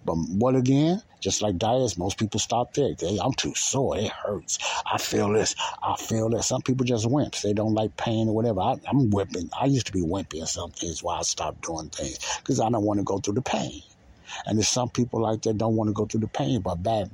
But 0.07 0.15
what 0.15 0.55
again? 0.55 1.03
Just 1.19 1.41
like 1.41 1.57
diets, 1.57 1.97
most 1.97 2.17
people 2.17 2.39
stop 2.39 2.73
there. 2.73 2.95
They, 2.95 3.19
I'm 3.21 3.33
too 3.33 3.53
sore. 3.55 3.97
It 3.97 4.09
hurts. 4.09 4.57
I 4.89 4.97
feel 4.97 5.33
this. 5.33 5.53
I 5.83 5.97
feel 5.97 6.29
this. 6.29 6.47
Some 6.47 6.61
people 6.61 6.85
just 6.85 7.05
wimps. 7.05 7.41
They 7.41 7.51
don't 7.51 7.73
like 7.73 7.97
pain 7.97 8.29
or 8.29 8.33
whatever. 8.33 8.61
I, 8.61 8.75
am 8.87 9.09
whipping. 9.09 9.49
I 9.59 9.65
used 9.65 9.87
to 9.87 9.91
be 9.91 10.01
wimpy 10.01 10.35
in 10.35 10.45
some 10.47 10.71
things. 10.71 11.03
Why 11.03 11.17
I 11.17 11.23
stopped 11.23 11.63
doing 11.63 11.89
things 11.89 12.19
because 12.37 12.61
I 12.61 12.69
don't 12.69 12.85
want 12.85 13.01
to 13.01 13.03
go 13.03 13.17
through 13.17 13.33
the 13.33 13.41
pain. 13.41 13.81
And 14.45 14.57
there's 14.57 14.69
some 14.69 14.89
people 14.89 15.21
like 15.21 15.41
that 15.41 15.57
don't 15.57 15.75
want 15.75 15.89
to 15.89 15.93
go 15.93 16.05
through 16.05 16.21
the 16.21 16.27
pain, 16.27 16.61
but 16.61 16.75
bad 16.75 17.11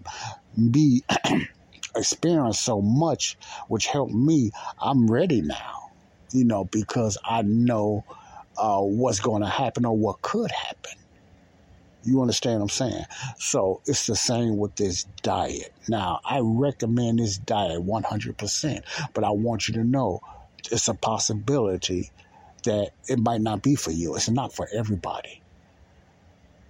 be 0.71 1.03
experience 1.95 2.59
so 2.59 2.79
much, 2.79 3.37
which 3.69 3.87
helped 3.87 4.13
me. 4.13 4.51
I'm 4.79 5.09
ready 5.09 5.41
now, 5.41 5.89
you 6.31 6.45
know, 6.45 6.65
because 6.65 7.17
I 7.25 7.41
know 7.41 8.05
uh, 8.55 8.81
what's 8.81 9.19
going 9.19 9.41
to 9.41 9.49
happen 9.49 9.83
or 9.83 9.97
what 9.97 10.21
could 10.21 10.51
happen. 10.51 10.91
You 12.03 12.21
understand 12.21 12.57
what 12.61 12.63
I'm 12.63 12.69
saying? 12.69 13.05
So 13.39 13.81
it's 13.85 14.07
the 14.07 14.15
same 14.15 14.57
with 14.57 14.75
this 14.75 15.05
diet. 15.23 15.73
Now, 15.89 16.21
I 16.25 16.39
recommend 16.43 17.19
this 17.19 17.37
diet 17.37 17.81
100%, 17.85 18.81
but 19.13 19.23
I 19.23 19.31
want 19.31 19.67
you 19.67 19.75
to 19.75 19.83
know 19.83 20.21
it's 20.71 20.87
a 20.89 20.95
possibility 20.95 22.11
that 22.65 22.91
it 23.07 23.19
might 23.19 23.41
not 23.41 23.61
be 23.63 23.75
for 23.75 23.91
you. 23.91 24.15
It's 24.15 24.29
not 24.29 24.53
for 24.53 24.67
everybody. 24.73 25.41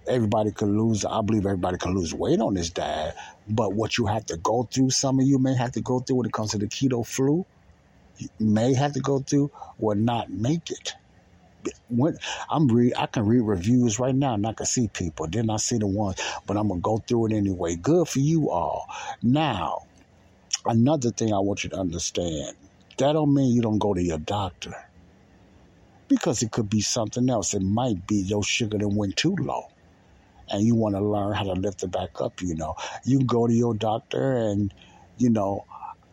everybody 0.06 0.52
could 0.52 0.68
lose. 0.68 1.04
I 1.04 1.22
believe 1.22 1.46
everybody 1.46 1.78
can 1.78 1.94
lose 1.94 2.14
weight 2.14 2.40
on 2.40 2.54
this 2.54 2.70
diet, 2.70 3.14
but 3.48 3.74
what 3.74 3.98
you 3.98 4.06
have 4.06 4.26
to 4.26 4.36
go 4.36 4.64
through, 4.64 4.90
some 4.90 5.20
of 5.20 5.26
you 5.26 5.38
may 5.38 5.54
have 5.54 5.72
to 5.72 5.80
go 5.80 6.00
through 6.00 6.16
when 6.16 6.26
it 6.26 6.32
comes 6.32 6.52
to 6.52 6.58
the 6.58 6.66
keto 6.66 7.06
flu, 7.06 7.46
you 8.18 8.28
may 8.38 8.74
have 8.74 8.92
to 8.94 9.00
go 9.00 9.20
through 9.20 9.50
or 9.78 9.94
not 9.94 10.30
make 10.30 10.70
it. 10.70 10.94
When 11.88 12.16
I'm 12.50 12.68
read, 12.68 12.94
I 12.96 13.06
can 13.06 13.26
read 13.26 13.42
reviews 13.42 13.98
right 13.98 14.14
now, 14.14 14.34
and 14.34 14.46
I 14.46 14.52
can 14.52 14.66
see 14.66 14.88
people. 14.88 15.26
Then 15.28 15.50
I 15.50 15.56
see 15.58 15.78
the 15.78 15.86
ones, 15.86 16.20
but 16.46 16.56
I'm 16.56 16.68
gonna 16.68 16.80
go 16.80 16.98
through 16.98 17.28
it 17.28 17.32
anyway. 17.34 17.76
Good 17.76 18.08
for 18.08 18.20
you 18.20 18.50
all. 18.50 18.86
Now, 19.22 19.80
another 20.66 21.10
thing 21.10 21.32
I 21.32 21.38
want 21.40 21.64
you 21.64 21.70
to 21.70 21.78
understand: 21.78 22.56
that 22.98 23.12
don't 23.12 23.34
mean 23.34 23.54
you 23.54 23.62
don't 23.62 23.78
go 23.78 23.94
to 23.94 24.02
your 24.02 24.18
doctor, 24.18 24.74
because 26.08 26.42
it 26.42 26.52
could 26.52 26.68
be 26.70 26.80
something 26.80 27.28
else. 27.30 27.54
It 27.54 27.62
might 27.62 28.06
be 28.06 28.16
your 28.16 28.44
sugar 28.44 28.78
that 28.78 28.88
went 28.88 29.16
too 29.16 29.36
low 29.40 29.64
and 30.50 30.62
you 30.62 30.74
want 30.74 30.94
to 30.94 31.00
learn 31.04 31.34
how 31.34 31.44
to 31.44 31.52
lift 31.52 31.82
it 31.82 31.90
back 31.90 32.20
up, 32.20 32.40
you 32.40 32.54
know, 32.54 32.74
you 33.04 33.18
can 33.18 33.26
go 33.26 33.46
to 33.46 33.52
your 33.52 33.74
doctor 33.74 34.34
and, 34.34 34.72
you 35.16 35.30
know, 35.30 35.64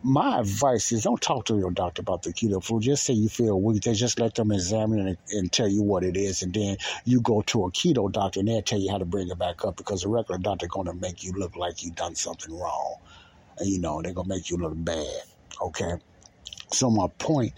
my 0.02 0.40
advice 0.40 0.90
is 0.92 1.04
don't 1.04 1.20
talk 1.20 1.46
to 1.46 1.56
your 1.56 1.70
doctor 1.70 2.02
about 2.02 2.22
the 2.22 2.32
keto 2.32 2.62
food. 2.62 2.82
Just 2.82 3.04
say 3.04 3.12
you 3.14 3.28
feel 3.28 3.60
weak. 3.60 3.82
They 3.82 3.92
just 3.94 4.18
let 4.18 4.34
them 4.34 4.50
examine 4.50 5.06
it 5.06 5.18
and 5.30 5.52
tell 5.52 5.68
you 5.68 5.82
what 5.82 6.04
it 6.04 6.16
is, 6.16 6.42
and 6.42 6.52
then 6.52 6.76
you 7.04 7.20
go 7.20 7.42
to 7.42 7.64
a 7.64 7.70
keto 7.70 8.10
doctor 8.10 8.40
and 8.40 8.48
they'll 8.48 8.62
tell 8.62 8.80
you 8.80 8.90
how 8.90 8.98
to 8.98 9.04
bring 9.04 9.28
it 9.28 9.38
back 9.38 9.64
up 9.64 9.76
because 9.76 10.04
a 10.04 10.08
regular 10.08 10.38
doctor 10.38 10.66
going 10.66 10.86
to 10.86 10.94
make 10.94 11.22
you 11.22 11.32
look 11.32 11.56
like 11.56 11.82
you 11.82 11.90
done 11.92 12.14
something 12.14 12.56
wrong, 12.56 12.96
and 13.58 13.68
you 13.68 13.80
know 13.80 14.02
they're 14.02 14.12
gonna 14.12 14.28
make 14.28 14.50
you 14.50 14.56
look 14.56 14.74
bad. 14.76 15.22
Okay, 15.60 15.94
so 16.72 16.90
my 16.90 17.06
point 17.18 17.52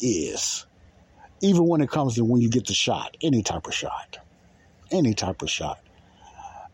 is, 0.00 0.66
even 1.40 1.66
when 1.66 1.80
it 1.80 1.90
comes 1.90 2.14
to 2.14 2.24
when 2.24 2.40
you 2.40 2.48
get 2.48 2.66
the 2.66 2.74
shot, 2.74 3.16
any 3.22 3.42
type 3.42 3.66
of 3.66 3.74
shot, 3.74 4.18
any 4.90 5.12
type 5.14 5.42
of 5.42 5.50
shot, 5.50 5.80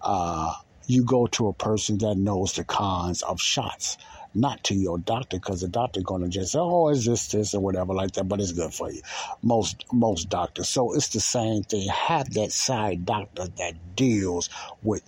uh, 0.01 0.53
you 0.87 1.05
go 1.05 1.27
to 1.29 1.49
a 1.49 1.53
person 1.53 1.99
that 1.99 2.17
knows 2.17 2.55
the 2.55 2.65
cons 2.65 3.23
of 3.23 3.41
shots, 3.41 3.97
not 4.35 4.63
to 4.65 4.75
your 4.75 4.99
doctor, 4.99 5.39
because 5.39 5.61
the 5.61 5.69
doctor 5.69 6.01
going 6.03 6.23
to 6.23 6.29
just 6.29 6.53
say, 6.53 6.59
"Oh, 6.61 6.89
is 6.89 7.05
this 7.05 7.29
this 7.29 7.55
or 7.55 7.61
whatever 7.61 7.95
like 7.95 8.13
that," 8.13 8.29
but 8.29 8.41
it's 8.41 8.53
good 8.53 8.73
for 8.75 8.91
you. 8.91 9.03
Most 9.43 9.85
most 9.93 10.29
doctors, 10.29 10.69
so 10.69 10.95
it's 10.95 11.09
the 11.11 11.21
same 11.21 11.63
thing. 11.63 11.89
Have 11.89 12.33
that 12.35 12.53
side 12.53 13.05
doctor 13.05 13.49
that 13.59 13.97
deals 13.97 14.49
with. 14.83 15.03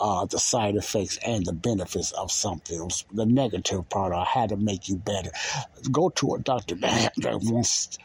Uh, 0.00 0.24
the 0.26 0.38
side 0.38 0.76
effects 0.76 1.18
and 1.26 1.44
the 1.44 1.52
benefits 1.52 2.12
of 2.12 2.30
something, 2.30 2.88
the 3.12 3.26
negative 3.26 3.88
part, 3.88 4.12
or 4.12 4.24
how 4.24 4.46
to 4.46 4.56
make 4.56 4.88
you 4.88 4.96
better. 4.96 5.30
Go 5.90 6.08
to 6.10 6.34
a 6.34 6.38
doctor 6.38 6.76
that, 6.76 7.12
that 7.18 7.40
wants 7.42 7.98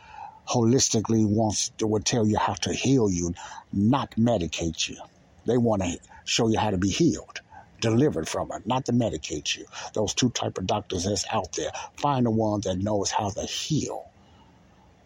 holistically 0.48 1.26
wants 1.26 1.70
to 1.78 1.88
will 1.88 2.02
tell 2.02 2.28
you 2.28 2.38
how 2.38 2.54
to 2.54 2.74
heal 2.74 3.10
you, 3.10 3.34
not 3.72 4.12
medicate 4.12 4.90
you. 4.90 4.98
They 5.46 5.58
want 5.58 5.84
to 5.84 5.98
show 6.26 6.50
you 6.50 6.60
how 6.60 6.72
to 6.72 6.78
be 6.78 6.90
healed, 6.90 7.42
delivered 7.84 8.28
from 8.30 8.50
it, 8.54 8.66
not 8.66 8.86
to 8.86 8.94
medicate 8.94 9.58
you. 9.58 9.66
Those 9.94 10.14
two 10.14 10.30
type 10.30 10.58
of 10.58 10.66
doctors 10.66 11.04
that's 11.04 11.26
out 11.32 11.52
there. 11.54 11.70
Find 11.98 12.26
the 12.26 12.32
one 12.32 12.62
that 12.62 12.78
knows 12.78 13.12
how 13.12 13.30
to 13.30 13.42
heal 13.44 14.06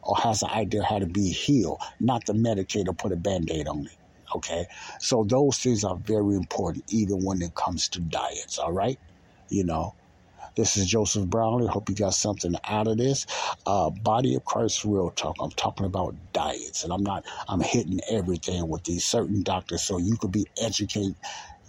or 0.04 0.16
has 0.16 0.44
an 0.44 0.50
idea 0.52 0.84
how 0.84 1.00
to 1.00 1.08
be 1.08 1.30
healed, 1.30 1.82
not 2.00 2.26
to 2.28 2.34
medicate 2.34 2.88
or 2.88 2.94
put 2.94 3.12
a 3.12 3.16
band-aid 3.16 3.68
on 3.68 3.88
it. 3.88 3.98
Okay? 4.36 4.68
So 5.00 5.24
those 5.24 5.58
things 5.58 5.84
are 5.84 5.96
very 5.96 6.36
important 6.36 6.86
even 6.90 7.26
when 7.26 7.42
it 7.42 7.56
comes 7.56 7.90
to 7.90 8.00
diets, 8.00 8.60
all 8.60 8.72
right? 8.72 9.00
You 9.50 9.66
know. 9.66 9.96
This 10.56 10.76
is 10.76 10.88
Joseph 10.88 11.28
Brownlee. 11.28 11.68
Hope 11.68 11.88
you 11.88 11.94
got 11.94 12.16
something 12.16 12.56
out 12.68 12.88
of 12.88 12.98
this. 12.98 13.28
Uh, 13.68 13.92
Body 13.92 14.34
of 14.34 14.44
Christ 14.44 14.84
Real 14.86 15.12
Talk. 15.12 15.36
I'm 15.40 15.52
talking 15.52 15.86
about 15.86 16.16
diets, 16.34 16.84
and 16.84 16.92
I'm 16.92 17.04
not. 17.04 17.26
I'm 17.48 17.62
hitting 17.62 18.00
everything 18.10 18.68
with 18.68 18.84
these 18.84 19.06
certain 19.06 19.44
doctors, 19.44 19.84
so 19.84 20.00
you 20.00 20.18
could 20.18 20.32
be 20.32 20.48
educate 20.60 21.14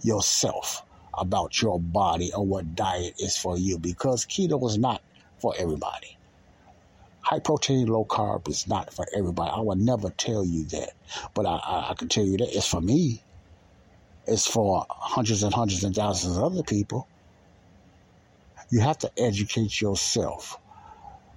yourself 0.01 0.81
about 1.17 1.61
your 1.61 1.79
body 1.79 2.31
and 2.33 2.47
what 2.49 2.75
diet 2.75 3.15
is 3.19 3.37
for 3.37 3.57
you. 3.57 3.79
Because 3.79 4.25
keto 4.25 4.65
is 4.69 4.77
not 4.77 5.01
for 5.41 5.53
everybody. 5.57 6.17
High 7.21 7.39
protein, 7.39 7.87
low 7.87 8.05
carb 8.05 8.47
is 8.49 8.67
not 8.67 8.93
for 8.93 9.05
everybody. 9.15 9.51
I 9.51 9.59
would 9.59 9.79
never 9.79 10.09
tell 10.11 10.45
you 10.45 10.65
that, 10.69 10.91
but 11.35 11.45
I, 11.45 11.57
I, 11.57 11.91
I 11.91 11.93
can 11.95 12.09
tell 12.09 12.25
you 12.25 12.37
that 12.37 12.55
it's 12.55 12.67
for 12.67 12.81
me. 12.81 13.23
It's 14.25 14.47
for 14.47 14.85
hundreds 14.89 15.43
and 15.43 15.53
hundreds 15.53 15.83
and 15.83 15.95
thousands 15.95 16.37
of 16.37 16.43
other 16.43 16.63
people. 16.63 17.09
You 18.71 18.81
have 18.81 18.97
to 18.99 19.11
educate 19.17 19.81
yourself. 19.81 20.57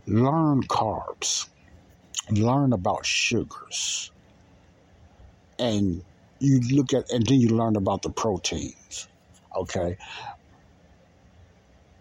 Learn 0.07 0.63
carbs. 0.63 1.47
Learn 2.31 2.73
about 2.73 3.07
sugars. 3.07 4.11
And 5.59 6.03
you 6.41 6.61
look 6.73 6.93
at, 6.93 7.05
and 7.11 7.27
then 7.27 7.41
you 7.41 7.49
learn 7.51 7.77
about 7.77 8.03
the 8.03 8.11
proteins. 8.13 9.09
Okay. 9.57 9.97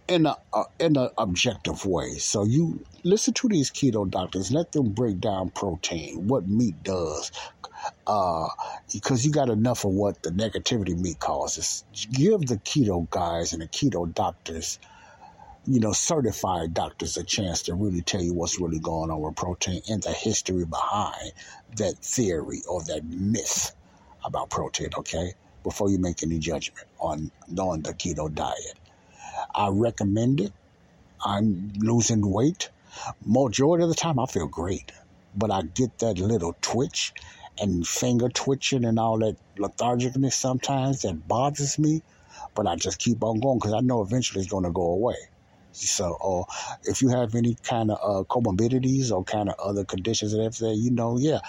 In 0.07 0.25
a, 0.25 0.37
uh, 0.51 0.65
in 0.79 0.97
an 0.97 1.09
objective 1.17 1.85
way. 1.85 2.15
So 2.15 2.43
you 2.43 2.83
listen 3.03 3.33
to 3.35 3.47
these 3.47 3.71
keto 3.71 4.09
doctors. 4.09 4.51
Let 4.51 4.71
them 4.71 4.89
break 4.89 5.19
down 5.21 5.51
protein, 5.51 6.27
what 6.27 6.47
meat 6.47 6.83
does, 6.83 7.31
uh, 8.07 8.49
because 8.91 9.25
you 9.25 9.31
got 9.31 9.49
enough 9.49 9.85
of 9.85 9.91
what 9.91 10.21
the 10.21 10.31
negativity 10.31 10.97
meat 10.97 11.19
causes. 11.19 11.85
Give 12.11 12.41
the 12.41 12.57
keto 12.57 13.09
guys 13.09 13.53
and 13.53 13.61
the 13.61 13.67
keto 13.67 14.13
doctors 14.13 14.79
you 15.67 15.79
know, 15.79 15.91
certified 15.91 16.73
doctors 16.73 17.17
a 17.17 17.23
chance 17.23 17.63
to 17.63 17.75
really 17.75 18.01
tell 18.01 18.21
you 18.21 18.33
what's 18.33 18.59
really 18.59 18.79
going 18.79 19.11
on 19.11 19.21
with 19.21 19.35
protein 19.35 19.81
and 19.89 20.01
the 20.01 20.11
history 20.11 20.65
behind 20.65 21.33
that 21.77 21.97
theory 21.99 22.61
or 22.67 22.81
that 22.83 23.03
myth 23.05 23.73
about 24.25 24.49
protein, 24.49 24.89
okay? 24.97 25.33
Before 25.63 25.89
you 25.89 25.99
make 25.99 26.23
any 26.23 26.39
judgment 26.39 26.87
on, 26.99 27.31
on 27.57 27.81
the 27.81 27.93
keto 27.93 28.33
diet. 28.33 28.79
I 29.53 29.69
recommend 29.71 30.41
it. 30.41 30.53
I'm 31.23 31.71
losing 31.77 32.21
weight. 32.21 32.69
Majority 33.25 33.83
of 33.83 33.89
the 33.89 33.95
time, 33.95 34.19
I 34.19 34.25
feel 34.25 34.47
great, 34.47 34.91
but 35.35 35.51
I 35.51 35.61
get 35.61 35.97
that 35.99 36.17
little 36.19 36.55
twitch 36.61 37.13
and 37.59 37.87
finger 37.87 38.29
twitching 38.29 38.85
and 38.85 38.97
all 38.99 39.19
that 39.19 39.37
lethargicness 39.57 40.33
sometimes 40.33 41.01
that 41.01 41.27
bothers 41.27 41.77
me. 41.77 42.01
But 42.55 42.67
I 42.67 42.75
just 42.75 42.99
keep 42.99 43.23
on 43.23 43.39
going 43.39 43.59
because 43.59 43.73
I 43.73 43.81
know 43.81 44.01
eventually 44.01 44.41
it's 44.41 44.51
going 44.51 44.63
to 44.63 44.71
go 44.71 44.91
away. 44.93 45.15
So, 45.73 46.17
or 46.19 46.47
if 46.83 47.01
you 47.01 47.09
have 47.09 47.33
any 47.35 47.55
kind 47.63 47.91
of 47.91 47.97
uh, 48.03 48.23
comorbidities 48.27 49.11
or 49.11 49.23
kind 49.23 49.49
of 49.49 49.55
other 49.63 49.85
conditions 49.85 50.33
and 50.33 50.43
everything, 50.43 50.79
you 50.81 50.91
know, 50.91 51.17
yeah, 51.17 51.39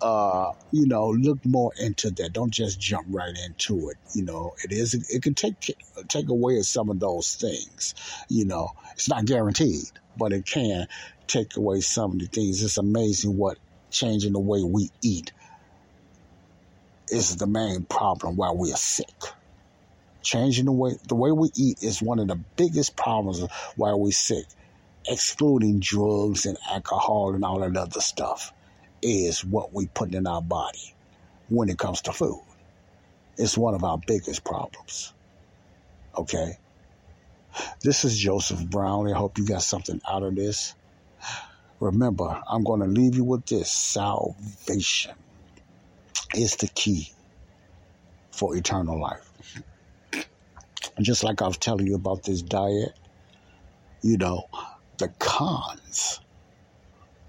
uh, 0.00 0.52
you 0.72 0.86
know, 0.86 1.08
look 1.08 1.38
more 1.44 1.72
into 1.78 2.10
that. 2.10 2.32
Don't 2.32 2.52
just 2.52 2.78
jump 2.80 3.06
right 3.10 3.34
into 3.46 3.90
it. 3.90 3.96
You 4.14 4.24
know, 4.24 4.52
it 4.64 4.72
is 4.72 4.94
it 4.94 5.22
can 5.22 5.34
take 5.34 5.74
take 6.08 6.28
away 6.28 6.60
some 6.62 6.90
of 6.90 7.00
those 7.00 7.34
things. 7.34 7.94
You 8.28 8.44
know, 8.44 8.70
it's 8.92 9.08
not 9.08 9.24
guaranteed, 9.24 9.90
but 10.16 10.32
it 10.32 10.46
can 10.46 10.86
take 11.26 11.56
away 11.56 11.80
some 11.80 12.12
of 12.12 12.18
the 12.18 12.26
things. 12.26 12.62
It's 12.62 12.78
amazing 12.78 13.36
what 13.36 13.58
changing 13.90 14.32
the 14.32 14.40
way 14.40 14.62
we 14.62 14.90
eat 15.02 15.32
is 17.08 17.36
the 17.36 17.46
main 17.46 17.84
problem 17.84 18.36
while 18.36 18.56
we 18.56 18.72
are 18.72 18.76
sick. 18.76 19.22
Changing 20.22 20.64
the 20.64 20.72
way 20.72 20.96
the 21.08 21.14
way 21.14 21.30
we 21.30 21.50
eat 21.56 21.82
is 21.82 22.02
one 22.02 22.18
of 22.18 22.28
the 22.28 22.40
biggest 22.56 22.96
problems 22.96 23.44
while 23.76 23.98
we're 23.98 24.10
sick, 24.10 24.44
excluding 25.08 25.78
drugs 25.80 26.46
and 26.46 26.58
alcohol 26.68 27.34
and 27.34 27.44
all 27.44 27.60
that 27.60 27.76
other 27.76 28.00
stuff, 28.00 28.52
is 29.06 29.44
what 29.44 29.72
we 29.72 29.86
put 29.86 30.14
in 30.14 30.26
our 30.26 30.42
body 30.42 30.94
when 31.48 31.68
it 31.68 31.78
comes 31.78 32.02
to 32.02 32.12
food. 32.12 32.42
It's 33.36 33.56
one 33.56 33.74
of 33.74 33.84
our 33.84 33.98
biggest 34.06 34.44
problems. 34.44 35.12
Okay? 36.16 36.58
This 37.82 38.04
is 38.04 38.18
Joseph 38.18 38.68
Brownlee. 38.68 39.12
I 39.12 39.16
hope 39.18 39.38
you 39.38 39.46
got 39.46 39.62
something 39.62 40.00
out 40.08 40.22
of 40.22 40.34
this. 40.34 40.74
Remember, 41.80 42.42
I'm 42.48 42.64
going 42.64 42.80
to 42.80 42.86
leave 42.86 43.16
you 43.16 43.24
with 43.24 43.46
this 43.46 43.70
salvation 43.70 45.14
is 46.34 46.56
the 46.56 46.68
key 46.68 47.12
for 48.32 48.56
eternal 48.56 49.00
life 49.00 49.26
just 51.00 51.24
like 51.24 51.42
I 51.42 51.46
was 51.46 51.58
telling 51.58 51.86
you 51.86 51.94
about 51.94 52.22
this 52.22 52.42
diet, 52.42 52.94
you 54.02 54.16
know, 54.16 54.48
the 54.98 55.08
cons 55.18 56.20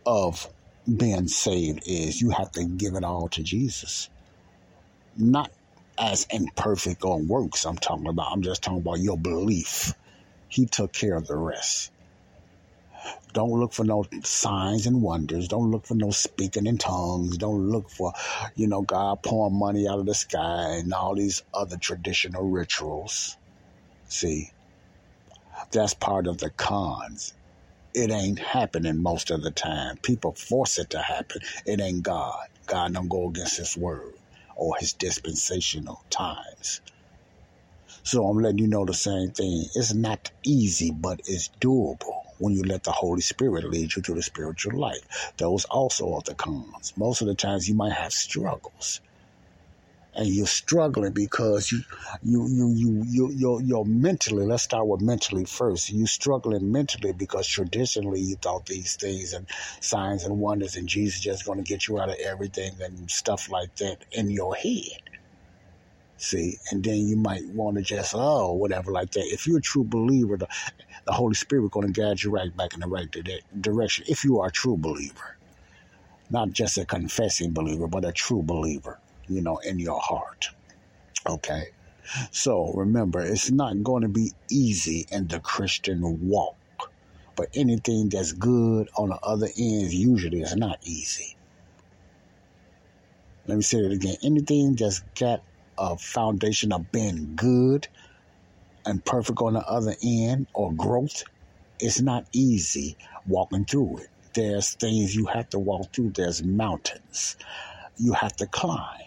of 0.05 0.47
being 0.95 1.27
saved 1.27 1.83
is 1.85 2.21
you 2.21 2.31
have 2.31 2.51
to 2.53 2.65
give 2.65 2.95
it 2.95 3.03
all 3.03 3.27
to 3.29 3.43
Jesus. 3.43 4.09
Not 5.17 5.51
as 5.99 6.27
imperfect 6.31 7.03
on 7.03 7.27
works 7.27 7.65
I'm 7.65 7.77
talking 7.77 8.07
about. 8.07 8.31
I'm 8.31 8.41
just 8.41 8.63
talking 8.63 8.79
about 8.79 8.99
your 8.99 9.17
belief. 9.17 9.93
He 10.47 10.65
took 10.65 10.93
care 10.93 11.15
of 11.15 11.27
the 11.27 11.35
rest. 11.35 11.91
Don't 13.33 13.59
look 13.59 13.73
for 13.73 13.83
no 13.83 14.05
signs 14.23 14.87
and 14.87 15.01
wonders. 15.01 15.47
Don't 15.47 15.71
look 15.71 15.85
for 15.85 15.95
no 15.95 16.11
speaking 16.11 16.65
in 16.65 16.77
tongues. 16.77 17.37
Don't 17.37 17.69
look 17.69 17.89
for, 17.89 18.13
you 18.55 18.67
know, 18.67 18.81
God 18.81 19.21
pouring 19.23 19.59
money 19.59 19.87
out 19.87 19.99
of 19.99 20.05
the 20.05 20.15
sky 20.15 20.77
and 20.79 20.93
all 20.93 21.15
these 21.15 21.43
other 21.53 21.77
traditional 21.77 22.49
rituals. 22.49 23.37
See, 24.05 24.51
that's 25.71 25.93
part 25.93 26.27
of 26.27 26.39
the 26.39 26.49
cons. 26.49 27.33
It 27.97 28.11
ain't 28.11 28.39
happening 28.39 29.03
most 29.03 29.31
of 29.31 29.43
the 29.43 29.51
time. 29.51 29.97
People 30.03 30.33
force 30.35 30.79
it 30.79 30.91
to 30.91 31.01
happen. 31.01 31.41
It 31.65 31.81
ain't 31.81 32.03
God. 32.03 32.37
God 32.67 32.93
don't 32.95 33.09
go 33.09 33.29
against 33.29 33.57
His 33.57 33.77
word. 33.77 34.13
or 34.55 34.75
his 34.79 34.93
dispensational 34.93 36.05
times. 36.11 36.81
So 38.03 38.27
I'm 38.27 38.39
letting 38.39 38.59
you 38.59 38.67
know 38.67 38.85
the 38.85 38.93
same 38.95 39.31
thing. 39.31 39.65
It's 39.75 39.93
not 39.93 40.31
easy, 40.45 40.91
but 40.91 41.21
it's 41.25 41.49
doable 41.61 42.23
when 42.39 42.53
you 42.53 42.63
let 42.63 42.83
the 42.83 42.91
Holy 42.91 43.21
Spirit 43.21 43.65
lead 43.69 43.95
you 43.95 44.01
to 44.03 44.15
the 44.15 44.23
spiritual 44.23 44.79
life. 44.79 45.33
Those 45.37 45.65
also 45.65 46.13
are 46.15 46.23
the 46.25 46.35
cons. 46.35 46.93
Most 46.97 47.21
of 47.21 47.27
the 47.27 47.35
times 47.35 47.69
you 47.69 47.75
might 47.75 47.93
have 47.93 48.13
struggles. 48.13 49.01
And 50.17 50.27
you're 50.27 50.47
struggling 50.47 51.13
because 51.13 51.71
you 51.71 51.83
you 52.23 52.47
you 52.49 52.73
you 52.75 53.03
you 53.07 53.31
you're, 53.33 53.61
you're 53.61 53.85
mentally, 53.85 54.45
let's 54.47 54.63
start 54.63 54.87
with 54.87 55.01
mentally 55.01 55.45
first. 55.45 55.91
You're 55.91 56.07
struggling 56.07 56.71
mentally 56.71 57.13
because 57.13 57.47
traditionally 57.47 58.21
you 58.21 58.35
thought 58.37 58.65
these 58.65 58.95
things 58.95 59.33
and 59.33 59.47
signs 59.79 60.25
and 60.25 60.39
wonders 60.39 60.75
and 60.75 60.89
Jesus 60.89 61.21
just 61.21 61.45
gonna 61.45 61.61
get 61.61 61.87
you 61.87 61.99
out 61.99 62.09
of 62.09 62.15
everything 62.15 62.73
and 62.81 63.11
stuff 63.11 63.51
like 63.51 63.75
that 63.75 64.05
in 64.11 64.31
your 64.31 64.55
head. 64.55 65.01
See, 66.17 66.57
and 66.71 66.83
then 66.83 67.07
you 67.07 67.15
might 67.15 67.47
want 67.49 67.77
to 67.77 67.83
just, 67.83 68.15
oh, 68.15 68.53
whatever, 68.53 68.91
like 68.91 69.11
that. 69.11 69.25
If 69.27 69.45
you're 69.45 69.59
a 69.59 69.61
true 69.61 69.83
believer, 69.83 70.35
the, 70.37 70.47
the 71.05 71.11
Holy 71.13 71.35
Spirit 71.35 71.71
going 71.71 71.91
to 71.91 72.01
guide 72.01 72.23
you 72.23 72.31
right 72.31 72.55
back 72.57 72.73
in 72.73 72.79
the 72.79 72.87
right 72.87 73.07
direction. 73.61 74.05
If 74.09 74.23
you 74.23 74.39
are 74.39 74.47
a 74.47 74.51
true 74.51 74.77
believer, 74.77 75.37
not 76.31 76.51
just 76.51 76.77
a 76.79 76.85
confessing 76.85 77.53
believer, 77.53 77.87
but 77.87 78.03
a 78.03 78.11
true 78.11 78.41
believer, 78.41 78.99
you 79.27 79.41
know, 79.41 79.57
in 79.57 79.79
your 79.79 79.99
heart. 79.99 80.49
Okay. 81.27 81.63
So 82.31 82.71
remember, 82.73 83.21
it's 83.21 83.51
not 83.51 83.83
going 83.83 84.03
to 84.03 84.09
be 84.09 84.33
easy 84.49 85.05
in 85.11 85.27
the 85.27 85.39
Christian 85.39 86.01
walk, 86.21 86.57
but 87.35 87.49
anything 87.55 88.09
that's 88.09 88.33
good 88.33 88.89
on 88.97 89.09
the 89.09 89.19
other 89.23 89.47
end 89.57 89.91
usually 89.93 90.41
is 90.41 90.55
not 90.55 90.79
easy. 90.83 91.37
Let 93.47 93.57
me 93.57 93.63
say 93.63 93.79
it 93.79 93.91
again. 93.91 94.15
Anything 94.23 94.75
that's 94.75 95.01
got 95.19 95.43
a 95.77 95.97
foundation 95.97 96.73
of 96.73 96.91
being 96.91 97.33
good 97.35 97.87
and 98.85 99.03
perfect 99.05 99.39
on 99.41 99.53
the 99.53 99.67
other 99.67 99.95
end 100.03 100.47
or 100.53 100.73
growth, 100.73 101.23
it's 101.79 102.01
not 102.01 102.25
easy 102.33 102.97
walking 103.25 103.65
through 103.65 103.99
it. 103.99 104.07
There's 104.35 104.75
things 104.75 105.15
you 105.15 105.27
have 105.27 105.49
to 105.49 105.59
walk 105.59 105.93
through, 105.93 106.11
there's 106.15 106.43
mountains 106.43 107.37
you 107.97 108.13
have 108.13 108.35
to 108.37 108.47
climb 108.47 109.06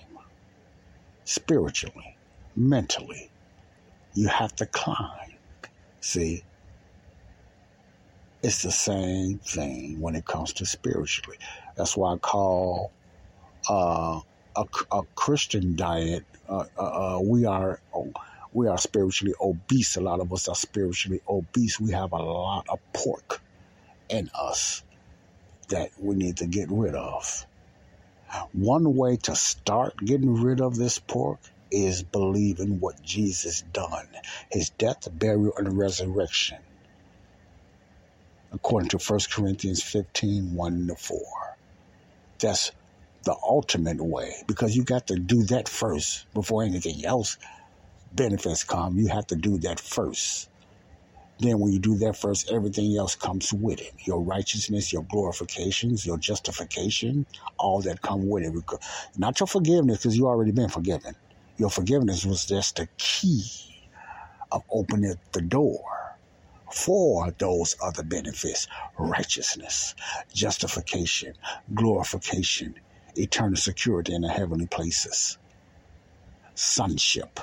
spiritually, 1.24 2.16
mentally. 2.56 3.30
You 4.14 4.28
have 4.28 4.54
to 4.56 4.66
climb. 4.66 5.36
See, 6.00 6.42
it's 8.42 8.62
the 8.62 8.72
same 8.72 9.38
thing 9.38 10.00
when 10.00 10.16
it 10.16 10.24
comes 10.24 10.52
to 10.54 10.66
spiritually. 10.66 11.38
That's 11.76 11.96
why 11.96 12.14
I 12.14 12.16
call 12.18 12.92
uh, 13.68 14.20
a, 14.56 14.64
a 14.90 15.02
Christian 15.14 15.76
diet 15.76 16.24
uh, 16.50 16.64
uh, 16.76 16.82
uh, 17.16 17.20
we 17.20 17.44
are 17.44 17.80
we 18.52 18.66
are 18.66 18.78
spiritually 18.78 19.34
obese. 19.40 19.96
A 19.96 20.00
lot 20.00 20.20
of 20.20 20.32
us 20.32 20.48
are 20.48 20.56
spiritually 20.56 21.20
obese. 21.28 21.78
We 21.78 21.92
have 21.92 22.12
a 22.12 22.16
lot 22.16 22.66
of 22.68 22.80
pork 22.92 23.40
in 24.08 24.28
us 24.34 24.82
that 25.68 25.90
we 26.00 26.16
need 26.16 26.38
to 26.38 26.46
get 26.46 26.68
rid 26.70 26.96
of. 26.96 27.46
One 28.52 28.96
way 28.96 29.16
to 29.24 29.36
start 29.36 29.94
getting 30.04 30.34
rid 30.34 30.60
of 30.60 30.76
this 30.76 30.98
pork 30.98 31.40
is 31.70 32.02
believing 32.04 32.80
what 32.80 33.02
Jesus 33.02 33.62
done, 33.62 34.08
his 34.50 34.70
death, 34.70 35.08
burial, 35.12 35.52
and 35.56 35.78
resurrection. 35.78 36.58
According 38.52 38.90
to 38.90 38.98
1 38.98 39.20
Corinthians 39.32 39.82
15, 39.82 40.54
1 40.54 40.86
to 40.88 40.96
4. 40.96 41.20
That's 42.40 42.72
the 43.24 43.36
ultimate 43.48 44.00
way 44.00 44.34
because 44.48 44.76
you 44.76 44.84
got 44.84 45.08
to 45.08 45.16
do 45.16 45.44
that 45.44 45.68
first 45.68 46.26
before 46.34 46.64
anything 46.64 47.04
else 47.04 47.38
benefits 48.12 48.64
come. 48.64 48.98
You 48.98 49.08
have 49.08 49.26
to 49.28 49.36
do 49.36 49.58
that 49.60 49.80
first. 49.80 50.50
Then, 51.40 51.58
when 51.58 51.72
you 51.72 51.78
do 51.78 51.96
that 51.98 52.16
first, 52.18 52.50
everything 52.52 52.96
else 52.98 53.16
comes 53.16 53.52
with 53.52 53.80
it. 53.80 53.92
Your 54.04 54.20
righteousness, 54.20 54.92
your 54.92 55.04
glorifications, 55.04 56.04
your 56.04 56.18
justification, 56.18 57.24
all 57.58 57.80
that 57.82 58.02
come 58.02 58.28
with 58.28 58.44
it. 58.44 58.54
Not 59.16 59.40
your 59.40 59.46
forgiveness, 59.46 59.98
because 59.98 60.16
you 60.18 60.26
already 60.26 60.52
been 60.52 60.68
forgiven. 60.68 61.14
Your 61.56 61.70
forgiveness 61.70 62.26
was 62.26 62.44
just 62.44 62.76
the 62.76 62.88
key 62.98 63.42
of 64.52 64.62
opening 64.70 65.14
the 65.32 65.40
door 65.40 65.82
for 66.72 67.30
those 67.38 67.76
other 67.82 68.02
benefits 68.02 68.68
righteousness, 68.98 69.94
justification, 70.32 71.34
glorification, 71.74 72.74
eternal 73.16 73.56
security 73.56 74.14
in 74.14 74.22
the 74.22 74.28
heavenly 74.28 74.66
places, 74.66 75.38
sonship, 76.54 77.40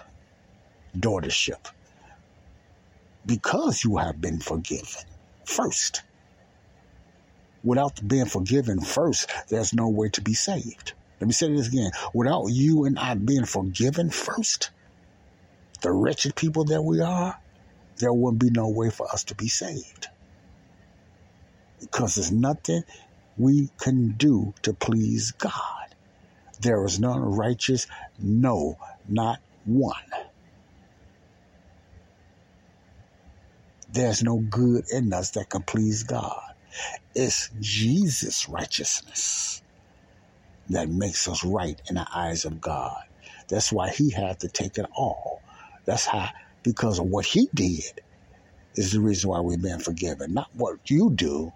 daughtership, 0.97 1.67
because 3.27 3.83
you 3.83 3.97
have 3.97 4.19
been 4.21 4.39
forgiven 4.39 5.03
first. 5.45 6.01
Without 7.63 8.07
being 8.07 8.25
forgiven 8.25 8.79
first, 8.79 9.29
there's 9.49 9.73
no 9.73 9.89
way 9.89 10.09
to 10.09 10.21
be 10.21 10.33
saved. 10.33 10.93
Let 11.19 11.27
me 11.27 11.33
say 11.33 11.51
this 11.53 11.67
again. 11.67 11.91
Without 12.13 12.47
you 12.47 12.85
and 12.85 12.97
I 12.97 13.15
being 13.15 13.45
forgiven 13.45 14.09
first, 14.09 14.69
the 15.81 15.91
wretched 15.91 16.35
people 16.35 16.63
that 16.65 16.81
we 16.81 17.01
are, 17.01 17.37
there 17.97 18.13
wouldn't 18.13 18.41
be 18.41 18.49
no 18.51 18.69
way 18.69 18.89
for 18.89 19.11
us 19.11 19.23
to 19.25 19.35
be 19.35 19.47
saved. 19.47 20.07
Because 21.81 22.15
there's 22.15 22.31
nothing 22.31 22.83
we 23.37 23.69
can 23.79 24.13
do 24.13 24.53
to 24.61 24.73
please 24.73 25.31
God. 25.31 25.53
There 26.61 26.83
is 26.85 26.99
none 26.99 27.19
righteous, 27.21 27.87
no, 28.19 28.77
not 29.07 29.39
one. 29.65 29.95
There's 33.89 34.23
no 34.23 34.39
good 34.39 34.85
in 34.91 35.13
us 35.13 35.31
that 35.31 35.49
can 35.49 35.63
please 35.63 36.03
God. 36.03 36.39
It's 37.15 37.49
Jesus' 37.59 38.49
righteousness 38.49 39.63
that 40.69 40.89
makes 40.89 41.27
us 41.27 41.43
right 41.43 41.81
in 41.89 41.95
the 41.95 42.07
eyes 42.13 42.45
of 42.45 42.61
God. 42.61 42.97
That's 43.49 43.71
why 43.71 43.89
he 43.89 44.11
had 44.11 44.39
to 44.41 44.49
take 44.49 44.77
it 44.77 44.87
all. 44.95 45.41
That's 45.85 46.05
how, 46.05 46.29
because 46.63 46.99
of 46.99 47.07
what 47.07 47.25
he 47.25 47.49
did, 47.53 48.01
is 48.75 48.91
the 48.93 49.01
reason 49.01 49.29
why 49.29 49.41
we've 49.41 49.61
been 49.61 49.79
forgiven. 49.79 50.33
Not 50.33 50.49
what 50.53 50.77
you 50.89 51.11
do 51.15 51.51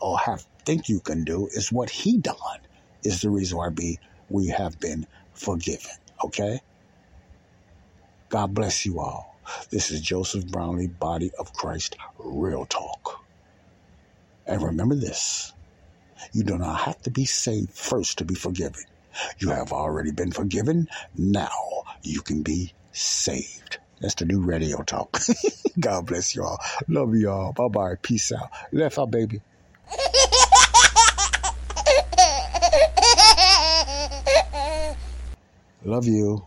or 0.00 0.18
have 0.18 0.46
think 0.66 0.88
you 0.88 1.00
can 1.00 1.24
do 1.24 1.48
is 1.52 1.72
what 1.72 1.90
he 1.90 2.18
done 2.18 2.36
is 3.04 3.22
the 3.22 3.30
reason 3.30 3.58
why 3.58 3.68
we, 3.68 3.98
we 4.28 4.48
have 4.48 4.78
been 4.80 5.06
forgiven. 5.34 5.92
Okay? 6.24 6.60
God 8.30 8.54
bless 8.54 8.86
you 8.86 9.00
all. 9.00 9.33
This 9.70 9.90
is 9.90 10.00
Joseph 10.00 10.46
Brownlee, 10.46 10.86
Body 10.88 11.30
of 11.38 11.52
Christ, 11.52 11.96
Real 12.18 12.66
Talk. 12.66 13.24
And 14.46 14.62
remember 14.62 14.94
this 14.94 15.52
you 16.32 16.42
do 16.42 16.58
not 16.58 16.80
have 16.80 17.02
to 17.02 17.10
be 17.10 17.24
saved 17.24 17.72
first 17.72 18.18
to 18.18 18.24
be 18.24 18.34
forgiven. 18.34 18.82
You 19.38 19.50
have 19.50 19.72
already 19.72 20.10
been 20.10 20.32
forgiven. 20.32 20.88
Now 21.16 21.84
you 22.02 22.20
can 22.20 22.42
be 22.42 22.72
saved. 22.92 23.78
That's 24.00 24.14
the 24.16 24.24
new 24.24 24.40
radio 24.40 24.82
talk. 24.82 25.18
God 25.80 26.06
bless 26.06 26.34
you 26.34 26.44
all. 26.44 26.58
Love 26.88 27.14
you 27.14 27.30
all. 27.30 27.52
Bye 27.52 27.68
bye. 27.68 27.94
Peace 28.02 28.32
out. 28.32 28.50
Left 28.72 28.98
out, 28.98 29.10
baby. 29.10 29.40
Love 35.84 36.06
you. 36.06 36.46